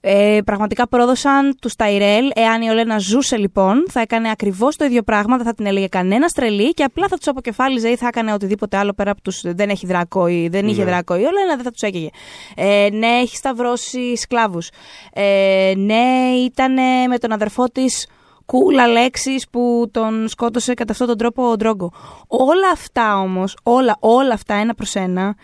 ε, 0.00 0.38
πραγματικά 0.44 0.88
πρόδωσαν 0.88 1.56
τους 1.60 1.76
Ταϊρέλ. 1.76 2.30
Εάν 2.34 2.62
η 2.62 2.68
Ολένα 2.68 2.98
ζούσε 2.98 3.36
λοιπόν, 3.36 3.86
θα 3.90 4.00
έκανε 4.00 4.30
ακριβώς 4.30 4.76
το 4.76 4.84
ίδιο 4.84 5.02
πράγμα, 5.02 5.36
δεν 5.36 5.46
θα 5.46 5.54
την 5.54 5.66
έλεγε 5.66 5.86
κανένα 5.86 6.26
τρελή 6.26 6.70
και 6.74 6.82
απλά 6.82 7.08
θα 7.08 7.16
τους 7.16 7.26
αποκεφάλιζε 7.26 7.88
ή 7.88 7.96
θα 7.96 8.06
έκανε 8.06 8.32
οτιδήποτε 8.32 8.76
άλλο 8.76 8.92
πέρα 8.92 9.10
από 9.10 9.22
του 9.22 9.32
δεν 9.42 9.68
έχει 9.68 9.86
δράκο 9.86 10.26
ή 10.28 10.48
δεν 10.48 10.66
είχε 10.66 10.84
Ναι. 10.84 10.90
δράκο 10.90 11.14
ή 11.14 11.24
Ολένα 11.24 11.54
δεν 11.54 11.62
θα 11.64 11.70
τους 11.70 11.82
έκαιγε. 11.82 12.08
Ε, 12.56 12.88
ναι, 12.92 13.06
έχει 13.06 13.36
σταυρώσει 13.36 14.16
σκλάβους. 14.16 14.68
Ε, 15.12 15.72
ναι, 15.76 16.32
ήταν 16.44 16.72
με 17.08 17.18
τον 17.20 17.32
αδερφό 17.32 17.64
της 17.64 18.06
κούλα 18.46 18.86
λέξεις 18.88 19.48
που 19.50 19.88
τον 19.90 20.28
σκότωσε 20.28 20.74
κατά 20.74 20.92
αυτόν 20.92 21.06
τον 21.06 21.16
τρόπο 21.18 21.50
ο 21.50 21.56
Ντρόγκο. 21.56 21.92
Όλα 22.26 22.70
αυτά 22.72 23.18
όμως, 23.18 23.56
όλα, 23.62 23.96
όλα 24.00 24.34
αυτά 24.34 24.54
ένα 24.54 24.74
προς 24.74 24.94
ένα, 24.94 25.34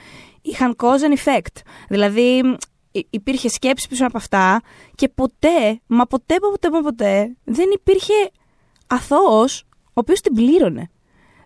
είχαν 0.43 0.77
cause 0.83 0.87
and 1.13 1.17
effect. 1.19 1.61
Δηλαδή 1.89 2.21
υ- 2.21 2.57
υπήρχε 3.11 3.49
σκέψη 3.49 3.89
πίσω 3.89 4.07
από 4.07 4.17
αυτά 4.17 4.61
και 4.95 5.09
ποτέ, 5.09 5.81
μα 5.87 6.05
ποτέ, 6.07 6.35
μα 6.43 6.51
ποτέ, 6.51 6.71
μα 6.71 6.81
ποτέ, 6.81 7.37
δεν 7.45 7.71
υπήρχε 7.75 8.13
αθώος 8.87 9.65
ο 9.87 9.91
οποίος 9.93 10.21
την 10.21 10.35
πλήρωνε. 10.35 10.91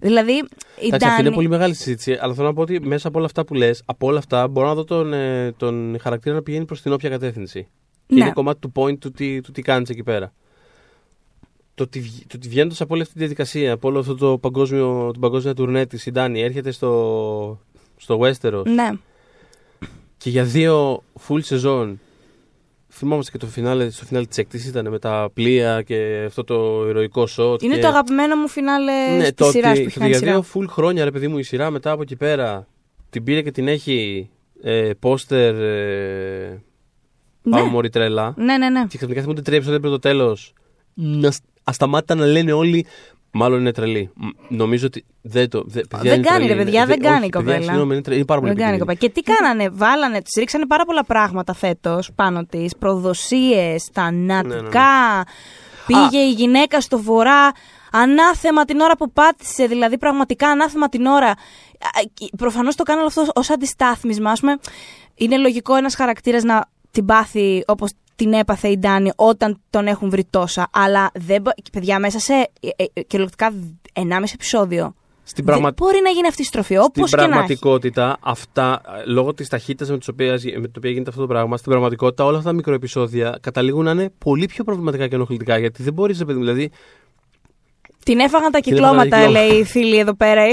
Δηλαδή, 0.01 0.33
η 0.33 0.41
Εντάξει, 0.87 0.95
αυτή 1.07 1.07
είναι 1.07 1.23
Ντάνη... 1.23 1.35
πολύ 1.35 1.49
μεγάλη 1.49 1.75
συζήτηση, 1.75 2.19
αλλά 2.21 2.35
θέλω 2.35 2.47
να 2.47 2.55
πω 2.55 2.61
ότι 2.63 2.81
μέσα 2.81 3.09
από 3.09 3.17
όλα 3.19 3.27
αυτά 3.27 3.45
που 3.45 3.55
λες, 3.55 3.83
από 3.87 4.07
όλα 4.07 4.19
αυτά 4.19 4.49
μπορώ 4.49 4.67
να 4.67 4.75
δω 4.75 4.85
τον, 4.85 5.13
ε, 5.13 5.53
τον 5.57 5.97
χαρακτήρα 6.01 6.35
να 6.35 6.43
πηγαίνει 6.43 6.65
προς 6.65 6.83
την 6.83 6.93
όποια 6.93 7.09
κατεύθυνση. 7.11 7.69
Και 8.07 8.15
Ναι. 8.15 8.21
είναι 8.21 8.33
κομμάτι 8.33 8.59
του 8.61 8.73
point 8.75 8.99
του 8.99 9.11
τι, 9.11 9.41
του 9.41 9.53
τι 9.53 9.63
κάνεις 9.63 9.89
εκεί 9.89 10.03
πέρα. 10.03 10.33
Το 11.75 11.83
ότι, 11.85 12.01
βγ- 12.01 12.27
το 12.27 12.37
ότι 12.37 12.49
βγαίνοντας 12.49 12.81
από 12.81 12.93
όλη 12.95 13.03
αυτή 13.03 13.13
τη 13.15 13.19
διαδικασία, 13.19 13.73
από 13.73 13.89
όλο 13.89 13.99
αυτό 13.99 14.15
το 14.15 14.39
παγκόσμιο, 14.39 15.11
την 15.13 15.21
παγκόσμια 15.21 15.55
τουρνέ 15.55 15.87
της, 15.87 16.07
η 16.07 16.11
Ντάνη 16.11 16.41
έρχεται 16.41 16.71
στο, 16.71 17.61
στο 17.97 18.19
Westeros 18.21 18.63
Ναι, 18.65 18.91
και 20.19 20.31
για 20.31 20.45
δύο 20.45 21.03
full 21.29 21.39
σεζόν. 21.43 22.01
Θυμόμαστε 22.91 23.31
και 23.31 23.39
το 23.39 23.47
φινάλε, 23.47 23.91
στο 23.91 24.05
φινάλε 24.05 24.27
της 24.27 24.39
έκτησης 24.39 24.69
ήταν 24.69 24.89
με 24.89 24.99
τα 24.99 25.31
πλοία 25.35 25.83
και 25.83 26.23
αυτό 26.27 26.45
το 26.45 26.85
ηρωικό 26.89 27.27
σοτ. 27.27 27.63
είναι 27.63 27.75
και... 27.75 27.81
το 27.81 27.87
αγαπημένο 27.89 28.37
μου 28.37 28.49
φινάλε 28.49 28.93
Ναι, 29.17 29.23
της 29.23 29.35
το 29.35 29.45
σειράς 29.51 29.71
ότι, 29.79 29.81
που 29.83 29.87
έχει 29.89 29.99
το 29.99 29.99
ότι 29.99 29.99
κάνει 29.99 30.11
για 30.11 30.19
σειρά. 30.19 30.33
δύο 30.33 30.45
full 30.55 30.67
χρόνια, 30.69 31.05
ρε 31.05 31.11
παιδί 31.11 31.29
μου, 31.29 31.39
η 31.39 31.43
σειρά 31.43 31.71
μετά 31.71 31.91
από 31.91 32.03
εκεί 32.03 32.17
πέρα 32.17 32.67
την 33.11 33.25
πήρε 33.25 33.43
και 33.43 33.51
την 33.51 33.69
έχει 33.69 34.31
ε, 34.63 34.91
πόστερ 34.99 35.55
ε, 35.55 36.63
Ναι. 37.43 37.61
άμμορη 37.61 37.89
τρέλα. 37.91 38.35
ναι, 38.37 38.57
ναι, 38.59 38.69
ναι. 38.71 38.87
Και 38.89 38.97
ξαφνικά 38.97 39.21
θυμούνται 39.21 39.43
τρία 39.43 39.57
επεισόδια 39.57 39.81
πριν 39.81 39.93
το 39.93 39.99
τέλος. 39.99 40.53
Ασταμάτητα 41.65 42.15
να 42.15 42.27
λένε 42.27 42.53
όλοι. 42.53 42.87
Μάλλον 43.31 43.61
είναι 43.61 43.73
τρελή. 43.73 44.11
Μ, 44.15 44.27
Νομίζω 44.49 44.87
ότι 44.87 45.05
δεν 45.23 45.49
το. 45.51 45.63
Δε, 45.67 45.81
παιδιά, 45.81 46.11
Δεν 46.11 46.19
είναι 46.19 46.29
κάνει, 46.29 46.45
τρελή, 46.45 46.59
ρε 46.59 46.65
παιδιά, 46.65 46.79
είναι. 46.83 46.89
δεν 46.89 46.99
Δε- 47.01 47.05
κάνει 47.09 47.17
όχι, 47.19 47.27
η 47.27 47.31
παιδιά, 47.31 47.41
κοπέλα. 47.53 47.63
Συγγνώμη, 47.65 47.93
είναι, 47.93 48.03
τρελή, 48.03 48.17
είναι 48.19 48.27
πάρα 48.27 48.41
πολύ 48.41 48.53
Δεν 48.53 48.63
κάνει 48.63 48.75
επικίνδυνη. 48.77 48.99
κοπέλα. 48.99 49.23
Και 49.25 49.35
τι 49.37 49.55
κάνανε, 49.55 49.69
βάλανε, 49.93 50.23
τη 50.23 50.41
ρίξανε 50.41 50.67
πάρα 50.67 50.85
πολλά 50.85 51.05
πράγματα 51.05 51.55
φέτος 51.55 52.11
πάνω 52.15 52.45
της. 52.45 52.77
Προδοσίες, 52.77 53.89
θανατικά. 53.93 55.27
Πήγε 55.87 56.19
η 56.19 56.31
γυναίκα 56.31 56.81
στο 56.81 56.99
βορρά 57.03 57.53
ανάθεμα 57.93 58.65
την 58.65 58.81
ώρα 58.81 58.97
που 58.97 59.13
πάτησε, 59.13 59.67
δηλαδή 59.67 59.99
πραγματικά 59.99 60.49
ανάθεμα 60.49 60.89
την 60.89 61.07
ώρα. 61.07 61.35
Προφανώς 62.37 62.75
το 62.77 62.83
κάνανε 62.83 63.07
αυτό 63.07 63.25
ως 63.35 63.51
αντιστάθμισμα. 63.51 64.31
Ας 64.31 64.41
πούμε, 64.41 64.57
είναι 65.15 65.37
λογικό 65.39 65.75
ένας 65.75 65.95
χαρακτήρας 65.95 66.43
να 66.43 66.65
την 66.91 67.05
πάθει 67.05 67.63
όπως 67.67 67.91
την 68.19 68.33
έπαθε 68.33 68.69
η 68.69 68.79
Ντάνη 68.79 69.11
όταν 69.17 69.61
τον 69.71 69.87
έχουν 69.87 70.11
βρει 70.11 70.25
τόσα. 70.31 70.69
Αλλά 70.73 71.11
δεν, 71.15 71.43
μπο- 71.43 71.51
παιδιά, 71.73 71.99
μέσα 71.99 72.19
σε 72.19 72.33
ε, 72.33 72.69
ε, 72.95 73.03
κυριολεκτικά 73.03 73.53
1,5 73.93 74.03
επεισόδιο. 74.35 74.95
Στην, 75.25 75.45
Δεν 75.45 75.55
πραγμα... 75.55 75.73
μπορεί 75.77 76.01
να 76.03 76.11
γίνει 76.11 76.27
αυτή 76.27 76.43
η 76.43 76.45
στροφή, 76.45 76.75
στην 76.75 76.85
όπως 76.87 77.11
και 77.11 77.17
να 77.17 77.23
έχει. 77.23 77.31
πραγματικότητα, 77.31 78.17
αυτά, 78.21 78.81
ε, 78.99 79.11
λόγω 79.11 79.35
της 79.35 79.49
ταχύτητας 79.49 79.91
με, 79.91 79.99
τις 79.99 80.09
οποίες- 80.09 80.45
με 80.45 80.51
την 80.61 80.73
οποία 80.77 80.91
γίνεται 80.91 81.11
αυτό 81.11 81.21
το 81.23 81.27
πράγμα, 81.27 81.57
στην 81.57 81.71
πραγματικότητα 81.71 82.25
όλα 82.25 82.37
αυτά 82.39 82.49
τα 82.51 82.55
μικροεπισόδια 82.57 83.39
καταλήγουν 83.41 83.85
να 83.85 83.91
είναι 83.91 84.11
πολύ 84.19 84.47
πιο 84.47 84.65
προβληματικά 84.65 85.07
και 85.09 85.15
ενοχλητικά. 85.15 85.59
Γιατί 85.59 85.83
δεν 85.83 85.93
μπορείς, 85.93 86.19
παιδί 86.19 86.33
μου, 86.33 86.39
δηλαδή. 86.45 86.71
Την 88.05 88.19
έφαγαν 88.19 88.51
τα 88.53 88.61
Την 88.61 88.73
έφαγαν 88.77 88.97
τα 88.97 89.05
κυκλώματα, 89.05 89.05
κυκλώματα. 89.05 89.31
λέει 89.31 89.59
η 89.59 89.65
φίλη 89.65 89.99
εδώ 89.99 90.15
πέρα. 90.15 90.43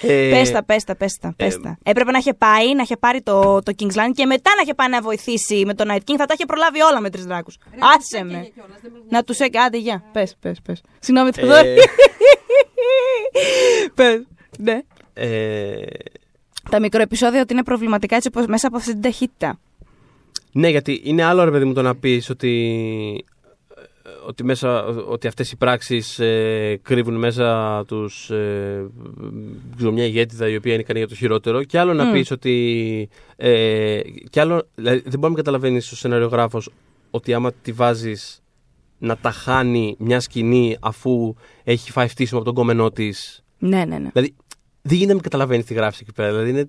Ε, 0.00 0.30
Πες 0.30 0.50
τα, 0.50 0.64
πες 0.64 0.84
τα, 0.84 0.96
πες 0.96 1.16
τα, 1.20 1.34
πες 1.36 1.54
ε, 1.54 1.58
τα. 1.58 1.78
Έπρεπε 1.82 2.10
να 2.10 2.18
είχε 2.18 2.34
πάει, 2.34 2.74
να 2.74 2.82
είχε 2.82 2.96
πάρει 2.96 3.22
το, 3.22 3.62
το 3.62 3.72
King's 3.78 3.94
Land 3.94 4.10
και 4.14 4.26
μετά 4.26 4.50
να 4.56 4.62
είχε 4.62 4.74
πάει 4.74 4.88
να 4.88 5.00
βοηθήσει 5.00 5.62
με 5.66 5.74
τον 5.74 5.86
Night 5.90 5.96
King. 6.10 6.14
Θα 6.18 6.26
τα 6.26 6.34
είχε 6.34 6.46
προλάβει 6.46 6.80
όλα 6.82 7.00
με 7.00 7.10
τρεις 7.10 7.24
δράκους. 7.24 7.56
Άσε 7.96 8.24
με. 8.24 8.48
Να 9.08 9.22
τους 9.22 9.38
έκανε. 9.38 9.64
Άντε, 9.66 9.78
γεια. 9.78 10.02
Πες, 10.12 10.36
πες, 10.40 10.58
πες. 10.62 10.80
Συγγνώμη, 10.98 11.30
Θεοδόρη. 11.30 11.68
ε, 11.68 11.74
Πες. 13.94 14.22
Ναι. 14.58 14.80
ε, 15.14 15.82
Τα 16.70 16.80
μικροεπισόδια 16.80 17.40
ότι 17.40 17.52
είναι 17.52 17.62
προβληματικά 17.62 18.16
έτσι 18.16 18.28
όπως 18.28 18.46
μέσα 18.46 18.66
από 18.66 18.76
αυτή 18.76 18.92
την 18.92 19.00
ταχύτητα. 19.00 19.58
Ναι, 20.52 20.68
γιατί 20.68 21.00
είναι 21.04 21.22
άλλο 21.22 21.44
ρε 21.44 21.50
παιδί 21.50 21.64
μου 21.64 21.72
το 21.72 21.82
να 21.82 21.96
πεις 21.96 22.30
ότι, 22.30 23.24
ότι, 24.26 24.44
μέσα, 24.44 24.84
ότι 24.84 25.26
αυτές 25.26 25.52
οι 25.52 25.56
πράξεις 25.56 26.18
ε, 26.18 26.78
κρύβουν 26.82 27.14
μέσα 27.14 27.84
τους 27.86 28.30
ε, 28.30 28.86
ξέρω, 29.76 29.92
μια 29.92 30.04
ηγέτιδα 30.04 30.48
η 30.48 30.56
οποία 30.56 30.72
είναι 30.72 30.82
ικανή 30.82 30.98
για 30.98 31.08
το 31.08 31.14
χειρότερο 31.14 31.64
και 31.64 31.78
άλλο 31.78 31.92
να 31.92 32.04
Μμ. 32.04 32.12
πεις 32.12 32.30
ότι 32.30 33.08
ε, 33.36 34.00
και 34.30 34.40
άλλο, 34.40 34.68
δηλαδή, 34.74 35.02
δεν 35.06 35.18
μπορεί 35.18 35.32
να 35.32 35.38
καταλαβαίνεις 35.38 35.92
ο 35.92 35.96
σεναριογράφος 35.96 36.70
ότι 37.10 37.34
άμα 37.34 37.52
τη 37.52 37.72
βάζεις 37.72 38.42
να 38.98 39.16
τα 39.16 39.30
χάνει 39.30 39.96
μια 39.98 40.20
σκηνή 40.20 40.76
αφού 40.80 41.34
έχει 41.64 41.90
φάει 41.90 42.08
φτύσιμο 42.08 42.40
από 42.40 42.48
τον 42.48 42.58
κόμενό 42.58 42.90
της 42.90 43.44
Ναι, 43.58 43.84
ναι, 43.84 43.98
ναι. 43.98 44.10
δηλαδή 44.12 44.34
δεν 44.82 44.92
γίνεται 44.92 45.06
να 45.06 45.14
μην 45.14 45.22
καταλαβαίνεις 45.22 45.64
τι 45.64 45.74
γράφεις 45.74 46.00
εκεί 46.00 46.12
πέρα 46.12 46.30
δηλαδή 46.30 46.50
είναι 46.50 46.68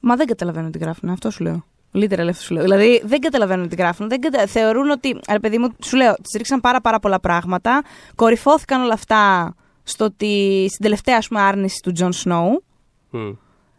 Μα 0.00 0.16
δεν 0.16 0.26
καταλαβαίνω 0.26 0.70
τι 0.70 0.78
γράφουν, 0.78 1.08
αυτό 1.08 1.30
σου 1.30 1.42
λέω. 1.42 1.64
Literal 1.94 2.26
αυτό 2.28 2.42
σου 2.42 2.54
λέω. 2.54 2.62
Δηλαδή 2.62 3.02
δεν 3.04 3.20
καταλαβαίνουν 3.20 3.68
τι 3.68 3.76
γράφουν. 3.76 4.08
Δεν 4.08 4.20
κατα... 4.20 4.46
Θεωρούν 4.46 4.90
ότι. 4.90 5.20
Ρε 5.30 5.38
παιδί 5.38 5.58
μου, 5.58 5.68
σου 5.84 5.96
λέω, 5.96 6.14
της 6.14 6.32
ρίξαν 6.36 6.60
πάρα, 6.60 6.80
πάρα 6.80 6.98
πολλά 7.00 7.20
πράγματα. 7.20 7.82
Κορυφώθηκαν 8.14 8.82
όλα 8.82 8.92
αυτά 8.92 9.54
στο 9.82 10.04
ότι, 10.04 10.66
στην 10.68 10.82
τελευταία 10.84 11.16
ας 11.16 11.28
πούμε, 11.28 11.40
άρνηση 11.40 11.80
του 11.82 11.92
Τζον 11.92 12.12
Σνόου. 12.12 12.64
μ, 13.10 13.18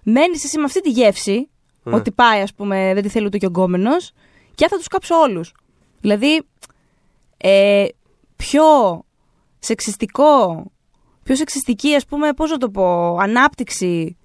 Μένεις 0.03 0.43
εσύ 0.43 0.57
με 0.57 0.63
αυτή 0.63 0.81
τη 0.81 0.89
γεύση, 0.89 1.49
Ναι. 1.83 1.95
ότι 1.95 2.11
πάει, 2.11 2.41
ας 2.41 2.53
πούμε, 2.53 2.91
δεν 2.93 3.03
τη 3.03 3.09
θέλει 3.09 3.25
ούτε 3.25 3.37
και 3.37 3.45
ο 3.45 3.49
γκόμενος, 3.49 4.11
και 4.55 4.67
θα 4.67 4.77
τους 4.77 4.87
κάψω 4.87 5.15
όλους. 5.15 5.53
Δηλαδή, 6.01 6.41
ε, 7.37 7.85
πιο 8.35 8.63
σεξιστικό, 9.59 10.63
πιο 11.23 11.35
σεξιστική, 11.35 11.95
ας 11.95 12.05
πούμε, 12.05 12.33
πώς 12.33 12.51
να 12.51 12.57
το 12.57 12.69
πω, 12.69 13.17
ανάπτυξη 13.17 14.17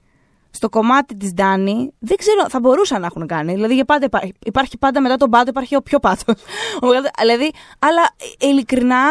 στο 0.56 0.68
κομμάτι 0.68 1.16
της 1.16 1.32
Ντάνη, 1.34 1.92
δεν 1.98 2.16
ξέρω, 2.16 2.48
θα 2.48 2.60
μπορούσαν 2.60 3.00
να 3.00 3.06
έχουν 3.06 3.26
κάνει. 3.26 3.54
Δηλαδή, 3.54 3.74
για 3.74 3.84
πάντα 3.84 4.04
υπάρχει, 4.04 4.32
υπάρχει 4.44 4.78
πάντα 4.78 5.00
μετά 5.00 5.16
τον 5.16 5.30
πάτο, 5.30 5.48
υπάρχει 5.50 5.76
ο 5.76 5.82
πιο 5.82 5.98
πάτο. 5.98 6.34
δηλαδή, 7.20 7.50
αλλά 7.78 8.02
ε, 8.40 8.46
ειλικρινά 8.46 9.04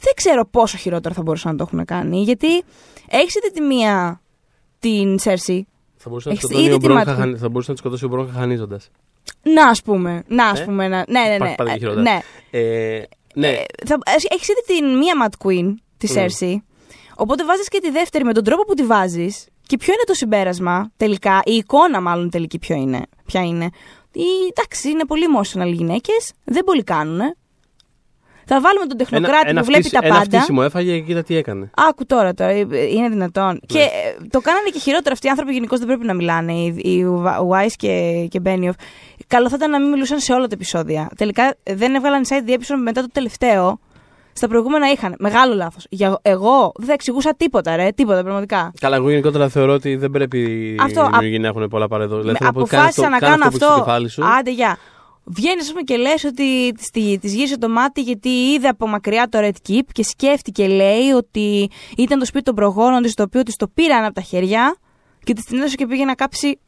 δεν 0.00 0.12
ξέρω 0.16 0.46
πόσο 0.46 0.76
χειρότερο 0.76 1.14
θα 1.14 1.22
μπορούσαν 1.22 1.50
να 1.50 1.56
το 1.58 1.64
έχουν 1.72 1.84
κάνει. 1.84 2.22
Γιατί 2.22 2.62
έχεις 3.08 3.34
τη 3.52 3.60
μία 3.60 4.20
την 4.78 5.18
Σέρση, 5.18 5.66
θα 5.96 6.08
μπορούσε 6.08 6.28
να 6.28 6.34
Έχεις 6.34 6.44
σκοτώσει 6.44 6.64
ήδη 6.66 6.74
ο 6.74 6.78
τη 6.78 6.84
Μπρον 6.84 6.96
μάτια. 6.96 7.12
χαχανι- 7.12 7.38
θα 7.38 7.48
μπορούσε 7.48 7.68
να 7.70 7.74
τη 7.74 7.80
σκοτώσει 7.80 8.04
ο 8.04 8.08
Μπρον 8.08 8.30
χαχανίζοντας. 8.32 8.90
Να, 9.42 9.68
ας 9.68 9.82
πούμε. 9.82 10.22
Να, 10.26 10.46
ας 10.48 10.60
Ε; 10.60 10.64
πούμε. 10.64 10.88
Να, 10.88 11.04
ναι, 11.08 11.20
ναι, 11.20 11.28
ναι. 11.28 11.34
Υπάρχει 11.34 11.54
πάντα 11.54 11.70
και 11.70 11.76
Ε, 11.76 11.78
χειρότερα. 11.78 12.02
ναι. 12.02 12.18
Ε, 12.50 13.02
ναι. 13.34 13.48
Ε, 13.48 13.64
θα, 13.86 13.98
έχεις 14.30 14.48
ήδη 14.48 14.62
την 14.80 14.96
μία 14.98 15.14
Mad 15.28 15.46
Queen, 15.46 15.74
τη 15.96 16.06
Mm. 16.10 16.12
Σέρση. 16.12 16.62
Οπότε 17.16 17.44
βάζεις 17.44 17.68
και 17.68 17.78
τη 17.82 17.90
δεύτερη 17.90 18.24
με 18.24 18.32
τον 18.32 18.44
τρόπο 18.44 18.64
που 18.64 18.74
τη 18.74 18.84
βάζεις. 18.84 19.46
Και 19.68 19.76
ποιο 19.76 19.92
είναι 19.92 20.02
το 20.06 20.14
συμπέρασμα 20.14 20.90
τελικά, 20.96 21.40
η 21.44 21.52
εικόνα 21.54 22.00
μάλλον 22.00 22.30
τελική 22.30 22.58
ποιο 22.58 22.76
είναι, 22.76 23.02
ποια 23.26 23.40
είναι. 23.40 23.68
Η, 24.12 24.22
εντάξει, 24.50 24.90
είναι 24.90 25.04
πολύ 25.04 25.24
emotional 25.34 25.72
γυναίκες, 25.72 26.32
δεν 26.44 26.64
πολύ 26.64 26.82
κάνουν. 26.82 27.20
Θα 28.50 28.60
βάλουμε 28.60 28.86
τον 28.86 28.96
τεχνοκράτη 28.96 29.54
που 29.54 29.64
βλέπει 29.64 29.82
φτύσι- 29.82 30.00
τα 30.00 30.06
ένα 30.06 30.14
πάντα. 30.18 30.36
φτύσιμο 30.36 30.62
έφαγε 30.64 30.94
και 30.98 31.00
κοίτα 31.04 31.22
τι 31.22 31.36
έκανε. 31.36 31.70
Άκου 31.88 32.06
τώρα, 32.06 32.34
τώρα, 32.34 32.50
ε, 32.50 32.66
είναι 32.90 33.08
δυνατόν. 33.08 33.60
Και 33.66 33.78
ε, 33.78 34.26
το 34.30 34.40
κάνανε 34.40 34.68
και 34.68 34.78
χειρότερο. 34.78 35.10
Αυτοί 35.12 35.26
οι 35.26 35.30
άνθρωποι 35.30 35.52
γενικώς 35.52 35.78
δεν 35.78 35.88
πρέπει 35.88 36.04
να 36.04 36.14
μιλάνε. 36.14 36.52
Οι, 36.52 36.66
οι 36.66 37.04
Wise 37.50 37.72
και, 37.76 38.26
και 38.30 38.40
Benioff. 38.44 38.70
Καλό 39.26 39.48
θα 39.48 39.56
ήταν 39.56 39.70
να 39.70 39.80
μην 39.80 39.88
μιλούσαν 39.90 40.18
σε 40.20 40.32
όλα 40.32 40.46
τα 40.46 40.54
επεισόδια. 40.54 41.10
Τελικά 41.16 41.54
ε, 41.62 41.74
δεν 41.74 41.94
έβγαλαν 41.94 42.22
inside 42.24 42.48
the 42.48 42.52
episode 42.52 42.80
μετά 42.82 43.00
το 43.00 43.08
τελευταίο. 43.12 43.80
Στα 44.38 44.48
προηγούμενα 44.48 44.90
είχαν. 44.90 45.14
Μεγάλο 45.18 45.54
λάθος. 45.54 45.86
Εγώ 46.22 46.72
δεν 46.76 46.86
θα 46.86 46.92
εξηγούσα 46.92 47.34
τίποτα, 47.36 47.76
ρε. 47.76 47.90
Τίποτα, 47.90 48.22
πραγματικά. 48.22 48.72
Καλά, 48.80 48.96
εγώ 48.96 49.08
γενικότερα 49.10 49.48
θεωρώ 49.48 49.72
ότι 49.72 49.96
δεν 49.96 50.10
πρέπει 50.10 50.76
Αυτό, 50.80 51.00
οι 51.00 51.02
α- 51.04 51.08
δημιουργοί 51.12 51.38
να 51.38 51.48
έχουν 51.48 51.68
πολλά 51.68 51.88
παρεδό. 51.88 52.18
Δηλαδή, 52.20 52.32
Με- 52.32 52.38
θέλω 52.38 52.50
να 52.50 52.60
πω, 52.60 52.66
κάνε 52.66 52.82
αποφάσισα 52.82 53.08
να 53.08 53.18
κάνε 53.18 53.32
κάνω 53.32 53.42
που 53.42 53.46
έχεις 53.48 53.58
στο 53.58 53.66
αυτό. 53.66 53.84
κεφάλι 53.84 54.08
σου. 54.08 54.26
Άντε, 54.26 54.50
γεια. 54.50 54.78
Βγαίνεις, 55.24 55.62
ας 55.62 55.68
πούμε, 55.68 55.82
και 55.82 55.96
λες 55.96 56.24
ότι 56.24 56.72
της 57.20 57.32
γύρισες 57.34 57.58
το 57.58 57.68
μάτι 57.68 58.00
γιατί 58.02 58.28
είδε 58.28 58.68
από 58.68 58.86
μακριά 58.86 59.28
το 59.28 59.38
Red 59.42 59.70
Keep 59.70 59.82
και 59.92 60.02
σκέφτηκε, 60.02 60.66
λέει, 60.66 61.10
ότι 61.16 61.70
ήταν 61.96 62.18
το 62.18 62.24
σπίτι 62.24 62.44
των 62.44 62.54
προγόνων 62.54 63.02
της, 63.02 63.14
το 63.14 63.22
οποίο 63.22 63.42
της 63.42 63.56
το 63.56 63.68
πήραν 63.74 64.04
από 64.04 64.14
τα 64.14 64.20
χέρια 64.20 64.76
και 65.24 65.32
της 65.32 65.44
την 65.44 65.58
έδωσε 65.58 65.74
και 65.74 65.86
πήγε 65.86 66.04
να 66.04 66.14
κάψει 66.14 66.58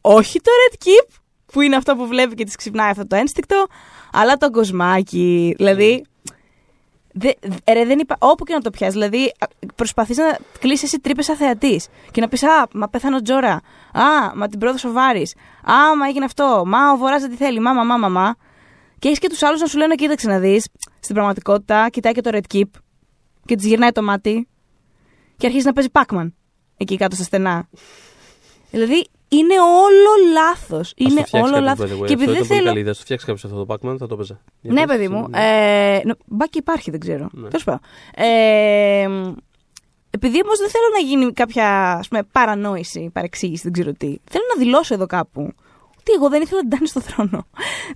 όχι 0.00 0.40
το 0.40 0.50
Red 0.70 0.74
Keep, 0.86 1.14
που 1.52 1.60
είναι 1.60 1.76
αυτό 1.76 1.96
που 1.96 2.06
βλέπει 2.06 2.34
και 2.34 2.44
της 2.44 2.56
ξυπνάει 2.56 2.90
αυτό 2.90 3.06
το 3.06 3.16
ένστικτο, 3.16 3.66
αλλά 4.12 4.36
το 4.36 4.50
κοσμάκι. 4.50 5.54
Δηλαδή. 5.56 6.04
Δε, 7.12 7.30
ρε, 7.72 7.84
δεν 7.84 7.98
είπα, 7.98 8.16
όπου 8.18 8.44
και 8.44 8.52
να 8.52 8.60
το 8.60 8.70
πιάσεις. 8.70 8.94
Δηλαδή, 8.94 9.32
προσπαθείς 9.74 10.16
να 10.16 10.38
κλείσεις 10.58 10.82
εσύ 10.82 11.00
τρύπες 11.00 11.24
σαν 11.24 11.36
θεατής 11.36 11.88
και 12.10 12.20
να 12.20 12.28
πεις 12.28 12.42
Α, 12.42 12.66
μα 12.72 12.88
πέθανε 12.88 13.16
ο 13.16 13.22
Τζόρα. 13.22 13.52
Α, 13.92 14.34
μα 14.34 14.48
την 14.48 14.58
πρόδωσε 14.58 14.88
ο 14.88 14.92
Βάρης. 14.92 15.34
Α, 15.62 15.96
μα 15.96 16.06
έγινε 16.06 16.24
αυτό. 16.24 16.62
Μα 16.66 16.92
ο 16.92 16.96
Βορρά 16.96 17.18
δεν 17.18 17.30
τη 17.30 17.36
θέλει. 17.36 17.60
Μα, 17.60 17.72
μα, 17.72 17.84
μα, 17.84 17.96
μα, 17.96 18.08
μα. 18.08 18.34
Και 18.98 19.08
έχεις 19.08 19.18
και 19.18 19.28
τους 19.28 19.42
άλλους 19.42 19.60
να 19.60 19.66
σου 19.66 19.78
λένε: 19.78 19.94
Κοίταξε 19.94 20.28
να 20.28 20.38
δεις. 20.38 20.68
Στην 21.00 21.14
πραγματικότητα, 21.14 21.88
κοιτάει 21.90 22.12
και 22.12 22.20
το 22.20 22.30
Red 22.32 22.54
Keep 22.54 22.68
και 23.44 23.56
της 23.56 23.66
γυρνάει 23.66 23.90
το 23.92 24.02
μάτι 24.02 24.48
και 25.36 25.46
αρχίζει 25.46 25.66
να 25.66 25.72
παίζει 25.72 25.90
Pac-Man 25.92 26.32
εκεί 26.76 26.96
κάτω 26.96 27.14
στα 27.14 27.24
στενά. 27.24 27.68
δηλαδή, 28.70 29.06
είναι 29.32 29.54
όλο 29.60 30.30
λάθος. 30.32 30.80
Ας 30.88 30.92
Είναι 30.96 31.08
το 31.20 31.26
φτιάξεις 31.26 31.52
όλο 31.52 31.66
κάποιος, 31.66 31.78
λάθος. 31.78 31.90
by 31.90 31.92
the 31.92 32.02
way. 32.02 32.06
Και 32.06 32.12
Αυτό 32.12 32.12
επειδή 32.12 32.22
ήταν 32.22 32.34
δεν 32.34 32.46
πολύ 32.46 32.54
θέλω. 32.58 32.66
καλή 32.68 32.80
ιδέα. 32.80 32.92
Στο 32.94 33.02
φτιάξεις 33.02 33.28
κάποιος 33.28 33.44
αυτό 33.52 33.64
το 33.64 33.74
Pac-Man, 33.74 33.96
θα 33.98 34.06
το 34.06 34.14
έπαιζα. 34.14 34.40
Για 34.60 34.72
Ναι, 34.72 34.84
πες, 34.86 34.96
παιδί 34.96 35.08
μου. 35.08 35.28
ναι. 35.28 35.38
Ε, 35.96 36.00
νο- 36.04 36.14
μπα 36.26 36.46
και 36.46 36.58
υπάρχει, 36.58 36.90
δεν 36.90 37.00
ξέρω. 37.00 37.28
Ναι. 37.32 37.48
Τέλος 37.48 37.64
πάντων. 37.64 37.80
Ε, 38.14 39.02
επειδή 40.10 40.40
όμως 40.44 40.58
δεν 40.58 40.68
θέλω 40.70 40.84
να 40.92 40.98
γίνει 40.98 41.32
κάποια 41.32 41.92
ας 41.92 42.08
πούμε, 42.08 42.22
παρανόηση, 42.32 43.10
παρεξήγηση, 43.12 43.62
δεν 43.62 43.72
ξέρω 43.72 43.92
τι. 43.92 44.16
Θέλω 44.30 44.44
να 44.54 44.62
δηλώσω 44.64 44.94
εδώ 44.94 45.06
κάπου 45.06 45.52
ότι 46.00 46.12
εγώ 46.16 46.28
δεν 46.28 46.42
ήθελα 46.42 46.60
την 46.60 46.70
Ντάνη 46.70 46.86
στο 46.88 47.00
θρόνο. 47.00 47.46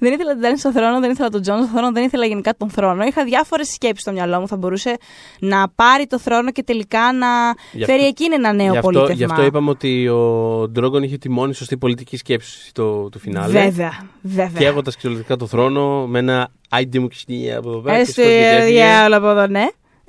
δεν 0.00 0.12
ήθελα 0.12 0.32
την 0.32 0.42
Ντάνη 0.42 0.58
στο 0.58 0.72
θρόνο, 0.72 1.00
δεν 1.00 1.10
ήθελα 1.10 1.28
τον 1.28 1.42
Τζον 1.42 1.56
στο 1.62 1.66
θρόνο, 1.66 1.92
δεν 1.92 2.02
ήθελα 2.04 2.26
γενικά 2.26 2.54
τον 2.56 2.70
θρόνο. 2.70 3.04
Είχα 3.04 3.24
διάφορες 3.24 3.68
σκέψεις 3.68 4.00
στο 4.00 4.12
μυαλό 4.12 4.40
μου. 4.40 4.48
Θα 4.48 4.56
μπορούσε 4.56 4.96
να 5.40 5.68
πάρει 5.74 6.06
το 6.06 6.18
θρόνο 6.18 6.50
και 6.50 6.62
τελικά 6.62 7.12
να 7.12 7.26
Γι' 7.72 7.84
φέρει 7.84 7.98
αυτό- 7.98 8.06
εκείνη 8.08 8.34
ένα 8.34 8.52
νέο 8.52 8.70
Γι' 8.70 8.76
αυτό, 8.76 8.80
πολίτευμα. 8.90 9.14
γι' 9.14 9.24
αυτό 9.24 9.44
είπαμε 9.44 9.70
ότι 9.70 10.08
ο 10.08 10.22
Ντρόγκον 10.68 11.02
είχε 11.02 11.16
τη 11.18 11.28
μόνη 11.30 11.54
σωστή 11.54 11.76
πολιτική 11.76 12.16
σκέψη 12.16 12.68
στο, 12.68 13.08
του 13.12 13.18
φινάλε. 13.18 13.52
Βέβαια, 13.52 13.92
βέβαια. 14.22 14.60
Καίγοντας 14.62 14.96
κυριολεκτικά 14.96 15.36
το 15.36 15.46
θρόνο 15.46 16.06
με 16.06 16.18
ένα 16.18 16.48
άιντε 16.68 16.98
μου 16.98 17.08
και 17.08 17.16
στην 17.16 17.54
από 17.56 17.68
εδώ 17.68 17.78
πέρα. 17.80 17.94
και 17.94 18.00
Έστω 18.00 18.12
σηκώθηκε 18.12 18.38
και 18.40 18.46
έφυγε. 18.56 18.82
διάολο 18.84 19.16
από 19.16 19.28
εδώ, 19.28 19.46
ναι. 19.46 19.64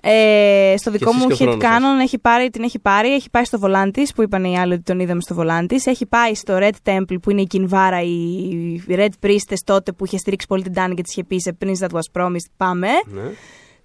Ε, 0.07 0.73
στο 0.77 0.91
δικό 0.91 1.09
εσείς 1.09 1.21
μου 1.21 1.27
και 1.27 1.33
ο 1.33 1.35
hit 1.35 1.39
χρόνος 1.39 1.63
σας. 1.63 1.71
canon 1.71 2.01
έχει 2.01 2.19
πάρει, 2.19 2.49
την 2.49 2.63
έχει 2.63 2.79
πάρει, 2.79 3.13
έχει 3.13 3.29
πάει 3.29 3.43
στο 3.43 3.59
Volantis 3.61 4.05
που 4.15 4.21
είπαν 4.21 4.43
οι 4.43 4.59
άλλοι 4.59 4.73
ότι 4.73 4.83
τον 4.83 4.99
είδαμε 4.99 5.21
στο 5.21 5.35
Volantis. 5.39 5.79
Έχει 5.85 6.05
πάει 6.05 6.35
στο 6.35 6.57
Red 6.59 6.73
Temple 6.83 7.21
που 7.21 7.31
είναι 7.31 7.41
η 7.41 7.45
Κινβάρα, 7.45 8.01
η 8.01 8.83
Red 8.89 9.09
Priestess 9.25 9.59
τότε 9.63 9.91
που 9.91 10.05
είχε 10.05 10.17
στηρίξει 10.17 10.47
πολύ 10.47 10.63
την 10.63 10.73
Τάνη 10.73 10.95
και 10.95 11.01
της 11.01 11.11
είχε 11.11 11.23
πει 11.23 11.39
σε 11.39 11.57
Prince 11.61 11.87
that 11.87 11.91
was 11.91 12.21
promised. 12.21 12.49
Πάμε. 12.57 12.87
Ναι. 13.05 13.21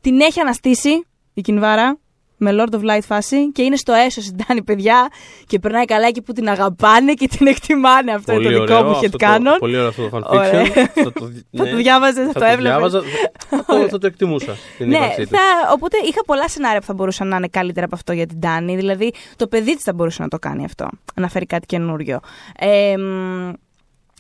Την 0.01 0.21
έχει 0.21 0.41
αναστήσει 0.41 1.07
η 1.35 1.41
Κινβάρα 1.41 1.99
με 2.43 2.51
Lord 2.59 2.75
of 2.75 2.79
Light 2.81 3.03
φάση 3.07 3.53
και 3.53 3.63
είναι 3.63 3.77
στο 3.77 3.93
έσω 3.93 4.21
η 4.21 4.45
Τάνη, 4.47 4.63
παιδιά. 4.63 5.09
Και 5.47 5.59
περνάει 5.59 5.85
καλά 5.85 6.07
εκεί 6.07 6.23
που 6.23 6.33
την 6.33 6.49
αγαπάνε 6.49 7.13
και 7.15 7.29
την 7.29 7.47
εκτιμάνε. 7.47 8.13
Αυτό 8.13 8.33
είναι 8.33 8.43
το 8.51 8.65
δικό 8.65 8.83
μου 8.83 8.91
αυτό 8.91 9.07
hit 9.07 9.11
το- 9.11 9.19
canon. 9.21 9.57
Πολύ 9.59 9.77
ωραίο 9.77 9.89
αυτό 9.89 10.09
το 10.09 10.17
fan 10.17 10.23
Ωραία. 10.31 10.63
fiction. 10.65 10.87
θα 10.95 11.13
το, 11.13 11.31
Θα 11.57 11.65
ναι, 11.65 11.71
το 11.71 11.77
διάβαζες, 11.77 12.27
θα, 12.27 12.33
θα 12.33 12.39
το 12.41 12.45
έβλεπες. 12.45 12.63
διάβαζα, 12.63 13.03
θα, 13.49 13.65
το, 13.65 13.89
θα 13.89 13.99
το 13.99 14.07
εκτιμούσα 14.07 14.57
την 14.79 14.89
Ναι, 14.89 14.97
ύπαρξή 14.97 15.23
του. 15.23 15.29
θα, 15.29 15.41
οπότε 15.73 15.97
είχα 16.11 16.25
πολλά 16.25 16.49
σενάρια 16.49 16.81
που 16.81 16.87
θα 16.87 16.95
μπορούσαν 16.95 17.29
να 17.29 17.37
είναι 17.37 17.49
καλύτερα 17.49 17.87
από 17.87 17.95
αυτό 17.95 18.13
για 18.13 18.27
την 18.27 18.41
Τάνη. 18.41 18.77
Δηλαδή, 18.77 19.13
το 19.37 19.47
παιδί 19.47 19.75
της 19.75 19.83
θα 19.85 19.93
μπορούσε 19.93 20.23
να 20.23 20.29
το 20.29 20.39
κάνει 20.39 20.65
αυτό. 20.65 20.89
Να 21.15 21.29
φέρει 21.29 21.47
κάτι 21.47 21.67
καινούριο. 21.67 22.21
Ε, 22.59 22.97
μ, 22.97 23.53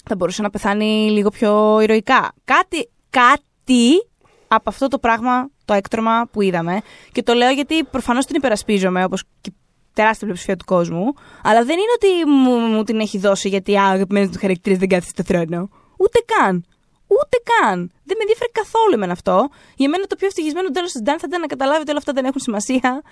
θα 0.08 0.16
μπορούσε 0.16 0.42
να 0.42 0.50
πεθάνει 0.50 1.10
λίγο 1.10 1.28
πιο 1.30 1.80
ηρωικά. 1.80 2.32
Κάτι, 2.44 2.88
κάτι 3.10 4.09
από 4.53 4.70
αυτό 4.70 4.88
το 4.88 4.98
πράγμα, 4.98 5.51
το 5.64 5.74
έκτρωμα 5.74 6.28
που 6.32 6.42
είδαμε. 6.42 6.80
Και 7.12 7.22
το 7.22 7.32
λέω 7.32 7.51
γιατί 7.51 7.84
προφανώς 7.84 8.26
την 8.26 8.36
υπερασπίζομαι, 8.36 9.05
όπως 9.05 9.24
και 9.40 9.51
τεράστια 9.92 10.20
πλειοψηφία 10.26 10.57
του 10.57 10.64
κόσμου. 10.64 11.14
Αλλά 11.42 11.64
δεν 11.64 11.78
είναι 11.78 11.92
ότι 11.94 12.30
μου, 12.30 12.57
μου 12.57 12.82
την 12.82 13.01
έχει 13.01 13.18
δώσει 13.18 13.48
γιατί 13.48 13.76
α, 13.76 13.84
αγαπημένοι 13.84 14.28
του 14.28 14.38
χαρακτήρε 14.40 14.76
δεν 14.76 14.88
κάθεται 14.88 15.22
στο 15.22 15.22
θρόνο. 15.22 15.68
Ούτε 15.96 16.18
καν. 16.26 16.64
Ούτε 17.07 17.36
καν. 17.51 17.78
Δεν 18.05 18.16
με 18.16 18.22
ενδιαφέρει 18.22 18.51
καθόλου 18.53 18.94
εμένα 18.94 19.12
αυτό. 19.12 19.48
Για 19.76 19.88
μένα 19.88 20.05
το 20.05 20.16
πιο 20.16 20.26
ευτυχισμένο 20.26 20.70
τέλος 20.70 20.92
της 20.92 21.03
Ντάνη 21.03 21.18
θα 21.18 21.26
ήταν 21.28 21.40
να 21.40 21.46
καταλάβει 21.46 21.80
ότι 21.80 21.90
όλα 21.90 21.98
αυτά 21.98 22.12
δεν 22.12 22.24
έχουν 22.24 22.40
σημασία 22.40 23.03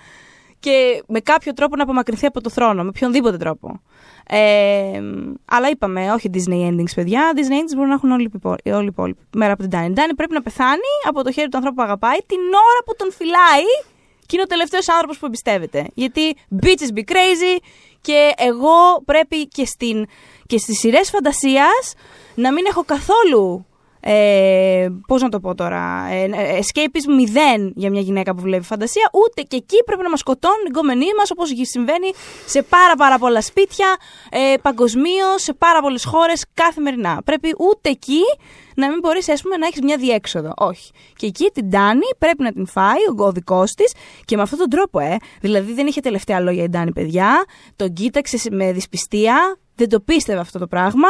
και 0.59 1.03
με 1.07 1.19
κάποιο 1.19 1.53
τρόπο 1.53 1.75
να 1.75 1.83
απομακρυνθεί 1.83 2.25
από 2.25 2.41
το 2.41 2.49
θρόνο, 2.49 2.83
με 2.83 2.89
οποιονδήποτε 2.89 3.37
τρόπο. 3.37 3.81
Ε, 4.31 5.01
αλλά 5.45 5.69
είπαμε, 5.69 6.11
όχι 6.11 6.29
Disney 6.33 6.69
endings, 6.69 6.93
παιδιά. 6.95 7.33
Disney 7.35 7.53
endings 7.53 7.73
μπορούν 7.75 7.87
να 7.87 7.93
έχουν 7.93 8.11
όλοι, 8.11 8.31
όλοι 8.65 8.83
οι 8.83 8.85
υπόλοιποι. 8.85 9.21
Μέρα 9.35 9.51
από 9.51 9.61
την 9.61 9.69
Ντάνη. 9.69 9.93
Ντάνη 9.93 10.15
πρέπει 10.15 10.33
να 10.33 10.41
πεθάνει 10.41 10.91
από 11.07 11.23
το 11.23 11.31
χέρι 11.31 11.49
του 11.49 11.57
ανθρώπου 11.57 11.77
που 11.77 11.83
αγαπάει 11.83 12.17
την 12.25 12.37
ώρα 12.37 12.79
που 12.85 12.95
τον 12.97 13.11
φυλάει 13.11 13.69
και 14.25 14.35
είναι 14.35 14.41
ο 14.41 14.47
τελευταίος 14.47 14.89
άνθρωπος 14.89 15.17
που 15.17 15.25
εμπιστεύεται. 15.25 15.87
Γιατί 15.93 16.35
bitches 16.61 16.97
be 16.97 17.11
crazy 17.11 17.57
και 18.01 18.33
εγώ 18.37 19.01
πρέπει 19.05 19.47
και, 19.47 19.65
στην, 19.65 20.05
και 20.45 20.57
στις 20.57 20.79
σειρές 20.79 21.09
φαντασίας 21.09 21.93
να 22.35 22.53
μην 22.53 22.65
έχω 22.67 22.83
καθόλου 22.83 23.65
ε, 23.99 24.87
Πώς 25.07 25.21
να 25.21 25.29
το 25.29 25.39
πω 25.39 25.55
τώρα, 25.55 26.07
ε, 26.11 26.23
ε, 26.23 26.59
escapism 26.59 27.13
μηδέν 27.15 27.73
για 27.75 27.89
μια 27.89 28.01
γυναίκα 28.01 28.35
που 28.35 28.41
βλέπει 28.41 28.63
φαντασία, 28.63 29.09
ούτε 29.13 29.41
και 29.41 29.55
εκεί 29.55 29.83
πρέπει 29.85 30.01
να 30.01 30.09
μας 30.09 30.19
σκοτώνουν 30.19 30.65
οι 30.67 30.69
γκομενοί 30.69 31.05
μας 31.17 31.31
όπως 31.31 31.51
συμβαίνει 31.61 32.11
σε 32.45 32.61
πάρα 32.61 32.95
πάρα 32.95 33.17
πολλά 33.17 33.41
σπίτια, 33.41 33.97
ε, 34.29 34.53
παγκοσμίω, 34.61 35.37
σε 35.37 35.53
πάρα 35.53 35.81
πολλές 35.81 36.05
χώρες 36.05 36.45
καθημερινά. 36.53 37.21
Πρέπει 37.25 37.55
ούτε 37.57 37.89
εκεί 37.89 38.21
να 38.75 38.89
μην 38.89 38.99
μπορείς 38.99 39.27
να 39.59 39.65
έχεις 39.67 39.81
μια 39.81 39.97
διέξοδο. 39.97 40.53
Όχι. 40.57 40.91
Και 41.15 41.25
εκεί 41.25 41.49
την 41.53 41.65
Ντάνη 41.69 42.05
πρέπει 42.17 42.43
να 42.43 42.51
την 42.51 42.67
φάει 42.67 43.07
ο 43.09 43.15
κωδικό 43.15 43.63
της 43.63 43.93
και 44.25 44.35
με 44.35 44.41
αυτόν 44.41 44.59
τον 44.59 44.69
τρόπο, 44.69 44.99
ε. 44.99 45.17
Δηλαδή 45.41 45.73
δεν 45.73 45.87
είχε 45.87 46.01
τελευταία 46.01 46.39
λόγια 46.39 46.63
η 46.63 46.67
Ντάνη, 46.69 46.91
παιδιά. 46.91 47.45
Τον 47.75 47.93
κοίταξε 47.93 48.37
με 48.51 48.71
δυσπιστία. 48.71 49.57
Δεν 49.75 49.89
το 49.89 49.99
πίστευε 49.99 50.39
αυτό 50.39 50.59
το 50.59 50.67
πράγμα. 50.67 51.07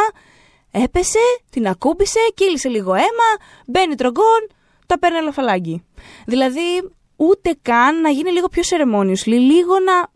Έπεσε, 0.72 1.20
την 1.49 1.67
ακούμπησε, 1.67 2.20
κύλησε 2.34 2.70
λίγο 2.70 2.93
αίμα, 2.93 3.30
μπαίνει 3.65 3.95
τρογκόν, 3.95 4.47
τα 4.86 4.99
παίρνει 4.99 5.17
αλαφαλάκι. 5.17 5.84
Δηλαδή, 6.26 6.91
ούτε 7.15 7.57
καν 7.61 8.01
να 8.01 8.09
γίνει 8.09 8.32
λίγο 8.32 8.47
πιο 8.47 8.63
σερεμόνιος, 8.63 9.26
λίγο 9.26 9.74
να... 9.80 10.07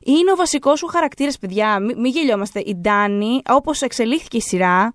Είναι 0.00 0.32
ο 0.32 0.36
βασικός 0.36 0.78
σου 0.78 0.86
χαρακτήρας, 0.86 1.38
παιδιά. 1.38 1.78
Μην 1.80 2.00
μη 2.00 2.08
γελιόμαστε. 2.08 2.60
Η 2.60 2.74
Ντάνη, 2.76 3.42
όπως 3.48 3.82
εξελίχθηκε 3.82 4.36
η 4.36 4.40
σειρά, 4.40 4.94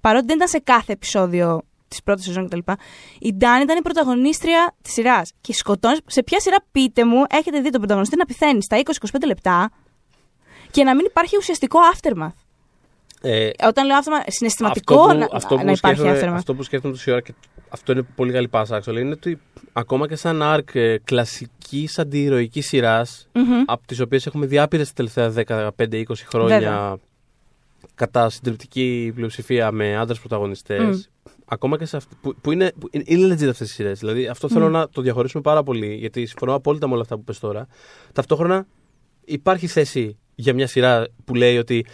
παρότι 0.00 0.26
δεν 0.26 0.36
ήταν 0.36 0.48
σε 0.48 0.58
κάθε 0.58 0.92
επεισόδιο 0.92 1.62
της 1.88 2.02
πρώτης 2.02 2.24
σεζόν 2.24 2.48
κτλ. 2.48 2.58
Η 3.18 3.34
Ντάνη 3.34 3.62
ήταν 3.62 3.76
η 3.78 3.82
πρωταγωνίστρια 3.82 4.74
της 4.82 4.92
σειράς. 4.92 5.32
Και 5.40 5.52
σκοτώνει. 5.52 5.96
Σε 6.06 6.22
ποια 6.22 6.40
σειρά, 6.40 6.56
πείτε 6.72 7.04
μου, 7.04 7.24
έχετε 7.30 7.60
δει 7.60 7.70
τον 7.70 7.80
πρωταγωνιστή 7.80 8.16
να 8.16 8.24
πηθαίνει 8.24 8.62
στα 8.62 8.80
20-25 9.10 9.26
λεπτά 9.26 9.70
και 10.70 10.84
να 10.84 10.94
μην 10.94 11.04
υπάρχει 11.04 11.36
ουσιαστικό 11.36 11.78
aftermath. 11.94 12.39
Ε, 13.22 13.50
Όταν 13.66 13.86
λέω 13.86 13.96
αυτό, 13.96 14.12
συναισθηματικό 14.26 15.00
αυτό 15.00 15.12
που, 15.12 15.18
να, 15.18 15.28
αυτό 15.32 15.56
που 15.56 15.64
να 15.64 15.72
υπάρχει 15.72 16.02
aftermath. 16.04 16.32
Αυτό 16.32 16.54
που 16.54 16.62
σκέφτομαι 16.62 16.94
τόση 16.94 17.10
ώρα 17.10 17.20
και 17.20 17.34
αυτό 17.68 17.92
είναι 17.92 18.02
πολύ 18.02 18.32
καλή 18.32 18.48
πάσα, 18.48 18.82
actually, 18.82 18.98
είναι 18.98 19.10
ότι 19.10 19.40
ακόμα 19.72 20.08
και 20.08 20.16
σαν 20.16 20.40
arc 20.42 20.74
ε, 20.74 20.96
κλασικής 21.04 21.98
αντιηρωικής 21.98 22.66
σειράς, 22.66 23.28
mm-hmm. 23.32 23.64
από 23.66 23.86
τις 23.86 24.00
οποίες 24.00 24.26
έχουμε 24.26 24.46
διάπειρες 24.46 24.92
τα 24.92 24.94
τελευταία 24.94 25.32
15-20 25.76 26.02
χρόνια 26.26 26.58
Βέβαια. 26.58 26.96
κατά 27.94 28.30
συντριπτική 28.30 29.12
πλειοψηφία 29.14 29.72
με 29.72 29.96
άντρες 29.96 30.18
πρωταγωνιστές. 30.18 31.10
Mm. 31.24 31.30
Ακόμα 31.52 31.78
και 31.78 31.84
σε 31.84 31.96
αυτή, 31.96 32.16
που, 32.20 32.34
που, 32.40 32.52
είναι, 32.52 32.72
που 32.80 32.88
είναι 32.90 33.34
legit 33.34 33.48
αυτές 33.48 33.70
οι 33.70 33.72
σειρές. 33.72 33.98
Δηλαδή, 33.98 34.26
αυτό 34.26 34.48
mm. 34.48 34.50
θέλω 34.50 34.68
να 34.68 34.88
το 34.88 35.02
διαχωρίσουμε 35.02 35.42
πάρα 35.42 35.62
πολύ, 35.62 35.94
γιατί 35.94 36.26
συμφωνώ 36.26 36.54
απόλυτα 36.54 36.86
με 36.86 36.92
όλα 36.92 37.02
αυτά 37.02 37.16
που 37.16 37.24
πες 37.24 37.38
τώρα. 37.38 37.66
Ταυτόχρονα 38.12 38.66
υπάρχει 39.24 39.66
θέση 39.66 40.18
για 40.34 40.54
μια 40.54 40.66
σειρά 40.66 41.06
που 41.24 41.34
λέει 41.34 41.58
ότι 41.58 41.86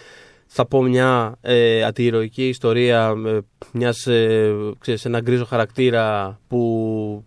θα 0.46 0.66
πω 0.66 0.82
μια 0.82 1.36
ε, 1.40 1.82
αντιηρωική 1.82 2.48
ιστορία 2.48 3.14
ε, 3.26 3.38
μιας, 3.72 4.06
ε, 4.06 4.54
ξέρεις, 4.78 5.04
ένα 5.04 5.20
γκρίζο 5.20 5.44
χαρακτήρα 5.44 6.38
που 6.48 6.58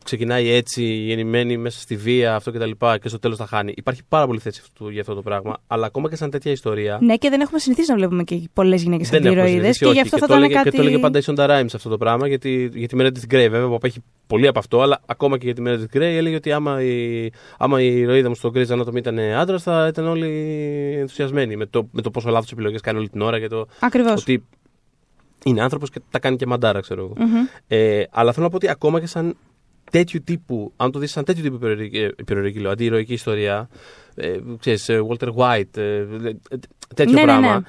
ξεκινάει 0.03 0.49
έτσι, 0.49 0.83
γεννημένη 0.83 1.57
μέσα 1.57 1.79
στη 1.79 1.95
βία, 1.95 2.35
αυτό 2.35 2.51
κτλ. 2.51 2.69
Και, 2.69 2.97
και 3.01 3.07
στο 3.07 3.19
τέλος 3.19 3.37
θα 3.37 3.45
χάνει. 3.45 3.73
Υπάρχει 3.75 4.01
πάρα 4.09 4.25
πολύ 4.25 4.39
θέση 4.39 4.59
αυτού, 4.63 4.89
για 4.89 5.01
αυτό 5.01 5.13
το 5.13 5.21
πράγμα. 5.21 5.57
Αλλά 5.67 5.85
ακόμα 5.85 6.09
και 6.09 6.15
σαν 6.15 6.29
τέτοια 6.29 6.51
ιστορία. 6.51 6.97
Ναι, 7.01 7.15
και 7.15 7.29
δεν 7.29 7.41
έχουμε 7.41 7.59
συνηθίσει 7.59 7.89
να 7.89 7.95
βλέπουμε 7.95 8.23
και 8.23 8.49
πολλές 8.53 8.81
γυναίκες 8.83 9.13
αντιηρωίδε. 9.13 9.69
Και 9.71 9.85
γι' 9.85 9.99
αυτό 9.99 10.17
και 10.17 10.25
θα 10.25 10.37
ήταν 10.37 10.49
κάτι. 10.49 10.69
Και 10.69 10.75
το 10.75 10.81
έλεγε 10.81 10.97
πάντα 10.97 11.19
η 11.19 11.21
Sonda 11.25 11.49
Rhimes 11.49 11.73
αυτό 11.73 11.89
το 11.89 11.97
πράγμα, 11.97 12.27
γιατί 12.27 12.69
για 12.73 12.87
τη 12.87 12.97
Meredith 12.99 13.33
Grey 13.33 13.47
βέβαια, 13.49 13.67
που 13.67 13.79
έχει 13.81 14.03
πολύ 14.27 14.47
από 14.47 14.59
αυτό, 14.59 14.81
αλλά 14.81 15.01
ακόμα 15.05 15.37
και 15.37 15.45
για 15.45 15.53
τη 15.53 15.61
Meredith 15.65 15.97
Grey 15.97 16.01
έλεγε 16.01 16.35
ότι 16.35 16.51
άμα 16.51 16.83
η, 16.83 17.29
άμα 17.57 17.81
η 17.81 17.99
ηρωίδα 17.99 18.29
μου 18.29 18.35
στο 18.35 18.51
Grey's 18.53 18.67
Anatomy 18.67 18.95
ήταν 18.95 19.19
άντρας, 19.19 19.63
θα 19.63 19.87
ήταν 19.87 20.07
όλοι 20.07 20.29
ενθουσιασμένοι 20.99 21.55
με 21.55 21.65
το, 21.65 21.87
με 21.91 22.01
το 22.01 22.11
πόσο 22.11 22.29
λάθος 22.29 22.51
επιλογές 22.51 22.81
κάνει 22.81 22.97
όλη 22.97 23.09
την 23.09 23.21
ώρα 23.21 23.39
και 23.39 23.47
το. 23.47 23.67
Ακριβώς. 23.79 24.21
Ότι 24.21 24.43
είναι 25.43 25.61
άνθρωπος 25.61 25.89
και 25.89 25.99
τα 26.11 26.19
κάνει 26.19 26.35
και 26.35 26.45
μαντάρα, 26.45 26.79
ξέρω 26.79 27.01
εγώ. 27.01 27.13
Mm-hmm. 27.17 27.59
Ε, 27.67 28.03
αλλά 28.11 28.31
θέλω 28.31 28.45
να 28.45 28.49
πω 28.51 28.55
ότι 28.55 28.69
ακόμα 28.69 28.99
και 28.99 29.05
σαν 29.05 29.35
τέτοιου 29.91 30.21
τύπου, 30.23 30.73
αν 30.75 30.91
το 30.91 30.99
δεις 30.99 31.11
σαν 31.11 31.23
τέτοιου 31.23 31.43
τύπου 31.43 31.55
υπερορική, 32.17 32.59
λέω, 32.59 32.71
αντιηρωική 32.71 33.13
ιστορία, 33.13 33.69
ε, 34.15 34.37
ξέρεις, 34.59 34.89
ε, 34.89 35.01
Walter 35.09 35.33
White, 35.35 35.77
ε, 35.77 35.81
ε 35.81 36.05
τέτοιο 36.95 37.13
ναι, 37.13 37.19
ναι 37.19 37.23
πράγμα. 37.23 37.47
Ναι, 37.47 37.53
ναι. 37.53 37.61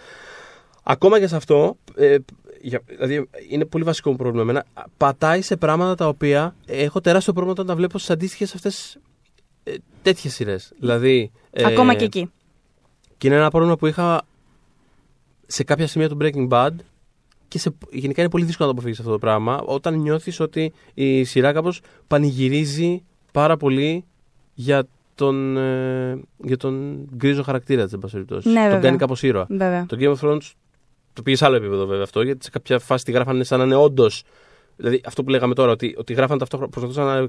Ακόμα 0.83 1.19
και 1.19 1.27
σε 1.27 1.37
αυτό, 1.37 1.77
ε, 1.95 2.17
για, 2.61 2.83
δηλαδή 2.87 3.29
είναι 3.49 3.65
πολύ 3.65 3.85
βασικό 3.85 4.11
μου 4.11 4.17
πρόβλημα 4.17 4.43
εμένα, 4.43 4.65
πατάει 4.97 5.43
σε 5.43 5.57
πράγματα 5.57 5.95
τα 5.95 6.09
οποία 6.09 6.55
έχω 6.67 7.01
τεράστιο 7.01 7.33
πρόβλημα 7.33 7.55
όταν 7.59 7.67
τα 7.67 7.75
βλέπω 7.77 7.99
στις 7.99 8.11
αντίστοιχες 8.11 8.55
αυτές 8.55 8.99
ε, 9.65 9.75
τέτοιες 10.03 10.35
σειρές. 10.35 10.73
Δηλαδή. 10.79 11.31
Ε, 11.51 11.65
Ακόμα 11.65 11.95
και 11.95 12.05
εκεί. 12.05 12.31
Και 13.19 13.27
είναι 13.27 13.37
ένα 13.37 13.51
πρόβλημα 13.51 13.77
που 13.77 13.87
είχα 13.87 14.23
σε 15.47 15.65
κάποια 15.65 15.87
σημεία 15.87 16.09
του 16.09 16.17
Breaking 16.21 16.49
Bad 16.49 16.71
και 17.51 17.59
σε, 17.59 17.71
γενικά 17.91 18.21
είναι 18.21 18.31
πολύ 18.31 18.45
δύσκολο 18.45 18.69
να 18.69 18.75
το 18.75 18.81
αποφύγεις 18.81 19.01
αυτό 19.01 19.13
το 19.13 19.19
πράγμα 19.19 19.61
όταν 19.65 19.99
νιώθεις 19.99 20.41
ότι 20.41 20.73
η 20.95 21.25
σειρά 21.25 21.53
κάπως 21.53 21.81
πανηγυρίζει 22.07 23.03
πάρα 23.33 23.57
πολύ 23.57 24.05
για 24.55 24.87
τον, 25.15 25.57
ε, 25.57 26.21
για 26.37 26.57
τον 26.57 27.05
γκρίζο 27.17 27.43
χαρακτήρα 27.43 27.85
της, 27.85 27.93
εν 27.93 27.99
πάση 27.99 28.13
περιπτώσει. 28.13 28.49
Ναι, 28.49 28.71
τον 28.71 28.81
κάνει 28.81 28.97
κάπως 28.97 29.23
ήρωα. 29.23 29.47
Βέβαια. 29.49 29.87
Το 29.87 29.97
Game 30.01 30.17
of 30.17 30.29
Thrones 30.29 30.51
το 31.13 31.23
πήγε 31.23 31.37
σε 31.37 31.45
άλλο 31.45 31.57
επίπεδο 31.57 31.87
βέβαια 31.87 32.03
αυτό, 32.03 32.23
γιατί 32.23 32.45
σε 32.45 32.51
κάποια 32.51 32.79
φάση 32.79 33.05
τη 33.05 33.13
γράφανε 33.13 33.45
σαν 33.45 33.59
να 33.59 33.65
είναι 33.65 33.75
όντως. 33.75 34.23
Δηλαδή 34.77 35.01
αυτό 35.05 35.25
που 35.25 35.31
λέγαμε 35.31 35.55
τώρα, 35.55 35.73
ότι, 35.73 35.95
ότι 35.99 36.13
γράφαν 36.13 36.39
ταυτόχρονα, 36.39 36.71
προσπαθούσαν 36.71 37.07
να 37.07 37.29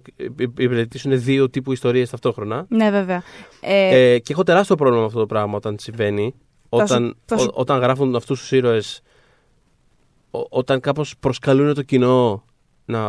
υπηρετήσουν 0.57 1.22
δύο 1.22 1.49
τύπου 1.49 1.72
ιστορίες 1.72 2.09
ταυτόχρονα. 2.09 2.65
Ναι, 2.69 2.89
βέβαια. 2.89 3.24
Ε... 3.61 4.13
Ε, 4.13 4.19
και 4.19 4.34
έχω 4.34 4.43
τεράστιο 4.43 4.76
πρόβλημα 4.76 5.01
με 5.01 5.07
αυτό 5.07 5.19
το 5.19 5.26
πράγμα 5.26 5.55
όταν 5.55 5.76
συμβαίνει. 5.80 6.34
Όταν, 6.69 7.15
όταν 7.51 7.80
γράφουν 7.80 8.15
αυτούς 8.15 8.39
τους 8.39 8.51
ήρωες 8.51 9.01
όταν 10.32 10.79
κάπως 10.79 11.17
προσκαλούν 11.17 11.73
το 11.73 11.82
κοινό 11.82 12.43
να 12.86 13.01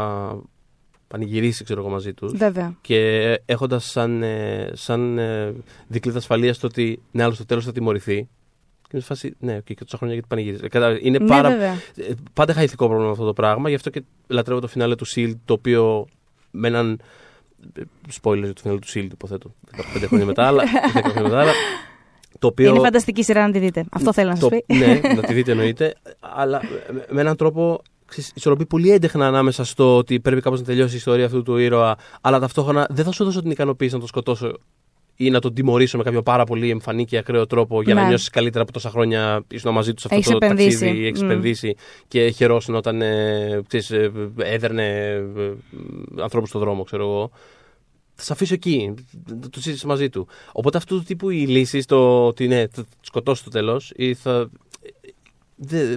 πανηγυρίσει 1.08 1.64
ξέρω 1.64 1.80
εγώ 1.80 1.88
μαζί 1.88 2.14
τους 2.14 2.32
Βέβαια. 2.32 2.76
και 2.80 3.40
έχοντας 3.44 3.84
σαν, 3.84 4.22
ε, 4.22 4.70
σαν 4.72 5.18
ε, 5.18 5.54
δικλείδα 5.88 6.18
ασφαλείας 6.18 6.58
το 6.58 6.66
ότι 6.66 7.02
ναι 7.10 7.22
άλλο 7.22 7.32
στο 7.32 7.44
τέλος 7.44 7.64
θα 7.64 7.72
τιμωρηθεί 7.72 8.28
και 8.92 8.98
με 8.98 9.04
φάση, 9.04 9.34
ναι, 9.38 9.56
okay, 9.58 9.74
και 9.74 9.84
τόσα 9.84 9.96
χρόνια 9.96 10.14
γιατί 10.14 10.28
πανηγυρίζει. 10.28 10.98
Είναι 11.06 11.18
ναι, 11.18 11.26
πάρα. 11.26 11.50
Βέβαια. 11.50 11.72
Ε, 11.96 12.12
πάντα 12.32 12.52
είχα 12.52 12.62
ηθικό 12.62 12.84
πρόβλημα 12.84 13.06
με 13.06 13.12
αυτό 13.12 13.24
το 13.24 13.32
πράγμα. 13.32 13.68
Γι' 13.68 13.74
αυτό 13.74 13.90
και 13.90 14.02
λατρεύω 14.26 14.60
το 14.60 14.66
φινάλε 14.66 14.94
του 14.94 15.06
Shield, 15.14 15.34
το 15.44 15.52
οποίο 15.52 16.06
με 16.50 16.68
έναν. 16.68 17.00
Spoiler 18.22 18.50
του 18.54 18.60
φινάλε 18.60 18.78
του 18.78 18.88
Shield, 18.94 19.08
υποθέτω. 19.12 19.54
15 19.96 20.04
χρόνια 20.06 20.26
μετά, 20.26 20.46
αλλά. 20.46 20.62
χρόνια 20.92 21.22
μετά, 21.22 21.40
αλλά 21.40 21.52
το 22.38 22.46
οποίο... 22.46 22.68
Είναι 22.68 22.80
φανταστική 22.80 23.22
σειρά 23.22 23.46
να 23.46 23.52
τη 23.52 23.58
δείτε. 23.58 23.84
Αυτό 23.90 24.12
θέλω 24.12 24.30
να 24.30 24.36
σας 24.36 24.48
πει. 24.48 24.64
Ναι, 24.74 25.00
να 25.14 25.22
τη 25.22 25.32
δείτε 25.32 25.50
εννοείται. 25.50 25.94
Αλλά 26.20 26.60
με 27.08 27.20
έναν 27.20 27.36
τρόπο 27.36 27.82
ισορροπεί 28.34 28.66
πολύ 28.66 28.90
έντεχνα 28.90 29.26
ανάμεσα 29.26 29.64
στο 29.64 29.96
ότι 29.96 30.20
πρέπει 30.20 30.40
κάπως 30.40 30.60
να 30.60 30.66
τελειώσει 30.66 30.94
η 30.94 30.96
ιστορία 30.96 31.24
αυτού 31.24 31.42
του 31.42 31.56
ήρωα, 31.56 31.96
αλλά 32.20 32.38
ταυτόχρονα 32.38 32.86
δεν 32.90 33.04
θα 33.04 33.12
σου 33.12 33.24
δώσω 33.24 33.42
την 33.42 33.50
ικανοποίηση 33.50 33.94
να 33.94 34.00
το 34.00 34.06
σκοτώσω 34.06 34.52
ή 35.16 35.30
να 35.30 35.40
τον 35.40 35.54
τιμωρήσω 35.54 35.96
με 35.96 36.02
κάποιο 36.02 36.22
πάρα 36.22 36.44
πολύ 36.44 36.70
εμφανή 36.70 37.04
και 37.04 37.16
ακραίο 37.16 37.46
τρόπο 37.46 37.82
για 37.82 37.94
ναι. 37.94 38.00
να 38.00 38.08
νιώσεις 38.08 38.28
καλύτερα 38.28 38.62
από 38.62 38.72
τόσα 38.72 38.90
χρόνια 38.90 39.44
ήσουν 39.50 39.72
μαζί 39.72 39.94
τους 39.94 40.02
σε 40.02 40.08
αυτό 40.14 40.20
έχεις 40.20 40.38
το 40.38 40.46
επενδύσει. 40.46 40.78
ταξίδι, 40.78 41.06
έχεις 41.06 41.20
mm. 41.20 41.24
επενδύσει 41.24 41.74
και 42.08 42.30
χαιρόσουν 42.30 42.74
όταν 42.74 43.02
ε, 43.02 43.62
ξέρεις, 43.66 43.90
ε, 43.90 44.12
έδερνε 44.36 44.86
ε, 44.86 45.22
ανθρώπους 46.22 46.48
στον 46.48 46.60
δρόμο, 46.60 46.82
ξέρω 46.82 47.02
εγώ 47.02 47.30
θα 48.22 48.28
σε 48.28 48.32
αφήσω 48.32 48.54
εκεί. 48.54 48.94
Θα 49.40 49.50
το 49.50 49.60
συζητήσω 49.60 49.86
μαζί 49.86 50.08
του. 50.08 50.28
Οπότε 50.52 50.76
αυτού 50.76 50.96
του 50.96 51.04
τύπου 51.04 51.30
οι 51.30 51.46
λύσει, 51.46 51.80
το 51.80 52.26
ότι 52.26 52.48
ναι, 52.48 52.66
θα 52.66 52.84
σκοτώσει 53.00 53.44
το 53.44 53.50
τέλος 53.50 53.92
ή 53.96 54.14
θα. 54.14 54.50
Δε, 55.56 55.96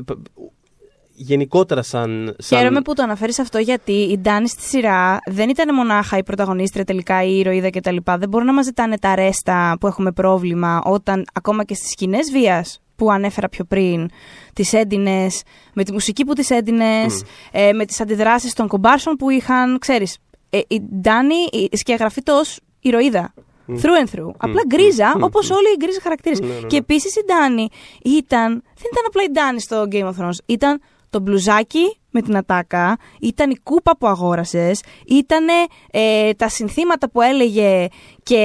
γενικότερα 1.16 1.82
σαν, 1.82 2.36
σαν. 2.38 2.60
Χαίρομαι 2.60 2.82
που 2.82 2.94
το 2.94 3.04
αναφέρεις 3.04 3.40
αυτό 3.40 3.58
γιατί 3.58 3.92
η 3.92 4.18
Ντάνη 4.18 4.50
στη 4.50 4.62
σειρά 4.62 5.18
δεν 5.26 5.50
ήταν 5.50 5.76
μονάχα 5.76 6.18
η 6.18 6.24
πρωταγωνίστρια 6.24 6.84
τελικά, 6.84 7.24
η 7.24 7.38
ηρωίδα 7.38 7.70
κτλ. 7.70 7.98
Δεν 8.04 8.30
μπορούν 8.30 8.48
να 8.48 8.54
μας 8.54 8.66
ζητάνε 8.66 8.98
τα 8.98 9.16
ρέστα 9.16 9.78
που 9.80 9.88
έχουμε 9.88 10.12
πρόβλημα 10.12 10.82
όταν 10.84 11.26
ακόμα 11.34 11.64
και 11.64 11.74
στις 11.74 11.90
σκηνές 11.90 12.32
βίας 12.32 12.80
που 12.96 13.12
ανέφερα 13.12 13.50
πιο 13.50 13.66
πριν, 13.66 14.10
τις 14.54 14.74
έντινε, 14.74 15.28
με 15.74 15.84
τη 15.84 15.92
μουσική 15.92 16.26
που 16.26 16.34
τις 16.34 16.50
έντινε, 16.50 17.06
ε, 17.52 17.74
με 17.74 17.86
τις 17.86 18.02
αντιδράσεις 18.02 18.54
των 18.54 18.68
κομπάρσων 18.68 19.16
που 19.16 19.30
είχαν, 19.30 19.80
ξέρεις, 19.80 20.18
ε, 20.56 20.62
η 20.68 20.82
Ντάνη 21.02 21.70
σκιαγραφείται 21.72 22.32
ως 22.32 22.60
ηρωίδα. 22.80 23.34
Mm. 23.68 23.72
Through 23.72 24.06
and 24.06 24.16
through. 24.16 24.32
Απλά 24.38 24.62
γκρίζα, 24.68 25.14
mm. 25.18 25.22
όπως 25.22 25.50
όλοι 25.50 25.68
οι 25.68 25.76
γκρίζες 25.78 26.02
χαρακτήρες. 26.02 26.40
Ναι, 26.40 26.48
ναι, 26.48 26.54
ναι. 26.54 26.68
Και 26.68 26.78
επίσης 26.78 27.16
η 27.16 27.22
Ντάνη 27.26 27.70
ήταν. 28.04 28.50
Δεν 28.52 28.90
ήταν 28.92 29.04
απλά 29.08 29.24
η 29.24 29.32
Ντάνη 29.32 29.62
στο 29.62 29.88
Game 29.92 30.06
of 30.06 30.24
Thrones. 30.24 30.38
Ήταν 30.46 30.82
το 31.10 31.20
μπλουζάκι 31.20 31.98
με 32.16 32.22
την 32.22 32.38
ατάκα, 32.38 32.98
ήταν 33.22 33.50
η 33.50 33.56
κούπα 33.64 33.98
που 33.98 34.08
αγόρασες, 34.08 34.82
ήταν 35.06 35.48
ε, 35.92 36.34
τα 36.34 36.50
συνθήματα 36.50 37.10
που 37.10 37.22
έλεγε 37.22 37.88
και 38.24 38.42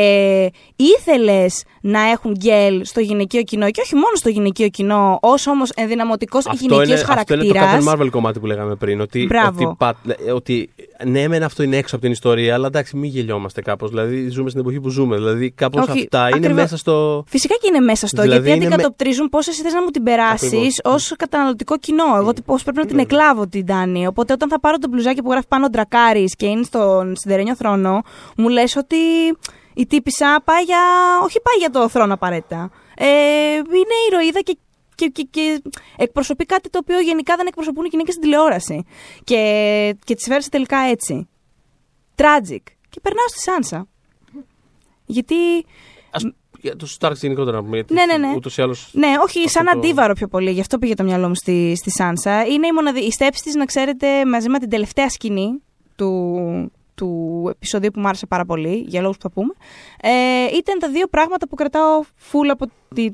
ήθελες 0.77 1.65
να 1.81 2.11
έχουν 2.11 2.33
γκέλ 2.33 2.85
στο 2.85 3.01
γυναικείο 3.01 3.43
κοινό 3.43 3.71
και 3.71 3.81
όχι 3.81 3.95
μόνο 3.95 4.15
στο 4.15 4.29
γυναικείο 4.29 4.69
κοινό, 4.69 5.19
ως 5.23 5.47
όμως 5.47 5.71
ενδυναμωτικός 5.71 6.45
γυναικείος 6.59 7.03
χαρακτήρα. 7.03 7.41
Αυτό 7.41 7.45
είναι 7.45 7.83
το 7.83 7.91
Captain 7.91 8.01
Marvel 8.01 8.11
κομμάτι 8.11 8.41
που 8.41 8.47
λέγαμε 8.47 8.75
πριν. 8.75 9.01
Ότι, 9.01 9.27
Μπράβο. 9.27 9.77
ότι, 9.81 10.31
ότι 10.35 10.71
ναι, 11.05 11.29
μεν 11.29 11.43
αυτό 11.43 11.63
είναι 11.63 11.77
έξω 11.77 11.95
από 11.95 12.05
την 12.05 12.13
ιστορία, 12.13 12.55
αλλά 12.55 12.67
εντάξει, 12.67 12.97
μην 12.97 13.11
γελιόμαστε 13.11 13.61
κάπως. 13.61 13.91
Δηλαδή, 13.91 14.29
ζούμε 14.29 14.49
στην 14.49 14.61
εποχή 14.61 14.81
που 14.81 14.89
ζούμε. 14.89 15.17
Δηλαδή, 15.17 15.51
κάπως 15.51 15.89
αυτά 15.89 16.23
ακριβώς. 16.23 16.45
είναι 16.45 16.55
μέσα 16.55 16.77
στο. 16.77 17.25
Φυσικά 17.27 17.55
και 17.55 17.67
είναι 17.69 17.81
μέσα 17.81 18.07
στο, 18.07 18.23
δηλαδή 18.23 18.49
γιατί 18.49 18.67
αντικατοπτρίζουν 18.67 19.23
με... 19.23 19.29
πώς 19.29 19.49
εσύ 19.49 19.63
θες 19.63 19.73
να 19.73 19.83
μου 19.83 19.91
την 19.91 20.03
περάσεις 20.03 20.81
ως 20.85 21.13
καταναλωτικό 21.19 21.79
κοινό; 21.79 22.17
Εγώ 22.17 22.33
πώς 22.45 22.63
πρέπει 22.63 22.79
να 22.79 22.87
την 22.87 22.99
εκλάβω 22.99 23.47
την 23.65 23.75
Τάνη. 23.75 24.07
Οπότε 24.07 24.33
όταν 24.33 24.49
θα 24.49 24.61
πάρω 24.61 24.79
το 24.79 24.89
μπλουζάκι 24.89 25.23
που 25.23 25.31
γράφει 25.31 25.47
πάνω 25.49 25.69
Ντρακάρης 25.69 26.37
και 26.37 26.47
είναι 26.47 26.63
στον 26.63 27.17
σιδερένιο 27.17 27.55
θρόνο, 27.57 28.03
μου 28.37 28.49
λες 28.49 28.77
ότι 28.77 28.97
η 29.75 29.87
τύπησα 29.87 30.43
πάει 30.45 30.63
για. 30.63 30.83
Όχι 31.25 31.41
πάει 31.41 31.57
για 31.59 31.71
το 31.71 31.89
θρόνο 31.89 32.15
απαραίτητα. 32.15 32.71
Ε, 32.97 33.07
είναι 33.55 33.97
ηρωίδα 34.11 34.41
και 34.41 34.59
και, 34.95 35.09
και, 35.09 35.23
και, 35.31 35.63
εκπροσωπεί 35.97 36.45
κάτι 36.45 36.71
το 36.71 36.79
οποίο 36.83 37.01
γενικά 37.01 37.37
δεν 37.37 37.47
εκπροσωπούν 37.47 37.85
οι 37.85 37.89
γυναίκες 37.91 38.15
στην 38.15 38.25
τηλεόραση. 38.25 38.85
Και, 39.25 39.97
και 40.05 40.15
τις 40.15 40.27
φέρασε 40.27 40.49
τελικά 40.49 40.79
έτσι. 40.79 41.29
Tragic. 42.17 42.63
Και 42.89 43.01
περνάω 43.03 43.29
στη 43.29 43.39
Σάνσα. 43.39 43.87
Γιατί. 45.05 45.35
Ας, 46.11 46.23
για 46.61 46.77
του 46.77 46.89
Starks 46.99 47.17
γενικότερα 47.17 47.57
να 47.57 47.63
πούμε. 47.63 47.85
Ναι, 47.89 48.05
ναι, 48.05 48.27
ναι. 48.27 48.35
Ούτως 48.37 48.57
ή 48.57 48.63
άλλως 48.63 48.91
ναι, 48.93 49.09
όχι, 49.23 49.49
σαν 49.49 49.65
το... 49.65 49.71
αντίβαρο 49.71 50.13
πιο 50.13 50.29
πολύ. 50.29 50.51
Γι' 50.51 50.61
αυτό 50.61 50.79
πήγε 50.79 50.95
το 50.95 51.03
μυαλό 51.03 51.29
μου 51.29 51.35
στη, 51.35 51.73
στη 51.77 51.91
Σάνσα. 51.91 52.47
Είναι 52.47 52.67
η, 52.67 52.73
μοναδι... 52.73 53.01
η 53.01 53.11
στέψη 53.11 53.43
της, 53.43 53.55
να 53.55 53.65
ξέρετε, 53.65 54.27
μαζί 54.27 54.49
με 54.49 54.59
την 54.59 54.71
τελευταία 54.71 55.09
σκηνή 55.09 55.63
του, 55.97 56.73
του 56.95 57.47
επεισοδίου 57.51 57.91
που 57.91 58.01
μου 58.01 58.07
άρεσε 58.07 58.27
πάρα 58.27 58.45
πολύ, 58.45 58.85
για 58.89 59.01
λόγους 59.01 59.17
που 59.17 59.23
θα 59.23 59.31
πούμε, 59.31 59.53
ε, 60.03 60.57
ήταν 60.57 60.79
τα 60.79 60.91
δύο 60.91 61.07
πράγματα 61.07 61.49
που 61.49 61.55
κρατάω 61.55 62.03
full 62.03 62.49
από 62.51 62.67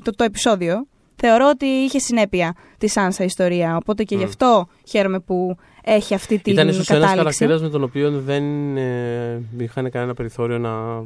το, 0.03 0.11
το, 0.15 0.23
επεισόδιο. 0.23 0.87
Θεωρώ 1.15 1.49
ότι 1.49 1.65
είχε 1.65 1.99
συνέπεια 1.99 2.55
τη 2.77 2.87
Σάνσα 2.87 3.23
ιστορία, 3.23 3.75
οπότε 3.75 4.03
και 4.03 4.15
mm. 4.15 4.19
γι' 4.19 4.25
αυτό 4.25 4.67
χαίρομαι 4.87 5.19
που 5.19 5.57
έχει 5.83 6.13
αυτή 6.13 6.39
την 6.39 6.53
Ήταν 6.53 6.67
ίσως 6.67 6.89
ένας 6.89 7.09
χαρακτήρας 7.09 7.61
με 7.61 7.69
τον 7.69 7.83
οποίο 7.83 8.11
δεν 8.11 8.77
ε, 8.77 9.41
είχαν 9.57 9.89
κανένα 9.91 10.13
περιθώριο 10.13 10.57
να... 10.57 11.03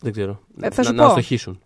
Δεν 0.00 0.12
ξέρω. 0.12 0.40
Ε, 0.60 0.70
θα 0.70 0.82
να, 0.82 0.92
να 0.92 1.06
αστοχήσουν 1.06 1.60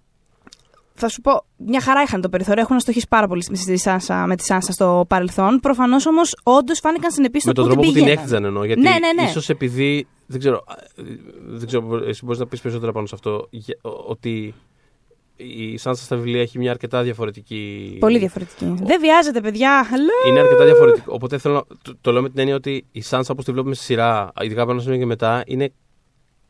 θα 0.94 1.08
σου 1.08 1.20
πω, 1.20 1.44
μια 1.56 1.80
χαρά 1.80 2.02
είχαν 2.02 2.20
το 2.20 2.28
περιθώριο. 2.28 2.62
Έχουν 2.62 2.76
αστοχήσει 2.76 3.06
πάρα 3.08 3.28
πολύ 3.28 3.42
στη 3.42 3.76
Σάνσα, 3.76 4.26
με 4.26 4.36
τη 4.36 4.44
Σάνσα 4.44 4.72
στο 4.72 5.04
παρελθόν. 5.08 5.60
Προφανώς 5.60 6.06
όμως, 6.06 6.36
όντως 6.42 6.78
φάνηκαν 6.78 7.10
συνεπεί 7.10 7.40
Με 7.44 7.52
τον 7.52 7.64
τρόπο 7.64 7.82
που 7.82 7.92
την 7.92 8.08
έκτιζαν 8.08 8.44
εννοώ. 8.44 8.64
Γιατί 8.64 8.80
ναι, 8.80 8.90
ναι, 8.90 9.22
ναι. 9.22 9.28
ίσως 9.28 9.48
επειδή. 9.48 10.06
Δεν 10.26 10.38
ξέρω, 10.38 10.64
δεν 11.46 11.66
ξέρω 11.66 12.00
εσύ 12.06 12.24
μπορείς 12.24 12.40
να 12.40 12.46
πεις 12.46 12.60
περισσότερα 12.60 12.92
πάνω 12.92 13.06
σε 13.06 13.14
αυτό. 13.14 13.48
Ότι 14.06 14.54
η 15.36 15.76
Σάνσα 15.76 16.04
στα 16.04 16.16
βιβλία 16.16 16.40
έχει 16.40 16.58
μια 16.58 16.70
αρκετά 16.70 17.02
διαφορετική. 17.02 17.96
Πολύ 18.00 18.18
διαφορετική. 18.18 18.74
Δεν 18.82 19.00
βιάζεται, 19.00 19.40
παιδιά. 19.40 19.86
Είναι 20.28 20.40
αρκετά 20.40 20.64
διαφορετική. 20.64 21.06
Οπότε 21.08 21.38
θέλω 21.38 21.66
το, 21.82 21.96
το 22.00 22.12
λέω 22.12 22.22
με 22.22 22.28
την 22.28 22.38
έννοια 22.38 22.54
ότι 22.54 22.86
η 22.92 23.00
Σάνσα 23.00 23.32
όπως 23.32 23.44
τη 23.44 23.52
βλέπουμε 23.52 23.74
στη 23.74 23.84
σειρά, 23.84 24.32
ειδικά 24.40 24.62
από 24.62 24.70
ένα 24.70 24.80
σημείο 24.80 24.98
και 24.98 25.06
μετά, 25.06 25.42
είναι 25.46 25.72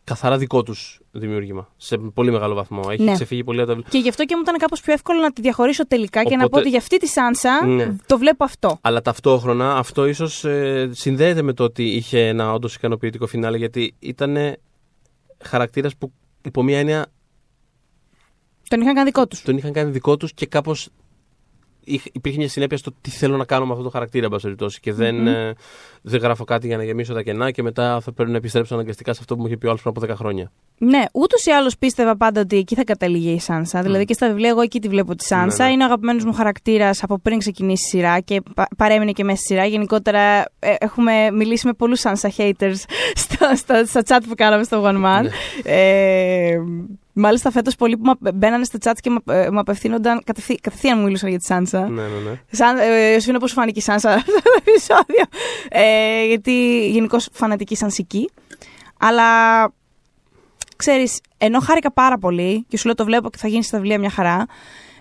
καθαρά 0.04 0.38
δικό 0.38 0.62
τους 0.62 1.00
δημιούργημα. 1.10 1.68
Σε 1.76 1.98
πολύ 1.98 2.30
μεγάλο 2.30 2.54
βαθμό. 2.54 2.82
Έχει 2.90 3.02
ναι. 3.02 3.12
ξεφύγει 3.12 3.44
πολύ 3.44 3.60
από 3.60 3.82
τα 3.82 3.88
Και 3.88 3.98
γι' 3.98 4.08
αυτό 4.08 4.24
και 4.24 4.34
μου 4.36 4.42
ήταν 4.42 4.56
κάπως 4.56 4.80
πιο 4.80 4.92
εύκολο 4.92 5.20
να 5.20 5.32
τη 5.32 5.40
διαχωρίσω 5.40 5.86
τελικά 5.86 6.20
Οπότε... 6.20 6.34
και 6.34 6.42
να 6.42 6.48
πω 6.48 6.58
ότι 6.58 6.68
για 6.68 6.78
αυτή 6.78 6.96
τη 6.96 7.06
Σάνσα 7.06 7.66
ναι. 7.66 7.96
το 8.06 8.18
βλέπω 8.18 8.44
αυτό. 8.44 8.78
Αλλά 8.80 9.02
ταυτόχρονα 9.02 9.76
αυτό 9.76 10.06
ίσως 10.06 10.44
ε, 10.44 10.90
συνδέεται 10.92 11.42
με 11.42 11.52
το 11.52 11.64
ότι 11.64 11.84
είχε 11.84 12.26
ένα 12.26 12.52
όντως 12.52 12.74
ικανοποιητικό 12.74 13.26
φινάλε 13.26 13.56
γιατί 13.56 13.94
ήταν 13.98 14.56
χαρακτήρας 15.42 15.96
που 15.96 16.12
υπό 16.42 16.62
μία 16.62 16.78
έννοια. 16.78 17.06
Τον 18.68 18.80
είχαν 18.80 18.94
κάνει 18.94 19.06
δικό 19.06 19.26
τους. 19.26 19.42
Τον 19.42 19.56
είχαν 19.56 19.72
κάνει 19.72 19.90
δικό 19.90 20.16
τους 20.16 20.32
και 20.32 20.46
κάπως 20.46 20.88
υπήρχε 22.12 22.38
μια 22.38 22.48
συνέπεια 22.48 22.76
στο 22.76 22.92
τι 23.00 23.10
θέλω 23.10 23.36
να 23.36 23.44
κάνω 23.44 23.66
με 23.66 23.72
αυτό 23.72 23.84
το 23.84 23.90
χαρακτήρα, 23.90 24.28
εν 24.42 24.56
Και 24.80 24.92
δεν, 24.92 25.26
ε, 25.26 25.54
δεν 26.02 26.20
γράφω 26.20 26.44
κάτι 26.44 26.66
για 26.66 26.76
να 26.76 26.84
γεμίσω 26.84 27.14
τα 27.14 27.22
κενά 27.22 27.50
και 27.50 27.62
μετά 27.62 28.00
θα 28.00 28.12
πρέπει 28.12 28.30
να 28.30 28.36
επιστρέψω 28.36 28.74
αναγκαστικά 28.74 29.12
σε 29.12 29.18
αυτό 29.20 29.34
που 29.34 29.40
μου 29.40 29.46
είχε 29.46 29.56
πει 29.56 29.66
ο 29.66 29.68
άλλος 29.68 29.82
πριν 29.82 29.94
από 29.96 30.12
10 30.12 30.16
χρόνια. 30.16 30.52
Ναι, 30.78 31.02
ούτως 31.12 31.44
ή 31.44 31.50
άλλως 31.50 31.78
πίστευα 31.78 32.16
πάντα 32.16 32.40
ότι 32.40 32.56
εκεί 32.56 32.74
θα 32.74 32.84
καταλήγει 32.84 33.30
η 33.30 33.40
Σάνσα. 33.40 33.82
Δηλαδή 33.82 34.04
και 34.04 34.12
στα 34.12 34.28
βιβλία, 34.28 34.48
εγώ 34.48 34.60
εκεί 34.60 34.80
τη 34.80 34.88
βλέπω 34.88 35.14
τη 35.14 35.24
Σάνσα. 35.24 35.62
Ναι, 35.62 35.68
ναι. 35.68 35.74
Είναι 35.74 35.82
ο 35.82 35.86
αγαπημένος 35.86 36.24
μου 36.24 36.32
χαρακτήρας 36.32 37.02
από 37.02 37.18
πριν 37.18 37.38
ξεκινήσει 37.38 37.84
η 37.84 37.88
σειρά 37.88 38.20
και 38.20 38.42
παρέμεινε 38.76 39.12
και 39.12 39.24
μέσα 39.24 39.36
στη 39.36 39.46
σειρά. 39.46 39.64
Γενικότερα 39.64 40.20
ε, 40.58 40.74
έχουμε 40.78 41.30
μιλήσει 41.30 41.66
με 41.66 41.72
πολλούς 41.72 42.00
Σάνσα 42.00 42.32
haters 42.36 42.74
στα, 43.22 43.56
στα, 43.56 43.84
στα 43.84 44.02
chat 44.06 44.20
που 44.28 44.34
κάναμε 44.34 44.62
στο 44.62 44.82
One 44.84 45.04
Man. 45.04 45.22
Ναι. 45.22 45.28
Ε, 45.64 46.58
Μάλιστα, 47.16 47.50
φέτος 47.50 47.76
πολλοί 47.76 47.96
που 47.96 48.14
μπαίνανε 48.34 48.64
στο 48.64 48.78
chat 48.82 48.92
και 49.00 49.10
μου 49.10 49.18
ε, 49.26 49.48
απευθύνονταν. 49.52 50.22
Κατευθείαν, 50.24 50.58
κατευθείαν 50.62 50.98
μου 50.98 51.04
μιλούσαν 51.04 51.28
για 51.28 51.38
τη 51.38 51.44
Σάνσα. 51.44 51.88
Ναι, 51.88 52.02
ναι, 52.02 52.30
ναι. 52.30 52.40
Σαν, 52.50 52.76
ε, 52.78 53.18
σου 53.20 53.30
είναι 53.30 53.38
πώ 53.38 53.46
φάνηκε 53.46 53.78
η 53.78 53.82
Σάνσα 53.82 54.10
αυτό 54.14 54.32
το 54.32 54.62
επεισόδιο. 54.66 55.24
Ε, 55.68 56.26
γιατί 56.26 56.86
γενικώ 56.90 57.18
φανατική 57.32 57.76
σανσική. 57.76 58.30
Αλλά 58.98 59.24
ξέρεις, 60.76 61.20
ενώ 61.38 61.60
χάρηκα 61.60 61.92
πάρα 61.92 62.18
πολύ 62.18 62.64
και 62.68 62.76
σου 62.76 62.84
λέω 62.84 62.94
το 62.94 63.04
βλέπω 63.04 63.30
και 63.30 63.38
θα 63.38 63.48
γίνεις 63.48 63.66
στα 63.66 63.78
βιβλία 63.78 63.98
μια 63.98 64.10
χαρά. 64.10 64.46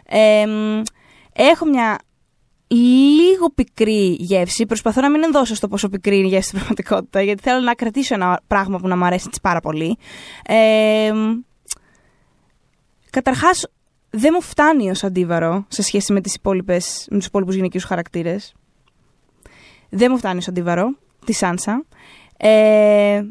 Ε, 0.06 0.46
έχω 1.34 1.66
μια 1.66 2.00
λίγο 2.78 3.50
πικρή 3.56 4.16
γεύση. 4.20 4.66
Προσπαθώ 4.66 5.02
να 5.02 5.10
μην 5.10 5.24
ενδώσω 5.24 5.56
στο 5.56 5.68
πόσο 5.68 5.90
πικρή 5.90 6.18
είναι 6.18 6.26
η 6.26 6.30
γεύση 6.30 6.48
στην 6.48 6.58
πραγματικότητα, 6.58 7.22
γιατί 7.22 7.42
θέλω 7.44 7.60
να 7.60 7.74
κρατήσω 7.74 8.14
ένα 8.14 8.42
πράγμα 8.48 8.78
που 8.78 8.88
να 8.88 8.98
μου 8.98 9.06
αρέσει 9.06 9.30
πάρα 9.42 9.60
πολύ. 9.60 9.98
Ε, 10.46 11.12
Καταρχάς, 13.14 13.68
δεν 14.10 14.32
μου 14.34 14.42
φτάνει 14.42 14.90
ως 14.90 15.04
αντίβαρο 15.04 15.66
σε 15.68 15.82
σχέση 15.82 16.14
με, 16.14 16.22
τις 16.22 16.36
υπόλοιπες, 16.36 17.08
με 17.10 17.18
τους 17.18 17.26
υπόλοιπους 17.26 17.56
γυναικείους 17.56 17.84
χαρακτήρες. 17.84 18.54
Δεν 19.90 20.08
μου 20.12 20.18
φτάνει 20.18 20.38
ως 20.38 20.48
αντίβαρο, 20.48 20.96
τη 21.26 21.34
Σάνσα. 21.34 21.86
Ε, 22.38 23.24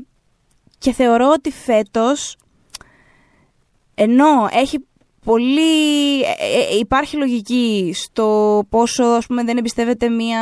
και 0.78 0.92
θεωρώ 0.92 1.30
ότι 1.30 1.50
φέτος, 1.50 2.36
ενώ 3.94 4.48
έχει 4.50 4.86
πολύ... 5.24 6.20
Ε, 6.20 6.74
ε, 6.74 6.78
υπάρχει 6.78 7.16
λογική 7.16 7.92
στο 7.94 8.62
πόσο 8.68 9.04
ας 9.04 9.26
πούμε, 9.26 9.44
δεν 9.44 9.56
εμπιστεύεται 9.56 10.08
μια 10.08 10.40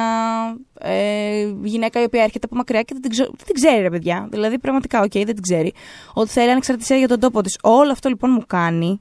ε, 0.81 1.53
γυναίκα 1.63 2.01
η 2.01 2.05
οποία 2.05 2.23
έρχεται 2.23 2.47
από 2.47 2.57
μακριά 2.57 2.83
και 2.83 2.95
δεν 3.01 3.11
την, 3.11 3.25
δεν 3.25 3.47
την 3.47 3.55
ξέρει 3.55 3.83
ρε 3.83 3.91
παιδιά. 3.91 4.29
Δηλαδή 4.31 4.59
πραγματικά, 4.59 5.01
ok, 5.01 5.05
okay, 5.05 5.23
δεν 5.25 5.35
την 5.35 5.43
ξέρει. 5.43 5.73
Ότι 6.15 6.31
θέλει 6.31 6.51
ανεξαρτησία 6.51 6.97
για 6.97 7.09
τον 7.09 7.21
τόπο 7.21 7.41
της. 7.41 7.59
Όλο 7.63 7.93
αυτό 7.93 8.09
λοιπόν 8.09 8.31
μου 8.31 8.45
κάνει. 8.47 9.01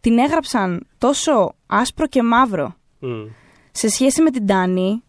Την 0.00 0.18
έγραψαν 0.18 0.86
τόσο 0.98 1.54
άσπρο 1.66 2.06
και 2.06 2.22
μαύρο 2.22 2.74
σε 3.70 3.88
σχέση 3.88 4.22
με 4.22 4.30
την 4.30 4.46
Ντάνη, 4.46 5.02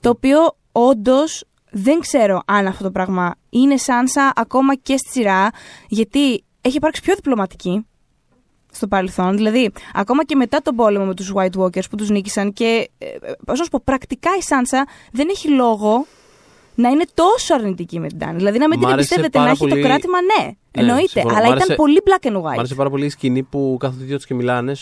το 0.00 0.08
οποίο 0.08 0.38
όντως 0.72 1.44
δεν 1.70 2.00
ξέρω 2.00 2.42
αν 2.46 2.66
αυτό 2.66 2.84
το 2.84 2.90
πράγμα 2.90 3.34
είναι 3.50 3.76
Σάνσα 3.76 4.32
ακόμα 4.34 4.74
και 4.74 4.96
στη 4.96 5.10
σειρά, 5.10 5.50
γιατί 5.88 6.44
έχει 6.60 6.76
υπάρξει 6.76 7.02
πιο 7.02 7.14
διπλωματική 7.14 7.86
στο 8.76 8.86
παρελθόν. 8.86 9.36
Δηλαδή, 9.36 9.70
ακόμα 9.94 10.24
και 10.24 10.36
μετά 10.36 10.62
τον 10.62 10.74
πόλεμο 10.74 11.04
με 11.04 11.14
τους 11.14 11.32
White 11.34 11.60
Walkers 11.62 11.88
που 11.90 11.96
τους 11.96 12.10
νίκησαν 12.10 12.52
και, 12.52 12.90
ε, 12.98 13.06
πώς 13.46 13.58
να 13.58 13.64
σου 13.64 13.70
πω, 13.70 13.80
πρακτικά 13.84 14.30
η 14.38 14.42
Σάνσα 14.42 14.86
δεν 15.12 15.28
έχει 15.30 15.48
λόγο 15.48 16.06
να 16.74 16.88
είναι 16.88 17.04
τόσο 17.14 17.54
αρνητική 17.54 18.00
με 18.00 18.08
την 18.08 18.18
Τάνη. 18.18 18.36
Δηλαδή, 18.36 18.58
να 18.58 18.68
μην 18.68 18.78
την 18.78 18.88
εμπιστεύεται 18.88 19.38
να 19.38 19.50
έχει 19.50 19.68
το 19.68 19.80
κράτημα, 19.80 20.18
ναι, 20.20 20.44
ναι 20.44 20.52
εννοείται. 20.70 21.22
αλλά 21.26 21.46
ήταν 21.46 21.76
πολύ 21.76 22.02
black 22.04 22.26
and 22.26 22.36
white. 22.36 22.42
Μ' 22.42 22.58
άρεσε 22.58 22.74
πάρα 22.74 22.90
πολύ 22.90 23.04
η 23.04 23.08
σκηνή 23.08 23.42
που 23.42 23.76
κάθονται 23.80 24.04
δύο 24.04 24.16
τους 24.16 24.26
και 24.26 24.34
μιλάνε. 24.34 24.72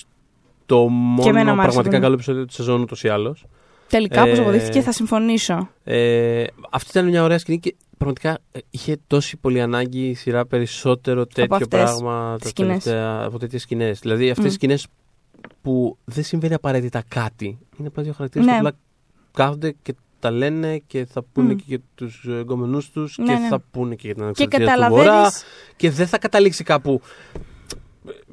Το 0.66 0.88
μόνο 0.88 1.54
πραγματικά 1.54 1.98
καλό 1.98 2.14
επεισόδιο 2.14 2.44
της 2.44 2.54
σεζόν 2.54 2.80
ούτως 2.80 3.02
ή 3.02 3.08
άλλως. 3.08 3.46
Τελικά, 3.88 4.22
όπως 4.22 4.38
ε, 4.38 4.40
αποδείχθηκε, 4.40 4.80
θα 4.80 4.92
συμφωνήσω. 4.92 5.68
Ε, 5.84 6.44
αυτή 6.70 6.90
ήταν 6.90 7.08
μια 7.08 7.22
ωραία 7.22 7.38
σκηνή 7.38 7.60
και 7.60 7.74
πραγματικά 8.04 8.38
ε, 8.52 8.58
είχε 8.70 8.96
τόση 9.06 9.36
πολύ 9.36 9.60
ανάγκη 9.60 10.08
η 10.08 10.14
σειρά 10.14 10.46
περισσότερο 10.46 11.26
τέτοιο 11.26 11.56
από 11.56 11.66
πράγμα 11.66 12.36
τα 12.42 12.50
τελευταία, 12.54 13.22
από 13.24 13.38
τέτοιες 13.38 13.62
σκηνές. 13.62 13.98
Δηλαδή 13.98 14.30
αυτές 14.30 14.44
mm. 14.44 14.48
οι 14.48 14.52
σκηνές 14.52 14.86
που 15.62 15.98
δεν 16.04 16.24
συμβαίνει 16.24 16.54
απαραίτητα 16.54 17.02
κάτι. 17.08 17.58
Είναι 17.78 17.88
απλά 17.88 18.02
δύο 18.02 18.12
χαρακτήρες 18.12 18.46
ναι. 18.46 18.52
που 18.52 18.58
απλά 18.58 18.72
κάθονται 19.32 19.74
και 19.82 19.94
τα 20.18 20.30
λένε 20.30 20.78
και 20.86 21.06
θα 21.06 21.22
πούνε 21.32 21.52
mm. 21.52 21.56
και 21.56 21.62
για 21.66 21.78
τους 21.94 22.24
εγκομενού 22.28 22.80
τους 22.92 23.18
ναι, 23.18 23.24
και 23.26 23.32
ναι. 23.32 23.48
θα 23.48 23.60
πούνε 23.70 23.94
και 23.94 24.06
για 24.06 24.14
την 24.14 24.22
ανεξαρτησία 24.22 24.76
του 24.76 24.94
Βορρά. 24.94 25.32
Και 25.76 25.90
δεν 25.90 26.06
θα 26.06 26.18
καταλήξει 26.18 26.64
κάπου. 26.64 27.00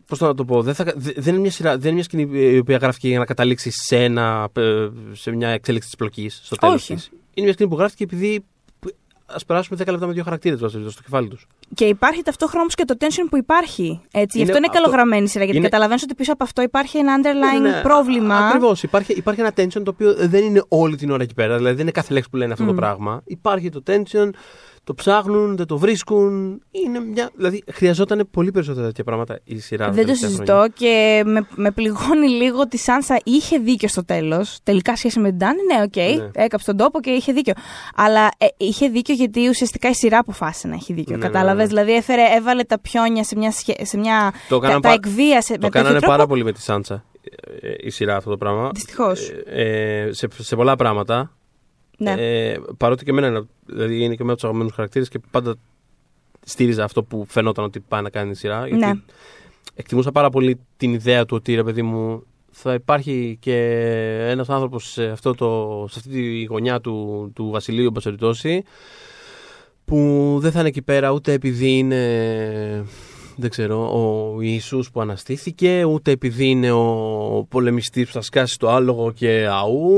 Πώς 0.08 0.20
να 0.20 0.34
το 0.34 0.46
πω, 0.46 0.62
δεν, 0.62 0.74
θα, 0.74 0.94
δεν, 0.96 1.34
είναι 1.34 1.40
μια 1.40 1.52
σειρά, 1.52 1.72
δεν 1.72 1.84
είναι 1.84 1.94
μια 1.94 2.04
σκηνή 2.04 2.54
η 2.54 2.58
οποία 2.58 2.78
γράφτηκε 2.78 3.08
για 3.08 3.20
να 3.20 3.26
καταλήξει 3.26 3.72
σε, 3.72 4.04
ένα, 4.04 4.50
σε 5.12 5.32
μια 5.32 5.50
εξέλιξη 5.50 5.88
της 5.88 5.98
πλοκής 5.98 6.42
στο 6.44 6.56
τέλος 6.56 6.86
της. 6.86 7.10
Είναι 7.34 7.46
μια 7.46 7.54
σκηνή 7.54 7.70
που 7.70 7.78
γράφτηκε 7.78 8.04
επειδή 8.04 8.46
ας 9.34 9.46
περάσουμε 9.46 9.78
10 9.84 9.92
λεπτά 9.92 10.06
με 10.08 10.14
δύο 10.14 10.24
χαρακτήρες 10.24 10.60
στο 10.72 11.02
κεφάλι 11.02 11.28
τους. 11.28 11.48
Και 11.74 11.86
υπάρχει 11.86 12.22
ταυτόχρονα 12.22 12.62
όμω 12.62 12.70
και 12.70 12.86
το 12.86 12.96
tension 13.00 13.28
που 13.30 13.38
υπάρχει. 13.38 14.02
Έτσι. 14.12 14.38
Γι' 14.38 14.44
Είναι 14.44 14.44
αυτό 14.52 14.58
είναι 14.58 14.68
αυτό- 14.70 14.82
καλογραμμένη 14.82 15.24
η 15.24 15.28
σειρά. 15.28 15.44
Γιατί 15.44 15.60
είναι- 15.60 15.70
καταλαβαίνω 15.70 16.00
ότι 16.04 16.16
πίσω 16.16 16.34
από 16.34 16.44
αυτό 16.44 16.62
υπάρχει 16.62 16.98
ένα 16.98 17.16
underlying 17.18 17.62
Ναι, 17.62 17.82
πρόβλημα. 17.82 18.36
Ακριβώς. 18.38 18.84
Υπάρχει, 18.84 19.14
υπάρχει 19.14 19.40
ένα 19.42 19.52
tension 19.58 19.82
το 19.84 19.90
οποίο 19.90 20.14
δεν 20.18 20.44
είναι 20.44 20.64
όλη 20.68 20.96
την 20.96 21.12
ώρα 21.12 21.24
εκεί 21.24 21.34
πέρα. 21.34 21.56
Δηλαδή 21.58 21.74
δεν 21.76 21.82
είναι 21.84 21.92
κάθε 21.92 22.14
λέξη 22.14 22.30
που 22.30 22.38
λένε 22.38 22.54
αυτό 22.54 22.66
το 22.66 22.74
πράγμα. 22.74 23.22
Υπάρχει 23.26 23.70
το 23.70 23.84
tension, 23.88 24.30
το 24.84 24.94
ψάχνουν, 24.94 25.58
δεν 25.58 25.66
το 25.66 25.78
βρίσκουν. 25.78 26.62
Είναι 26.72 27.00
μια... 27.00 27.30
Δηλαδή 27.36 27.64
χρειαζόταν 27.72 28.28
πολύ 28.32 28.52
περισσότερα 28.52 28.86
τέτοια 28.86 29.04
πράγματα 29.04 29.40
η 29.44 29.60
σειρά. 29.60 29.86
τα 29.86 29.92
Δεν 29.92 30.00
το 30.00 30.06
τελευταία 30.06 30.30
συζητώ 30.30 30.54
χρόνια. 30.54 30.74
και 30.76 31.22
με, 31.26 31.48
με 31.56 31.72
πληγώνει 31.72 32.28
λίγο 32.28 32.60
ότι 32.60 32.76
η 32.76 32.80
Σάνσα 32.80 33.20
είχε 33.24 33.58
δίκιο 33.58 33.88
στο 33.88 34.06
τέλος. 34.06 34.58
Τελικά 34.64 34.96
σχέση 34.96 35.20
με 35.20 35.30
την 35.30 35.38
Ντάνι, 35.38 35.60
ναι, 35.76 35.84
οκ, 35.84 35.96
Ναι. 36.22 36.30
έκαψε 36.44 36.66
τον 36.66 36.78
τόπο 36.78 37.00
και 37.00 37.10
είχε 37.10 37.32
δίκιο. 37.34 37.54
Αλλά 37.96 38.30
ε, 38.38 38.46
είχε 38.58 38.88
δίκιο 38.88 39.16
γιατί 39.16 39.48
ουσιαστικά 39.50 39.90
η 39.90 39.94
σειρά 39.94 40.18
αποφάσισε 40.18 40.68
να 40.68 40.74
έχει 40.74 40.94
δίκιο. 40.94 41.18
Ναι, 41.18 41.26
Κατάλαβες; 41.26 41.56
ναι, 41.56 41.62
ναι. 41.62 41.68
Δηλαδή 41.68 41.94
έφερε, 41.94 42.22
έβαλε 42.36 42.64
τα 42.64 42.80
πιόνια 42.80 43.24
σε 43.24 43.36
μια. 43.38 43.52
σχέ- 43.52 43.86
Σε 43.86 43.98
μια 43.98 44.34
Το 44.50 44.60
τα, 44.60 44.62
κάνανε 44.68 44.82
τα 44.82 44.88
πα- 44.88 44.94
εκβίασε 44.94 45.54
Το 45.54 45.54
με 45.54 45.58
τέτοιο 45.58 45.70
κάνανε 45.70 45.98
τρόπο. 46.00 46.12
πάρα 46.12 46.28
πολύ 46.28 46.44
με 46.44 46.52
τη 46.52 46.62
Σάνσα 46.62 47.04
ε, 47.62 47.70
η 47.80 47.90
σειρά 47.90 48.16
αυτό 48.16 48.30
το 48.30 48.38
πράγμα. 48.38 48.70
Δυστυχώς. 48.74 49.30
Ε, 49.46 50.04
ε, 50.08 50.14
σε, 50.14 50.28
σε 50.38 50.56
πολλά 50.56 50.76
πράγματα. 50.76 51.32
Ναι. 52.02 52.16
Ε, 52.18 52.60
παρότι 52.78 53.04
και 53.04 53.12
εμένα 53.12 53.28
είναι, 53.28 53.42
δηλαδή 53.66 54.04
είναι 54.04 54.16
και 54.16 54.24
με 54.24 54.30
από 54.32 54.34
τους 54.34 54.44
αγαπημένους 54.44 54.74
χαρακτήρες 54.74 55.10
και 55.10 55.20
πάντα 55.32 55.56
στήριζα 56.46 56.84
αυτό 56.84 57.04
που 57.04 57.26
φαινόταν 57.28 57.66
ότι 57.66 57.80
πάει 57.80 58.02
να 58.02 58.10
κάνει 58.10 58.32
η 58.32 58.34
σειρά. 58.34 58.68
Γιατί 58.68 58.86
Ναι. 58.86 58.92
εκτιμούσα 59.76 60.12
πάρα 60.12 60.30
πολύ 60.30 60.60
την 60.78 60.94
ιδέα 60.94 61.26
του 61.26 61.36
ότι 61.36 61.56
ρε 61.56 61.64
παιδί 61.64 61.82
μου 61.82 62.24
θα 62.52 62.74
υπάρχει 62.74 63.38
και 63.40 63.56
ένας 64.30 64.50
άνθρωπος 64.50 64.92
σε, 64.92 65.04
αυτό 65.06 65.34
το, 65.34 65.86
σε 65.90 66.00
αυτή 66.00 66.10
τη 66.12 66.44
γωνιά 66.44 66.80
του, 66.82 67.32
του 67.36 67.50
Βασιλείου 67.50 67.86
εν 67.86 67.92
πάση 67.92 68.06
περιπτώσει, 68.06 68.64
που 69.86 70.38
δεν 70.42 70.52
θα 70.52 70.60
είναι 70.60 70.68
εκεί 70.68 70.82
πέρα 70.82 71.12
ούτε 71.12 71.32
επειδή 71.34 71.78
είναι 71.78 72.86
δεν 73.42 73.50
ξέρω, 73.50 73.92
ο 74.36 74.42
Ιησούς 74.42 74.92
που 74.92 75.02
αναστήθηκε, 75.02 75.84
ούτε 75.84 76.12
επειδή 76.12 76.46
είναι 76.46 76.72
ο 76.72 77.46
πολεμιστής 77.50 78.06
που 78.06 78.12
θα 78.12 78.22
σκάσει 78.22 78.60
το 78.60 78.70
άλογο 78.70 79.12
και 79.12 79.48
αού, 79.52 79.90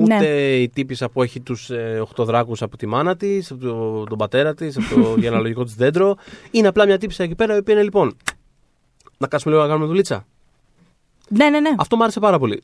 ούτε 0.00 0.16
Ναι. 0.18 0.26
η 0.56 0.68
τύπησα 0.68 1.08
που 1.08 1.22
έχει 1.22 1.40
τους 1.40 1.70
ε, 1.70 1.98
οχτώ 2.02 2.24
δράκους 2.24 2.62
από 2.62 2.76
τη 2.76 2.86
μάνα 2.86 3.16
της, 3.16 3.50
από 3.50 3.60
το- 3.60 4.04
τον 4.04 4.18
πατέρα 4.18 4.54
της, 4.54 4.76
από 4.76 4.94
το 5.02 5.14
γενεαλογικό 5.22 5.64
της 5.64 5.74
δέντρο. 5.74 6.16
Είναι 6.50 6.68
απλά 6.68 6.86
μια 6.86 6.98
τύπησα 6.98 7.22
εκεί 7.24 7.34
πέρα, 7.34 7.54
η 7.54 7.58
οποία 7.58 7.74
είναι 7.74 7.82
λοιπόν, 7.82 8.16
να 9.18 9.26
κάτσουμε 9.26 9.52
λίγο 9.54 9.66
να 9.66 9.70
κάνουμε 9.72 9.88
δουλίτσα. 9.90 10.26
ναι, 11.28 11.50
ναι, 11.50 11.60
ναι. 11.60 11.70
Αυτό 11.78 11.96
μου 11.96 12.02
άρεσε 12.02 12.20
πάρα 12.20 12.38
πολύ. 12.38 12.62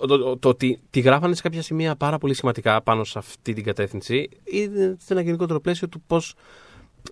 Το, 0.00 0.18
το, 0.18 0.36
το 0.36 0.48
ότι 0.48 0.80
τη 0.90 1.00
γράφανε 1.00 1.34
σε 1.34 1.42
κάποια 1.42 1.62
σημεία 1.62 1.96
πάρα 1.96 2.18
πολύ 2.18 2.34
σημαντικά 2.34 2.82
πάνω 2.82 3.04
σε 3.04 3.18
αυτή 3.18 3.52
την 3.52 3.64
κατεύθυνση 3.64 4.28
είναι 4.44 4.96
σε 5.04 5.12
ένα 5.12 5.22
γενικότερο 5.22 5.60
πλαίσιο 5.60 5.88
του 5.88 6.02
πώς 6.06 6.34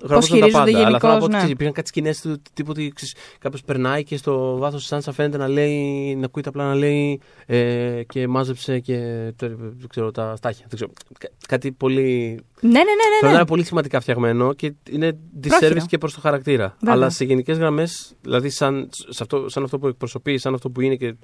γράφονταν 0.00 0.38
τα 0.38 0.46
χειρίζονται 0.46 0.70
πάντα. 0.70 0.86
Αλλά 0.86 0.98
θέλω 0.98 1.12
να 1.12 1.18
πω 1.18 1.24
γενικώς, 1.24 1.24
ότι 1.24 1.30
ναι. 1.30 1.36
ξέρεις, 1.36 1.52
υπήρχαν 1.52 1.74
κάτι 1.74 1.88
σκηνές 1.88 2.20
του 2.20 2.42
τύπου 2.52 2.70
ότι 2.70 2.92
κάποιος 3.38 3.62
περνάει 3.62 4.04
και 4.04 4.16
στο 4.16 4.56
βάθος 4.56 4.80
της 4.80 4.88
Σάνσας 4.88 5.14
φαίνεται 5.14 5.36
να 5.36 5.48
λέει, 5.48 6.14
να 6.16 6.24
ακούει 6.24 6.42
απλά 6.46 6.64
να 6.64 6.74
λέει 6.74 7.20
ε, 7.46 8.02
και 8.08 8.28
μάζεψε 8.28 8.78
και 8.78 8.98
το, 9.36 9.48
δεν 9.56 9.88
ξέρω, 9.88 10.10
τα 10.10 10.36
στάχια. 10.36 10.64
Δεν 10.68 10.76
ξέρω. 10.76 10.90
Κα- 11.18 11.30
κάτι 11.48 11.72
πολύ. 11.72 12.40
Ναι, 12.60 12.68
ναι, 12.70 12.74
ναι, 12.74 12.82
Θέλω 13.20 13.20
ναι, 13.20 13.26
να 13.26 13.28
ναι. 13.28 13.34
είναι 13.34 13.46
πολύ 13.46 13.64
σημαντικά 13.64 14.00
φτιαγμένο 14.00 14.52
και 14.52 14.74
είναι 14.90 15.18
Πρόχειρο. 15.40 15.70
disservice 15.80 15.86
και 15.86 15.98
προς 15.98 16.14
το 16.14 16.20
χαρακτήρα. 16.20 16.76
Βέβαια. 16.80 16.94
Αλλά 16.94 17.10
σε 17.10 17.24
γενικές 17.24 17.58
γραμμές, 17.58 18.12
δηλαδή 18.20 18.50
σαν, 18.50 18.88
σε 18.90 19.18
αυτό, 19.22 19.48
σαν 19.48 19.62
αυτό 19.62 19.78
που 19.78 19.86
εκπροσωπεί, 19.86 20.38
σαν 20.38 20.54
αυτό 20.54 20.70
που 20.70 20.80
είναι 20.80 20.94
και 20.96 21.14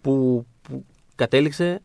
που, 0.00 0.46
που 0.62 0.84
κατέληξε, 1.14 1.82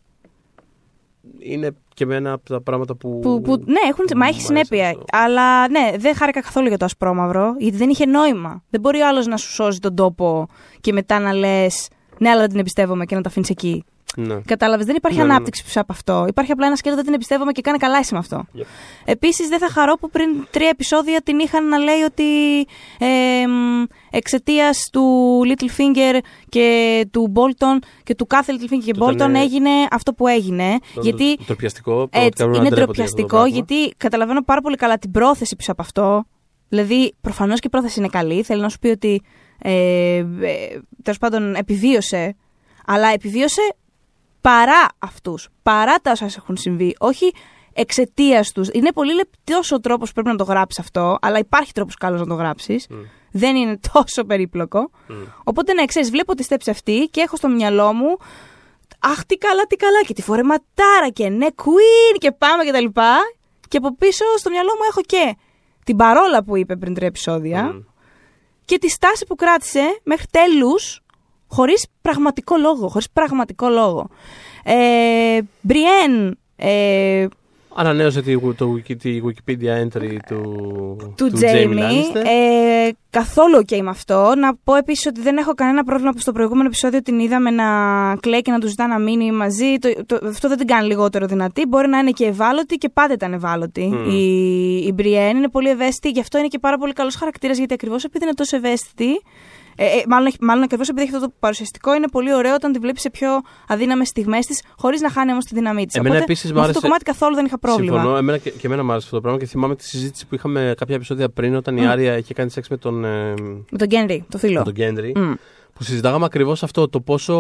είναι 1.39 1.71
και 1.93 2.05
με 2.05 2.15
ένα 2.15 2.31
από 2.31 2.49
τα 2.49 2.61
πράγματα 2.61 2.95
που. 2.95 3.19
Που, 3.19 3.41
που, 3.41 3.51
ναι, 3.65 3.79
έχουν, 3.89 4.05
που 4.05 4.17
μα 4.17 4.25
μου 4.25 4.31
έχει 4.31 4.31
άρεσε 4.31 4.45
συνέπεια. 4.45 4.87
αυτό. 4.87 5.03
Αλλά 5.11 5.69
ναι, 5.69 5.91
δεν 5.97 6.15
χάρηκα 6.15 6.41
καθόλου 6.41 6.67
για 6.67 6.77
το 6.77 6.85
ασπρόμαυρο, 6.85 7.55
γιατί 7.57 7.77
δεν 7.77 7.89
είχε 7.89 8.05
νόημα. 8.05 8.63
Δεν 8.69 8.81
μπορεί 8.81 8.99
ο 9.01 9.07
άλλος 9.07 9.27
να 9.27 9.37
σου 9.37 9.51
σώζει 9.51 9.79
τον 9.79 9.95
τόπο 9.95 10.47
και 10.81 10.93
μετά 10.93 11.19
να 11.19 11.33
λες 11.33 11.87
Ναι, 12.17 12.29
αλλά 12.29 12.39
δεν 12.39 12.49
την 12.49 12.59
εμπιστεύομαι 12.59 13.05
και 13.05 13.15
να 13.15 13.21
τα 13.21 13.29
αφήνεις 13.29 13.49
εκεί. 13.49 13.83
Ναι. 14.17 14.35
Κατάλαβες, 14.45 14.85
δεν 14.85 14.95
υπάρχει 14.95 15.17
Ναι, 15.17 15.23
ναι, 15.23 15.29
ναι. 15.29 15.35
ανάπτυξη 15.35 15.63
πίσω 15.63 15.81
από 15.81 15.93
αυτό. 15.93 16.25
Υπάρχει 16.27 16.51
απλά 16.51 16.65
ένας 16.65 16.77
σκέλος 16.79 16.95
δεν 16.97 17.05
την 17.05 17.13
εμπιστεύομαι 17.13 17.51
και 17.51 17.61
κάνει 17.61 17.77
καλά 17.77 17.97
εσύ 17.97 18.13
με 18.13 18.19
αυτό. 18.19 18.45
Yep. 18.57 18.61
Επίσης, 19.05 19.47
δεν 19.47 19.59
θα 19.59 19.69
χαρώ 19.69 19.95
που 19.95 20.09
πριν 20.09 20.47
τρία 20.51 20.67
επεισόδια 20.69 21.21
την 21.21 21.39
είχαν 21.39 21.67
να 21.67 21.77
λέει 21.77 22.01
ότι 22.01 22.23
ε, 22.99 23.07
εξαιτίας 24.11 24.89
του 24.91 25.01
Littlefinger 25.45 26.17
και 26.49 27.05
του 27.11 27.31
Bolton 27.35 27.85
και 28.03 28.15
του 28.15 28.27
κάθε 28.27 28.53
Littlefinger 28.53 28.83
και 28.85 28.93
Το 28.93 29.05
Bolton 29.05 29.13
ήταν, 29.13 29.35
ε, 29.35 29.39
έγινε 29.39 29.69
αυτό 29.91 30.13
που 30.13 30.27
έγινε. 30.27 30.77
Το- 30.95 31.01
γιατί 31.01 31.35
το- 31.37 31.43
Τροπιαστικό. 31.45 31.91
έτσι, 32.01 32.09
πραγματικά 32.09 32.43
πρέπει 32.43 32.51
να 32.51 32.57
είναι 32.57 32.69
ντρέπονται 32.69 32.75
για 32.97 33.03
αυτό 33.03 33.15
το 33.15 33.21
ντροπιαστικό, 33.21 33.27
πράγμα. 33.37 33.47
γιατί 33.47 33.93
καταλαβαίνω 33.97 34.43
πάρα 34.43 34.61
πολύ 34.61 34.75
καλά 34.75 34.97
την 34.97 35.11
πρόθεση 35.11 35.55
πίσω 35.55 35.71
από 35.71 35.81
αυτό. 35.81 36.23
Δηλαδή, 36.69 37.13
προφανώς 37.21 37.59
και 37.59 37.67
η 37.67 37.69
πρόθεση 37.69 37.99
είναι 37.99 38.07
καλή. 38.07 38.43
Θέλει 38.43 38.61
να 38.61 38.69
σου 38.69 38.79
πει 38.79 38.87
ότι 38.87 39.21
ε, 39.61 39.71
ε, 40.17 40.25
τέλος 41.03 41.17
πάντων 41.19 41.55
επιβίωσε, 41.55 42.35
αλλά 42.85 43.07
επιβίωσε 43.07 43.61
παρά 44.41 44.87
αυτούς. 44.99 45.49
Παρά 45.63 45.95
τα 45.95 46.11
όσα 46.11 46.29
έχουν 46.37 46.57
συμβεί. 46.57 46.95
Όχι 46.99 47.33
εξαιτίας 47.73 48.51
τους. 48.51 48.69
Είναι 48.71 48.91
πολύ 48.91 49.13
λεπτός 49.13 49.71
ο 49.71 49.79
τρόπος 49.79 50.07
που 50.07 50.13
πρέπει 50.13 50.29
να 50.29 50.35
το 50.35 50.43
γράψεις 50.43 50.79
αυτό, 50.79 51.17
αλλά 51.21 51.37
υπάρχει 51.37 51.71
τρόπος 51.71 51.95
καλός 51.95 52.19
να 52.19 52.27
το 52.27 52.33
γράψεις. 52.33 52.87
Μμ. 52.89 52.95
Δεν 53.31 53.55
είναι 53.55 53.79
τόσο 53.93 54.23
περίπλοκο. 54.23 54.91
Μμ. 55.07 55.13
Οπότε, 55.43 55.73
ναι, 55.73 55.85
ξέρεις, 55.85 56.09
βλέπω 56.09 56.35
τη 56.35 56.43
στέψη 56.43 56.69
αυτή 56.69 57.09
και 57.11 57.21
έχω 57.21 57.35
στο 57.35 57.47
μυαλό 57.47 57.93
μου. 57.93 58.17
Αχ, 58.99 59.25
τι 59.25 59.37
καλά, 59.37 59.63
τι 59.63 59.75
καλά. 59.75 60.01
Και 60.07 60.13
τη 60.13 60.21
φορεματάρα 60.21 61.09
και 61.13 61.29
ναι, 61.29 61.47
queen 61.55 62.17
και 62.17 62.31
πάμε 62.31 62.63
και 62.63 62.71
τα 62.71 62.81
λοιπά. 62.81 63.17
Και 63.67 63.77
από 63.77 63.95
πίσω 63.95 64.25
στο 64.37 64.49
μυαλό 64.49 64.69
μου 64.69 64.83
έχω 64.89 65.01
και 65.01 65.35
την 65.85 65.95
παρόλα 65.95 66.43
που 66.43 66.57
είπε 66.57 66.75
πριν 66.75 66.93
τρία 66.93 67.07
επεισόδια 67.07 67.63
Μμ. 67.63 67.79
και 68.65 68.77
τη 68.77 68.89
στάση 68.89 69.25
που 69.25 69.35
κράτησε 69.35 69.99
μέχρι 70.03 70.25
τέλους 70.31 71.01
χωρίς 71.47 71.85
πραγματικό 72.09 72.57
λόγο. 72.57 72.87
Χωρίς 72.87 73.09
πραγματικό 73.09 73.69
λόγο. 73.69 74.07
Ε, 74.63 75.39
Μπριέν, 75.61 76.37
ε, 76.55 77.27
Ανανέωσε 77.75 78.21
τη, 78.21 78.39
το, 78.39 78.73
wiki- 78.75 78.97
τη 78.99 79.21
Wikipedia 79.25 79.83
entry 79.83 80.17
του, 80.27 80.43
του, 81.17 81.25
Jamie 81.25 81.33
Τζέιμι. 81.33 81.75
Lannister. 81.77 82.25
Ε, 82.25 82.89
καθόλου 83.09 83.61
ok 83.65 83.79
με 83.81 83.89
αυτό. 83.89 84.33
Να 84.37 84.55
πω 84.55 84.75
επίσης 84.75 85.05
ότι 85.05 85.21
δεν 85.21 85.37
έχω 85.37 85.53
κανένα 85.53 85.83
πρόβλημα 85.83 86.11
που 86.11 86.19
στο 86.19 86.31
προηγούμενο 86.31 86.65
επεισόδιο 86.67 87.01
την 87.01 87.19
είδαμε 87.19 87.49
να 87.49 87.65
κλαίει 88.19 88.41
και 88.41 88.51
να 88.51 88.59
τους 88.59 88.69
ζητά 88.69 88.87
να 88.87 88.99
μείνει 88.99 89.31
μαζί. 89.31 89.77
Το, 89.79 89.89
το, 90.05 90.27
αυτό 90.27 90.47
δεν 90.47 90.57
την 90.57 90.67
κάνει 90.67 90.87
λιγότερο 90.87 91.25
δυνατή. 91.25 91.65
Μπορεί 91.65 91.87
να 91.87 91.97
είναι 91.97 92.11
και 92.11 92.25
ευάλωτη 92.25 92.75
και 92.75 92.89
πάντα 92.89 93.13
ήταν 93.13 93.33
ευάλωτη. 93.33 93.87
Μμ. 93.87 94.09
Η, 94.09 94.83
η 94.87 94.91
Μπριέν 94.95 95.37
είναι 95.37 95.49
πολύ 95.49 95.69
ευαίσθητη, 95.69 96.09
γι' 96.09 96.19
αυτό 96.19 96.37
είναι 96.37 96.47
και 96.47 96.59
πάρα 96.59 96.77
πολύ 96.77 96.93
καλός 96.93 97.15
χαρακτήρας. 97.15 97.57
Γιατί 97.57 97.73
ακριβώς 97.73 98.03
επειδή 98.03 98.23
είναι 98.25 98.33
τόσο 98.33 98.55
ευαίσθητη. 98.55 99.21
Ε, 99.81 99.85
ε, 99.85 100.03
μάλλον 100.07 100.25
έχει- 100.27 100.37
μάλλον 100.41 100.63
ακριβώς 100.63 100.89
επειδή 100.89 101.05
έχει 101.07 101.15
αυτό 101.15 101.27
το 101.27 101.33
παρουσιαστικό, 101.39 101.95
είναι 101.95 102.07
πολύ 102.07 102.33
ωραίο 102.33 102.53
όταν 102.53 102.71
τη 102.71 102.79
βλέπεις 102.79 103.01
σε 103.01 103.09
πιο 103.09 103.29
αδύναμες 103.67 104.07
στιγμές 104.07 104.45
της, 104.45 104.61
χωρίς 104.77 105.01
να 105.01 105.09
χάνει 105.11 105.31
όμως 105.31 105.45
τη 105.45 105.55
δύναμή 105.55 105.85
της. 105.85 105.95
Εμένα 105.95 106.15
επίσης 106.17 106.51
μ' 106.51 106.55
με 106.55 106.59
αυτό 106.59 106.71
το 106.71 106.77
άρεσε- 106.77 106.81
κομμάτι 106.83 107.03
καθόλου 107.03 107.35
δεν 107.35 107.45
είχα 107.45 107.59
πρόβλημα. 107.59 107.91
Συμφωνώ. 107.99 108.17
Εμένα 108.17 108.37
και, 108.37 108.49
και 108.49 108.67
εμένα 108.67 108.83
μου 108.83 108.89
άρεσε 108.91 109.05
αυτό 109.05 109.15
το 109.15 109.21
πράγμα 109.21 109.39
και 109.39 109.45
θυμάμαι 109.45 109.75
τη 109.75 109.83
συζήτηση 109.83 110.27
που 110.27 110.35
είχαμε 110.35 110.73
κάποια 110.77 110.95
επεισόδια 110.95 111.29
πριν 111.29 111.55
όταν 111.55 111.77
η 111.77 111.81
Μμ. 111.81 111.89
Άρια 111.89 112.17
είχε 112.17 112.33
κάνει 112.33 112.49
σεξ 112.49 112.67
με 112.67 112.77
τον, 112.77 113.05
ε, 113.05 113.33
Με 113.71 113.77
τον 113.77 113.87
Γκένρι, 113.87 114.25
το 114.29 114.37
φίλο. 114.37 114.57
με 114.57 114.63
τον 114.63 114.73
Γκέντρι. 114.73 115.11
Μμ. 115.15 115.31
Που 115.73 115.83
συζητάγαμε 115.83 116.25
ακριβώς 116.25 116.63
αυτό. 116.63 116.89
Το 116.89 117.01
πόσο. 117.01 117.35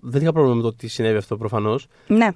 Δεν 0.00 0.22
είχα 0.22 0.32
πρόβλημα 0.32 0.56
με 0.56 0.62
το 0.62 0.74
τι 0.74 0.88
συνέβη 0.88 1.16
αυτό 1.16 1.36
προφανώς. 1.36 1.86
Ναι. 2.06 2.28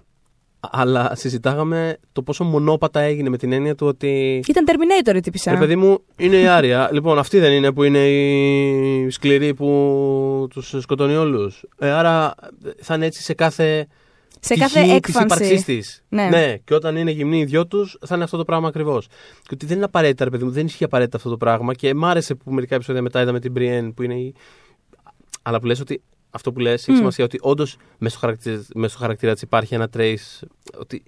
Αλλά 0.60 1.12
συζητάγαμε 1.14 1.96
το 2.12 2.22
πόσο 2.22 2.44
μονόπατα 2.44 3.00
έγινε 3.00 3.28
με 3.28 3.36
την 3.36 3.52
έννοια 3.52 3.74
του 3.74 3.86
ότι. 3.86 4.42
Ήταν 4.48 4.64
Terminator 4.68 5.16
η 5.16 5.20
τύπησα. 5.20 5.50
Ρε 5.50 5.58
παιδί 5.58 5.76
μου, 5.76 5.98
είναι 6.16 6.36
η 6.36 6.46
Άρια. 6.46 6.88
λοιπόν, 6.92 7.18
αυτή 7.18 7.38
δεν 7.38 7.52
είναι 7.52 7.72
που 7.72 7.82
είναι 7.82 8.08
η 8.08 9.10
σκληρή 9.10 9.54
που 9.54 10.46
τους 10.50 10.74
σκοτώνει 10.78 11.16
όλους. 11.16 11.64
Ε, 11.78 11.90
άρα 11.90 12.34
θα 12.80 12.94
είναι 12.94 13.06
έτσι 13.06 13.22
σε 13.22 13.34
κάθε. 13.34 13.86
σε 14.40 14.54
πτυχή 14.54 14.60
κάθε 14.60 14.82
της 14.82 14.92
έκφανση. 14.92 15.26
ύπαρξής 15.26 15.64
της. 15.64 16.02
Ναι. 16.08 16.56
και 16.64 16.74
όταν 16.74 16.96
είναι 16.96 17.10
γυμνοί 17.10 17.38
οι 17.38 17.44
δυο 17.44 17.66
τους, 17.66 17.98
θα 18.06 18.14
είναι 18.14 18.24
αυτό 18.24 18.36
το 18.36 18.44
πράγμα 18.44 18.68
ακριβώς. 18.68 19.06
Και 19.42 19.50
ότι 19.52 19.66
δεν 19.66 19.76
είναι 19.76 19.84
απαραίτητα, 19.84 20.24
ρε 20.24 20.30
παιδί 20.30 20.44
μου, 20.44 20.50
δεν 20.50 20.66
ισχύει 20.66 20.84
απαραίτητα 20.84 21.16
αυτό 21.16 21.30
το 21.30 21.36
πράγμα. 21.36 21.74
Και 21.74 21.94
μ' 21.94 22.04
άρεσε 22.04 22.34
που 22.34 22.52
μερικά 22.52 22.74
επεισόδια 22.74 23.02
μετά 23.02 23.22
είδαμε 23.22 23.40
την 23.40 23.52
Brienne 23.56 23.90
που 23.94 24.02
είναι 24.02 24.14
η. 24.14 24.34
Αλλά 25.42 25.60
που 25.60 25.66
λες 25.66 25.80
ότι 25.80 26.02
αυτό 26.30 26.52
που 26.52 26.58
λες 26.60 26.82
έχει 26.82 26.92
Μμ. 26.92 26.96
σημασία 26.96 27.24
ότι 27.24 27.38
όντως 27.40 27.76
μέσα 27.98 28.16
στο 28.16 28.26
χαρακτήρα, 28.26 28.64
μέσα 28.74 28.90
στο 28.94 28.98
χαρακτήρα 29.02 29.32
της 29.32 29.42
υπάρχει 29.42 29.74
ένα 29.74 29.88
trace. 29.96 30.46
Ότι 30.78 31.02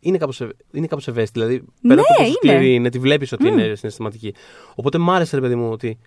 είναι 0.00 0.18
κάπως, 0.18 0.40
ευ- 0.40 0.50
είναι 0.72 0.86
κάπως 0.86 1.08
ευαίσθητη. 1.08 1.38
Δηλαδή, 1.40 1.58
πέρα 1.82 1.94
Ναι, 1.94 2.00
από 2.00 2.02
το 2.02 2.14
πόσο 2.16 2.22
είναι. 2.28 2.32
σκληρή 2.34 2.74
είναι, 2.74 2.90
τη 2.90 2.98
βλέπεις 2.98 3.32
ότι 3.32 3.50
Μμ. 3.50 3.58
είναι 3.58 3.74
συναισθηματική. 3.74 4.34
Οπότε 4.74 4.98
μ' 4.98 5.10
άρεσε, 5.10 5.36
ρε 5.36 5.42
παιδί 5.42 5.54
μου, 5.54 5.70
ότι 5.70 5.98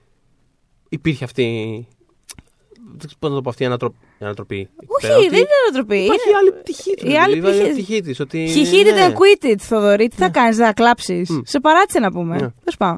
υπήρχε 0.89 1.23
αυτή. 1.23 1.43
Δεν 2.97 2.97
ξέρω 2.97 3.15
πώς 3.19 3.30
να 3.30 3.35
το 3.35 3.41
πω 3.41 3.49
αυτή 3.49 3.63
η 3.63 3.65
ανατροπή. 3.65 3.97
η 4.19 4.25
ανατροπή 4.25 4.59
εκεί 4.59 4.69
πέρα, 5.01 5.13
Όχι, 5.15 5.25
ότι 5.25 5.30
δεν 5.35 5.39
είναι 5.39 5.49
ανατροπή. 5.69 5.97
Υπάρχει 5.97 6.30
Είναι... 6.30 6.38
άλλη 6.38 6.51
πτυχή 6.51 6.93
του. 6.95 7.07
η 7.09 7.17
άλλη 7.17 7.34
δηλαδή, 7.34 7.57
πτυχή- 7.57 7.77
η 7.77 7.84
πτυχή 7.84 8.01
της, 8.01 8.19
ότι, 8.19 8.49
He 8.55 8.73
hit 8.73 8.88
it 8.89 8.93
ναι. 8.93 9.07
and 9.07 9.11
quit 9.11 9.51
it, 9.51 9.55
Θοδωρή. 9.59 10.07
Τι 10.07 10.15
θα 10.15 10.30
κάνεις, 10.30 10.57
θα 10.57 10.73
κλάψεις. 10.73 11.30
Μμ. 11.30 11.39
Σε 11.43 11.59
παράτησε 11.59 11.99
να 11.99 12.11
πούμε. 12.11 12.34
Ναι. 12.34 12.39
Τέλος 12.39 12.77
πάντων. 12.77 12.97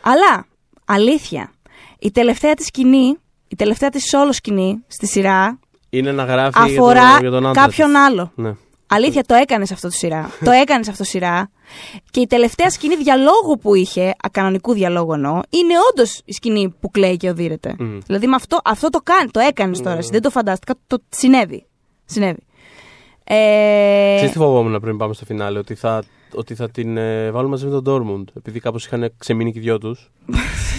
Αλλά, 0.00 0.46
αλήθεια, 0.84 1.52
η 1.98 2.10
τελευταία 2.10 2.54
της 2.54 2.66
σκηνή, 2.66 3.16
η 3.48 3.56
τελευταία 3.56 3.88
της 3.90 4.10
solo 4.14 4.28
σκηνή 4.32 4.84
στη 4.86 5.06
σειρά 5.06 5.58
Είναι 5.90 6.12
να 6.12 6.24
γράφει 6.24 6.58
αφορά 6.58 7.00
για 7.00 7.10
τον, 7.10 7.20
για 7.20 7.30
τον 7.30 7.46
άντρα 7.46 7.62
κάποιον 7.62 7.88
της. 7.88 7.98
άλλο. 8.00 8.32
Ναι. 8.34 8.54
Αλήθεια, 8.86 9.22
το 9.22 9.34
έκανες 9.34 9.72
αυτό 9.72 9.88
το 9.88 9.94
σειρά. 9.94 10.30
το 10.44 10.50
έκανες 10.50 10.88
αυτό 10.88 11.04
σειρά. 11.04 11.50
Και 12.10 12.20
η 12.20 12.26
τελευταία 12.26 12.70
σκηνή 12.70 12.96
διαλόγου 12.96 13.58
που 13.60 13.74
είχε, 13.74 14.14
ακανονικού 14.22 14.72
διαλόγου 14.72 15.12
εννοώ, 15.12 15.32
είναι 15.32 15.74
όντως 15.92 16.20
η 16.24 16.32
σκηνή 16.32 16.74
που 16.80 16.90
κλαίει 16.90 17.16
και 17.16 17.28
οδύρεται. 17.28 17.74
Μμ. 17.78 17.98
Δηλαδή 18.06 18.26
με 18.26 18.34
αυτό, 18.34 18.58
αυτό 18.64 18.88
το 18.88 18.98
κάνει, 18.98 19.30
το 19.30 19.40
έκανες 19.40 19.80
τώρα. 19.80 19.96
εσύ, 19.96 20.08
Δεν 20.12 20.22
το 20.22 20.30
φαντάστηκα. 20.30 20.74
Το 20.86 20.98
συνέβη. 21.08 21.66
Συνέβη. 22.04 22.42
Ε, 23.24 24.12
Ξέρεις 24.14 24.32
τι 24.32 24.38
φοβόμουν 24.38 24.80
πριν 24.80 24.96
πάμε 24.96 25.14
στο 25.14 25.24
φινάλε, 25.24 25.58
ότι 25.58 25.74
θα, 25.74 26.02
ότι 26.34 26.54
θα 26.54 26.70
την 26.70 26.96
ε, 26.96 27.30
βάλουμε 27.30 27.50
μαζί 27.50 27.66
με 27.66 27.80
τον 27.80 27.84
Dortmund, 27.86 28.24
επειδή 28.36 28.60
κάπως 28.60 28.86
είχαν 28.86 29.12
ξεμείνει 29.18 29.52
και 29.52 29.58
οι 29.58 29.62
δυο 29.62 29.78
τους. 29.78 30.10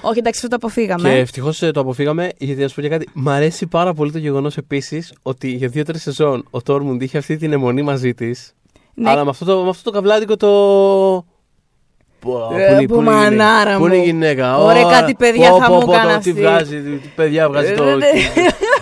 όχι, 0.00 0.18
εντάξει, 0.18 0.40
αυτό 0.44 0.48
το 0.48 0.56
αποφύγαμε. 0.66 1.08
Και 1.10 1.16
ευτυχώς 1.18 1.58
το 1.58 1.80
αποφύγαμε, 1.80 2.28
γιατί 2.38 2.60
να 2.62 2.68
σου 2.68 2.74
πω 2.74 2.80
και 2.80 2.88
κάτι. 2.88 3.08
Μ' 3.14 3.28
αρέσει 3.28 3.66
πάρα 3.66 3.92
πολύ 3.94 4.12
το 4.12 4.18
γεγονός 4.18 4.56
επίσης 4.56 5.12
ότι 5.22 5.48
για 5.48 5.68
δύο-τρεις 5.68 6.02
σεζόν 6.02 6.44
ο 6.50 6.62
Τόρμουντ 6.62 7.02
είχε 7.02 7.18
αυτή 7.18 7.36
την 7.36 7.52
αιμονή 7.52 7.82
μαζί 7.82 8.14
της. 8.14 8.54
Ναι. 8.94 9.10
Αλλά 9.10 9.24
με 9.24 9.30
αυτό 9.30 9.44
το, 9.44 9.62
με 9.62 9.68
αυτό 9.68 9.82
το 9.82 9.90
καβλάδικο 9.90 10.36
το. 10.36 10.48
Πω, 12.20 12.50
Ε, 12.54 12.66
πού 12.66 12.72
είναι- 12.72 12.86
που 12.86 12.94
πού 12.94 13.00
είναι 13.00 13.10
η 13.10 13.14
γυναίκα, 13.14 13.44
μανάρα 13.44 13.76
Πού 13.78 13.86
είναι 13.86 13.94
η 13.96 13.98
μου. 13.98 14.04
γυναίκα. 14.04 14.58
Ωραία, 14.58 14.86
Ω, 14.86 14.90
κάτι 14.90 15.14
παιδιά 15.14 15.50
πω, 15.50 15.58
θα 15.60 15.66
πω, 15.66 15.74
μου 15.74 15.84
πω, 15.84 15.92
έκανε 15.92 16.08
το 16.10 16.16
αυτή. 16.16 16.32
Τι 16.32 16.40
βγάζει, 16.40 16.80
τι 16.82 17.08
παιδιά 17.14 17.48
βγάζει 17.48 17.72
το. 17.74 17.84
Ε, 17.84 17.94
ναι. 17.96 18.06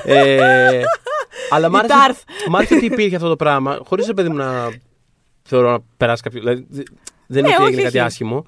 ε, 0.05 0.83
αλλά 1.51 1.69
μ' 1.71 1.75
Η 1.75 1.79
άρεσε, 1.79 1.95
Τάρθ. 1.95 2.23
μ' 2.49 2.57
άρεσε 2.57 2.75
ότι 2.75 2.85
υπήρχε 2.85 3.17
αυτό 3.17 3.29
το 3.29 3.37
πράγμα, 3.37 3.79
χωρίς 3.89 4.13
παιδί 4.15 4.29
μου 4.29 4.37
να 4.37 4.69
θεωρώ 5.43 5.71
να 5.71 5.79
περάσει 5.97 6.23
κάποιο. 6.23 6.41
Δηλαδή, 6.41 6.67
δεν 7.27 7.39
είναι 7.39 7.49
Ναι, 7.49 7.55
ότι 7.55 7.63
όχι, 7.63 7.67
έγινε 7.73 7.83
κάτι 7.83 7.97
όχι. 7.97 8.07
άσχημο. 8.07 8.45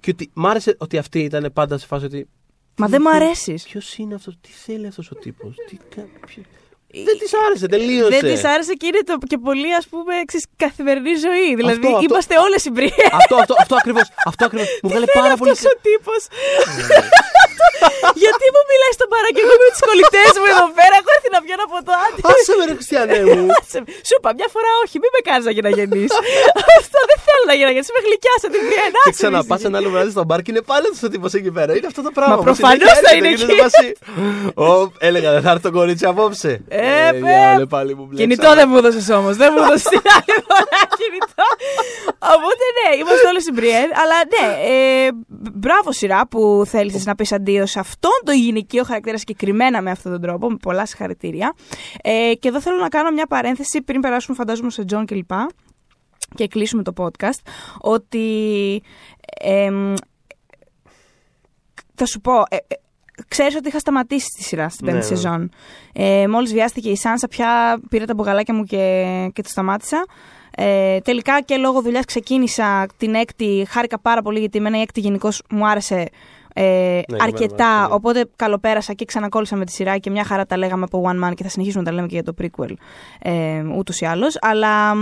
Και 0.00 0.10
ότι 0.10 0.30
μ' 0.34 0.46
άρεσε 0.46 0.76
ότι 0.78 0.98
αυτή 0.98 1.18
ήταν 1.18 1.50
πάντα 1.52 1.78
σε 1.78 1.86
φάση 1.86 2.04
ότι. 2.04 2.28
Μα 2.76 2.88
δεν 2.88 3.00
μου 3.04 3.10
αρέσεις. 3.10 3.64
Ποιος 3.64 3.96
είναι 3.96 4.14
αυτός, 4.14 4.38
τι 4.40 4.48
θέλει 4.48 4.86
αυτός 4.86 5.10
ο 5.10 5.14
τύπος. 5.14 5.56
Δεν 7.08 7.16
της 7.20 7.32
άρεσε, 7.44 7.66
τελείωσε. 7.74 8.12
Δεν 8.14 8.24
της 8.30 8.42
άρεσε 8.52 8.74
και 8.80 8.86
είναι 8.90 9.02
το, 9.08 9.14
και 9.30 9.38
πολύ 9.48 9.70
ας 9.80 9.86
πούμε 9.92 10.12
ξέρεις, 10.28 10.46
καθημερινή 10.64 11.14
ζωή. 11.26 11.48
Δηλαδή 11.60 11.86
αυτό. 11.86 12.04
είμαστε 12.06 12.34
όλες 12.46 12.60
συμπρίε. 12.66 13.04
Αυτό, 13.20 13.34
αυτό, 13.42 13.54
αυτό 13.62 13.74
ακριβώς. 13.82 14.06
Αυτό 14.30 14.42
ακριβώς. 14.48 14.68
Μου 14.82 14.88
βγάλε 14.92 15.06
πάρα 15.20 15.34
πολύ. 15.40 15.50
Αυτό 15.56 15.68
ο 15.76 15.78
τύπος; 15.88 16.22
Γιατί 18.22 18.44
μου 18.54 18.62
μιλάει 18.70 18.92
στον 18.98 19.08
παρακαλώ 19.14 19.54
με 19.62 19.66
τους 19.72 19.82
κολλητές 19.88 20.32
μου 20.40 20.46
εδώ 20.54 20.66
πέρα; 20.78 20.94
Έχω 21.00 21.10
έρθει 21.16 21.30
να 21.36 21.40
βγαίνω 21.44 21.64
από 21.68 21.76
το 21.88 21.92
άντρε. 22.04 22.22
Άσε 22.30 22.52
με 22.58 22.64
ρε 22.68 22.74
Χριστιανέ 22.78 23.18
μου. 23.32 23.46
Σου 24.08 24.14
είπα 24.16 24.30
μια 24.38 24.48
φορά 24.54 24.70
όχι, 24.82 24.96
μην 25.02 25.10
με 25.16 25.20
κάνεις 25.28 25.44
να 25.48 25.52
γενναγενεί. 25.56 26.04
Αυτό 26.80 26.98
δεν 27.10 27.18
θέλω 27.26 27.44
να 27.50 27.54
γενναγενεί. 27.58 27.86
Είμαι 27.90 28.02
γλυκιά 28.06 28.34
σε 28.42 28.46
την 28.54 28.60
πριενά. 28.68 29.02
Και 29.08 29.14
ξαναπά 29.18 29.56
ένα 29.68 29.76
άλλο 29.80 29.90
βράδυ 29.94 30.10
στο 30.16 30.22
μπαρ 30.28 30.40
και 30.44 30.50
είναι 30.52 30.64
πάλι 30.70 30.84
αυτός 30.90 31.04
ο 31.08 31.10
τύπος 31.14 31.32
εκεί 31.38 31.50
πέρα. 31.56 31.70
Είναι 31.76 31.88
αυτό 31.92 32.02
το 32.08 32.12
πράγμα. 32.16 32.34
Μα 32.34 32.38
Μου 32.40 32.46
προφανώς 32.48 32.76
συνέχεια 32.78 32.94
θα 33.04 33.10
έρχεται, 33.10 33.18
είναι 33.20 33.30
γίνεται 33.38 33.52
εκεί. 33.52 33.62
μαζί. 33.66 33.88
Ω, 34.66 34.70
έλεγα 35.08 35.28
δεν 35.36 35.42
θα 35.46 35.50
έρθει 35.54 35.64
το 35.68 35.72
κορίτσι 35.78 36.04
απόψε. 36.12 36.52
Ε, 36.82 37.12
παι. 37.12 37.18
διάολε, 37.18 37.66
πάλι 37.66 37.94
μου 37.94 38.06
μπλέξανε. 38.06 38.34
Κινητό 38.34 38.54
δεν 38.54 38.68
μου 38.68 38.76
έδωσες 38.76 39.08
όμως. 39.08 39.36
Δεν 39.36 39.52
μου 39.56 39.62
έδωσες 39.62 39.82
την 39.82 40.00
άλλη 40.14 40.42
φορά 40.48 40.80
κινητό. 40.98 41.46
Οπότε 42.18 42.64
ναι, 42.78 42.96
είμαστε 42.96 43.26
όλοι 43.28 43.42
συμπριέν. 43.42 43.88
Αλλά 44.02 44.14
ναι, 44.34 44.46
ε, 44.72 45.08
μπράβο 45.52 45.92
σειρά 45.92 46.26
που 46.26 46.62
θέλησες 46.66 47.04
να 47.06 47.14
πεις 47.14 47.32
αντίο 47.32 47.66
σε 47.66 47.78
αυτόν 47.78 48.20
τον 48.24 48.34
γυναικείο 48.34 48.84
χαρακτήρα 48.84 49.18
συγκεκριμένα 49.18 49.82
με 49.82 49.90
αυτόν 49.90 50.12
τον 50.12 50.20
τρόπο. 50.20 50.50
Με 50.50 50.56
πολλά 50.62 50.86
συγχαρητήρια. 50.86 51.54
Ε, 52.02 52.32
και 52.38 52.48
εδώ 52.48 52.60
θέλω 52.60 52.76
να 52.76 52.88
κάνω 52.88 53.10
μια 53.10 53.26
παρένθεση 53.26 53.82
πριν 53.82 54.00
περάσουμε, 54.00 54.36
φαντάζομαι, 54.36 54.70
σε 54.70 54.84
Τζον 54.84 55.06
κλπ. 55.06 55.30
Και 56.34 56.48
κλείσουμε 56.48 56.82
το 56.82 56.92
podcast. 56.96 57.48
Ότι. 57.80 58.82
εμ, 59.40 59.94
θα 61.94 62.06
σου 62.06 62.20
πω. 62.20 62.42
Ε, 63.18 63.20
ε, 63.20 63.24
Ξέρεις 63.28 63.56
ότι 63.56 63.68
είχα 63.68 63.78
σταματήσει 63.78 64.28
τη 64.36 64.42
σειρά 64.42 64.68
στην 64.68 64.86
πέμπτη 64.86 65.00
Ναι, 65.00 65.08
ναι. 65.08 65.14
σεζόν. 65.16 65.50
Ε, 65.92 66.26
μόλις 66.28 66.52
βιάστηκε 66.52 66.90
η 66.90 66.96
Σάνσα 66.96 67.28
πια 67.28 67.80
πήρα 67.88 68.04
τα 68.04 68.14
μπογαλάκια 68.14 68.54
μου 68.54 68.64
και, 68.64 69.30
και 69.32 69.42
το 69.42 69.48
σταμάτησα. 69.48 70.06
Ε, 70.60 70.98
τελικά 71.00 71.40
και 71.40 71.56
λόγω 71.56 71.82
δουλειάς 71.82 72.04
ξεκίνησα 72.04 72.86
την 72.96 73.14
έκτη. 73.14 73.66
Χάρηκα 73.68 73.98
πάρα 73.98 74.22
πολύ 74.22 74.38
γιατί 74.38 74.58
εμένα 74.58 74.78
η 74.78 74.80
έκτη 74.80 75.00
γενικώς 75.00 75.42
μου 75.50 75.68
άρεσε 75.68 76.08
ε, 76.54 76.62
εμένα 76.64 77.04
μου 77.08 77.16
αρκετά. 77.22 77.66
άρεσε 77.66 77.82
πολύ. 77.82 77.94
Οπότε 77.94 78.30
καλοπέρασα 78.36 78.92
και 78.92 79.04
ξανακόλλησα 79.04 79.56
με 79.56 79.64
τη 79.64 79.72
σειρά 79.72 79.98
και 79.98 80.10
μια 80.10 80.24
χαρά 80.24 80.46
τα 80.46 80.56
λέγαμε 80.56 80.84
από 80.84 81.02
One 81.06 81.28
Man 81.28 81.34
και 81.34 81.42
θα 81.42 81.48
συνεχίσουμε 81.48 81.82
να 81.82 81.88
τα 81.88 81.94
λέμε 81.94 82.06
και 82.06 82.14
για 82.14 82.22
το 82.22 82.34
prequel 82.42 82.72
ε, 83.18 83.64
ούτως 83.76 84.00
ή 84.00 84.06
άλλως. 84.06 84.36
Αλλά 84.40 84.92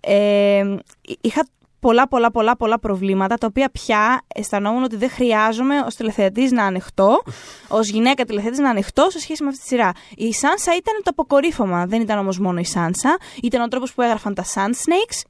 ε, 0.00 0.74
είχα 1.20 1.46
πολλά 1.80 2.08
πολλά 2.08 2.30
πολλά 2.30 2.56
πολλά 2.56 2.78
προβλήματα 2.78 3.36
τα 3.36 3.46
οποία 3.46 3.70
πια 3.70 4.22
αισθανόμουν 4.34 4.82
ότι 4.82 4.96
δεν 4.96 5.10
χρειάζομαι 5.10 5.80
ως 5.80 5.94
τηλεθεατής 5.94 6.52
να 6.52 6.64
ανοιχτώ, 6.64 7.22
ως 7.78 7.88
γυναίκα 7.88 8.24
τηλεθεατής 8.24 8.58
να 8.58 8.70
ανοιχτώ 8.70 9.10
σε 9.10 9.20
σχέση 9.20 9.42
με 9.42 9.48
αυτή 9.48 9.60
τη 9.60 9.66
σειρά. 9.66 9.92
Η 10.16 10.32
Σάνσα 10.32 10.76
ήταν 10.76 10.94
το 11.02 11.10
αποκορύφωμα, 11.10 11.86
δεν 11.86 12.00
ήταν 12.00 12.18
όμως 12.18 12.38
μόνο 12.38 12.58
η 12.58 12.64
Σάνσα, 12.64 13.16
ήταν 13.42 13.60
ο 13.60 13.68
τρόπος 13.68 13.94
που 13.94 14.02
έγραφαν 14.02 14.34
τα 14.34 14.44
Sand 14.54 14.70
Snakes. 14.70 15.22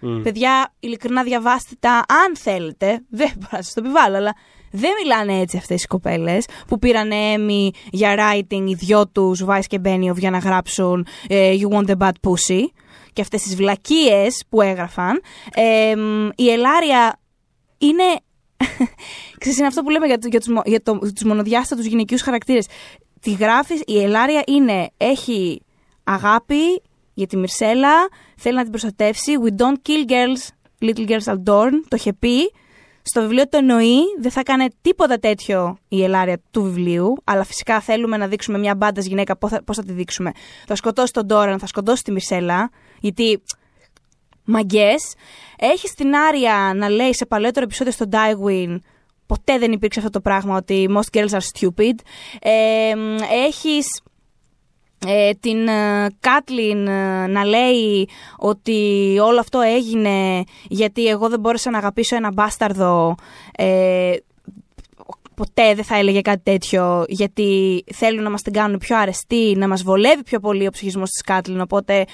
Μμ. 0.00 0.22
Παιδιά, 0.22 0.72
ειλικρινά 0.80 1.22
διαβάστε 1.22 1.74
τα 1.80 1.90
αν 2.24 2.36
θέλετε, 2.36 2.86
δεν 3.08 3.30
μπορώ 3.34 3.48
να 3.50 3.62
σας 3.62 3.72
το 3.74 3.80
επιβάλλω, 3.84 4.16
αλλά 4.16 4.34
δεν 4.70 4.90
μιλάνε 5.02 5.40
έτσι 5.40 5.56
αυτές 5.56 5.82
οι 5.82 5.86
κοπέλες 5.86 6.44
που 6.66 6.78
πήραν 6.78 7.10
Emmy 7.12 7.68
για 7.90 8.14
writing 8.18 8.64
οι 8.68 8.74
δυο 8.74 9.08
τους, 9.08 9.44
Vice 9.48 9.64
και 9.66 9.80
Benioff, 9.84 10.16
για 10.16 10.30
να 10.30 10.38
γράψουν 10.38 11.06
ε, 11.28 11.54
You 11.60 11.68
want 11.76 11.86
the 11.86 11.96
bad 11.98 12.10
pussy 12.26 12.62
και 13.12 13.20
αυτές 13.20 13.42
τις 13.42 13.56
βλακίες 13.56 14.44
που 14.48 14.60
έγραφαν. 14.62 15.20
Ε, 15.54 15.96
μ, 15.96 16.28
η 16.36 16.50
Ελάρια 16.50 17.18
είναι... 17.78 18.02
Ξέρεις, 19.38 19.58
είναι 19.58 19.66
αυτό 19.66 19.82
που 19.82 19.90
λέμε 19.90 20.06
για, 20.06 20.18
το- 20.18 20.28
για, 20.28 20.38
τους, 20.38 20.48
μο- 20.48 20.62
για 20.64 20.82
το, 20.82 20.98
τους 20.98 21.22
μονοδιάστατους 21.22 21.84
γυναικείους 21.86 22.22
χαρακτήρες. 22.22 22.66
Τη 23.20 23.32
γράφεις, 23.32 23.82
η 23.86 24.02
Ελάρια 24.02 24.42
είναι, 24.46 24.90
έχει 24.96 25.60
αγάπη 26.04 26.82
για 27.14 27.26
τη 27.26 27.36
Μυρσέλα, 27.36 27.90
θέλει 28.36 28.54
να 28.56 28.62
την 28.62 28.70
προστατεύσει. 28.70 29.32
We 29.44 29.48
don't 29.62 29.76
kill 29.88 30.10
girls, 30.10 30.48
little 30.88 31.08
girls 31.08 31.34
adorn, 31.34 31.70
το 31.88 31.96
είχε 31.96 32.12
πει. 32.12 32.36
Στο 33.08 33.20
βιβλίο 33.20 33.48
το 33.48 33.56
εννοεί, 33.56 34.00
δεν 34.20 34.30
θα 34.30 34.40
έκανε 34.40 34.68
τίποτα 34.80 35.18
τέτοιο 35.18 35.78
η 35.88 36.02
Ελάρια 36.02 36.40
του 36.50 36.62
βιβλίου, 36.62 37.14
αλλά 37.24 37.44
φυσικά 37.44 37.80
θέλουμε 37.80 38.16
να 38.16 38.26
δείξουμε 38.26 38.58
μια 38.58 38.74
μπάντα 38.74 39.00
γυναίκα, 39.00 39.36
πώς 39.36 39.50
θα, 39.50 39.62
πώς 39.64 39.76
θα 39.76 39.82
τη 39.82 39.92
δείξουμε. 39.92 40.32
Θα 40.66 40.74
σκοτώσει 40.74 41.12
τον 41.12 41.26
Ντόραν, 41.26 41.58
θα 41.58 41.66
σκοτώσει 41.66 42.02
τη 42.02 42.12
Μυρσέλα, 42.12 42.70
γιατί 43.00 43.42
μαγκέ. 44.44 44.94
Έχει 45.58 45.88
την 45.88 46.14
Άρια 46.16 46.72
να 46.74 46.88
λέει 46.88 47.14
σε 47.14 47.26
παλαιότερο 47.26 47.64
επεισόδιο 47.64 47.92
στο 47.92 48.06
Dywin 48.10 48.78
ποτέ 49.28 49.58
δεν 49.58 49.72
υπήρξε 49.72 49.98
αυτό 49.98 50.10
το 50.10 50.20
πράγμα 50.20 50.56
ότι 50.56 50.88
most 50.96 51.18
girls 51.18 51.30
are 51.30 51.46
stupid. 51.52 51.94
Ε, 52.40 52.92
έχεις 53.46 54.00
ε, 55.06 55.30
την 55.40 55.68
ε, 55.68 56.06
Κάτλιν 56.20 56.86
ε, 56.86 57.26
να 57.26 57.44
λέει 57.44 58.08
ότι 58.38 59.16
όλο 59.22 59.40
αυτό 59.40 59.60
έγινε 59.60 60.44
γιατί 60.68 61.06
εγώ 61.06 61.28
δεν 61.28 61.40
μπόρεσα 61.40 61.70
να 61.70 61.78
αγαπήσω 61.78 62.16
ένα 62.16 62.32
μπάσταρδο 62.32 63.14
ε, 63.56 64.12
ποτέ 65.34 65.74
δεν 65.74 65.84
θα 65.84 65.96
έλεγε 65.96 66.20
κάτι 66.20 66.40
τέτοιο 66.42 67.04
γιατί 67.08 67.84
θέλουν 67.94 68.22
να 68.22 68.30
μας 68.30 68.42
την 68.42 68.52
κάνουν 68.52 68.78
πιο 68.78 68.96
αρεστή, 68.98 69.54
να 69.56 69.68
μας 69.68 69.82
βολεύει 69.82 70.22
πιο 70.22 70.40
πολύ 70.40 70.66
ο 70.66 70.70
ψυχισμός 70.70 71.10
της 71.10 71.22
Κάτλιν 71.22 71.60
οπότε 71.60 72.04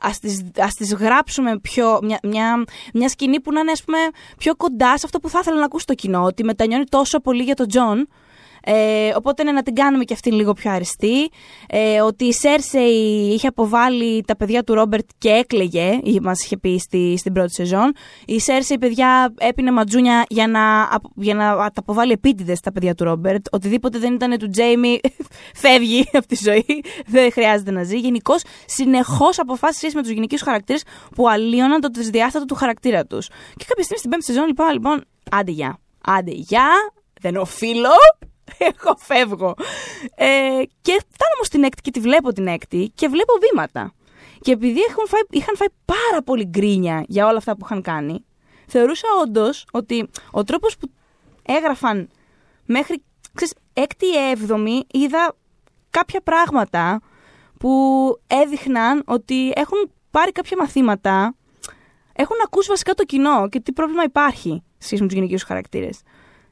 ας 0.00 0.18
τις, 0.18 0.44
ας 0.58 0.74
τις 0.74 0.94
γράψουμε 0.94 1.58
πιο, 1.58 1.98
μια, 2.02 2.18
μια, 2.22 2.64
μια 2.94 3.08
σκηνή 3.08 3.40
που 3.40 3.52
να 3.52 3.60
είναι 3.60 3.70
ας 3.70 3.84
πούμε 3.84 3.98
πιο 4.38 4.56
κοντά 4.56 4.98
σε 4.98 5.02
αυτό 5.04 5.18
που 5.20 5.28
θα 5.28 5.38
ήθελα 5.38 5.58
να 5.58 5.64
ακούσει 5.64 5.86
το 5.86 5.94
κοινό 5.94 6.24
ότι 6.24 6.44
μετανιώνει 6.44 6.84
τόσο 6.84 7.20
πολύ 7.20 7.42
για 7.42 7.54
τον 7.54 7.68
Τζον 7.68 8.08
ε, 8.64 9.10
οπότε 9.16 9.42
ναι, 9.42 9.52
να 9.52 9.62
την 9.62 9.74
κάνουμε 9.74 10.04
και 10.04 10.12
αυτήν 10.14 10.32
λίγο 10.32 10.52
πιο 10.52 10.70
αρεστή. 10.70 11.30
Ε, 11.68 12.00
ότι 12.00 12.24
η 12.24 12.32
Σέρσεϊ 12.32 13.30
είχε 13.34 13.46
αποβάλει 13.46 14.22
τα 14.26 14.36
παιδιά 14.36 14.64
του 14.64 14.74
Ρόμπερτ 14.74 15.08
και 15.18 15.28
έκλαιγε, 15.28 16.00
μας 16.22 16.44
είχε 16.44 16.56
πει 16.56 16.78
στη, 16.78 17.14
στην 17.18 17.32
πρώτη 17.32 17.52
σεζόν. 17.52 17.92
Η 18.26 18.40
Σέρσεϊ, 18.40 18.78
παιδιά, 18.78 19.34
έπινε 19.38 19.70
ματζούνια 19.70 20.24
για 20.28 20.46
να, 20.46 20.82
απο- 20.82 21.10
για 21.14 21.34
να 21.34 21.54
τα 21.56 21.70
αποβάλει 21.74 22.12
επίτηδες 22.12 22.60
τα 22.60 22.72
παιδιά 22.72 22.94
του 22.94 23.04
Ρόμπερτ. 23.04 23.46
Οτιδήποτε 23.50 23.98
δεν 23.98 24.14
ήταν 24.14 24.38
του 24.38 24.48
Τζέιμι 24.48 25.00
φεύγει 25.62 26.08
από 26.12 26.26
τη 26.26 26.36
ζωή. 26.44 26.64
Δεν 27.14 27.32
χρειάζεται 27.32 27.70
να 27.70 27.82
ζει. 27.82 27.98
Γενικώ, 27.98 28.34
συνεχώς 28.66 29.38
αποφάσει 29.38 29.78
σχέση 29.78 29.96
με 29.96 30.02
τους 30.02 30.10
γυναικείους 30.10 30.42
χαρακτήρες 30.42 30.82
που 31.14 31.28
αλλίωναν 31.28 31.80
το 31.80 31.88
δυσδιάστατο 31.92 32.44
του 32.44 32.54
χαρακτήρα 32.54 33.04
τους. 33.06 33.26
Και 33.28 33.64
κάποια 33.68 33.82
στιγμή 33.82 33.98
στην 33.98 34.10
πέμπτη 34.10 34.24
σεζόν, 34.24 34.46
λοιπόν, 34.46 34.72
λοιπόν 34.72 35.04
άντε 35.30 35.50
γεια. 35.50 35.78
Άντε 36.04 36.30
γεια. 36.30 36.68
Δεν 37.20 37.36
οφείλω. 37.36 37.90
Εγώ 38.68 38.96
φεύγω. 38.98 39.54
Ε, 40.14 40.62
και 40.80 40.92
φτάνω 41.12 41.32
όμως 41.34 41.46
στην 41.46 41.62
έκτη 41.62 41.82
και 41.82 41.90
τη 41.90 42.00
βλέπω 42.00 42.32
την 42.32 42.46
έκτη 42.46 42.92
και 42.94 43.08
βλέπω 43.08 43.32
βήματα. 43.40 43.94
Και 44.40 44.52
επειδή 44.52 44.80
έχουν 44.88 45.06
φάει, 45.06 45.20
είχαν 45.30 45.56
φάει 45.56 45.68
πάρα 45.84 46.22
πολύ 46.24 46.44
γκρίνια 46.44 47.04
για 47.08 47.26
όλα 47.26 47.36
αυτά 47.36 47.56
που 47.56 47.64
είχαν 47.64 47.82
κάνει, 47.82 48.24
θεωρούσα 48.66 49.08
όντως 49.22 49.66
ότι 49.72 50.08
ο 50.30 50.44
τρόπος 50.44 50.76
που 50.76 50.90
έγραφαν 51.42 52.08
μέχρι 52.64 53.02
ξέρεις, 53.34 53.54
έκτη 53.72 54.30
έβδομη 54.30 54.82
είδα 54.90 55.36
κάποια 55.90 56.20
πράγματα 56.20 57.00
που 57.58 57.70
έδειχναν 58.26 59.02
ότι 59.06 59.52
έχουν 59.54 59.90
πάρει 60.10 60.32
κάποια 60.32 60.56
μαθήματα, 60.56 61.34
έχουν 62.12 62.36
ακούσει 62.44 62.68
βασικά 62.68 62.94
το 62.94 63.04
κοινό 63.04 63.48
και 63.48 63.60
τι 63.60 63.72
πρόβλημα 63.72 64.02
υπάρχει 64.02 64.62
σε 64.78 64.86
σχέση 64.86 65.02
με 65.02 65.08
τους 65.08 65.16
γυναικείους 65.16 65.42
χαρακτήρες. 65.42 66.00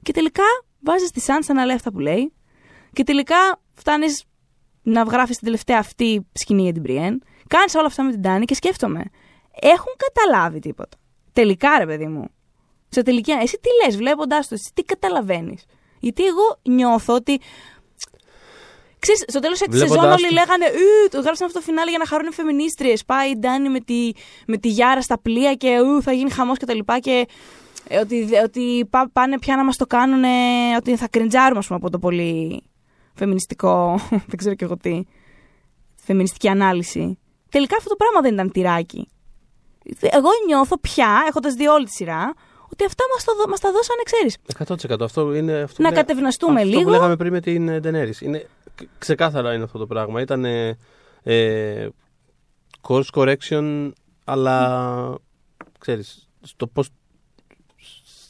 Και 0.03 0.13
τελικά 0.13 0.45
βάζεις 0.91 1.11
τη 1.11 1.21
Σάνσα 1.21 1.55
να 1.55 1.65
λέει 1.65 1.75
αυτά 1.75 1.93
που 1.93 1.99
λέει, 1.99 2.33
και 2.93 3.05
τελικά 3.05 3.37
φτάνεις 3.75 4.25
να 4.83 5.03
γράφεις 5.03 5.37
την 5.37 5.45
τελευταία 5.45 5.79
αυτή 5.79 6.27
σκηνή 6.33 6.63
για 6.63 6.73
την 6.73 6.83
Μπριέν, 6.83 7.23
Κάνεις 7.49 7.75
όλα 7.75 7.87
αυτά 7.87 8.03
με 8.03 8.11
την 8.11 8.23
Τάνη 8.23 8.45
και 8.45 8.55
σκέφτομαι. 8.55 9.03
Έχουν 9.61 9.93
καταλάβει 9.97 10.59
τίποτα. 10.59 10.97
Τελικά, 11.33 11.79
ρε 11.79 11.87
παιδί 11.87 12.07
μου. 12.07 12.25
Σε 12.89 13.03
τελική, 13.03 13.31
εσύ 13.31 13.59
τι 13.63 13.69
λες, 13.85 13.97
βλέποντάς 13.97 14.49
το, 14.49 14.55
εσύ 14.55 14.71
τι 14.75 14.83
καταλαβαίνεις. 14.83 15.65
Γιατί 16.01 16.25
εγώ 16.25 16.59
νιώθω 16.63 17.15
ότι. 17.15 17.41
Ξέρεις, 18.99 19.25
στο 19.27 19.41
τέλος 19.41 19.59
της 19.59 19.69
Βλέποντας 19.69 19.99
σεζόν 19.99 20.13
όλοι 20.13 20.27
το- 20.27 20.33
λέγανε 20.33 20.65
«Ου, 20.67 21.09
το 21.11 21.21
γράψαν 21.21 21.47
αυτό 21.47 21.59
το 21.59 21.65
φινάλε 21.65 21.91
για 21.91 21.99
να 21.99 22.07
χαρούν 22.07 22.27
οι 22.27 22.33
φεμινίστριες. 22.33 23.05
Πάει 23.05 23.31
η 23.31 23.37
Ντάνη 23.39 23.69
με 23.69 23.81
τη, 23.81 24.11
με 24.47 24.57
τη 24.57 24.69
Γιάρα 24.69 25.03
στα 25.03 25.19
πλοία 25.19 25.55
και 25.55 25.81
ου, 25.81 26.03
θα 26.03 26.13
γίνει 26.13 26.31
χαμός 26.31 26.59
και 26.59 26.67
τα 26.67 26.75
λοιπά. 26.75 26.99
Και 26.99 27.11
ε, 27.11 27.25
ότι, 28.01 28.29
ότι 28.45 28.87
πά- 28.91 29.11
πάνε 29.13 29.39
πια 29.39 29.57
να 29.57 29.65
μας 29.65 29.77
το 29.77 29.87
κάνουν, 29.87 30.23
ότι 30.77 30.97
θα 30.97 31.09
κριντζάρουμε 31.09 31.59
ας 31.59 31.67
πούμε, 31.67 31.79
από 31.83 31.91
το 31.91 31.99
πολύ 31.99 32.63
φεμινιστικό, 33.15 33.99
δεν 34.29 34.37
ξέρω 34.37 34.55
και 34.55 34.65
εγώ 34.65 34.77
τι, 34.77 35.03
φεμινιστική 35.97 36.49
ανάλυση. 36.49 37.19
Τελικά 37.51 37.77
αυτό 37.77 37.89
το 37.89 37.97
πράγμα 37.97 38.21
δεν 38.21 38.33
ήταν 38.35 38.51
τυράκι. 38.51 39.09
Εγώ 40.01 40.29
νιώθω 40.47 40.79
πια, 40.79 41.25
έχοντας 41.29 41.55
δει 41.55 41.67
όλη 41.67 41.85
τη 41.85 41.91
σειρά, 41.91 42.33
ότι 42.73 42.85
αυτά 42.85 43.05
μας 43.15 43.25
δω- 43.25 43.49
μας 43.49 43.61
τα 43.61 43.71
δώσανε, 43.73 44.03
ξέρεις. 44.05 44.37
100% 44.99 45.05
αυτό 45.05 45.35
είναι. 45.35 45.53
Αυτό 45.61 45.83
Να 45.83 45.89
που 45.89 45.95
λέ- 45.95 46.05
κατευναστούμε 46.07 46.61
αυτό 46.61 46.69
λίγο. 46.71 46.83
που 46.83 46.89
λέγαμε 46.91 47.17
πριν 47.17 47.33
με 47.33 47.41
την 47.41 47.69
ε, 47.69 47.81
Daenerys. 47.85 48.21
Είναι, 48.23 48.47
κ- 48.75 48.89
ξεκάθαρα 48.99 49.55
είναι 49.55 49.65
αυτό 49.65 49.79
το 49.79 49.87
πράγμα. 49.87 50.21
Ήταν 50.21 50.45
ε, 50.45 50.77
ε, 51.23 51.89
course 52.89 53.09
correction, 53.15 53.91
αλλά 54.25 55.15
ξέρεις, 55.79 56.29
στο 56.43 56.67
πώς 56.67 56.89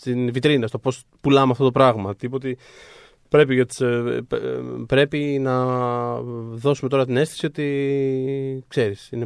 στην 0.09 0.33
βιτρίνα, 0.33 0.67
στο 0.67 0.79
πώς 0.79 1.03
πουλάμε 1.21 1.53
αυτό 1.53 1.65
το 1.65 1.71
πράγμα. 1.71 2.15
Τίποτε 2.17 2.57
πρέπει, 3.29 3.55
για 3.55 3.67
τις, 3.67 3.81
ε, 3.81 4.21
π- 4.29 4.33
ε, 4.33 4.39
πρέπει 4.87 5.39
να 5.41 5.65
δώσουμε 6.53 6.89
τώρα 6.91 7.05
την 7.07 7.17
αίσθηση 7.17 7.47
ότι 7.47 8.65
ξέρεις, 8.69 9.09
είναι, 9.13 9.25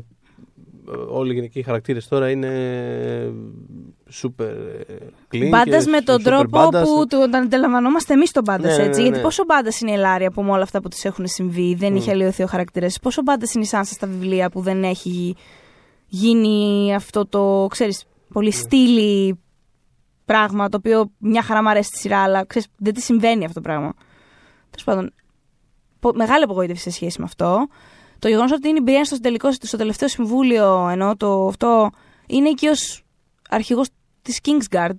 ε, 0.89 0.97
όλοι 1.09 1.31
οι 1.31 1.35
γυναικοί 1.35 1.63
χαρακτήρες 1.63 2.09
τώρα 2.09 2.31
είναι 2.31 2.51
super 4.23 4.41
ε, 4.89 4.95
clean 5.33 5.49
Μπάντας 5.51 5.85
και 5.85 5.91
με 5.91 6.01
τον 6.01 6.17
super 6.21 6.23
τρόπο 6.25 6.59
badass. 6.69 6.83
που 6.85 7.07
το 7.09 7.19
τον 7.19 7.35
αντιλαμβανόμαστε 7.35 8.13
εμείς 8.13 8.31
τον 8.31 8.43
μπάντας 8.47 8.77
Ναι, 8.77 8.83
ναι, 8.83 8.89
έτσι. 8.89 8.99
ναι, 9.01 9.03
Γιατί 9.07 9.19
ναι. 9.19 9.25
πόσο 9.25 9.45
μπάντας 9.47 9.81
είναι 9.81 9.91
η 9.91 9.95
Ελάρια 9.95 10.31
που 10.31 10.43
με 10.43 10.51
όλα 10.51 10.63
αυτά 10.63 10.81
που 10.81 10.89
της 10.89 11.05
έχουν 11.05 11.27
συμβεί 11.27 11.75
δεν 11.75 11.93
Mm. 11.93 11.97
είχε 11.97 12.11
αλλοιωθεί 12.11 12.43
ο 12.43 12.47
χαρακτήρας. 12.47 12.99
Πόσο 13.03 13.23
μπάντας 13.23 13.55
είναι 13.55 13.65
η 13.65 13.67
Σάνσα 13.67 13.93
στα 13.95 14.07
βιβλία 14.07 14.51
που 14.51 14.61
δεν 14.61 14.85
έχει 14.85 15.35
γίνει 16.07 16.95
αυτό 16.95 17.27
το, 17.27 17.67
ξέρεις, 17.71 18.05
πολύ 18.33 18.47
Ναι. 18.47 18.53
στήλη 18.55 19.39
πράγμα 20.33 20.69
το 20.69 20.77
οποίο 20.77 21.11
μια 21.19 21.43
χαρά 21.43 21.63
μου 21.63 21.69
αρέσει 21.69 21.89
στη 21.89 21.99
σειρά, 21.99 22.23
αλλά 22.23 22.45
ξέρεις, 22.45 22.69
δεν 22.77 22.95
τη 22.95 23.01
συμβαίνει 23.01 23.45
αυτό 23.45 23.55
το 23.55 23.69
πράγμα. 23.69 23.95
Τέλος 24.71 24.85
πάντων, 24.85 25.13
πο- 26.01 26.13
μεγάλη 26.15 26.43
απογοήτευση 26.45 26.83
σε 26.83 26.91
σχέση 26.91 27.19
με 27.19 27.25
αυτό. 27.25 27.67
Το 28.19 28.29
γεγονός 28.29 28.53
ότι 28.53 28.69
είναι 28.69 28.79
η 28.79 28.83
Μπριέν 28.85 29.05
στο, 29.05 29.21
τελικό, 29.21 29.53
στο 29.53 29.77
τελευταίο 29.77 30.09
συμβούλιο, 30.09 30.89
ενώ 30.89 31.17
το 31.17 31.47
αυτό 31.47 31.91
είναι 32.27 32.51
και 32.53 32.69
ως 32.69 33.03
αρχηγός 33.49 33.89
της 34.23 34.41
Kingsguard. 34.45 34.97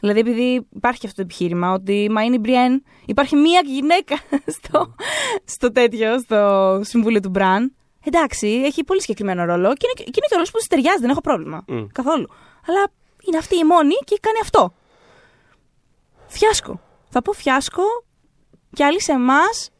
Δηλαδή, 0.00 0.20
επειδή 0.20 0.66
υπάρχει 0.74 1.06
αυτό 1.06 1.16
το 1.16 1.22
επιχείρημα 1.22 1.72
ότι 1.72 2.08
μα 2.10 2.22
είναι 2.22 2.34
η 2.34 2.38
Μπριέν, 2.40 2.82
υπάρχει 3.06 3.36
μία 3.36 3.60
γυναίκα 3.64 4.16
στο, 4.56 4.94
στο 5.44 5.72
τέτοιο, 5.72 6.18
στο 6.18 6.80
συμβούλιο 6.84 7.20
του 7.20 7.28
Μπραν. 7.28 7.74
Εντάξει, 8.04 8.46
έχει 8.64 8.84
πολύ 8.84 9.00
συγκεκριμένο 9.00 9.44
ρόλο 9.44 9.72
και 9.74 9.86
είναι, 9.86 9.92
και 9.94 10.02
είναι 10.02 10.26
και 10.28 10.32
ο 10.32 10.34
ρόλος 10.34 10.50
που 10.50 10.58
της 10.58 10.66
ταιριάζει, 10.66 11.00
δεν 11.00 11.10
έχω 11.10 11.20
πρόβλημα. 11.20 11.64
Μμ. 11.66 11.86
Καθόλου. 11.92 12.26
Αλλά 12.66 12.90
είναι 13.26 13.36
αυτή 13.38 13.56
η 13.56 13.64
μόνη 13.64 13.94
και 14.04 14.18
κάνει 14.20 14.38
αυτό. 14.42 14.72
Φιάσκο. 16.26 16.80
Θα 17.08 17.22
πω 17.22 17.32
φιάσκο 17.32 17.82
και 18.72 18.84
αλί 18.84 19.00
σε 19.02 19.12
εμάς 19.12 19.70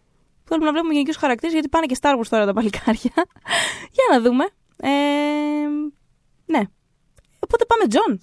θέλουμε 0.44 0.66
να 0.66 0.73
βλέπουμε 0.73 0.93
γενικώς 0.94 1.18
χαρακτήρες 1.19 1.52
γιατί 1.52 1.69
πάνε 1.69 1.86
και 1.86 1.97
Star 2.01 2.19
Wars 2.19 2.27
τώρα 2.31 2.47
τα 2.47 2.52
παλικάρια. 2.52 3.12
Για 3.97 4.05
να 4.12 4.20
δούμε. 4.20 4.44
Ε, 4.77 4.89
ναι. 6.47 6.60
Οπότε 7.39 7.64
πάμε 7.64 7.86
Τζον. 7.86 8.20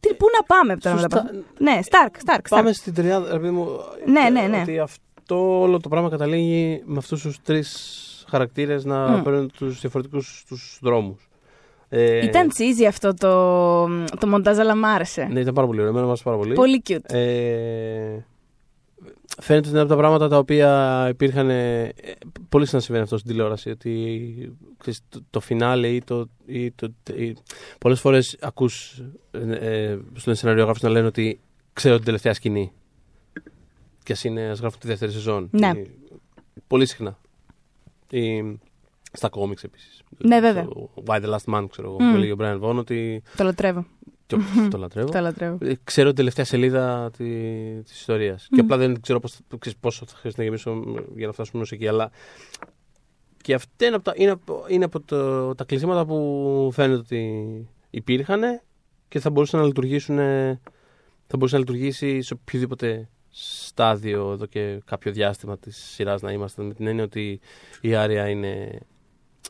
Τι, 0.00 0.14
πού 0.14 0.26
να 0.36 0.42
πάμε 0.42 0.76
τώρα 0.76 0.96
με 0.96 1.02
τα 1.02 1.08
Σωστά. 1.08 1.22
πράγματα. 1.22 1.46
Ναι, 1.58 1.78
Stark, 1.90 2.16
Stark, 2.30 2.36
Stark. 2.36 2.46
Πάμε 2.48 2.72
στην 2.72 2.94
τριάδα, 2.94 3.32
ρε 3.32 3.38
παιδί 3.38 3.50
μου. 3.50 3.68
Ναι, 4.06 4.20
ε, 4.20 4.30
ναι, 4.30 4.40
ναι. 4.46 4.60
Ότι 4.60 4.78
αυτό 4.78 5.60
όλο 5.60 5.80
το 5.80 5.88
πράγμα 5.88 6.08
καταλήγει 6.10 6.82
με 6.84 6.98
αυτούς 6.98 7.22
τους 7.22 7.42
τρεις 7.42 8.24
χαρακτήρες 8.28 8.84
να 8.84 9.08
Μμ. 9.08 9.22
παίρνουν 9.22 9.50
τους 9.52 9.80
διαφορετικούς 9.80 10.44
τους 10.48 10.78
δρόμους. 10.82 11.28
Ε, 11.94 12.24
Ήταν 12.24 12.50
cheesy 12.50 12.84
αυτό 12.88 13.14
το, 13.14 13.84
το 14.20 14.26
μοντάζ, 14.26 14.58
αλλά 14.58 14.76
μ' 14.76 14.84
άρεσε. 14.84 15.24
Ναι, 15.24 15.40
ήταν 15.40 15.54
πάρα 15.54 15.66
πολύ 15.66 15.78
ωραίο. 15.78 15.90
Εμένα 15.90 16.04
μου 16.04 16.10
άρεσε 16.10 16.24
πάρα 16.24 16.36
πολύ. 16.36 16.54
Πολύ 16.54 16.82
cute. 16.88 17.14
Ε, 17.14 18.18
φαίνεται 19.40 19.66
ότι 19.66 19.68
είναι 19.68 19.80
από 19.80 19.88
τα 19.88 19.96
πράγματα 19.96 20.28
τα 20.28 20.38
οποία 20.38 21.06
υπήρχαν. 21.10 21.50
Ε, 21.50 21.92
πολύ 22.48 22.64
συχνά 22.64 22.80
συμβαίνει 22.80 23.04
αυτό 23.04 23.18
στην 23.18 23.30
τηλεόραση. 23.30 23.70
Ότι 23.70 24.56
ξέρεις, 24.78 25.00
το, 25.08 25.20
το 25.30 25.40
φινάλε 25.40 25.88
ή 25.88 26.02
το. 26.02 26.28
Ή 26.46 26.70
το 26.70 26.92
ή, 27.16 27.36
πολλές 27.78 28.00
φορές 28.00 28.36
ακούς 28.40 29.02
ε, 29.30 29.82
ε, 29.82 29.98
στον 30.14 30.34
σεναριογράφος 30.34 30.82
να 30.82 30.88
λένε 30.88 31.06
ότι 31.06 31.40
ξέρω 31.72 31.96
την 31.96 32.04
τελευταία 32.04 32.34
σκηνή. 32.34 32.72
Και 34.02 34.12
ας, 34.12 34.24
είναι, 34.24 34.48
ας 34.48 34.58
γράφουν 34.60 34.80
τη 34.80 34.86
δεύτερη 34.86 35.12
σεζόν. 35.12 35.48
Ναι. 35.50 35.72
Ή- 35.76 35.90
πολύ 36.66 36.86
συχνά. 36.86 37.18
Ή, 38.10 38.42
στα 39.12 39.28
κόμιξ 39.28 39.64
επίσης. 39.64 40.02
Ναι, 40.18 40.40
βέβαια. 40.40 40.62
Στο 40.62 40.90
Why 41.06 41.22
the 41.22 41.36
Last 41.36 41.54
Man, 41.54 41.66
ξέρω 41.70 41.88
εγώ, 41.88 42.02
Μμ. 42.02 42.10
που 42.10 42.16
έλεγε 42.16 42.32
ο 42.32 42.36
Brian 42.38 42.60
Vaughan, 42.60 42.76
ότι. 42.76 43.22
Το 43.36 43.44
λατρεύω. 43.44 43.86
και 44.26 44.36
το 44.70 44.78
λατρεύω. 44.78 45.10
Το 45.10 45.20
λατρεύω. 45.20 45.58
Ε, 45.60 45.72
Ξέρω 45.84 46.06
την 46.08 46.16
τελευταία 46.16 46.44
σελίδα 46.44 47.10
τη 47.16 47.24
της 47.82 48.00
ιστορίας. 48.00 48.48
Και 48.50 48.60
απλά 48.60 48.76
δεν 48.76 49.00
ξέρω 49.00 49.20
πώς, 49.20 49.32
θα- 49.32 49.56
ξέρεις 49.58 49.78
πόσο 49.78 50.06
θα 50.06 50.16
χρειαστεί 50.16 50.40
να 50.40 50.46
γεμίσω 50.46 50.82
για 51.16 51.26
να 51.26 51.32
φτάσουμε 51.32 51.62
ως 51.62 51.72
εκεί. 51.72 51.88
Αλλά 51.88 52.10
και 53.42 53.54
αυτά 53.54 53.86
είναι 53.86 53.94
από 53.94 54.04
τα, 54.04 54.12
είναι 54.16 54.30
από, 54.30 54.64
είναι 54.68 54.84
από 54.84 55.00
το, 55.00 55.54
τα 55.54 55.64
κλεισίματα 55.64 56.04
που 56.06 56.70
φαίνεται 56.72 56.98
ότι 56.98 57.68
υπήρχαν 57.90 58.40
και 59.08 59.20
θα 59.20 59.30
μπορούσαν 59.30 59.60
να 59.60 59.66
λειτουργήσουν. 59.66 60.16
Θα 61.26 61.36
μπορούσε 61.36 61.54
να 61.54 61.60
λειτουργήσει 61.60 62.22
σε 62.22 62.32
οποιοδήποτε 62.34 63.08
στάδιο 63.34 64.32
εδώ 64.32 64.46
και 64.46 64.80
κάποιο 64.84 65.12
διάστημα 65.12 65.58
της 65.58 65.76
σειράς 65.76 66.22
να 66.22 66.32
είμαστε 66.32 66.62
με 66.62 66.74
την 66.74 66.86
έννοια 66.86 67.04
ότι 67.04 67.40
η 67.80 67.94
Άρια 67.94 68.28
είναι, 68.28 68.78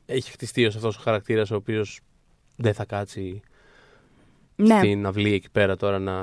έχει 0.07 0.31
χτιστεί 0.31 0.67
ως 0.67 0.77
αυτός 0.77 0.97
ο 0.97 1.01
χαρακτήρας 1.03 1.51
ο 1.51 1.55
οποίος 1.55 2.01
δεν 2.57 2.75
θα 2.75 2.85
κάτσει 2.85 3.41
Ναι. 4.57 4.79
στην 4.79 5.07
αυλή 5.07 5.33
εκεί 5.35 5.51
πέρα 5.51 5.77
τώρα 5.77 5.99
να, 5.99 6.23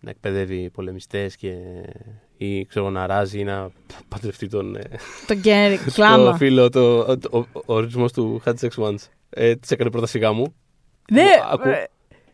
να 0.00 0.10
εκπαιδεύει 0.10 0.70
πολεμιστές 0.70 1.36
και 1.36 1.52
ή 2.36 2.64
ξέρω 2.66 2.90
να 2.90 3.06
ράζει 3.06 3.38
ή 3.38 3.44
να 3.44 3.70
παντρευτεί 4.08 4.46
τον, 4.48 4.76
ε, 4.76 4.82
Το 5.26 5.34
Γκένρι. 5.34 5.78
το 5.84 5.90
Κλάμα. 5.92 6.36
φίλο, 6.36 6.68
το, 6.70 6.98
ο, 6.98 7.12
ο, 7.30 7.38
ο 7.54 7.74
ορισμός 7.74 8.12
του 8.12 8.42
Had 8.44 8.54
Sex 8.60 8.68
Once. 8.84 9.04
Ε, 9.30 9.54
της 9.56 9.70
έκανε 9.70 9.90
πρώτα 9.90 10.06
σιγά 10.06 10.32
μου. 10.32 10.54
Ναι, 11.12 11.26
Ακού. 11.52 11.68
ε, 11.68 11.84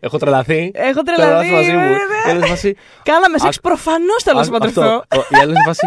Έχω 0.01 0.19
τρελαθεί. 0.19 0.71
Έχω 0.75 1.03
Τρελαθεί 1.03 1.49
τρελαθεί. 1.49 1.51
μαζί 1.51 1.71
μου. 1.73 1.79
ναι, 1.79 1.89
ναι. 1.89 1.97
Η 2.27 2.31
άλλη 2.31 2.41
σε 2.41 2.47
φάση, 2.47 2.77
Κάναμε 3.03 3.39
σεξ 3.39 3.57
Α- 3.57 3.61
προφανώς 3.61 4.23
θέλω 4.23 4.37
να 4.39 4.45
σε 4.45 4.51
α- 4.51 4.53
παντρευτώ. 4.53 4.81
αυτό. 4.81 5.21
Ο- 5.21 5.37
Η 5.37 5.37
άλλη 5.41 5.55
σε 5.57 5.63
φάση, 5.67 5.87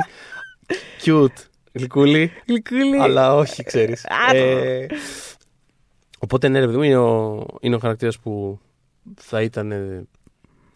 cute, 1.05 1.48
γλυκούλη, 1.71 2.31
Γλυκούλη. 2.47 2.97
αλλά 3.01 3.35
όχι, 3.35 3.63
ξέρεις. 3.63 4.05
Α, 4.05 4.35
Ε, 4.35 4.87
οπότε 6.19 6.47
ναι, 6.47 6.59
ρε 6.59 6.65
παιδί 6.65 6.77
μου, 6.77 6.83
είναι 6.83 6.97
ο, 6.97 7.45
είναι 7.61 7.75
ο 7.75 7.79
χαρακτήρας 7.79 8.19
που 8.19 8.59
θα 9.15 9.41
ήταν... 9.41 9.71
ε, 9.71 10.07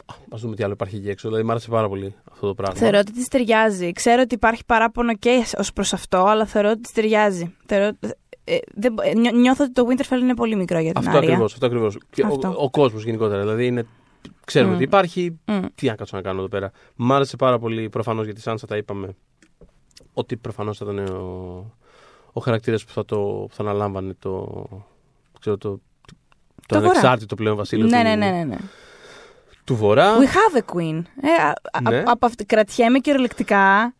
Α 0.06 0.36
δούμε 0.36 0.56
τι 0.56 0.62
άλλο 0.62 0.72
υπάρχει 0.72 0.96
εκεί 0.96 1.08
έξω. 1.08 1.28
Δηλαδή, 1.28 1.44
μου 1.44 1.50
άρεσε 1.50 1.68
πάρα 1.68 1.88
πολύ 1.88 2.14
αυτό 2.32 2.46
το 2.46 2.54
πράγμα. 2.54 2.74
Θεωρώ 2.78 2.98
ότι 2.98 3.12
της 3.12 3.28
ταιριάζει. 3.28 3.92
Ξέρω 3.92 4.22
ότι 4.22 4.34
υπάρχει 4.34 4.64
παράπονο 4.66 5.16
και 5.16 5.44
ως 5.58 5.72
προς 5.72 5.92
αυτό, 5.92 6.18
αλλά 6.18 6.46
θεωρώ 6.46 6.70
ότι 6.70 6.80
της 6.80 6.90
ταιριάζει. 6.92 7.54
Θεωρώ, 7.66 7.84
ε, 8.44 8.56
δεν, 8.74 8.94
ε, 9.02 9.14
νιώ- 9.14 9.34
νιώθω 9.34 9.64
ότι 9.64 9.72
το 9.72 9.86
Winterfell 9.90 10.20
είναι 10.20 10.34
πολύ 10.34 10.56
μικρό 10.56 10.78
για 10.78 10.92
την 10.92 10.98
Αυτό 10.98 11.16
Άρια. 11.16 11.28
ακριβώς. 11.28 11.52
Αυτό 11.52 11.66
ακριβώς. 11.66 11.98
Και 12.10 12.22
ο, 12.22 12.26
Αυτό. 12.26 12.54
ο 12.58 12.70
κόσμος 12.70 13.04
γενικότερα. 13.04 13.40
Δηλαδή, 13.40 13.66
είναι, 13.66 13.86
ξέρουμε 14.44 14.70
Μμ. 14.72 14.74
ότι 14.74 14.84
υπάρχει. 14.84 15.40
Μμ. 15.46 15.58
Τι 15.74 15.86
να 15.86 15.94
κάτσω 15.94 16.16
να 16.16 16.22
κάνω 16.22 16.38
εδώ 16.38 16.48
πέρα. 16.48 16.70
Μ' 16.96 17.12
άρεσε 17.12 17.36
πάρα 17.36 17.58
πολύ 17.58 17.88
προφανώς 17.88 18.24
γιατί 18.24 18.40
Σάνσα 18.40 18.66
τα 18.66 18.76
είπαμε. 18.76 19.08
Ότι 20.14 20.36
προφανώς 20.36 20.78
θα 20.78 20.84
ήταν 20.92 21.06
ο, 21.16 21.64
ο 22.32 22.40
χαρακτήρας 22.40 22.84
που 22.84 22.92
θα, 22.92 23.04
το, 23.04 23.16
που 23.16 23.54
θα 23.54 23.62
αναλάμβανε 23.62 24.14
το. 24.18 24.64
Ξέρω, 25.40 25.56
το, 25.58 25.68
το, 25.70 25.80
Το 26.66 26.74
Βορρά. 26.74 26.88
ανεξάρτητο 26.90 27.34
πλέον 27.34 27.56
βασίλειο 27.56 27.86
Ναι, 27.86 27.96
του, 28.02 28.02
ναι, 28.08 28.14
ναι, 28.14 28.30
ναι, 28.30 28.44
ναι. 28.44 28.56
του 29.64 29.76
Βορρά. 29.76 30.14
We 30.18 30.22
have 30.24 30.58
a 30.62 30.74
queen. 30.76 31.02
Ε, 31.22 31.42
α- 31.42 31.54
α- 31.72 31.90
Ναι. 31.90 32.02
από 32.06 32.26
αυτή, 32.26 32.44
κρατιέμαι 32.44 32.98
κυριολεκτικά 32.98 33.94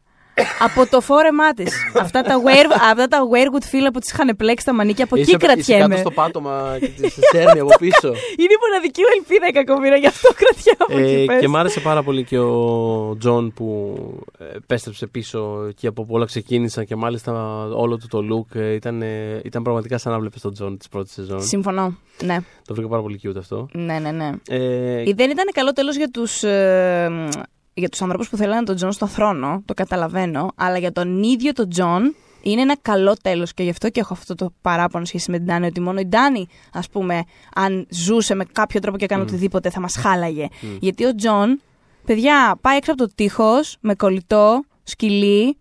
από 0.60 0.86
το 0.90 1.00
φόρεμά 1.00 1.52
της. 1.52 1.72
αυτά, 2.00 2.22
τα 2.22 2.34
weir, 2.44 2.64
αυτά 2.90 3.08
τα 3.08 3.18
weirwood 3.32 3.62
φύλλα 3.62 3.90
που 3.90 3.98
τη 3.98 4.10
είχαν 4.12 4.36
πλέξει 4.36 4.64
τα 4.64 4.74
μανίκια, 4.74 5.04
από 5.04 5.16
εκεί 5.16 5.24
Είσαι- 5.30 5.36
Είσαι 5.36 5.46
κρατιέμαι. 5.46 5.82
κάτω 5.88 5.96
στο 5.96 6.10
πάτωμα 6.10 6.76
και 6.80 6.86
τη 6.88 7.10
σέρνει 7.10 7.60
από 7.60 7.70
πίσω. 7.78 8.08
Είναι 8.40 8.52
η 8.52 8.60
μοναδική 8.68 9.00
μου 9.00 9.06
ελπίδα 9.18 9.46
η 9.48 9.52
κακομοίρα, 9.52 9.96
γι' 9.96 10.06
αυτό 10.06 10.28
κρατιέμαι 10.34 10.76
από 10.78 10.98
εκεί. 10.98 11.22
Ε, 11.22 11.24
πες. 11.24 11.40
και 11.40 11.48
μ' 11.48 11.56
άρεσε 11.56 11.80
πάρα 11.80 12.02
πολύ 12.02 12.24
και 12.24 12.38
ο 12.38 13.16
Τζον 13.18 13.52
που 13.52 13.94
ε, 14.38 14.56
επέστρεψε 14.56 15.06
πίσω 15.06 15.70
και 15.76 15.86
από 15.86 16.06
όλα 16.08 16.24
ξεκίνησαν 16.24 16.84
και 16.84 16.96
μάλιστα 16.96 17.32
όλο 17.74 17.96
του 17.98 18.06
το 18.08 18.18
look 18.30 18.56
ε, 18.60 18.72
ήταν, 18.72 19.02
ε, 19.02 19.40
ήταν 19.44 19.62
πραγματικά 19.62 19.98
σαν 19.98 20.12
να 20.12 20.18
βλέπεις 20.18 20.40
τον 20.40 20.52
Τζον 20.52 20.78
της 20.78 20.88
πρώτης 20.88 21.12
σεζόν. 21.12 21.42
Συμφωνώ. 21.42 21.96
Ναι, 22.22 22.36
Το 22.66 22.74
βρήκα 22.74 22.88
πάρα 22.88 23.02
πολύ 23.02 23.20
cute 23.24 23.36
αυτό. 23.38 23.68
ναι, 23.72 23.98
ναι. 23.98 24.10
ναι. 24.10 24.30
Ε, 24.48 25.00
Ε, 25.00 25.12
Δεν 25.14 25.30
ήταν 25.30 25.46
καλό 25.54 25.72
τέλος 25.72 25.96
για 25.96 26.08
τους, 26.10 26.42
ε, 26.42 27.28
για 27.74 27.88
τους 27.88 28.02
ανθρώπους 28.02 28.28
που 28.28 28.36
θέλανε 28.36 28.62
τον 28.62 28.76
Τζον 28.76 28.92
στον 28.92 29.08
θρόνο, 29.08 29.62
το 29.64 29.74
καταλαβαίνω, 29.74 30.50
αλλά 30.54 30.78
για 30.78 30.92
τον 30.92 31.22
ίδιο 31.22 31.52
τον 31.52 31.68
Τζον 31.68 32.14
είναι 32.42 32.60
ένα 32.60 32.76
καλό 32.82 33.16
τέλος 33.22 33.54
και 33.54 33.62
γι' 33.62 33.70
αυτό 33.70 33.90
και 33.90 34.00
έχω 34.00 34.12
αυτό 34.12 34.34
το 34.34 34.52
παράπονο 34.60 35.04
σχέση 35.04 35.30
με 35.30 35.36
την 35.36 35.46
Ντάνη. 35.46 35.66
Ότι 35.66 35.80
μόνο 35.80 36.00
η 36.00 36.06
Ντάνη, 36.06 36.46
ας 36.72 36.88
πούμε, 36.88 37.24
αν 37.54 37.86
ζούσε 37.90 38.34
με 38.34 38.44
κάποιο 38.52 38.80
τρόπο 38.80 38.98
και 38.98 39.04
έκανε 39.04 39.22
οτιδήποτε, 39.22 39.70
θα 39.70 39.80
μας 39.80 39.96
χάλαγε. 39.96 40.46
Γιατί 40.80 41.04
ο 41.04 41.14
Τζον, 41.14 41.60
παιδιά, 42.04 42.58
πάει 42.60 42.76
έξω 42.76 42.92
από 42.92 43.06
το 43.06 43.12
τείχος 43.14 43.76
με 43.80 43.94
κολλητό, 43.94 44.64
σκυλί. 44.82 45.56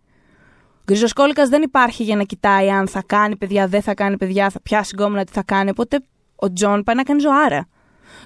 Γκριζοσκούληκα 0.86 1.48
δεν 1.48 1.62
υπάρχει 1.62 2.04
για 2.04 2.16
να 2.16 2.24
κοιτάει 2.24 2.70
αν 2.70 2.88
θα 2.88 3.04
κάνει 3.06 3.36
παιδιά, 3.36 3.68
δεν 3.68 3.82
θα 3.82 3.94
κάνει 3.94 4.18
παιδιά, 4.18 4.50
θα 4.50 4.62
πιάσει 4.62 4.92
γκόμενα, 4.96 5.24
τι 5.24 5.32
θα 5.32 5.44
κάνει. 5.44 5.70
Οπότε 5.70 6.00
ο 6.36 6.54
Τζον 6.54 6.84
πάει 6.84 6.96
να 6.96 7.04
κάνει 7.04 7.20
ζωάρα. 7.20 7.68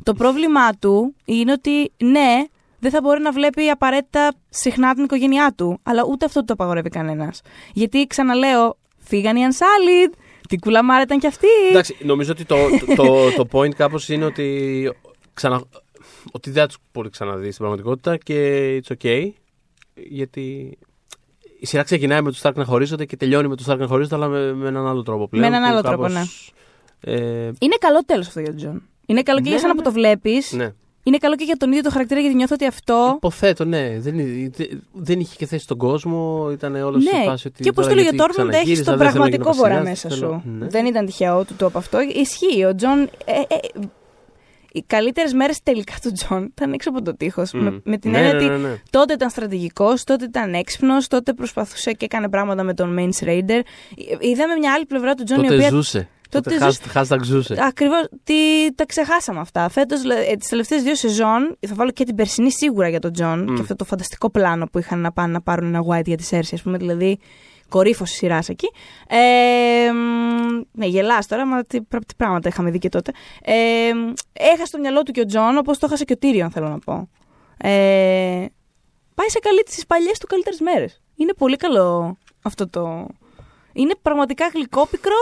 Το 0.03 0.13
πρόβλημά 0.13 0.73
του 0.73 1.15
είναι 1.25 1.51
ότι 1.51 1.91
ναι, 2.03 2.43
δεν 2.79 2.91
θα 2.91 3.01
μπορεί 3.01 3.21
να 3.21 3.31
βλέπει 3.31 3.69
απαραίτητα 3.69 4.33
συχνά 4.49 4.93
την 4.93 5.03
οικογένειά 5.03 5.53
του. 5.57 5.79
Αλλά 5.83 6.03
ούτε 6.09 6.25
αυτό 6.25 6.45
το 6.45 6.53
απαγορεύει 6.53 6.89
κανένας. 6.89 7.41
Γιατί 7.73 8.07
ξαναλέω, 8.07 8.77
φύγαν 8.97 9.35
οι 9.35 9.41
Unsolid. 9.49 10.13
Τι 10.47 10.57
κουλαμάρα 10.57 11.01
ήταν 11.01 11.19
κι 11.19 11.27
αυτή. 11.27 11.47
Εντάξει, 11.69 11.97
νομίζω 12.03 12.31
ότι 12.31 12.45
το, 12.45 12.55
το, 12.95 13.31
το, 13.31 13.47
point 13.51 13.73
κάπως 13.75 14.09
είναι 14.09 14.25
ότι. 14.25 14.91
Ξανα... 15.33 15.61
Ότι 16.31 16.51
δεν 16.51 16.61
θα 16.61 16.67
τους 16.67 16.77
μπορεί 16.93 17.09
ξαναδείς 17.09 17.53
στην 17.53 17.57
πραγματικότητα 17.57 18.17
και 18.17 18.81
it's 18.83 18.93
okay. 18.99 19.31
Γιατί 19.93 20.77
η 21.59 21.65
σειρά 21.65 21.83
ξεκινάει 21.83 22.21
με 22.21 22.31
τους 22.31 22.41
Stark 22.43 22.53
να 22.53 22.65
χωρίζονται 22.65 23.05
και 23.05 23.17
τελειώνει 23.17 23.47
με 23.47 23.55
τους 23.55 23.65
Stark 23.69 23.77
να 23.77 23.87
χωρίζονται, 23.87 24.15
αλλά 24.15 24.27
με, 24.27 24.53
με 24.53 24.67
έναν 24.67 24.87
άλλο 24.87 25.03
τρόπο 25.03 25.27
πλέον. 25.27 25.51
Με 25.51 25.57
έναν 25.57 25.69
άλλο 25.69 25.81
τρόπο, 25.81 26.07
ναι. 26.07 26.23
Ε... 26.99 27.51
Είναι 27.59 27.75
καλό 27.79 28.03
τέλος 28.05 28.27
αυτό 28.27 28.39
για 28.39 28.49
τον 28.49 28.57
Τζον. 28.57 28.83
Είναι 29.05 29.21
καλό 29.21 29.41
και 29.41 29.49
για 29.49 29.59
σένα 29.59 29.73
ναι, 29.73 29.79
που 29.79 29.85
το 29.85 29.91
βλέπεις. 29.91 30.51
Ναι. 30.51 30.73
Είναι 31.07 31.17
καλό 31.17 31.35
και 31.35 31.43
για 31.43 31.57
τον 31.57 31.69
ίδιο 31.69 31.81
το 31.81 31.89
χαρακτήρα 31.89 32.19
γιατί 32.19 32.35
νιώθω 32.35 32.53
ότι 32.53 32.65
αυτό. 32.65 33.13
Υποθέτω, 33.15 33.65
ναι. 33.65 33.99
Δεν, 33.99 34.15
δεν 34.93 35.19
είχε 35.19 35.35
και 35.37 35.45
θέση 35.45 35.63
στον 35.63 35.77
κόσμο. 35.77 36.49
Ήταν 36.51 36.75
όλος 36.75 37.03
ναι. 37.03 37.09
σε 37.09 37.23
φάση 37.25 37.47
ότι. 37.47 37.63
Και 37.63 37.69
όπως 37.69 37.87
το 37.87 37.95
λέγει 37.95 38.07
ο 38.07 38.15
Τόρμοντ, 38.15 38.53
έχει 38.53 38.83
τον 38.83 38.97
πραγματικό 38.97 39.53
βορρά 39.53 39.81
μέσα 39.81 40.09
σου. 40.09 40.41
Ναι. 40.45 40.67
Δεν 40.67 40.85
ήταν 40.85 41.05
τυχαίο 41.05 41.45
του 41.45 41.53
το 41.57 41.65
από 41.65 41.77
αυτό. 41.77 41.97
Ισχύει. 42.15 42.65
Ο 42.65 42.75
Τζον. 42.75 42.99
Ε, 43.25 43.31
ε, 43.47 43.57
οι 44.71 44.83
καλύτερες 44.87 45.33
μέρες 45.33 45.63
τελικά 45.63 45.93
του 46.01 46.11
Τζον 46.11 46.43
ήταν 46.43 46.73
έξω 46.73 46.89
από 46.89 47.01
το 47.01 47.15
τείχος. 47.15 47.51
Μμ. 47.53 47.59
Με, 47.59 47.81
με, 47.83 47.97
την 47.97 48.11
ναι, 48.11 48.17
έννοια 48.17 48.33
ναι, 48.33 48.37
ότι 48.37 48.61
ναι, 48.61 48.67
ναι. 48.67 48.75
τότε 48.89 49.13
ήταν 49.13 49.29
στρατηγικός, 49.29 50.03
τότε 50.03 50.25
ήταν 50.25 50.53
έξυπνος, 50.53 51.07
τότε 51.07 51.33
προσπαθούσε 51.33 51.91
και 51.91 52.05
έκανε 52.05 52.29
πράγματα 52.29 52.63
με 52.63 52.73
τον 52.73 52.95
Mance 52.99 53.25
Rayder. 53.25 53.61
Είδαμε 54.19 54.55
μια 54.59 54.73
άλλη 54.73 54.85
πλευρά 54.85 55.13
του 55.13 55.23
Τζον 55.23 55.37
τότε 55.37 55.53
η 55.53 55.57
οποία. 55.57 55.69
Ζούσε. 55.69 56.09
Τότε 56.29 56.57
hashtag 56.93 57.21
ζούσε. 57.23 57.55
Ακριβώς. 57.67 58.07
Τι 58.23 58.33
τα 58.75 58.85
ξεχάσαμε 58.85 59.39
αυτά. 59.39 59.69
Φέτος, 59.69 60.03
ε, 60.03 60.35
τις 60.39 60.47
τελευταίες 60.49 60.83
δύο 60.83 60.95
σεζόν, 60.95 61.57
θα 61.67 61.75
βάλω 61.75 61.91
και 61.91 62.03
την 62.03 62.15
περσινή 62.15 62.51
σίγουρα 62.51 62.89
για 62.89 62.99
τον 62.99 63.11
Τζον 63.11 63.49
μμ. 63.49 63.55
και 63.55 63.61
αυτό 63.61 63.75
το 63.75 63.85
φανταστικό 63.85 64.29
πλάνο 64.29 64.65
που 64.65 64.79
είχαν 64.79 64.99
να 64.99 65.11
πάνε 65.11 65.31
να 65.31 65.41
πάρουν 65.41 65.67
ένα 65.67 65.83
wight 65.89 66.05
για 66.05 66.17
τη 66.17 66.23
Σέρσεϊ, 66.23 66.55
ας 66.55 66.61
πούμε. 66.61 66.77
Δηλαδή, 66.77 67.19
κορύφωση 67.69 68.15
σειράς 68.15 68.49
εκεί. 68.49 68.67
Ε, 69.07 69.17
ναι, 70.71 70.85
γελάς 70.85 71.27
τώρα, 71.27 71.45
μα 71.45 71.63
τι, 71.63 71.81
τι, 71.81 72.15
πράγματα 72.17 72.49
είχαμε 72.49 72.69
δει 72.69 72.77
και 72.77 72.89
τότε. 72.89 73.11
Ε, 73.41 73.91
έχασε 74.33 74.71
το 74.71 74.77
μυαλό 74.79 75.03
του 75.03 75.11
και 75.11 75.21
ο 75.21 75.25
Τζον, 75.25 75.57
όπως 75.57 75.77
το 75.77 75.85
έχασε 75.85 76.03
και 76.03 76.13
ο 76.13 76.17
Τύριον, 76.17 76.51
θέλω 76.51 76.67
να 76.67 76.79
πω. 76.79 77.09
Ε, 77.57 78.45
πάει 79.15 79.29
σε 79.29 79.39
καλή 79.39 79.63
τις 79.63 79.81
παλιές 79.87 80.19
του 80.19 80.27
καλύτερες 80.27 80.59
μέρες. 80.59 81.01
Είναι 81.15 81.33
πολύ 81.33 81.55
καλό 81.55 82.17
αυτό 82.41 82.69
το. 82.69 83.07
Είναι 83.73 83.93
πραγματικά 84.01 84.47
γλυκόπικρο 84.53 85.15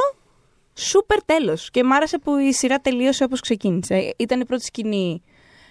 σούπερ 0.75 1.23
τέλος. 1.23 1.71
Και 1.71 1.83
μ' 1.83 1.91
άρεσε 1.93 2.17
που 2.17 2.37
η 2.37 2.53
σειρά 2.53 2.79
τελείωσε 2.79 3.23
όπως 3.23 3.39
ξεκίνησε. 3.39 4.13
Ήταν 4.17 4.39
η 4.39 4.45
πρώτη 4.45 4.63
σκηνή 4.63 5.21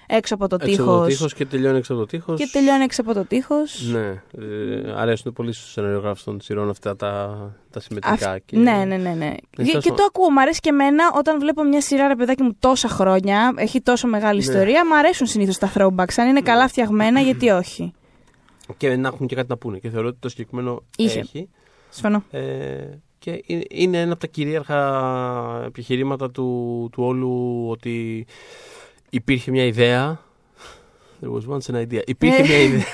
έξω 0.06 0.34
από 0.34 0.48
το 0.48 0.56
τείχο. 0.56 0.72
Έξω 0.72 0.82
από 0.82 1.00
το 1.00 1.06
τείχος 1.06 1.34
και 1.34 1.46
τελειώνει 1.46 1.78
έξω 1.78 1.92
από 1.92 2.02
το 2.02 2.06
τείχος. 2.06 2.38
Και 2.38 2.48
τελειώνει 2.52 2.82
έξω 2.82 3.00
από 3.00 3.14
το 3.14 3.24
τείχος. 3.24 3.82
Ναι. 3.92 4.22
Ε, 4.38 4.92
αρέσουν 4.96 5.32
πολύ 5.32 5.52
στους 5.52 5.72
σεναριογράφου 5.72 6.24
των 6.24 6.40
σειρών 6.40 6.70
αυτά 6.70 6.96
τα, 6.96 7.36
τα 7.70 7.80
συμμετρικά. 7.80 8.30
Α, 8.30 8.38
και... 8.38 8.56
Ναι, 8.56 8.84
ναι, 8.86 8.96
ναι. 8.96 9.10
ναι. 9.10 9.34
Και, 9.50 9.78
και, 9.78 9.90
το 9.90 10.02
ακούω. 10.06 10.30
Μ' 10.30 10.38
αρέσει 10.38 10.60
και 10.60 10.68
εμένα 10.68 11.04
όταν 11.14 11.38
βλέπω 11.38 11.62
μια 11.62 11.80
σειρά 11.80 12.08
ρε 12.08 12.16
παιδάκι 12.16 12.42
μου 12.42 12.56
τόσα 12.58 12.88
χρόνια, 12.88 13.52
έχει 13.56 13.80
τόσο 13.80 14.06
μεγάλη 14.06 14.38
ναι. 14.38 14.44
ιστορία. 14.44 14.86
Μ' 14.86 14.92
αρέσουν 14.92 15.26
συνήθως 15.26 15.58
τα 15.58 15.72
throwbacks. 15.74 16.14
Αν 16.16 16.28
είναι 16.28 16.40
καλά 16.40 16.68
φτιαγμένα, 16.68 17.20
γιατί 17.20 17.48
όχι; 17.48 17.92
Και 18.76 18.96
να 18.96 19.08
έχουν 19.08 19.26
και 19.26 19.34
κάτι 19.34 19.48
να 19.48 19.56
πούνε. 19.56 19.78
Και 19.78 19.90
θεωρώ 19.90 20.08
ότι 20.08 20.16
το 20.20 20.28
συγκεκριμένο 20.28 20.82
Είχε. 20.96 21.18
έχει. 21.18 21.48
Συμφωνώ. 21.90 22.24
Ε, 22.30 22.40
και 23.24 23.44
είναι 23.70 24.00
ένα 24.00 24.12
από 24.12 24.20
τα 24.20 24.26
κυρίαρχα 24.26 25.62
επιχειρήματα 25.66 26.30
του, 26.30 26.88
του 26.92 27.02
όλου 27.02 27.64
ότι 27.68 28.26
υπήρχε 29.10 29.50
μια 29.50 29.64
ιδέα. 29.64 30.20
There 31.20 31.30
was 31.32 31.56
once 31.56 31.74
an 31.74 31.80
idea. 31.88 32.00
Υπήρχε, 32.06 32.42
Ε. 32.42 32.46
μια 32.46 32.58
ιδέα. 32.62 32.84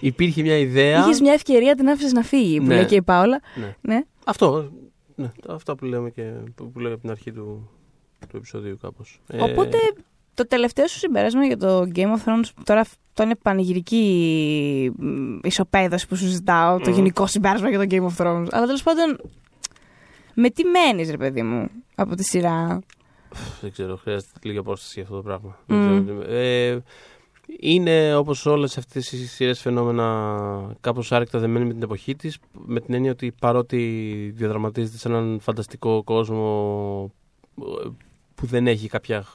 υπήρχε 0.00 0.42
μια 0.42 0.56
ιδέα. 0.58 0.98
Είχες 1.00 1.20
μια 1.20 1.32
ευκαιρία, 1.32 1.74
την 1.74 1.88
άφησες 1.88 2.12
να 2.12 2.22
φύγει, 2.22 2.58
που 2.60 2.66
Ναι. 2.66 2.74
λέει 2.74 2.84
και 2.84 2.94
η 2.94 3.02
Πάολα. 3.02 3.40
Ναι. 3.54 3.74
Ναι. 3.80 4.00
Αυτό. 4.24 4.70
Ναι, 5.14 5.32
αυτό 5.48 5.74
που 5.74 5.84
λέμε 5.84 6.10
και 6.10 6.22
που, 6.54 6.70
που 6.70 6.78
λέγαμε 6.78 6.92
από 6.94 7.00
την 7.02 7.10
αρχή 7.10 7.32
του, 7.32 7.70
του 8.28 8.36
επεισοδίου 8.36 8.78
κάπως. 8.82 9.20
Ε, 9.26 9.42
Οπότε 9.42 9.78
το 10.34 10.46
τελευταίο 10.46 10.86
σου 10.86 10.98
συμπέρασμα 10.98 11.44
για 11.44 11.56
το 11.56 11.80
Game 11.94 12.12
of 12.16 12.24
Thrones, 12.24 12.48
τώρα 12.64 12.80
αυτό 12.80 13.22
είναι 13.22 13.34
πανηγυρική 13.42 14.92
μ, 14.98 15.38
ισοπαίδωση 15.42 16.08
που 16.08 16.16
σου 16.16 16.26
ζητάω, 16.26 16.78
το 16.78 16.88
Μμμ. 16.90 16.96
γενικό 16.96 17.26
συμπέρασμα 17.26 17.68
για 17.68 17.78
το 17.78 17.86
Game 17.90 18.02
of 18.02 18.24
Thrones. 18.24 18.46
Αλλά 18.50 18.66
τέλος 18.66 18.82
πάντων, 18.82 19.20
με 20.34 20.50
τι 20.50 20.64
μένεις, 20.64 21.10
ρε 21.10 21.16
παιδί 21.16 21.42
μου, 21.42 21.70
από 21.94 22.14
τη 22.14 22.24
σειρά; 22.24 22.80
Δεν 23.60 23.72
ξέρω, 23.72 23.96
χρειάζεται 23.96 24.32
λίγη 24.42 24.58
απόσταση 24.58 24.92
για 24.94 25.02
αυτό 25.02 25.16
το 25.16 25.22
πράγμα. 25.22 25.58
Μμ. 25.66 25.94
Δεν 25.94 26.04
ξέρω. 26.04 26.22
Ε, 26.32 26.82
είναι 27.60 28.14
όπως 28.14 28.46
όλες 28.46 28.78
αυτές 28.78 29.12
οι 29.12 29.26
σειρές 29.26 29.60
φαινόμενα 29.60 30.76
κάπως 30.80 31.12
άρρηκτα 31.12 31.38
δεμένοι 31.38 31.66
με 31.66 31.72
την 31.72 31.82
εποχή 31.82 32.16
της 32.16 32.38
με 32.52 32.80
την 32.80 32.94
έννοια 32.94 33.10
ότι 33.10 33.32
παρότι 33.40 33.78
διαδραματίζεται 34.36 34.96
σε 34.96 35.08
έναν 35.08 35.38
φανταστικό 35.40 36.02
κόσμο 36.02 37.12
ε, 37.58 37.88
που 38.34 38.46
δεν 38.46 38.66
έχει 38.66 38.88
κάποια 38.88 39.26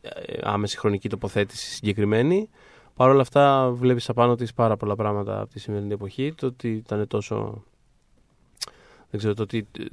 ε, 0.00 0.38
άμεση 0.42 0.78
χρονική 0.78 1.08
τοποθέτηση 1.08 1.74
συγκεκριμένη 1.74 2.48
Παρ' 2.96 3.10
όλα 3.10 3.20
αυτά 3.20 3.70
βλέπεις 3.70 4.08
απάνω 4.08 4.34
της 4.34 4.54
πάρα 4.54 4.76
πολλά 4.76 4.96
πράγματα 4.96 5.40
από 5.40 5.50
τη 5.52 5.58
σημερινή 5.58 5.92
εποχή 5.92 6.34
το 6.34 6.46
ότι 6.46 6.68
ήταν 6.68 7.06
τόσο 7.06 7.64
δεν 9.10 9.18
ξέρω 9.20 9.34
το 9.34 9.42
ότι 9.42 9.66
ε, 9.78 9.84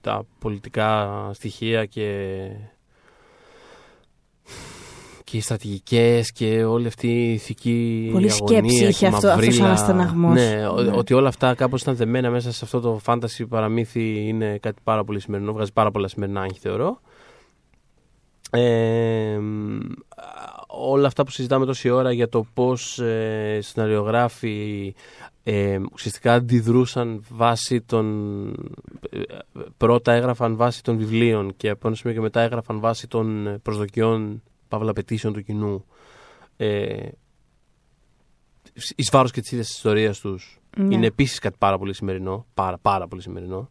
τα 0.00 0.24
πολιτικά 0.38 1.30
στοιχεία 1.34 1.84
και 1.86 2.38
και 5.24 5.36
οι 5.36 5.40
στρατηγικές 5.40 6.32
και 6.32 6.64
όλη 6.64 6.86
αυτή 6.86 7.08
η 7.08 7.32
ηθική 7.32 8.08
Πολύ 8.12 8.30
αγωνία 8.32 8.56
σκέψη 8.58 8.78
και 8.78 8.86
είχε 8.86 9.04
η 9.04 9.08
αυτό- 9.08 9.28
αυτός 9.28 9.32
ο 9.32 9.46
μαυρίλα. 9.46 9.66
αναστεναγμός. 9.66 10.34
Ναι, 10.34 10.68
ο- 10.68 10.80
Ναι. 10.82 10.96
ότι 10.96 11.14
όλα 11.14 11.28
αυτά 11.28 11.54
κάπως 11.54 11.82
ήταν 11.82 11.96
δεμένα 11.96 12.30
μέσα 12.30 12.52
σε 12.52 12.60
αυτό 12.64 12.80
το 12.80 12.98
φάνταση 12.98 13.46
παραμύθι 13.46 14.28
είναι 14.28 14.58
κάτι 14.58 14.80
πάρα 14.84 15.04
πολύ 15.04 15.20
σημερινό, 15.20 15.52
βγάζει 15.52 15.72
πάρα 15.72 15.90
πολλά 15.90 16.08
σημερινά 16.08 16.40
άγχη 16.40 16.58
θεωρώ. 16.58 17.00
Ε, 18.50 19.38
μ, 19.40 19.78
όλα 20.66 21.06
αυτά 21.06 21.24
που 21.24 21.30
συζητάμε 21.30 21.66
τόση 21.66 21.90
ώρα 21.90 22.12
για 22.12 22.28
το 22.28 22.44
πώς 22.54 22.98
ε, 22.98 23.56
οι 23.58 23.60
σεναριογράφοι 23.62 24.94
ε, 25.44 25.78
ουσιαστικά 25.92 26.32
αντιδρούσαν 26.34 27.24
βάσει 27.28 27.80
των... 27.80 28.48
ε, 29.10 29.20
πρώτα 29.76 30.12
έγραφαν 30.12 30.56
βάσει 30.56 30.82
των 30.82 30.96
βιβλίων 30.96 31.56
και 31.56 31.68
από 31.68 31.86
ένα 31.86 31.96
σημείο 31.96 32.16
και 32.16 32.22
μετά 32.22 32.40
έγραφαν 32.40 32.80
βάσει 32.80 33.08
των 33.08 33.58
προσδοκιών 33.62 34.42
παύλα 34.68 34.90
απαιτήσεων 34.90 35.32
του 35.32 35.42
κοινού 35.42 35.84
ε, 36.56 37.08
εις 38.96 39.08
βάρος 39.12 39.30
και 39.30 39.40
της 39.40 39.50
ίδιας 39.52 39.66
της 39.66 39.76
ιστορίας 39.76 40.18
τους 40.20 40.60
Ναι. 40.76 40.94
είναι 40.94 41.06
επίσης 41.06 41.38
κάτι 41.38 41.56
πάρα 41.58 41.78
πολύ 41.78 41.94
σημερινό 41.94 42.46
πάρα, 42.54 42.78
πάρα 42.78 43.08
πολύ 43.08 43.22
σημερινό 43.22 43.70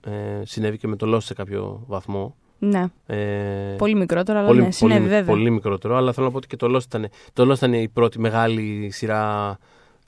ε, 0.00 0.42
συνέβη 0.44 0.78
και 0.78 0.86
με 0.88 0.96
το 0.96 1.14
Lost 1.16 1.22
σε 1.22 1.34
κάποιο 1.34 1.84
βαθμό 1.86 2.36
Ναι. 2.58 2.84
ε, 3.06 3.74
Πολύ 3.78 3.94
μικρότερο, 3.94 4.38
αλλά 4.38 4.48
πολύ, 4.48 4.60
ναι, 4.60 4.70
συνέβη 4.70 4.98
πολύ, 5.00 5.10
βέβαια. 5.10 5.34
πολύ 5.34 5.50
μικρότερο, 5.50 5.96
αλλά 5.96 6.12
θέλω 6.12 6.26
να 6.26 6.32
πω 6.32 6.38
ότι 6.38 6.46
και 6.46 6.56
το 6.56 6.76
Lost 6.76 6.82
ήταν, 6.84 7.08
το 7.32 7.50
Lost 7.50 7.56
ήταν 7.56 7.72
η 7.72 7.88
πρώτη 7.88 8.18
μεγάλη 8.20 8.90
σειρά 8.92 9.58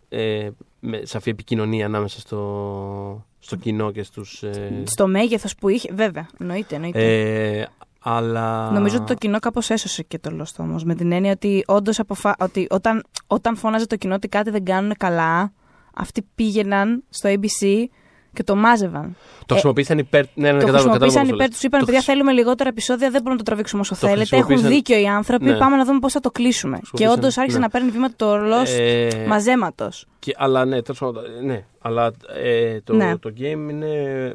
ε, 0.08 0.48
με 0.80 1.00
σαφή 1.04 1.30
επικοινωνία 1.30 1.86
ανάμεσα 1.86 2.20
στο, 2.20 3.26
στο 3.38 3.56
κοινό 3.56 3.90
και 3.90 4.02
στους... 4.02 4.42
Ε, 4.42 4.82
Στο 4.84 5.06
μέγεθος 5.06 5.54
που 5.54 5.68
είχε. 5.68 5.92
Βέβαια, 5.92 6.28
εννοείται. 6.40 6.74
εννοείται. 6.74 7.58
ε, 7.60 7.66
αλλά... 8.00 8.70
Νομίζω 8.70 8.96
ότι 8.96 9.06
το 9.06 9.14
κοινό 9.14 9.38
κάπως 9.38 9.70
έσωσε 9.70 10.02
και 10.02 10.18
το 10.18 10.30
Lost 10.40 10.54
όμως. 10.58 10.84
Με 10.84 10.94
την 10.94 11.12
έννοια 11.12 11.32
ότι 11.32 11.64
όντως 11.66 11.98
αποφα... 11.98 12.36
ότι 12.38 12.66
όταν, 12.70 13.04
όταν 13.26 13.56
φώναζε 13.56 13.86
το 13.86 13.96
κοινό 13.96 14.14
ότι 14.14 14.28
κάτι 14.28 14.50
δεν 14.50 14.64
κάνουν 14.64 14.92
καλά, 14.98 15.52
αυτοί 15.94 16.26
πήγαιναν 16.34 17.04
στο 17.08 17.30
ABC 17.32 17.84
και 18.32 18.42
το 18.44 18.56
μάζευαν. 18.56 19.16
Το 19.46 19.54
χρησιμοποίησαν 19.54 19.98
υπέρ... 19.98 20.24
Ναι, 20.24 20.28
ναι, 20.34 20.48
το 20.50 20.52
κατάλαβα, 20.52 20.72
χρησιμοποίησαν 20.78 21.22
κατάλαβα 21.22 21.34
υπέρ 21.34 21.46
πώς 21.46 21.48
τους, 21.48 21.60
το 21.60 21.66
είπαν: 21.66 21.78
λες. 21.80 21.86
Παιδιά, 21.88 22.00
Το 22.00 22.12
θέλουμε 22.12 22.32
λιγότερα 22.32 22.68
επεισόδια, 22.68 23.10
δεν 23.10 23.22
μπορούμε 23.22 23.30
να 23.32 23.36
το 23.38 23.42
τραβήξουμε 23.44 23.80
όσο 23.80 23.90
Το 23.94 23.96
θέλετε. 24.06 24.36
Έχουν 24.36 24.46
χρησιμοποίησαν- 24.46 24.72
δίκιο 24.72 24.98
οι 24.98 25.06
άνθρωποι, 25.08 25.44
Ναι. 25.44 25.58
πάμε 25.58 25.76
να 25.76 25.84
δούμε 25.84 25.98
πώς 25.98 26.12
θα 26.12 26.20
το 26.20 26.30
κλείσουμε. 26.30 26.76
Και 26.76 26.78
Χρησιμοποίησαν- 26.86 27.18
όντως 27.24 27.38
άρχισε 27.38 27.58
ναι. 27.58 27.64
να 27.64 27.70
παίρνει 27.70 27.90
βήματα 27.90 28.14
το 28.16 28.34
Lost 28.34 28.78
Ε, 28.78 29.24
μαζέματος. 29.26 30.06
Και, 30.18 30.34
αλλά 30.36 30.64
ναι, 30.64 30.82
τέλος 30.82 30.98
πάντων, 31.00 31.24
ε, 31.24 31.44
ναι, 31.44 31.64
αλλά 31.80 32.12
ε, 32.42 32.80
το, 32.80 32.94
Ναι. 32.94 33.16
το 33.18 33.32
game 33.38 33.66
είναι 33.70 34.34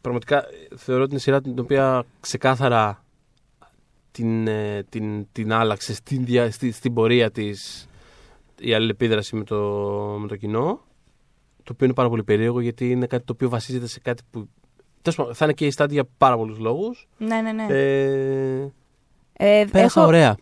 πραγματικά 0.00 0.36
ε, 0.38 0.76
θεωρώ 0.76 1.02
ότι 1.02 1.10
είναι 1.10 1.20
σειρά 1.20 1.40
την 1.40 1.58
οποία 1.58 2.04
ξεκάθαρα 2.20 3.04
την, 4.10 4.46
ε, 4.48 4.84
την, 4.88 5.26
την 5.32 5.52
άλλαξε 5.52 5.94
στην, 5.94 6.24
δια- 6.24 6.50
στη- 6.50 6.72
στην 6.72 6.94
πορεία 6.94 7.30
της 7.30 7.88
η 8.60 8.74
αλληλεπίδραση 8.74 9.36
με 9.36 9.44
το, 9.44 9.56
με 10.20 10.26
το 10.28 10.36
κοινό 10.36 10.80
το 11.66 11.72
οποίο 11.72 11.86
είναι 11.86 11.94
πάρα 11.94 12.08
πολύ 12.08 12.24
περίεργο 12.24 12.60
γιατί 12.60 12.90
είναι 12.90 13.06
κάτι 13.06 13.24
το 13.24 13.32
οποίο 13.32 13.48
βασίζεται 13.48 13.86
σε 13.86 14.00
κάτι 14.00 14.22
που. 14.30 14.48
τέλος 15.02 15.18
πάντων, 15.18 15.34
θα 15.34 15.44
είναι 15.44 15.54
case 15.54 15.72
study 15.76 15.90
για 15.90 16.04
πάρα 16.18 16.36
πολλούς 16.36 16.58
λόγους. 16.58 17.08
Ναι, 17.18 17.40
ναι, 17.40 17.52
ναι. 17.52 17.66
Ε, 17.68 18.72
Ε, 19.32 19.64
πέρασα 19.72 20.00
έχω- 20.00 20.08
ωραία. 20.08 20.36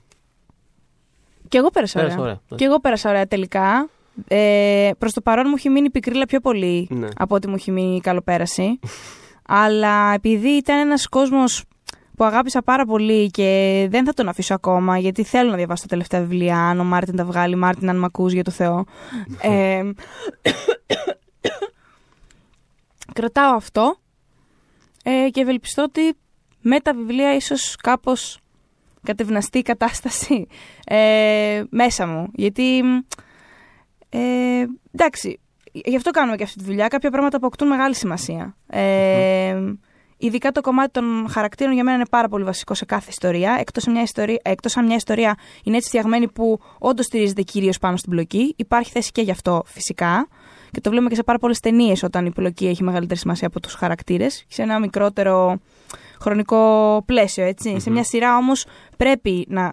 Και 1.49 1.59
εγώ 1.59 1.71
πέρασα 1.71 1.99
Πέρασα 1.99 2.15
ωραία. 2.15 2.25
ωραία, 2.27 2.41
ναι. 2.49 2.57
Και 2.57 2.65
εγώ 2.65 2.81
πέρασα 2.81 3.09
ωραία 3.11 3.27
τελικά. 3.27 3.89
Ε, 4.29 4.91
Προς 4.99 5.13
το 5.13 5.21
παρόν 5.21 5.45
μου 5.49 5.55
έχει 5.57 5.69
μείνει 5.69 5.87
η 5.87 5.91
πικρίλα 5.91 6.27
πιο 6.27 6.41
πολύ 6.41 6.89
Ναι. 6.91 7.09
από 7.17 7.35
ότι 7.35 7.49
μου 7.49 7.55
έχει 7.55 7.71
μείνει 7.71 7.97
η 7.97 8.01
καλοπέραση. 8.01 8.79
Αλλά 9.65 10.13
επειδή 10.15 10.49
ήταν 10.49 10.79
ένας 10.79 11.09
κόσμος 11.09 11.65
που 12.17 12.25
αγάπησα 12.25 12.63
πάρα 12.63 12.85
πολύ 12.85 13.31
και 13.31 13.87
δεν 13.91 14.05
θα 14.05 14.13
τον 14.13 14.29
αφήσω 14.29 14.55
ακόμα, 14.55 14.99
γιατί 14.99 15.25
θέλω 15.25 15.51
να 15.51 15.57
διαβάσω 15.57 15.83
τα 15.83 15.89
τελευταία 15.89 16.21
βιβλία. 16.21 16.59
Αν 16.59 16.81
ο 16.81 16.85
Μάρτιν 16.85 17.17
τα 17.17 17.25
βγάλει, 17.25 17.57
Μάρτιν, 17.57 17.89
αν 17.89 17.99
μ' 17.99 18.05
ακούς 18.05 18.33
για 18.33 18.45
το 18.45 18.51
Θεό. 18.51 18.85
ε, 19.41 19.91
κρατάω 23.13 23.55
αυτό 23.55 23.97
ε, 25.03 25.29
και 25.31 25.41
ευελπιστώ 25.41 25.83
ότι 25.83 26.17
με 26.61 26.81
τα 26.81 26.95
βιβλία 26.95 27.35
ίσως 27.35 27.77
κάπως 27.77 28.39
κατευναστεί 29.03 29.59
η 29.59 29.63
κατάσταση 29.63 30.47
ε, 30.85 31.63
μέσα 31.71 32.07
μου. 32.07 32.29
Γιατί, 32.35 32.79
ε, 34.09 34.65
εντάξει, 34.93 35.41
γι' 35.73 35.97
αυτό 35.97 36.11
κάνουμε 36.11 36.37
και 36.37 36.43
αυτή 36.43 36.59
τη 36.59 36.65
δουλειά. 36.65 36.89
Κάποια 36.89 37.11
πράγματα 37.11 37.37
αποκτούν 37.37 37.69
μεγάλη 37.69 37.95
σημασία. 37.95 38.57
Ε, 38.67 39.75
Ειδικά 40.25 40.53
το 40.53 40.61
κομμάτι 40.61 40.91
των 40.91 41.29
χαρακτήρων 41.29 41.75
για 41.75 41.85
μένα 41.85 41.97
είναι 41.97 42.07
πάρα 42.11 42.29
πολύ 42.29 42.45
βασικό 42.45 42.75
σε 42.75 42.85
κάθε 42.85 43.07
ιστορία. 43.11 43.57
Εκτός, 43.61 43.87
μια 43.87 44.03
ιστορία, 44.03 44.39
εκτός 44.43 44.77
αν 44.77 44.87
μια 44.87 44.97
ιστορία 44.97 45.37
είναι 45.65 45.77
έτσι 45.77 45.89
φτιαγμένη 45.89 46.29
που 46.29 46.61
όντως 46.79 47.05
στηρίζεται 47.05 47.43
κυρίως 47.43 47.79
πάνω 47.79 47.97
στην 47.97 48.11
πλοκή. 48.11 48.55
Υπάρχει 48.57 48.91
θέση 48.91 49.11
και 49.11 49.23
γι' 49.23 49.31
αυτό 49.31 49.63
φυσικά. 49.67 50.29
Και 50.71 50.81
το 50.81 50.89
βλέπουμε 50.91 51.11
και 51.11 51.15
σε 51.15 51.23
πάρα 51.23 51.39
πολλές 51.39 51.61
ταινίες 51.61 52.03
όταν 52.03 52.27
η 52.27 52.31
πλοκή 52.31 52.67
έχει 52.67 52.83
μεγαλύτερη 52.83 53.21
σημασία 53.21 53.47
από 53.47 53.61
τους 53.61 53.75
χαρακτήρες. 53.75 54.45
Σε 54.49 54.63
ένα 54.63 54.79
μικρότερο 54.79 55.59
χρονικό 56.21 57.03
πλαίσιο, 57.07 57.45
έτσι. 57.45 57.81
Σε 57.81 57.91
μια 57.91 58.05
σειρά 58.05 58.37
όμως 58.37 58.67
πρέπει 58.97 59.47
να 59.49 59.73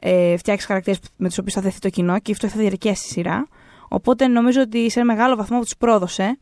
ε, 0.00 0.36
φτιάξεις 0.36 0.66
χαρακτήρες 0.66 0.98
με 1.16 1.28
τους 1.28 1.38
οποίους 1.38 1.54
θα 1.54 1.60
δεθεί 1.60 1.78
το 1.78 1.88
κοινό 1.88 2.18
και 2.18 2.32
αυτό 2.32 2.48
θα 2.48 2.58
διαρκέσει 2.58 3.06
η 3.06 3.10
σειρά. 3.10 3.48
Οπότε 3.88 4.26
νομίζω 4.26 4.60
ότι 4.60 4.90
σε 4.90 5.00
ένα 5.00 5.12
μεγάλο 5.12 5.36
βαθμό 5.36 5.60
τους 5.60 5.76
πρόδωσε 5.76 6.38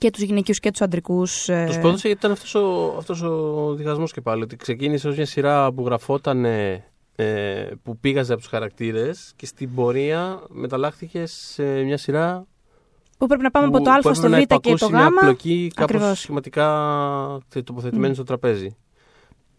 και 0.00 0.10
τους 0.10 0.22
γυναικείους 0.22 0.60
και 0.60 0.70
τους 0.70 0.80
αντρικούς. 0.80 1.48
Ε, 1.48 1.64
Τους 1.66 1.78
πρόδωσε 1.78 2.06
γιατί 2.06 2.18
ήταν 2.20 2.30
αυτός 2.32 2.54
ο, 2.54 2.94
αυτός 2.98 3.22
ο 3.22 3.74
διχασμός 3.74 4.12
και 4.12 4.20
πάλι. 4.20 4.42
Ότι 4.42 4.56
ξεκίνησε 4.56 5.08
ως 5.08 5.16
μια 5.16 5.26
σειρά 5.26 5.72
που 5.72 5.84
γραφόταν. 5.84 6.44
Ε, 6.44 7.70
που 7.82 7.96
πήγαζε 7.98 8.32
από 8.32 8.40
τους 8.42 8.50
χαρακτήρες 8.50 9.32
και 9.36 9.46
στην 9.46 9.74
πορεία 9.74 10.42
μεταλλάχθηκε 10.48 11.26
σε 11.26 11.62
μια 11.82 11.96
σειρά. 11.96 12.46
που 13.18 13.26
πρέπει 13.26 13.42
να 13.42 13.50
πάμε 13.50 13.70
που- 13.70 13.76
από 13.76 13.84
το 13.84 13.90
Α 13.90 13.94
που 13.94 14.14
στο 14.14 14.26
έπρεπε 14.26 14.28
Β 14.28 14.32
να 14.32 14.38
και 14.40 14.46
το 14.46 14.54
υπακούσει 14.70 14.92
μια 14.92 15.08
Γ. 15.08 15.20
πλοκή 15.20 15.70
κάπως 15.74 15.94
Ακριβώς. 15.96 16.18
σχηματικά 16.20 16.66
τοποθετημένη 17.64 18.14
στο 18.14 18.22
τραπέζι. 18.24 18.76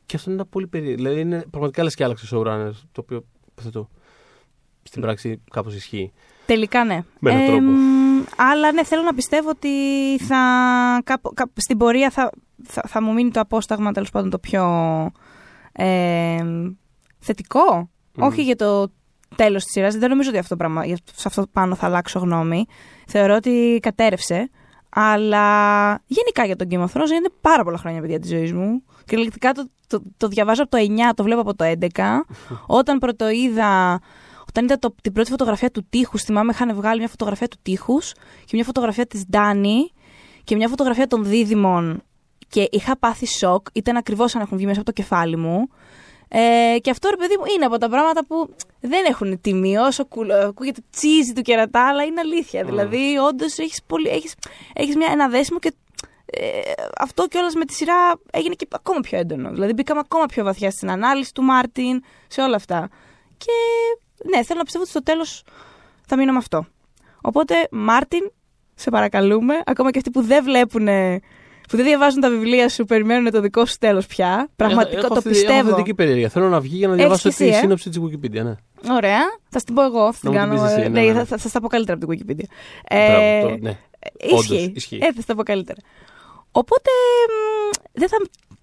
Και 0.06 0.16
αυτό 0.16 0.32
είναι 0.32 0.46
πολύ 0.46 0.68
περίεργο. 0.68 0.96
Δηλαδή 1.04 1.20
είναι 1.22 1.46
πραγματικά 1.50 1.84
λες 1.84 1.96
και 1.96 2.04
άλλαξε 2.04 2.28
showrunner. 2.32 2.72
Το 2.92 3.02
οποίο 3.02 3.24
υποθέτω 3.52 3.90
στην 4.84 5.02
πράξη 5.02 5.42
κάπως 5.52 5.76
ισχύει. 5.76 6.12
Τελικά 6.54 6.84
ναι. 6.86 7.04
Με 7.20 7.32
έναν 7.32 7.44
Ε, 7.44 7.46
τρόπο. 7.48 7.62
μ, 7.62 8.24
αλλά 8.38 8.72
ναι, 8.72 8.84
θέλω 8.84 9.02
να 9.02 9.14
πιστεύω 9.14 9.50
ότι 9.50 9.70
θα, 10.28 10.38
κάπου- 11.04 11.34
κάπου- 11.34 11.60
στην 11.62 11.78
πορεία 11.78 12.10
θα, 12.10 12.30
θα, 12.64 12.82
θα 12.88 13.02
μου 13.02 13.14
μείνει 13.14 13.32
το 13.32 13.40
απόσταγμα 13.40 13.92
τέλος 13.92 14.10
πάντων 14.10 14.30
το 14.30 14.40
πιο 14.40 14.64
ε, 15.72 16.44
θετικό. 17.20 17.90
Μμμ. 18.16 18.26
Όχι 18.28 18.42
για 18.44 18.56
το 18.56 18.92
τέλος 19.36 19.64
της 19.64 19.72
σειράς. 19.72 19.96
Δεν 19.96 20.10
νομίζω 20.10 20.30
ότι 20.30 20.38
αυτό 20.38 20.50
το 20.50 20.56
πράγμα, 20.56 20.86
για- 20.86 20.98
σε 21.16 21.28
αυτό 21.28 21.44
πάνω 21.52 21.76
θα 21.76 21.86
αλλάξω 21.86 22.20
γνώμη. 22.20 22.66
Θεωρώ 23.08 23.36
ότι 23.36 23.80
κατέρευσε. 23.82 24.50
Αλλά 24.90 25.46
γενικά 26.06 26.46
για 26.46 26.56
τον 26.56 26.68
Game 26.72 26.80
of 26.80 26.86
Thrones 27.00 27.10
είναι 27.16 27.30
πάρα 27.42 27.64
πολλά 27.64 27.78
χρόνια 27.78 28.02
παιδιά 28.02 28.20
της 28.20 28.30
ζωής 28.30 28.54
μου. 28.54 28.84
Κυριολεκτικά 29.06 29.52
το, 29.52 29.68
το, 29.88 30.02
το 30.18 30.28
διαβάζω 30.28 30.64
από 30.64 30.72
το 30.72 30.78
9, 30.78 31.14
το 31.16 31.24
βλέπω 31.24 31.42
από 31.42 31.56
το 31.56 31.66
11. 31.80 31.86
Όταν 32.80 32.98
πρωτοείδα 32.98 34.00
όταν 34.52 34.64
είδα 34.64 34.80
το, 34.80 34.96
την 35.02 35.12
πρώτη 35.14 35.30
φωτογραφία 35.30 35.72
του 35.72 35.86
τείχους, 35.90 36.24
θυμάμαι 36.24 36.52
είχαν 36.52 36.76
βγάλει 36.76 37.00
μια 37.00 37.08
φωτογραφία 37.08 37.48
του 37.48 37.58
τείχους 37.62 38.14
και 38.46 38.52
μια 38.52 38.64
φωτογραφία 38.64 39.06
της 39.06 39.26
Ντάνη 39.30 39.92
και 40.44 40.56
μια 40.56 40.68
φωτογραφία 40.68 41.08
των 41.08 41.26
δίδυμων. 41.26 42.04
Και 42.48 42.68
είχα 42.72 42.98
πάθει 42.98 43.28
σοκ, 43.28 43.68
ήταν 43.74 43.98
ακριβώς 43.98 44.36
αν 44.36 44.42
έχουν 44.42 44.58
βγει 44.58 44.66
μέσα 44.66 44.82
από 44.82 44.94
το 44.94 45.02
κεφάλι 45.02 45.38
μου. 45.38 45.70
Ε, 46.28 46.78
και 46.82 46.90
αυτό 46.90 47.10
ρε 47.10 47.16
παιδί 47.16 47.38
μου 47.38 47.44
είναι 47.56 47.66
από 47.66 47.78
τα 47.78 47.90
πράγματα 47.90 48.26
που 48.26 48.56
δεν 48.80 49.06
έχουν 49.06 49.42
τιμή. 49.42 49.78
Όσο 49.78 50.06
κουλ- 50.06 50.32
ακούγεται 50.32 50.82
cheesy 50.90 51.34
του 51.34 51.42
κερατά, 51.42 51.88
αλλά 51.88 52.04
είναι 52.04 52.20
αλήθεια. 52.20 52.64
Δηλαδή, 52.64 53.18
όντως 53.18 53.58
έχεις 53.58 53.80
έχεις, 54.06 54.34
έχεις 54.74 54.96
μια, 54.96 55.08
ένα 55.12 55.28
δέσιμο 55.30 55.60
και 55.60 55.74
ε, 56.26 56.48
αυτό 56.98 57.28
κιόλας 57.28 57.54
με 57.54 57.66
τη 57.66 57.74
σειρά 57.74 58.20
έγινε 58.32 58.54
και 58.54 58.68
ακόμα 58.70 59.00
πιο 59.00 59.18
έντονο. 59.18 59.52
Δηλαδή, 59.52 59.74
μπήκαμε 59.74 60.00
ακόμα 60.00 60.26
πιο 60.26 60.44
βαθιά 60.44 60.72
στην 60.72 60.92
ανάλυση 60.92 61.34
του 61.34 61.44
Μάρτιν, 61.44 62.04
σε 62.28 62.42
όλα 62.42 62.56
αυτά. 62.56 62.90
Και 63.38 63.52
ναι, 64.30 64.44
θέλω 64.44 64.58
να 64.58 64.64
πιστεύω 64.64 64.84
ότι 64.84 64.92
στο 64.92 65.04
τέλος 65.04 65.44
θα 66.08 66.18
μείνω 66.18 66.32
με 66.32 66.38
αυτό. 66.38 66.66
Οπότε, 67.22 67.56
Μάρτιν, 67.72 68.32
σε 68.76 68.90
παρακαλούμε, 68.90 69.54
ακόμα 69.66 69.92
και 69.92 69.98
αυτοί 69.98 70.12
που 70.12 70.22
δεν 70.22 70.44
βλέπουν, 70.44 70.86
που 71.70 71.76
δεν 71.78 71.86
διαβάζουν 71.86 72.22
τα 72.22 72.30
βιβλία 72.30 72.70
σου, 72.70 72.86
περιμένουν 72.86 73.32
το 73.32 73.42
δικό 73.42 73.66
σου 73.66 73.76
τέλος 73.80 74.06
πια. 74.06 74.50
Πραγματικό 74.56 74.98
έχω 74.98 75.08
το 75.08 75.14
αυτή- 75.14 75.30
πιστεύω. 75.30 75.60
Έχω 75.60 75.70
θετική 75.70 75.94
περιέργεια. 75.94 76.30
Θέλω 76.30 76.50
να 76.50 76.60
βγει 76.60 76.76
για 76.78 76.88
να 76.88 76.94
Έχεις 76.94 77.06
διαβάσω 77.06 77.30
και 77.30 77.36
τη 77.36 77.44
εσύ, 77.48 77.56
ε; 77.58 77.60
σύνοψη 77.60 77.90
της 77.90 78.00
Wikipedia. 78.02 78.44
Ναι. 78.44 78.56
Ωραία. 78.94 79.20
Θα 79.50 79.60
στην 79.60 79.74
πω 79.76 79.84
εγώ. 79.84 80.14
Θα 80.14 80.20
την 80.20 80.32
Να 80.32 80.46
μου 80.48 80.48
κάνω. 80.48 80.54
την 80.54 80.64
πεις 80.64 80.72
εσύ, 80.72 80.82
ε, 80.86 80.90
ναι, 80.90 81.02
ναι, 81.02 81.08
ναι. 81.08 81.14
θα, 81.14 81.26
θα, 81.26 81.38
θα 81.38 81.48
στα 81.50 81.60
πω 81.62 81.68
καλύτερα 81.68 81.98
από 82.02 82.08
την 82.08 82.18
Wikipedia. 82.20 82.46
Μπράβο, 82.90 83.48
το- 83.50 83.58
ναι. 83.62 83.78
Ισχύει. 84.20 84.54
Όντως, 84.56 84.72
ισχύει. 84.76 85.00
Ε, 85.02 85.14
θα 85.14 85.22
στα 85.22 85.36
πω 85.36 85.44
καλύτερα. 85.44 85.80
Οπότε 86.52 86.90
μ, 87.30 88.00
δεν 88.00 88.10
θα 88.10 88.18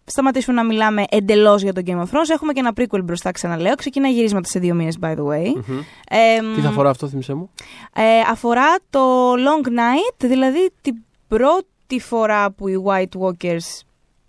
σταματήσουμε 0.08 0.56
να 0.56 0.64
μιλάμε 0.64 1.04
εντελώς 1.08 1.62
για 1.62 1.72
τον 1.72 1.82
Game 1.86 1.98
of 1.98 2.02
Thrones. 2.02 2.28
Έχουμε 2.32 2.52
και 2.52 2.60
ένα 2.60 2.72
prequel 2.76 3.04
μπροστά, 3.04 3.30
ξαναλέω. 3.30 3.74
Ξεκινάει 3.74 4.12
γυρίσματα 4.12 4.48
σε 4.48 4.58
δύο 4.58 4.74
μήνες, 4.74 4.98
by 5.00 5.14
the 5.14 5.26
way. 5.26 5.46
Μμμ. 5.54 5.78
Ε, 6.08 6.42
μ, 6.42 6.54
Τι 6.54 6.60
θα 6.60 6.68
αφορά 6.68 6.90
αυτό, 6.90 7.08
θύμισέ 7.08 7.34
μου; 7.34 7.50
ε, 7.94 8.02
αφορά 8.30 8.76
το 8.90 9.32
Long 9.32 9.66
Night, 9.66 10.14
δηλαδή 10.16 10.70
την 10.82 10.94
πρώτη 11.28 12.00
φορά 12.00 12.50
που 12.50 12.68
οι 12.68 12.82
White 12.86 13.20
Walkers 13.20 13.80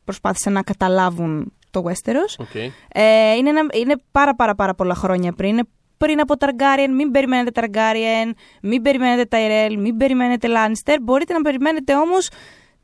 προσπάθησαν 0.06 0.54
να 0.54 0.62
καταλάβουν 0.62 1.54
το 1.72 1.84
Westeros. 1.86 2.36
OK. 2.38 2.56
Ε, 2.56 3.34
είναι, 3.38 3.50
ένα, 3.50 3.62
είναι 3.74 3.96
πάρα 4.12 4.36
πάρα 4.36 4.56
πάρα 4.56 4.74
πολλά 4.74 4.96
χρόνια 4.96 5.32
πριν. 5.34 5.50
Είναι 5.50 5.64
πριν 5.98 6.20
από 6.20 6.34
Targaryen, 6.40 6.90
μην 6.96 7.12
περιμένετε 7.12 7.62
Targaryen, 7.62 8.32
μην 8.62 8.82
περιμένετε 8.82 9.38
Tyrell, 9.38 9.76
μην 9.78 9.98
περιμένετε 9.98 10.48
Lannister. 10.48 10.96
Μπορείτε 11.02 11.34
να 11.34 11.42
περιμένετε 11.42 11.96
όμως 11.96 12.30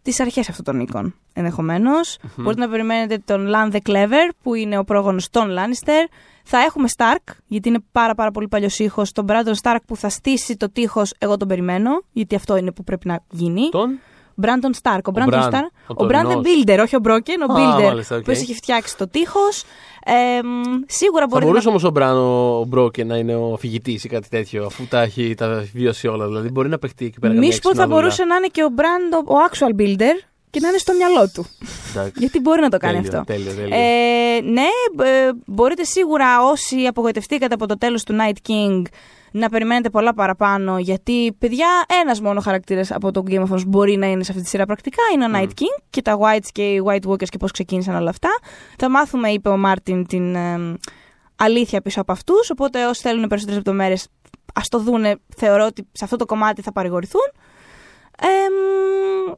τις 0.05 0.19
αρχές 0.19 0.49
αυτών 0.49 0.65
των 0.65 0.79
οίκων, 0.79 1.15
ενδεχομένως. 1.33 2.17
Μπορείτε 2.35 2.61
να 2.61 2.69
περιμένετε 2.69 3.21
τον 3.25 3.47
Lann 3.53 3.73
the 3.73 3.79
Clever, 3.89 4.29
που 4.43 4.53
είναι 4.53 4.77
ο 4.77 4.83
πρόγονος 4.83 5.29
των 5.29 5.47
Lannister. 5.49 6.09
Θα 6.43 6.57
έχουμε 6.57 6.87
Stark, 6.97 7.33
γιατί 7.47 7.69
είναι 7.69 7.79
πάρα 7.91 8.15
πάρα 8.15 8.31
πολύ 8.31 8.47
παλιός 8.47 8.79
οίκος. 8.79 9.11
Τον 9.11 9.25
Brandon 9.29 9.53
Stark 9.61 9.77
που 9.87 9.95
θα 9.95 10.09
στήσει 10.09 10.57
το 10.57 10.69
τείχος, 10.69 11.13
εγώ 11.17 11.37
τον 11.37 11.47
περιμένω, 11.47 11.89
γιατί 12.11 12.35
αυτό 12.35 12.57
είναι 12.57 12.71
που 12.71 12.83
πρέπει 12.83 13.07
να 13.07 13.19
γίνει. 13.29 13.69
Τον; 13.69 13.99
Brandon 14.41 14.73
Stark. 14.81 14.99
Ο 15.03 15.11
Brandon 15.15 15.33
Bran, 15.33 15.49
Stark. 15.51 15.67
ο 15.87 16.03
Ο 16.03 16.07
Brandon 16.07 16.21
τωρινός. 16.23 16.43
Builder, 16.45 16.79
όχι 16.81 16.95
ο 16.95 16.99
Broken, 17.03 17.49
ο 17.49 17.53
Α, 17.53 17.55
Builder. 17.57 17.83
μάλιστα, 17.83 18.15
Ο 18.15 18.17
οκ. 18.17 18.23
οποίος 18.23 18.41
έχει 18.41 18.53
φτιάξει 18.53 18.97
το 18.97 19.07
τείχος. 19.07 19.63
Ε, 20.05 20.41
μ, 20.43 20.61
σίγουρα 20.87 21.21
Θα 21.21 21.27
μπορεί 21.27 21.45
μπορούσε 21.45 21.63
να... 21.65 21.69
όμως 21.69 21.83
ο 21.83 21.89
Bran 21.89 22.17
ο 22.17 22.63
Broken 22.67 23.03
να 23.03 23.17
είναι 23.17 23.35
ο 23.35 23.57
αφηγητής 23.59 23.91
ή 24.03 24.07
κάτι 24.09 24.29
τέτοιο, 24.29 24.65
αφού 24.65 24.87
τα 24.87 25.01
έχει 25.01 25.33
τα 25.35 25.45
έχει 25.45 25.71
βιώσει 25.73 26.07
όλα. 26.07 26.25
Δηλαδή 26.27 26.49
μπορεί 26.49 26.69
να 26.69 26.77
παιχτεί 26.77 27.05
εκεί 27.05 27.19
πέρα. 27.19 27.33
Μη 27.33 27.39
καμιά 27.39 27.53
σου 27.55 27.59
πω 27.61 27.67
ότι 27.69 27.77
θα 27.77 27.83
έξυπνα 27.83 28.01
μπορούσε 28.01 28.23
να 28.25 28.35
είναι 28.35 28.47
και 28.47 28.63
ο 28.63 28.67
Bran 28.77 29.25
ο, 29.27 29.33
ο 29.33 29.37
actual 29.51 29.81
builder 29.81 30.25
και 30.49 30.59
να 30.59 30.67
είναι 30.67 30.77
στο 30.77 30.93
μυαλό 30.93 31.29
του. 31.33 31.45
δουλειά. 31.59 31.91
Εντάξει. 31.91 32.11
Γιατί 32.21 32.39
μπορεί 32.39 32.61
να 32.61 32.69
το 32.69 32.77
κάνει 32.77 33.01
Τέλειο, 33.01 33.19
αυτό. 33.19 33.33
Τέλειο, 33.33 33.53
τέλειο. 33.53 33.75
Ε, 33.75 34.41
ναι, 34.41 34.67
ε, 35.05 35.31
μπορείτε 35.45 35.83
σίγουρα 35.83 36.43
όσοι 36.51 36.75
απογοητευτήκατε 36.87 37.53
από 37.53 37.65
το 37.67 37.77
τέλος 37.77 38.03
του 38.03 38.15
Night 38.19 38.49
King 38.51 38.81
να 39.37 39.49
περιμένετε 39.49 39.89
πολλά 39.89 40.13
παραπάνω 40.13 40.77
γιατί 40.79 41.35
παιδιά 41.37 41.67
ένας 42.01 42.21
μόνο 42.21 42.39
χαρακτήρας 42.39 42.91
από 42.91 43.11
το 43.11 43.23
Game 43.27 43.43
of 43.43 43.47
Thrones 43.47 43.65
μπορεί 43.67 43.97
να 43.97 44.07
είναι 44.07 44.23
σε 44.23 44.31
αυτή 44.31 44.43
τη 44.43 44.49
σειρά 44.49 44.65
πρακτικά 44.65 45.01
είναι 45.13 45.25
ο 45.25 45.27
Night 45.33 45.61
King 45.61 45.83
και 45.89 46.01
τα 46.01 46.17
Whites 46.21 46.47
και 46.51 46.61
οι 46.61 46.81
White 46.85 47.09
Walkers 47.09 47.27
και 47.27 47.37
πώς 47.37 47.51
ξεκίνησαν 47.51 47.95
όλα 47.95 48.09
αυτά 48.09 48.29
θα 48.77 48.89
μάθουμε 48.89 49.29
είπε 49.29 49.49
ο 49.49 49.57
Μάρτιν 49.57 50.07
την 50.07 50.35
ε, 50.35 50.77
αλήθεια 51.35 51.81
πίσω 51.81 52.01
από 52.01 52.11
αυτούς 52.11 52.49
οπότε 52.49 52.85
όσοι 52.85 53.01
θέλουν 53.01 53.27
περισσότερες 53.27 53.55
λεπτομέρειες 53.55 54.07
ας 54.53 54.67
το 54.67 54.79
δούνε 54.79 55.15
θεωρώ 55.35 55.65
ότι 55.65 55.87
σε 55.91 56.03
αυτό 56.03 56.15
το 56.15 56.25
κομμάτι 56.25 56.61
θα 56.61 56.71
παρηγορηθούν 56.71 57.31
ε, 58.19 58.27
μ, 58.27 59.33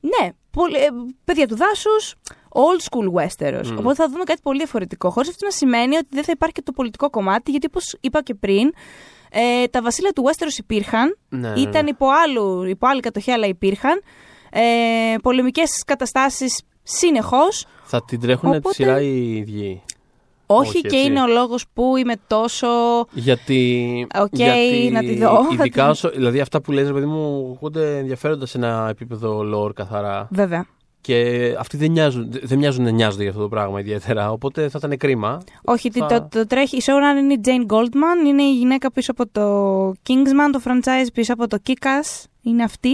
ναι, 0.00 0.30
πολύ, 0.50 0.76
ε, 0.76 0.88
παιδιά 1.24 1.48
του 1.48 1.56
δάσους, 1.56 2.14
old 2.48 2.80
school 2.88 3.20
Westeros. 3.20 3.66
Μμ. 3.70 3.78
Οπότε 3.78 3.94
θα 3.94 4.08
δούμε 4.08 4.24
κάτι 4.24 4.40
πολύ 4.42 4.58
διαφορετικό. 4.58 5.10
Χωρίς 5.10 5.28
αυτό 5.28 5.44
να 5.44 5.50
σημαίνει 5.50 5.96
ότι 5.96 6.08
δεν 6.10 6.24
θα 6.24 6.32
υπάρχει 6.34 6.54
και 6.54 6.62
το 6.62 6.72
πολιτικό 6.72 7.10
κομμάτι, 7.10 7.50
γιατί 7.50 7.66
όπως 7.66 7.96
είπα 8.00 8.22
και 8.22 8.34
πριν, 8.34 8.72
ε, 9.30 9.66
τα 9.66 9.82
βασίλεια 9.82 10.12
του 10.12 10.22
Westeros 10.26 10.58
υπήρχαν. 10.58 11.16
Ναι, 11.28 11.48
ναι, 11.50 11.60
ήταν 11.60 11.84
ναι. 11.84 11.90
υπό, 11.90 12.06
άλλου, 12.24 12.64
υπό 12.64 12.86
άλλη 12.86 13.00
κατοχή, 13.00 13.30
αλλά 13.30 13.46
υπήρχαν. 13.46 14.02
Ε, 14.50 14.60
Πολεμικές 15.22 15.82
καταστάσεις 15.86 16.62
συνεχώς. 16.82 17.66
Θα 17.84 18.04
την 18.04 18.20
τρέχουν 18.20 18.50
τη 18.50 18.56
Οπότε- 18.56 18.74
σειρά 18.74 19.00
οι 19.00 19.36
ίδιοι; 19.36 19.82
Όχι, 20.46 20.68
Όχι, 20.68 20.80
και 20.80 20.96
έτσι. 20.96 21.06
είναι 21.08 21.22
ο 21.22 21.26
λόγος 21.26 21.64
που 21.72 21.96
είμαι 21.96 22.14
τόσο. 22.26 22.68
Γιατί. 23.12 24.06
Οκ, 24.20 24.28
γιατί 24.32 24.90
να 24.92 25.00
τη 25.00 25.18
δω. 25.18 25.46
Ειδικά 25.52 25.88
όσο. 25.88 26.08
Δηλαδή 26.10 26.40
αυτά 26.40 26.60
που 26.60 26.72
λες, 26.72 26.86
ρε 26.86 26.92
παιδί 26.92 27.06
μου, 27.06 27.50
ακούγονται 27.54 27.98
ενδιαφέροντα 27.98 28.50
σε 28.50 28.58
ένα 28.58 28.86
επίπεδο 28.90 29.40
lore 29.54 29.74
καθαρά. 29.74 30.28
Βέβαια. 30.30 30.66
Και 31.00 31.54
αυτοί 31.58 31.76
δεν 31.76 31.90
μοιάζουν, 31.90 32.28
δεν 32.42 32.58
μοιάζουν 32.58 32.84
να 32.84 32.90
νοιάζονται 32.90 33.22
για 33.22 33.30
αυτό 33.30 33.42
το 33.42 33.48
πράγμα 33.48 33.80
ιδιαίτερα. 33.80 34.32
Οπότε 34.32 34.68
θα 34.68 34.78
ήταν 34.84 34.96
κρίμα. 34.96 35.42
Όχι, 35.64 35.90
Θα- 35.90 36.06
το, 36.06 36.28
το 36.30 36.46
τρέχει. 36.46 36.76
Η 36.76 36.82
showrunner 36.86 37.18
είναι 37.18 37.32
η 37.32 37.40
Jane 37.44 37.72
Goldman, 37.72 38.26
είναι 38.26 38.42
η 38.42 38.54
γυναίκα 38.54 38.92
πίσω 38.92 39.10
από 39.10 39.26
το 39.32 39.88
Kingsman, 39.90 40.50
το 40.52 40.60
franchise 40.64 41.06
πίσω 41.14 41.32
από 41.32 41.48
το 41.48 41.58
Kick-Ass, 41.66 42.24
είναι 42.42 42.62
αυτή. 42.62 42.92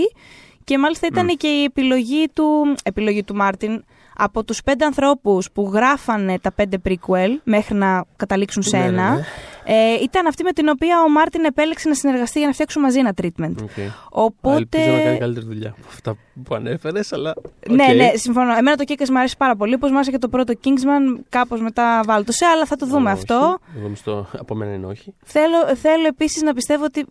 Και 0.65 0.79
μάλιστα 0.79 1.07
ήταν 1.07 1.27
και 1.37 1.47
η 1.49 1.63
επιλογή 1.65 2.29
του, 2.33 2.75
επιλογή 2.85 3.23
του 3.23 3.35
Μάρτιν 3.35 3.85
από 4.17 4.45
τους 4.45 4.63
πέντε 4.63 4.85
ανθρώπους 4.85 5.51
που 5.53 5.71
γράφανε 5.73 6.39
τα 6.39 6.53
πέντε 6.53 6.79
prequel 6.89 7.29
μέχρι 7.45 7.75
να 7.75 8.05
καταλήξουν 8.17 8.63
σε 8.63 8.77
Ναι, 8.77 8.83
ναι, 8.83 8.89
ένα. 8.89 9.15
ναι. 9.15 9.21
Ε, 9.67 9.93
ήταν 10.03 10.27
αυτή 10.27 10.43
με 10.43 10.53
την 10.53 10.69
οποία 10.69 11.03
ο 11.03 11.09
Μάρτιν 11.09 11.45
επέλεξε 11.45 11.89
να 11.89 11.95
συνεργαστεί 11.95 12.39
για 12.39 12.47
να 12.47 12.53
φτιάξουν 12.55 12.83
μαζί 12.83 12.99
ένα 12.99 13.13
treatment. 13.23 13.55
Okay. 13.63 13.89
Οπότε... 14.11 14.79
Ελπίζω 14.79 14.97
να 14.97 15.03
κάνει 15.03 15.19
καλύτερη 15.19 15.47
δουλειά 15.47 15.69
από 15.79 15.87
αυτά 15.89 16.17
που 16.45 16.55
ανέφερες, 16.55 17.13
αλλά. 17.13 17.35
Ναι, 17.69 17.85
οκ. 17.89 17.95
ναι, 17.95 18.11
συμφωνώ. 18.15 18.53
Εμένα 18.57 18.77
το 18.77 18.85
Kick-Ass 18.89 19.09
μου 19.11 19.19
αρέσει 19.19 19.37
πάρα 19.37 19.57
πολύ. 19.57 19.75
Όπως 19.75 19.91
μου 19.91 19.95
άρεσε 19.97 20.11
και 20.11 20.19
το 20.19 20.29
πρώτο 20.29 20.53
Kingsman, 20.65 21.21
κάπως 21.29 21.61
μετά 21.61 22.03
βάλτωσε, 22.07 22.45
αλλά 22.45 22.65
θα 22.67 22.77
το 22.77 22.87
δούμε 22.87 23.11
Όχι. 23.13 23.19
αυτό. 23.21 23.59
Εγώ 23.79 23.89
μισώ, 23.89 24.27
από 24.39 24.55
μένα 24.55 24.73
είναι 24.73 24.87
όχι. 24.87 25.15
Θέλω, 25.25 25.77
θέλω 25.77 26.07
επίσης 26.07 26.43
να 26.43 26.55
πιστεύω 26.55 26.85
ότι. 26.85 27.07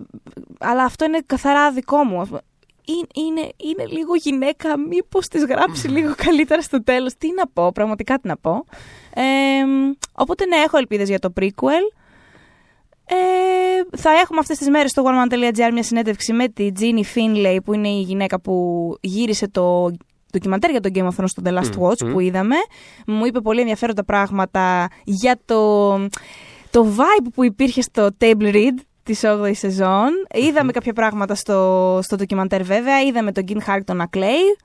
Αλλά 0.60 0.84
αυτό 0.84 1.06
είναι 1.06 1.20
καθαρά 1.26 1.72
δικό 1.72 2.04
μου. 2.04 2.28
Είναι, 2.86 3.08
είναι, 3.28 3.50
είναι 3.58 3.86
λίγο 3.86 4.16
γυναίκα, 4.16 4.80
μήπως 4.80 5.28
της 5.28 5.46
γράψει 5.46 5.88
λίγο 5.88 6.14
καλύτερα 6.16 6.62
στο 6.62 6.84
τέλος. 6.84 7.14
Τι 7.18 7.34
να 7.34 7.48
πω, 7.48 7.72
πραγματικά 7.72 8.20
τι 8.20 8.28
να 8.28 8.38
πω. 8.38 8.66
Ε, 9.14 9.24
οπότε 10.14 10.46
ναι, 10.46 10.56
έχω 10.56 10.78
ελπίδες 10.78 11.10
για 11.10 11.20
το 11.20 11.34
prequel. 11.40 12.02
Ε, 13.06 13.98
θα 13.98 14.12
έχουμε 14.12 14.40
αυτές 14.40 14.58
τις 14.58 14.70
μέρες 14.70 14.92
στο 14.92 15.04
oneman.gr 15.06 15.72
μια 15.74 15.84
συνέντευξη 15.84 16.34
με 16.34 16.48
τη 16.48 16.70
Jeannie 16.80 17.18
Finlay 17.18 17.58
που 17.64 17.74
είναι 17.74 17.88
η 17.88 18.02
γυναίκα 18.02 18.40
που 18.40 18.98
γύρισε 19.02 19.48
το 19.48 19.92
ντοκιμαντέρ 20.32 20.70
για 20.70 20.80
το 20.80 20.90
Game 20.94 21.08
of 21.08 21.22
Thrones 21.22 21.26
στο 21.26 21.42
The 21.46 21.50
Last 21.50 21.76
Μμμ. 21.78 21.88
Watch 21.88 22.12
που 22.12 22.20
είδαμε. 22.20 22.56
Μου 23.08 23.26
είπε 23.26 23.42
πολύ 23.42 23.60
ενδιαφέροντα 23.60 24.04
πράγματα 24.04 24.88
για 25.04 25.40
το, 25.46 25.94
το 26.72 26.88
vibe 26.98 27.28
που 27.34 27.44
υπήρχε 27.44 27.82
στο 27.82 28.10
Table 28.20 28.54
Read 28.54 28.78
της 29.04 29.22
8ης 29.26 29.52
σεζόν. 29.56 30.10
Είδαμε 30.34 30.72
κάποια 30.72 30.94
πράγματα 30.94 31.36
στο, 31.36 32.00
στο 32.04 32.16
ντοκιμαντέρ 32.16 32.64
βέβαια. 32.64 33.02
Είδαμε 33.02 33.32
τον 33.32 33.44
Γκίν 33.44 33.62
Χάρκτον 33.62 33.98
να 33.98 34.06
κλαίει. 34.06 34.58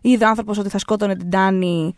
Είδε 0.00 0.24
ο 0.24 0.28
άνθρωπος 0.28 0.58
ότι 0.58 0.68
θα 0.68 0.78
σκότωνε 0.78 1.16
την 1.16 1.30
Τάνη. 1.30 1.94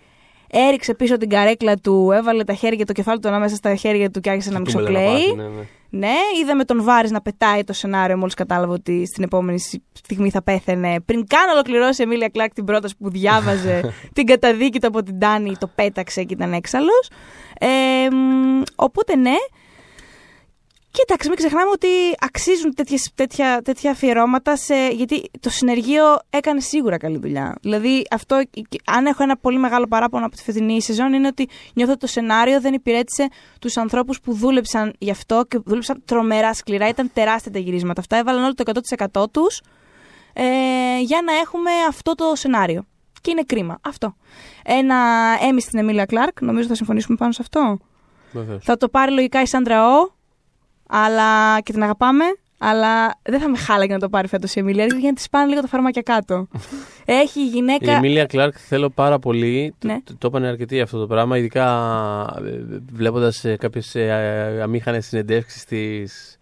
Έριξε 0.50 0.94
πίσω 0.94 1.16
την 1.16 1.28
καρέκλα 1.28 1.76
του, 1.76 2.10
έβαλε 2.14 2.44
τα 2.44 2.54
χέρια, 2.54 2.86
το 2.86 2.92
κεφάλι 2.92 3.18
του 3.18 3.28
ανάμεσα 3.28 3.54
στα 3.56 3.74
χέρια 3.74 4.10
του 4.10 4.20
και 4.20 4.30
άρχισε 4.30 4.50
να 4.50 4.56
Του 4.56 4.62
μισοκλαίει. 4.64 4.92
μελανοπάθη, 4.92 5.34
ναι, 5.34 5.42
ναι. 5.42 5.66
Ναι, 5.90 6.14
είδαμε 6.42 6.64
τον 6.64 6.82
Βάρης 6.84 7.10
να 7.10 7.20
πετάει 7.22 7.64
το 7.64 7.72
σενάριο 7.72 8.16
μόλις 8.16 8.34
κατάλαβε 8.34 8.72
ότι 8.72 9.06
στην 9.06 9.24
επόμενη 9.24 9.58
στιγμή 9.92 10.30
θα 10.30 10.42
πέθαινε. 10.42 11.00
Πριν 11.00 11.26
καν 11.26 11.48
ολοκληρώσει 11.52 12.02
η 12.02 12.04
Εμίλια 12.04 12.28
Κλάκ 12.28 12.52
την 12.52 12.64
πρόταση 12.64 12.96
που 12.98 13.10
διάβαζε 13.10 13.92
την 14.14 14.26
καταδίκη 14.26 14.80
του 14.80 14.86
από 14.86 15.02
την 15.02 15.18
Τάνη, 15.18 15.56
το 15.58 15.66
πέταξε 15.74 16.22
και 16.22 16.34
ήταν 16.34 16.52
έξαλλος. 16.52 17.10
Ε, 17.58 17.66
μ, 18.14 18.62
οπότε 18.74 19.16
ναι. 19.16 19.34
Κοίταξε, 20.96 21.28
μην 21.28 21.38
ξεχνάμε 21.38 21.70
ότι 21.70 21.88
αξίζουν 22.18 22.74
τέτοιες, 22.74 23.10
τέτοια, 23.14 23.62
τέτοια 23.64 23.90
αφιερώματα 23.90 24.56
σε, 24.56 24.88
γιατί 24.88 25.30
το 25.40 25.50
συνεργείο 25.50 26.04
έκανε 26.30 26.60
σίγουρα 26.60 26.96
καλή 26.96 27.18
δουλειά. 27.18 27.56
Δηλαδή, 27.60 28.06
αυτό, 28.10 28.42
αν 28.84 29.06
έχω 29.06 29.22
ένα 29.22 29.36
πολύ 29.36 29.58
μεγάλο 29.58 29.86
παράπονο 29.86 30.26
από 30.26 30.36
τη 30.36 30.42
φετινή 30.42 30.82
σεζόν, 30.82 31.12
είναι 31.12 31.26
ότι 31.26 31.48
νιώθω 31.74 31.92
ότι 31.92 32.00
το 32.00 32.06
σενάριο 32.06 32.60
δεν 32.60 32.74
υπηρέτησε 32.74 33.28
τους 33.60 33.76
ανθρώπους 33.76 34.20
που 34.20 34.34
δούλεψαν 34.34 34.94
γι' 34.98 35.10
αυτό 35.10 35.44
και 35.48 35.60
δούλεψαν 35.64 36.02
τρομερά 36.04 36.54
σκληρά. 36.54 36.88
Ήταν 36.88 37.10
τεράστια 37.12 37.52
τα 37.52 37.58
γυρίσματα 37.58 38.00
αυτά. 38.00 38.16
Έβαλαν 38.16 38.44
όλο 38.44 38.54
το 38.54 38.72
100% 39.22 39.24
τους 39.30 39.60
ε, 40.32 40.42
για 41.00 41.22
να 41.24 41.32
έχουμε 41.32 41.70
αυτό 41.88 42.14
το 42.14 42.32
σενάριο. 42.34 42.84
Και 43.20 43.30
είναι 43.30 43.42
κρίμα. 43.46 43.78
Αυτό. 43.82 44.16
Ένα 44.64 44.96
έμι 45.48 45.60
στην 45.60 45.78
Εμίλια 45.78 46.04
Κλάρκ. 46.04 46.40
Νομίζω 46.40 46.68
θα 46.68 46.74
συμφωνήσουμε 46.74 47.16
πάνω 47.16 47.32
σε 47.32 47.42
αυτό. 47.42 47.78
Βεβαίως. 48.32 48.64
Θα 48.64 48.76
το 48.76 48.88
πάρει 48.88 49.12
λογικά 49.12 49.42
η 49.42 49.46
Σάντρα 49.46 50.00
Ο, 50.00 50.13
αλλά 50.96 51.60
και 51.60 51.72
την 51.72 51.82
αγαπάμε. 51.82 52.24
Αλλά 52.58 53.18
δεν 53.22 53.40
θα 53.40 53.48
με 53.48 53.56
χάλαγε 53.56 53.92
να 53.92 53.98
το 53.98 54.08
πάρει 54.08 54.28
φέτος 54.28 54.54
η 54.54 54.60
Εμίλια, 54.60 54.84
γιατί 54.84 55.06
να 55.06 55.12
της 55.12 55.28
πάνε 55.28 55.48
λίγο 55.48 55.60
τα 55.60 55.66
φαρμάκια 55.68 56.02
κάτω. 56.02 56.46
Έχει 57.04 57.40
η 57.40 57.42
Η 57.44 57.48
γυναίκα. 57.48 57.92
Εμίλια 57.92 58.26
Κλάρκ 58.26 58.54
θέλω 58.68 58.90
πάρα 58.90 59.18
πολύ. 59.18 59.74
Το- 59.78 59.86
Ναι. 59.86 59.98
Το, 60.04 60.16
το 60.18 60.28
είπανε 60.28 60.46
αρκετοί 60.48 60.80
αυτό 60.80 60.98
το 61.00 61.06
πράγμα, 61.06 61.38
ειδικά 61.38 61.66
βλέποντας 62.92 63.44
κάποιες 63.58 63.96
αμήχανες 64.62 65.06
συνεντεύξεις 65.06 65.64
της. 65.64 66.36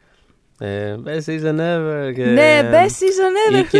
Ε, 0.65 0.97
best 1.05 1.25
season 1.27 1.59
ever. 1.59 2.13
Και, 2.15 2.25
Ναι, 2.25 2.71
best 2.73 2.87
season 2.87 3.53
ή 3.53 3.61
ever. 3.61 3.67
και, 3.71 3.79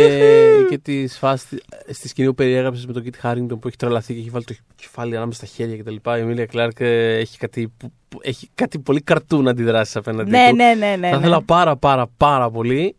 ή 0.61 0.65
και 0.69 0.77
τη 0.77 1.07
φάση 1.07 1.57
στη 1.91 2.07
σκηνή 2.07 2.27
που 2.27 2.33
περιέγραψες 2.35 2.85
με 2.85 2.93
τον 2.93 3.03
Κιτ 3.03 3.15
Χάρινγκτον 3.19 3.59
που 3.59 3.67
έχει 3.67 3.77
τρελαθεί 3.77 4.13
και 4.13 4.19
έχει 4.19 4.29
βάλει 4.29 4.43
το 4.45 4.53
κεφάλι 4.75 5.15
ανάμεσα 5.15 5.45
στα 5.45 5.55
χέρια 5.55 5.77
κτλ. 5.77 5.93
Η 5.93 6.19
Εμίλια 6.19 6.45
Κλάρκ 6.45 6.79
ε, 6.79 7.15
έχει 7.17 7.37
κάτι, 7.37 7.73
που, 7.77 7.91
που- 8.09 8.19
έχει 8.21 8.49
κάτι 8.55 8.79
πολύ 8.79 9.01
καρτούν 9.01 9.47
αντιδράσεις 9.47 9.95
απέναντι 9.95 10.29
ναι, 10.29 10.47
του. 10.49 10.55
ναι, 10.55 10.73
ναι, 10.77 10.95
ναι. 10.99 11.07
Θα 11.09 11.15
ναι. 11.15 11.17
ήθελα 11.17 11.41
πάρα 11.43 11.75
πάρα 11.77 12.07
πάρα 12.17 12.49
πολύ 12.51 12.95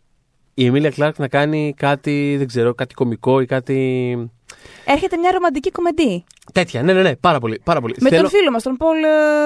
η 0.53 0.65
Εμίλια 0.65 0.89
Κλάρκ 0.89 1.17
να 1.19 1.27
κάνει 1.27 1.73
κάτι, 1.77 2.35
δεν 2.37 2.47
ξέρω, 2.47 2.73
κάτι 2.73 2.93
κωμικό 2.93 3.39
ή 3.41 3.45
κάτι. 3.45 4.29
Έρχεται 4.85 5.17
μια 5.17 5.31
ρομαντική 5.31 5.71
κομμεντή. 5.71 6.23
Τέτοια, 6.53 6.83
ναι, 6.83 6.93
ναι, 6.93 7.01
ναι, 7.01 7.15
πάρα 7.15 7.39
πολύ. 7.39 7.61
Πάρα 7.63 7.81
πολύ. 7.81 7.95
Με 7.99 8.09
Θέλω- 8.09 8.21
τον 8.21 8.31
φίλο 8.31 8.51
μας, 8.51 8.63
τον 8.63 8.75
Πολ 8.77 8.97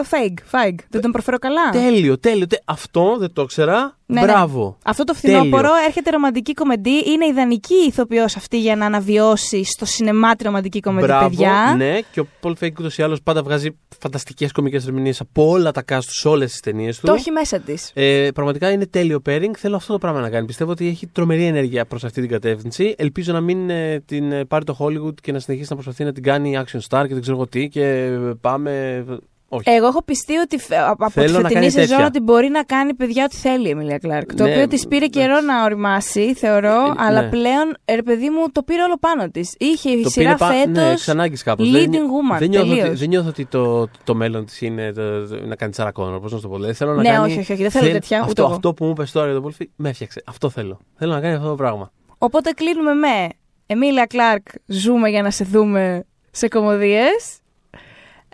Φέιγ. 0.03 0.34
Φάιγ. 0.45 0.76
Δεν 0.90 1.02
τον 1.02 1.11
προφέρω 1.11 1.38
καλά. 1.38 1.70
Τέλειο, 1.72 2.20
τέλειο. 2.20 2.48
τε- 2.48 2.61
Αυτό 2.66 3.16
δεν 3.20 3.34
το 3.34 3.41
ήξερα. 3.41 3.98
Ναι, 4.06 4.20
ναι. 4.22 4.26
Μπράβο. 4.28 4.78
Αυτό 4.84 5.03
το 5.03 5.14
φθινόπωρο 5.14 5.61
Τέλειο. 5.70 5.86
έρχεται 5.88 6.10
ρομαντική 6.10 6.53
κομεντί. 6.53 6.90
Είναι 7.11 7.26
ιδανική 7.26 7.74
ηθοποιός 7.74 8.36
αυτή 8.36 8.60
για 8.60 8.76
να 8.76 8.86
αναβιώσει 8.86 9.64
στο 9.64 9.86
σινεμά 9.86 10.36
τη 10.36 10.44
ρομαντική 10.44 10.80
κομεντί, 10.80 11.06
Μπράβο, 11.07 11.30
παιδιά. 11.30 11.74
ναι, 11.78 11.99
και 12.11 12.20
ο 12.20 12.28
Πολ 12.40 12.56
Φέιγ 12.56 12.80
ούτως 12.80 12.98
ή 12.98 13.02
άλλως 13.03 13.22
πάντα 13.22 13.44
βγάζει 13.44 13.70
φανταστικές 13.99 14.52
κωμικές 14.52 14.86
ερμηνείες 14.86 15.20
από 15.20 15.49
όλα 15.49 15.72
τα 15.72 15.84
cast 15.91 15.99
τους 16.06 16.20
σε 16.20 16.28
όλες 16.28 16.52
τις 16.52 16.60
ταινίες 16.60 16.99
του. 16.99 17.06
Το 17.07 17.14
έχει 17.14 17.32
μέσα 17.32 17.60
της. 17.60 17.91
Ε, 17.94 18.28
πραγματικά 18.34 18.72
είναι 18.72 18.86
τέλειο 18.86 19.22
pairing. 19.30 19.52
Θέλω 19.57 19.76
αυτό 19.76 19.91
το 19.94 19.99
πράγμα 19.99 20.20
να 20.20 20.30
κάνει. 20.30 20.45
Πιστεύω 20.45 20.72
ότι 20.72 20.88
έχει 20.88 21.07
τρομερή 21.07 21.44
ενέργεια 21.45 21.86
προς 21.86 22.03
αυτή 22.03 22.22
την 22.22 22.30
κατεύθυνση. 22.30 22.95
Ελπίζω 22.98 23.34
να 23.34 23.41
μην 23.41 23.70
ε, 23.70 23.99
την 24.06 24.32
ε, 24.32 24.45
πάρει 24.45 24.66
το 24.66 24.76
Hollywood 24.80 25.14
και 25.30 25.35
να 25.35 25.41
συνεχίσει 25.43 25.68
να 25.69 25.76
προσπαθεί 25.76 26.03
να 26.03 26.11
την 26.11 26.23
κάνει 26.23 26.57
action 26.65 26.80
star 26.89 27.03
και 27.07 27.14
δεν 27.14 27.22
ξέρω 27.22 27.35
εγώ 27.38 27.47
τι. 27.47 27.68
Και 27.69 27.84
ε, 27.85 28.18
πάμε. 28.41 29.03
Όχι. 29.51 29.69
Εγώ 29.69 29.88
έχω 29.88 30.03
πιστεί 30.03 30.38
ότι 30.38 30.57
φε- 30.60 30.80
από 30.80 30.91
από 30.91 31.06
τη 31.06 31.11
Θέλω 31.11 31.31
να 31.31 31.38
φετινή 31.38 31.53
κάνει 31.53 31.69
σεζόν 31.72 31.88
τέτοια. 31.89 32.06
ότι 32.06 32.19
μπορεί 32.19 32.47
να 32.49 32.64
κάνει 32.64 32.93
παιδιά 32.93 33.23
ό,τι 33.23 33.35
θέλει 33.35 33.68
η 33.68 33.69
Εμίλια 33.69 33.97
Κλάρκ. 33.97 34.35
Το 34.35 34.43
Ναι, 34.43 34.51
οποίο 34.51 34.68
της 34.68 34.88
πήρε 34.88 35.06
καιρό 35.07 35.26
εντάξει. 35.38 35.45
να 35.45 35.64
οριμάσει, 35.64 36.34
θεωρώ, 36.34 36.68
Ε, 36.85 36.93
αλλά 36.97 37.22
ναι. 37.22 37.30
πλέον, 37.30 37.76
ε, 37.85 37.95
ρε 37.95 38.01
παιδί 38.03 38.30
μου, 38.30 38.51
το 38.51 38.64
πήρε 38.64 38.84
όλο 38.84 38.97
πάνω 38.99 39.30
της. 39.30 39.56
Είχε 39.57 39.89
η 39.89 40.01
Το 40.03 40.10
σειρά 40.10 40.35
πήρε 40.35 40.38
πα- 40.49 40.56
φέτος. 40.57 40.84
Ναι, 40.84 40.91
εξ 40.91 41.10
ανάγκης 41.10 41.43
κάπως. 41.43 41.68
leading 41.69 41.89
δεν, 41.89 42.01
woman, 42.10 42.39
Δεν 42.39 42.49
νιώθω, 42.49 42.68
ότι, 42.72 42.80
τελείως. 42.80 42.99
δεν 42.99 43.10
νιώθω 43.10 43.30
ότι 43.30 43.45
το, 43.45 43.88
το 44.03 44.15
μέλλον 44.15 44.45
της 44.45 44.61
είναι 44.61 44.91
το- 44.91 45.27
το- 45.27 45.45
να 45.45 45.56
κάνει 45.56 45.72
τσαρακόνο. 45.72 46.19
Πώς 46.19 46.31
να 46.31 46.38
σου 46.38 46.43
το 46.43 46.49
πω. 46.49 46.56
Δηλαδή, 46.56 46.73
θέλω 46.73 46.93
να 46.93 47.01
Ναι, 47.01 47.10
κάνει, 47.10 47.31
όχι, 47.31 47.39
όχι, 47.39 47.51
όχι, 47.51 47.61
δεν 47.61 47.72
θέλω 47.72 47.91
τέτοια, 47.91 48.18
ούτε 48.18 48.27
Αυτό, 48.27 48.41
εγώ. 48.41 48.51
αυτό 48.51 48.73
που 48.73 48.85
μου 48.85 48.91
είπες 48.91 49.11
τώρα 49.11 49.26
για 49.26 49.34
τον 49.34 49.43
Πολφί, 49.43 49.69
με 49.76 49.89
έφτιαξε. 49.89 50.22
Αυτό 50.26 50.49
θέλω. 50.49 50.80
Θέλω 50.97 51.14
να 51.14 51.19
κάνει 51.19 51.35
αυτό 51.35 51.47
το 51.47 51.56
πράγμα. 51.56 51.91
Οπότε 52.18 52.51
κλείνουμε 52.51 52.93
με 52.93 53.27
Εμίλια 53.72 54.06
Κλάρκ, 54.06 54.48
ζούμε 54.66 55.10
για 55.10 55.22
να 55.22 55.32
σε 55.32 55.44
δούμε 55.44 56.06
σε 56.32 56.48
κωμωδίες. 56.48 57.40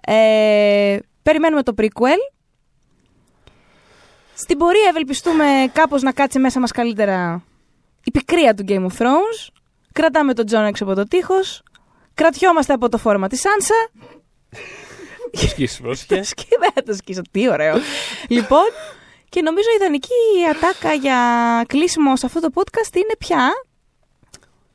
Ε, 0.01 0.97
περιμένουμε 1.23 1.63
το 1.63 1.73
prequel. 1.77 2.19
Στην 4.33 4.57
πορεία 4.57 4.87
ευελπιστούμε 4.89 5.45
κάπως 5.73 6.01
να 6.01 6.11
κάτσει 6.11 6.39
μέσα 6.39 6.59
μας 6.59 6.71
καλύτερα 6.71 7.43
η 8.03 8.11
πικρία 8.11 8.53
του 8.53 8.63
Game 8.67 8.85
of 8.85 8.97
Thrones. 8.97 9.49
Κρατάμε 9.91 10.33
τον 10.33 10.45
Τζον 10.45 10.65
έξω 10.65 10.83
από 10.83 10.93
το 10.93 11.03
τείχος. 11.03 11.63
Κρατιόμαστε 12.13 12.73
από 12.73 12.89
το 12.89 12.97
φόρεμα 12.97 13.27
της 13.27 13.39
Σάνσα. 13.39 13.89
Το 15.31 15.47
σκίσει, 15.47 15.81
πρόσεχε. 15.81 16.19
Και 16.39 16.57
δεν 16.59 16.71
θα 16.73 16.83
το 16.83 16.93
σκίσω. 16.93 17.21
Τι 17.31 17.49
ωραίο. 17.49 17.75
λοιπόν, 18.27 18.65
και 19.29 19.41
νομίζω 19.41 19.69
η 19.69 19.75
ιδανική 19.75 20.13
ατάκα 20.51 20.93
για 20.93 21.19
κλείσιμο 21.67 22.17
σε 22.17 22.25
αυτό 22.25 22.39
το 22.39 22.49
podcast 22.53 22.95
είναι 22.95 23.15
πια 23.19 23.53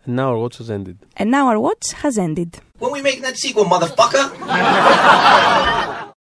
And 0.07 0.17
now 0.17 0.31
our 0.31 0.39
watch 0.39 0.59
has 0.59 0.71
ended. 0.71 0.99
And 1.17 1.31
now 1.31 1.49
our 1.49 1.59
watch 1.61 1.93
has 1.93 2.19
ended. 2.19 2.61
When 2.79 2.93
we 2.93 3.03
make 3.03 3.21
that 3.23 3.37
sequel, 3.37 3.65
motherfucker? 3.65 4.31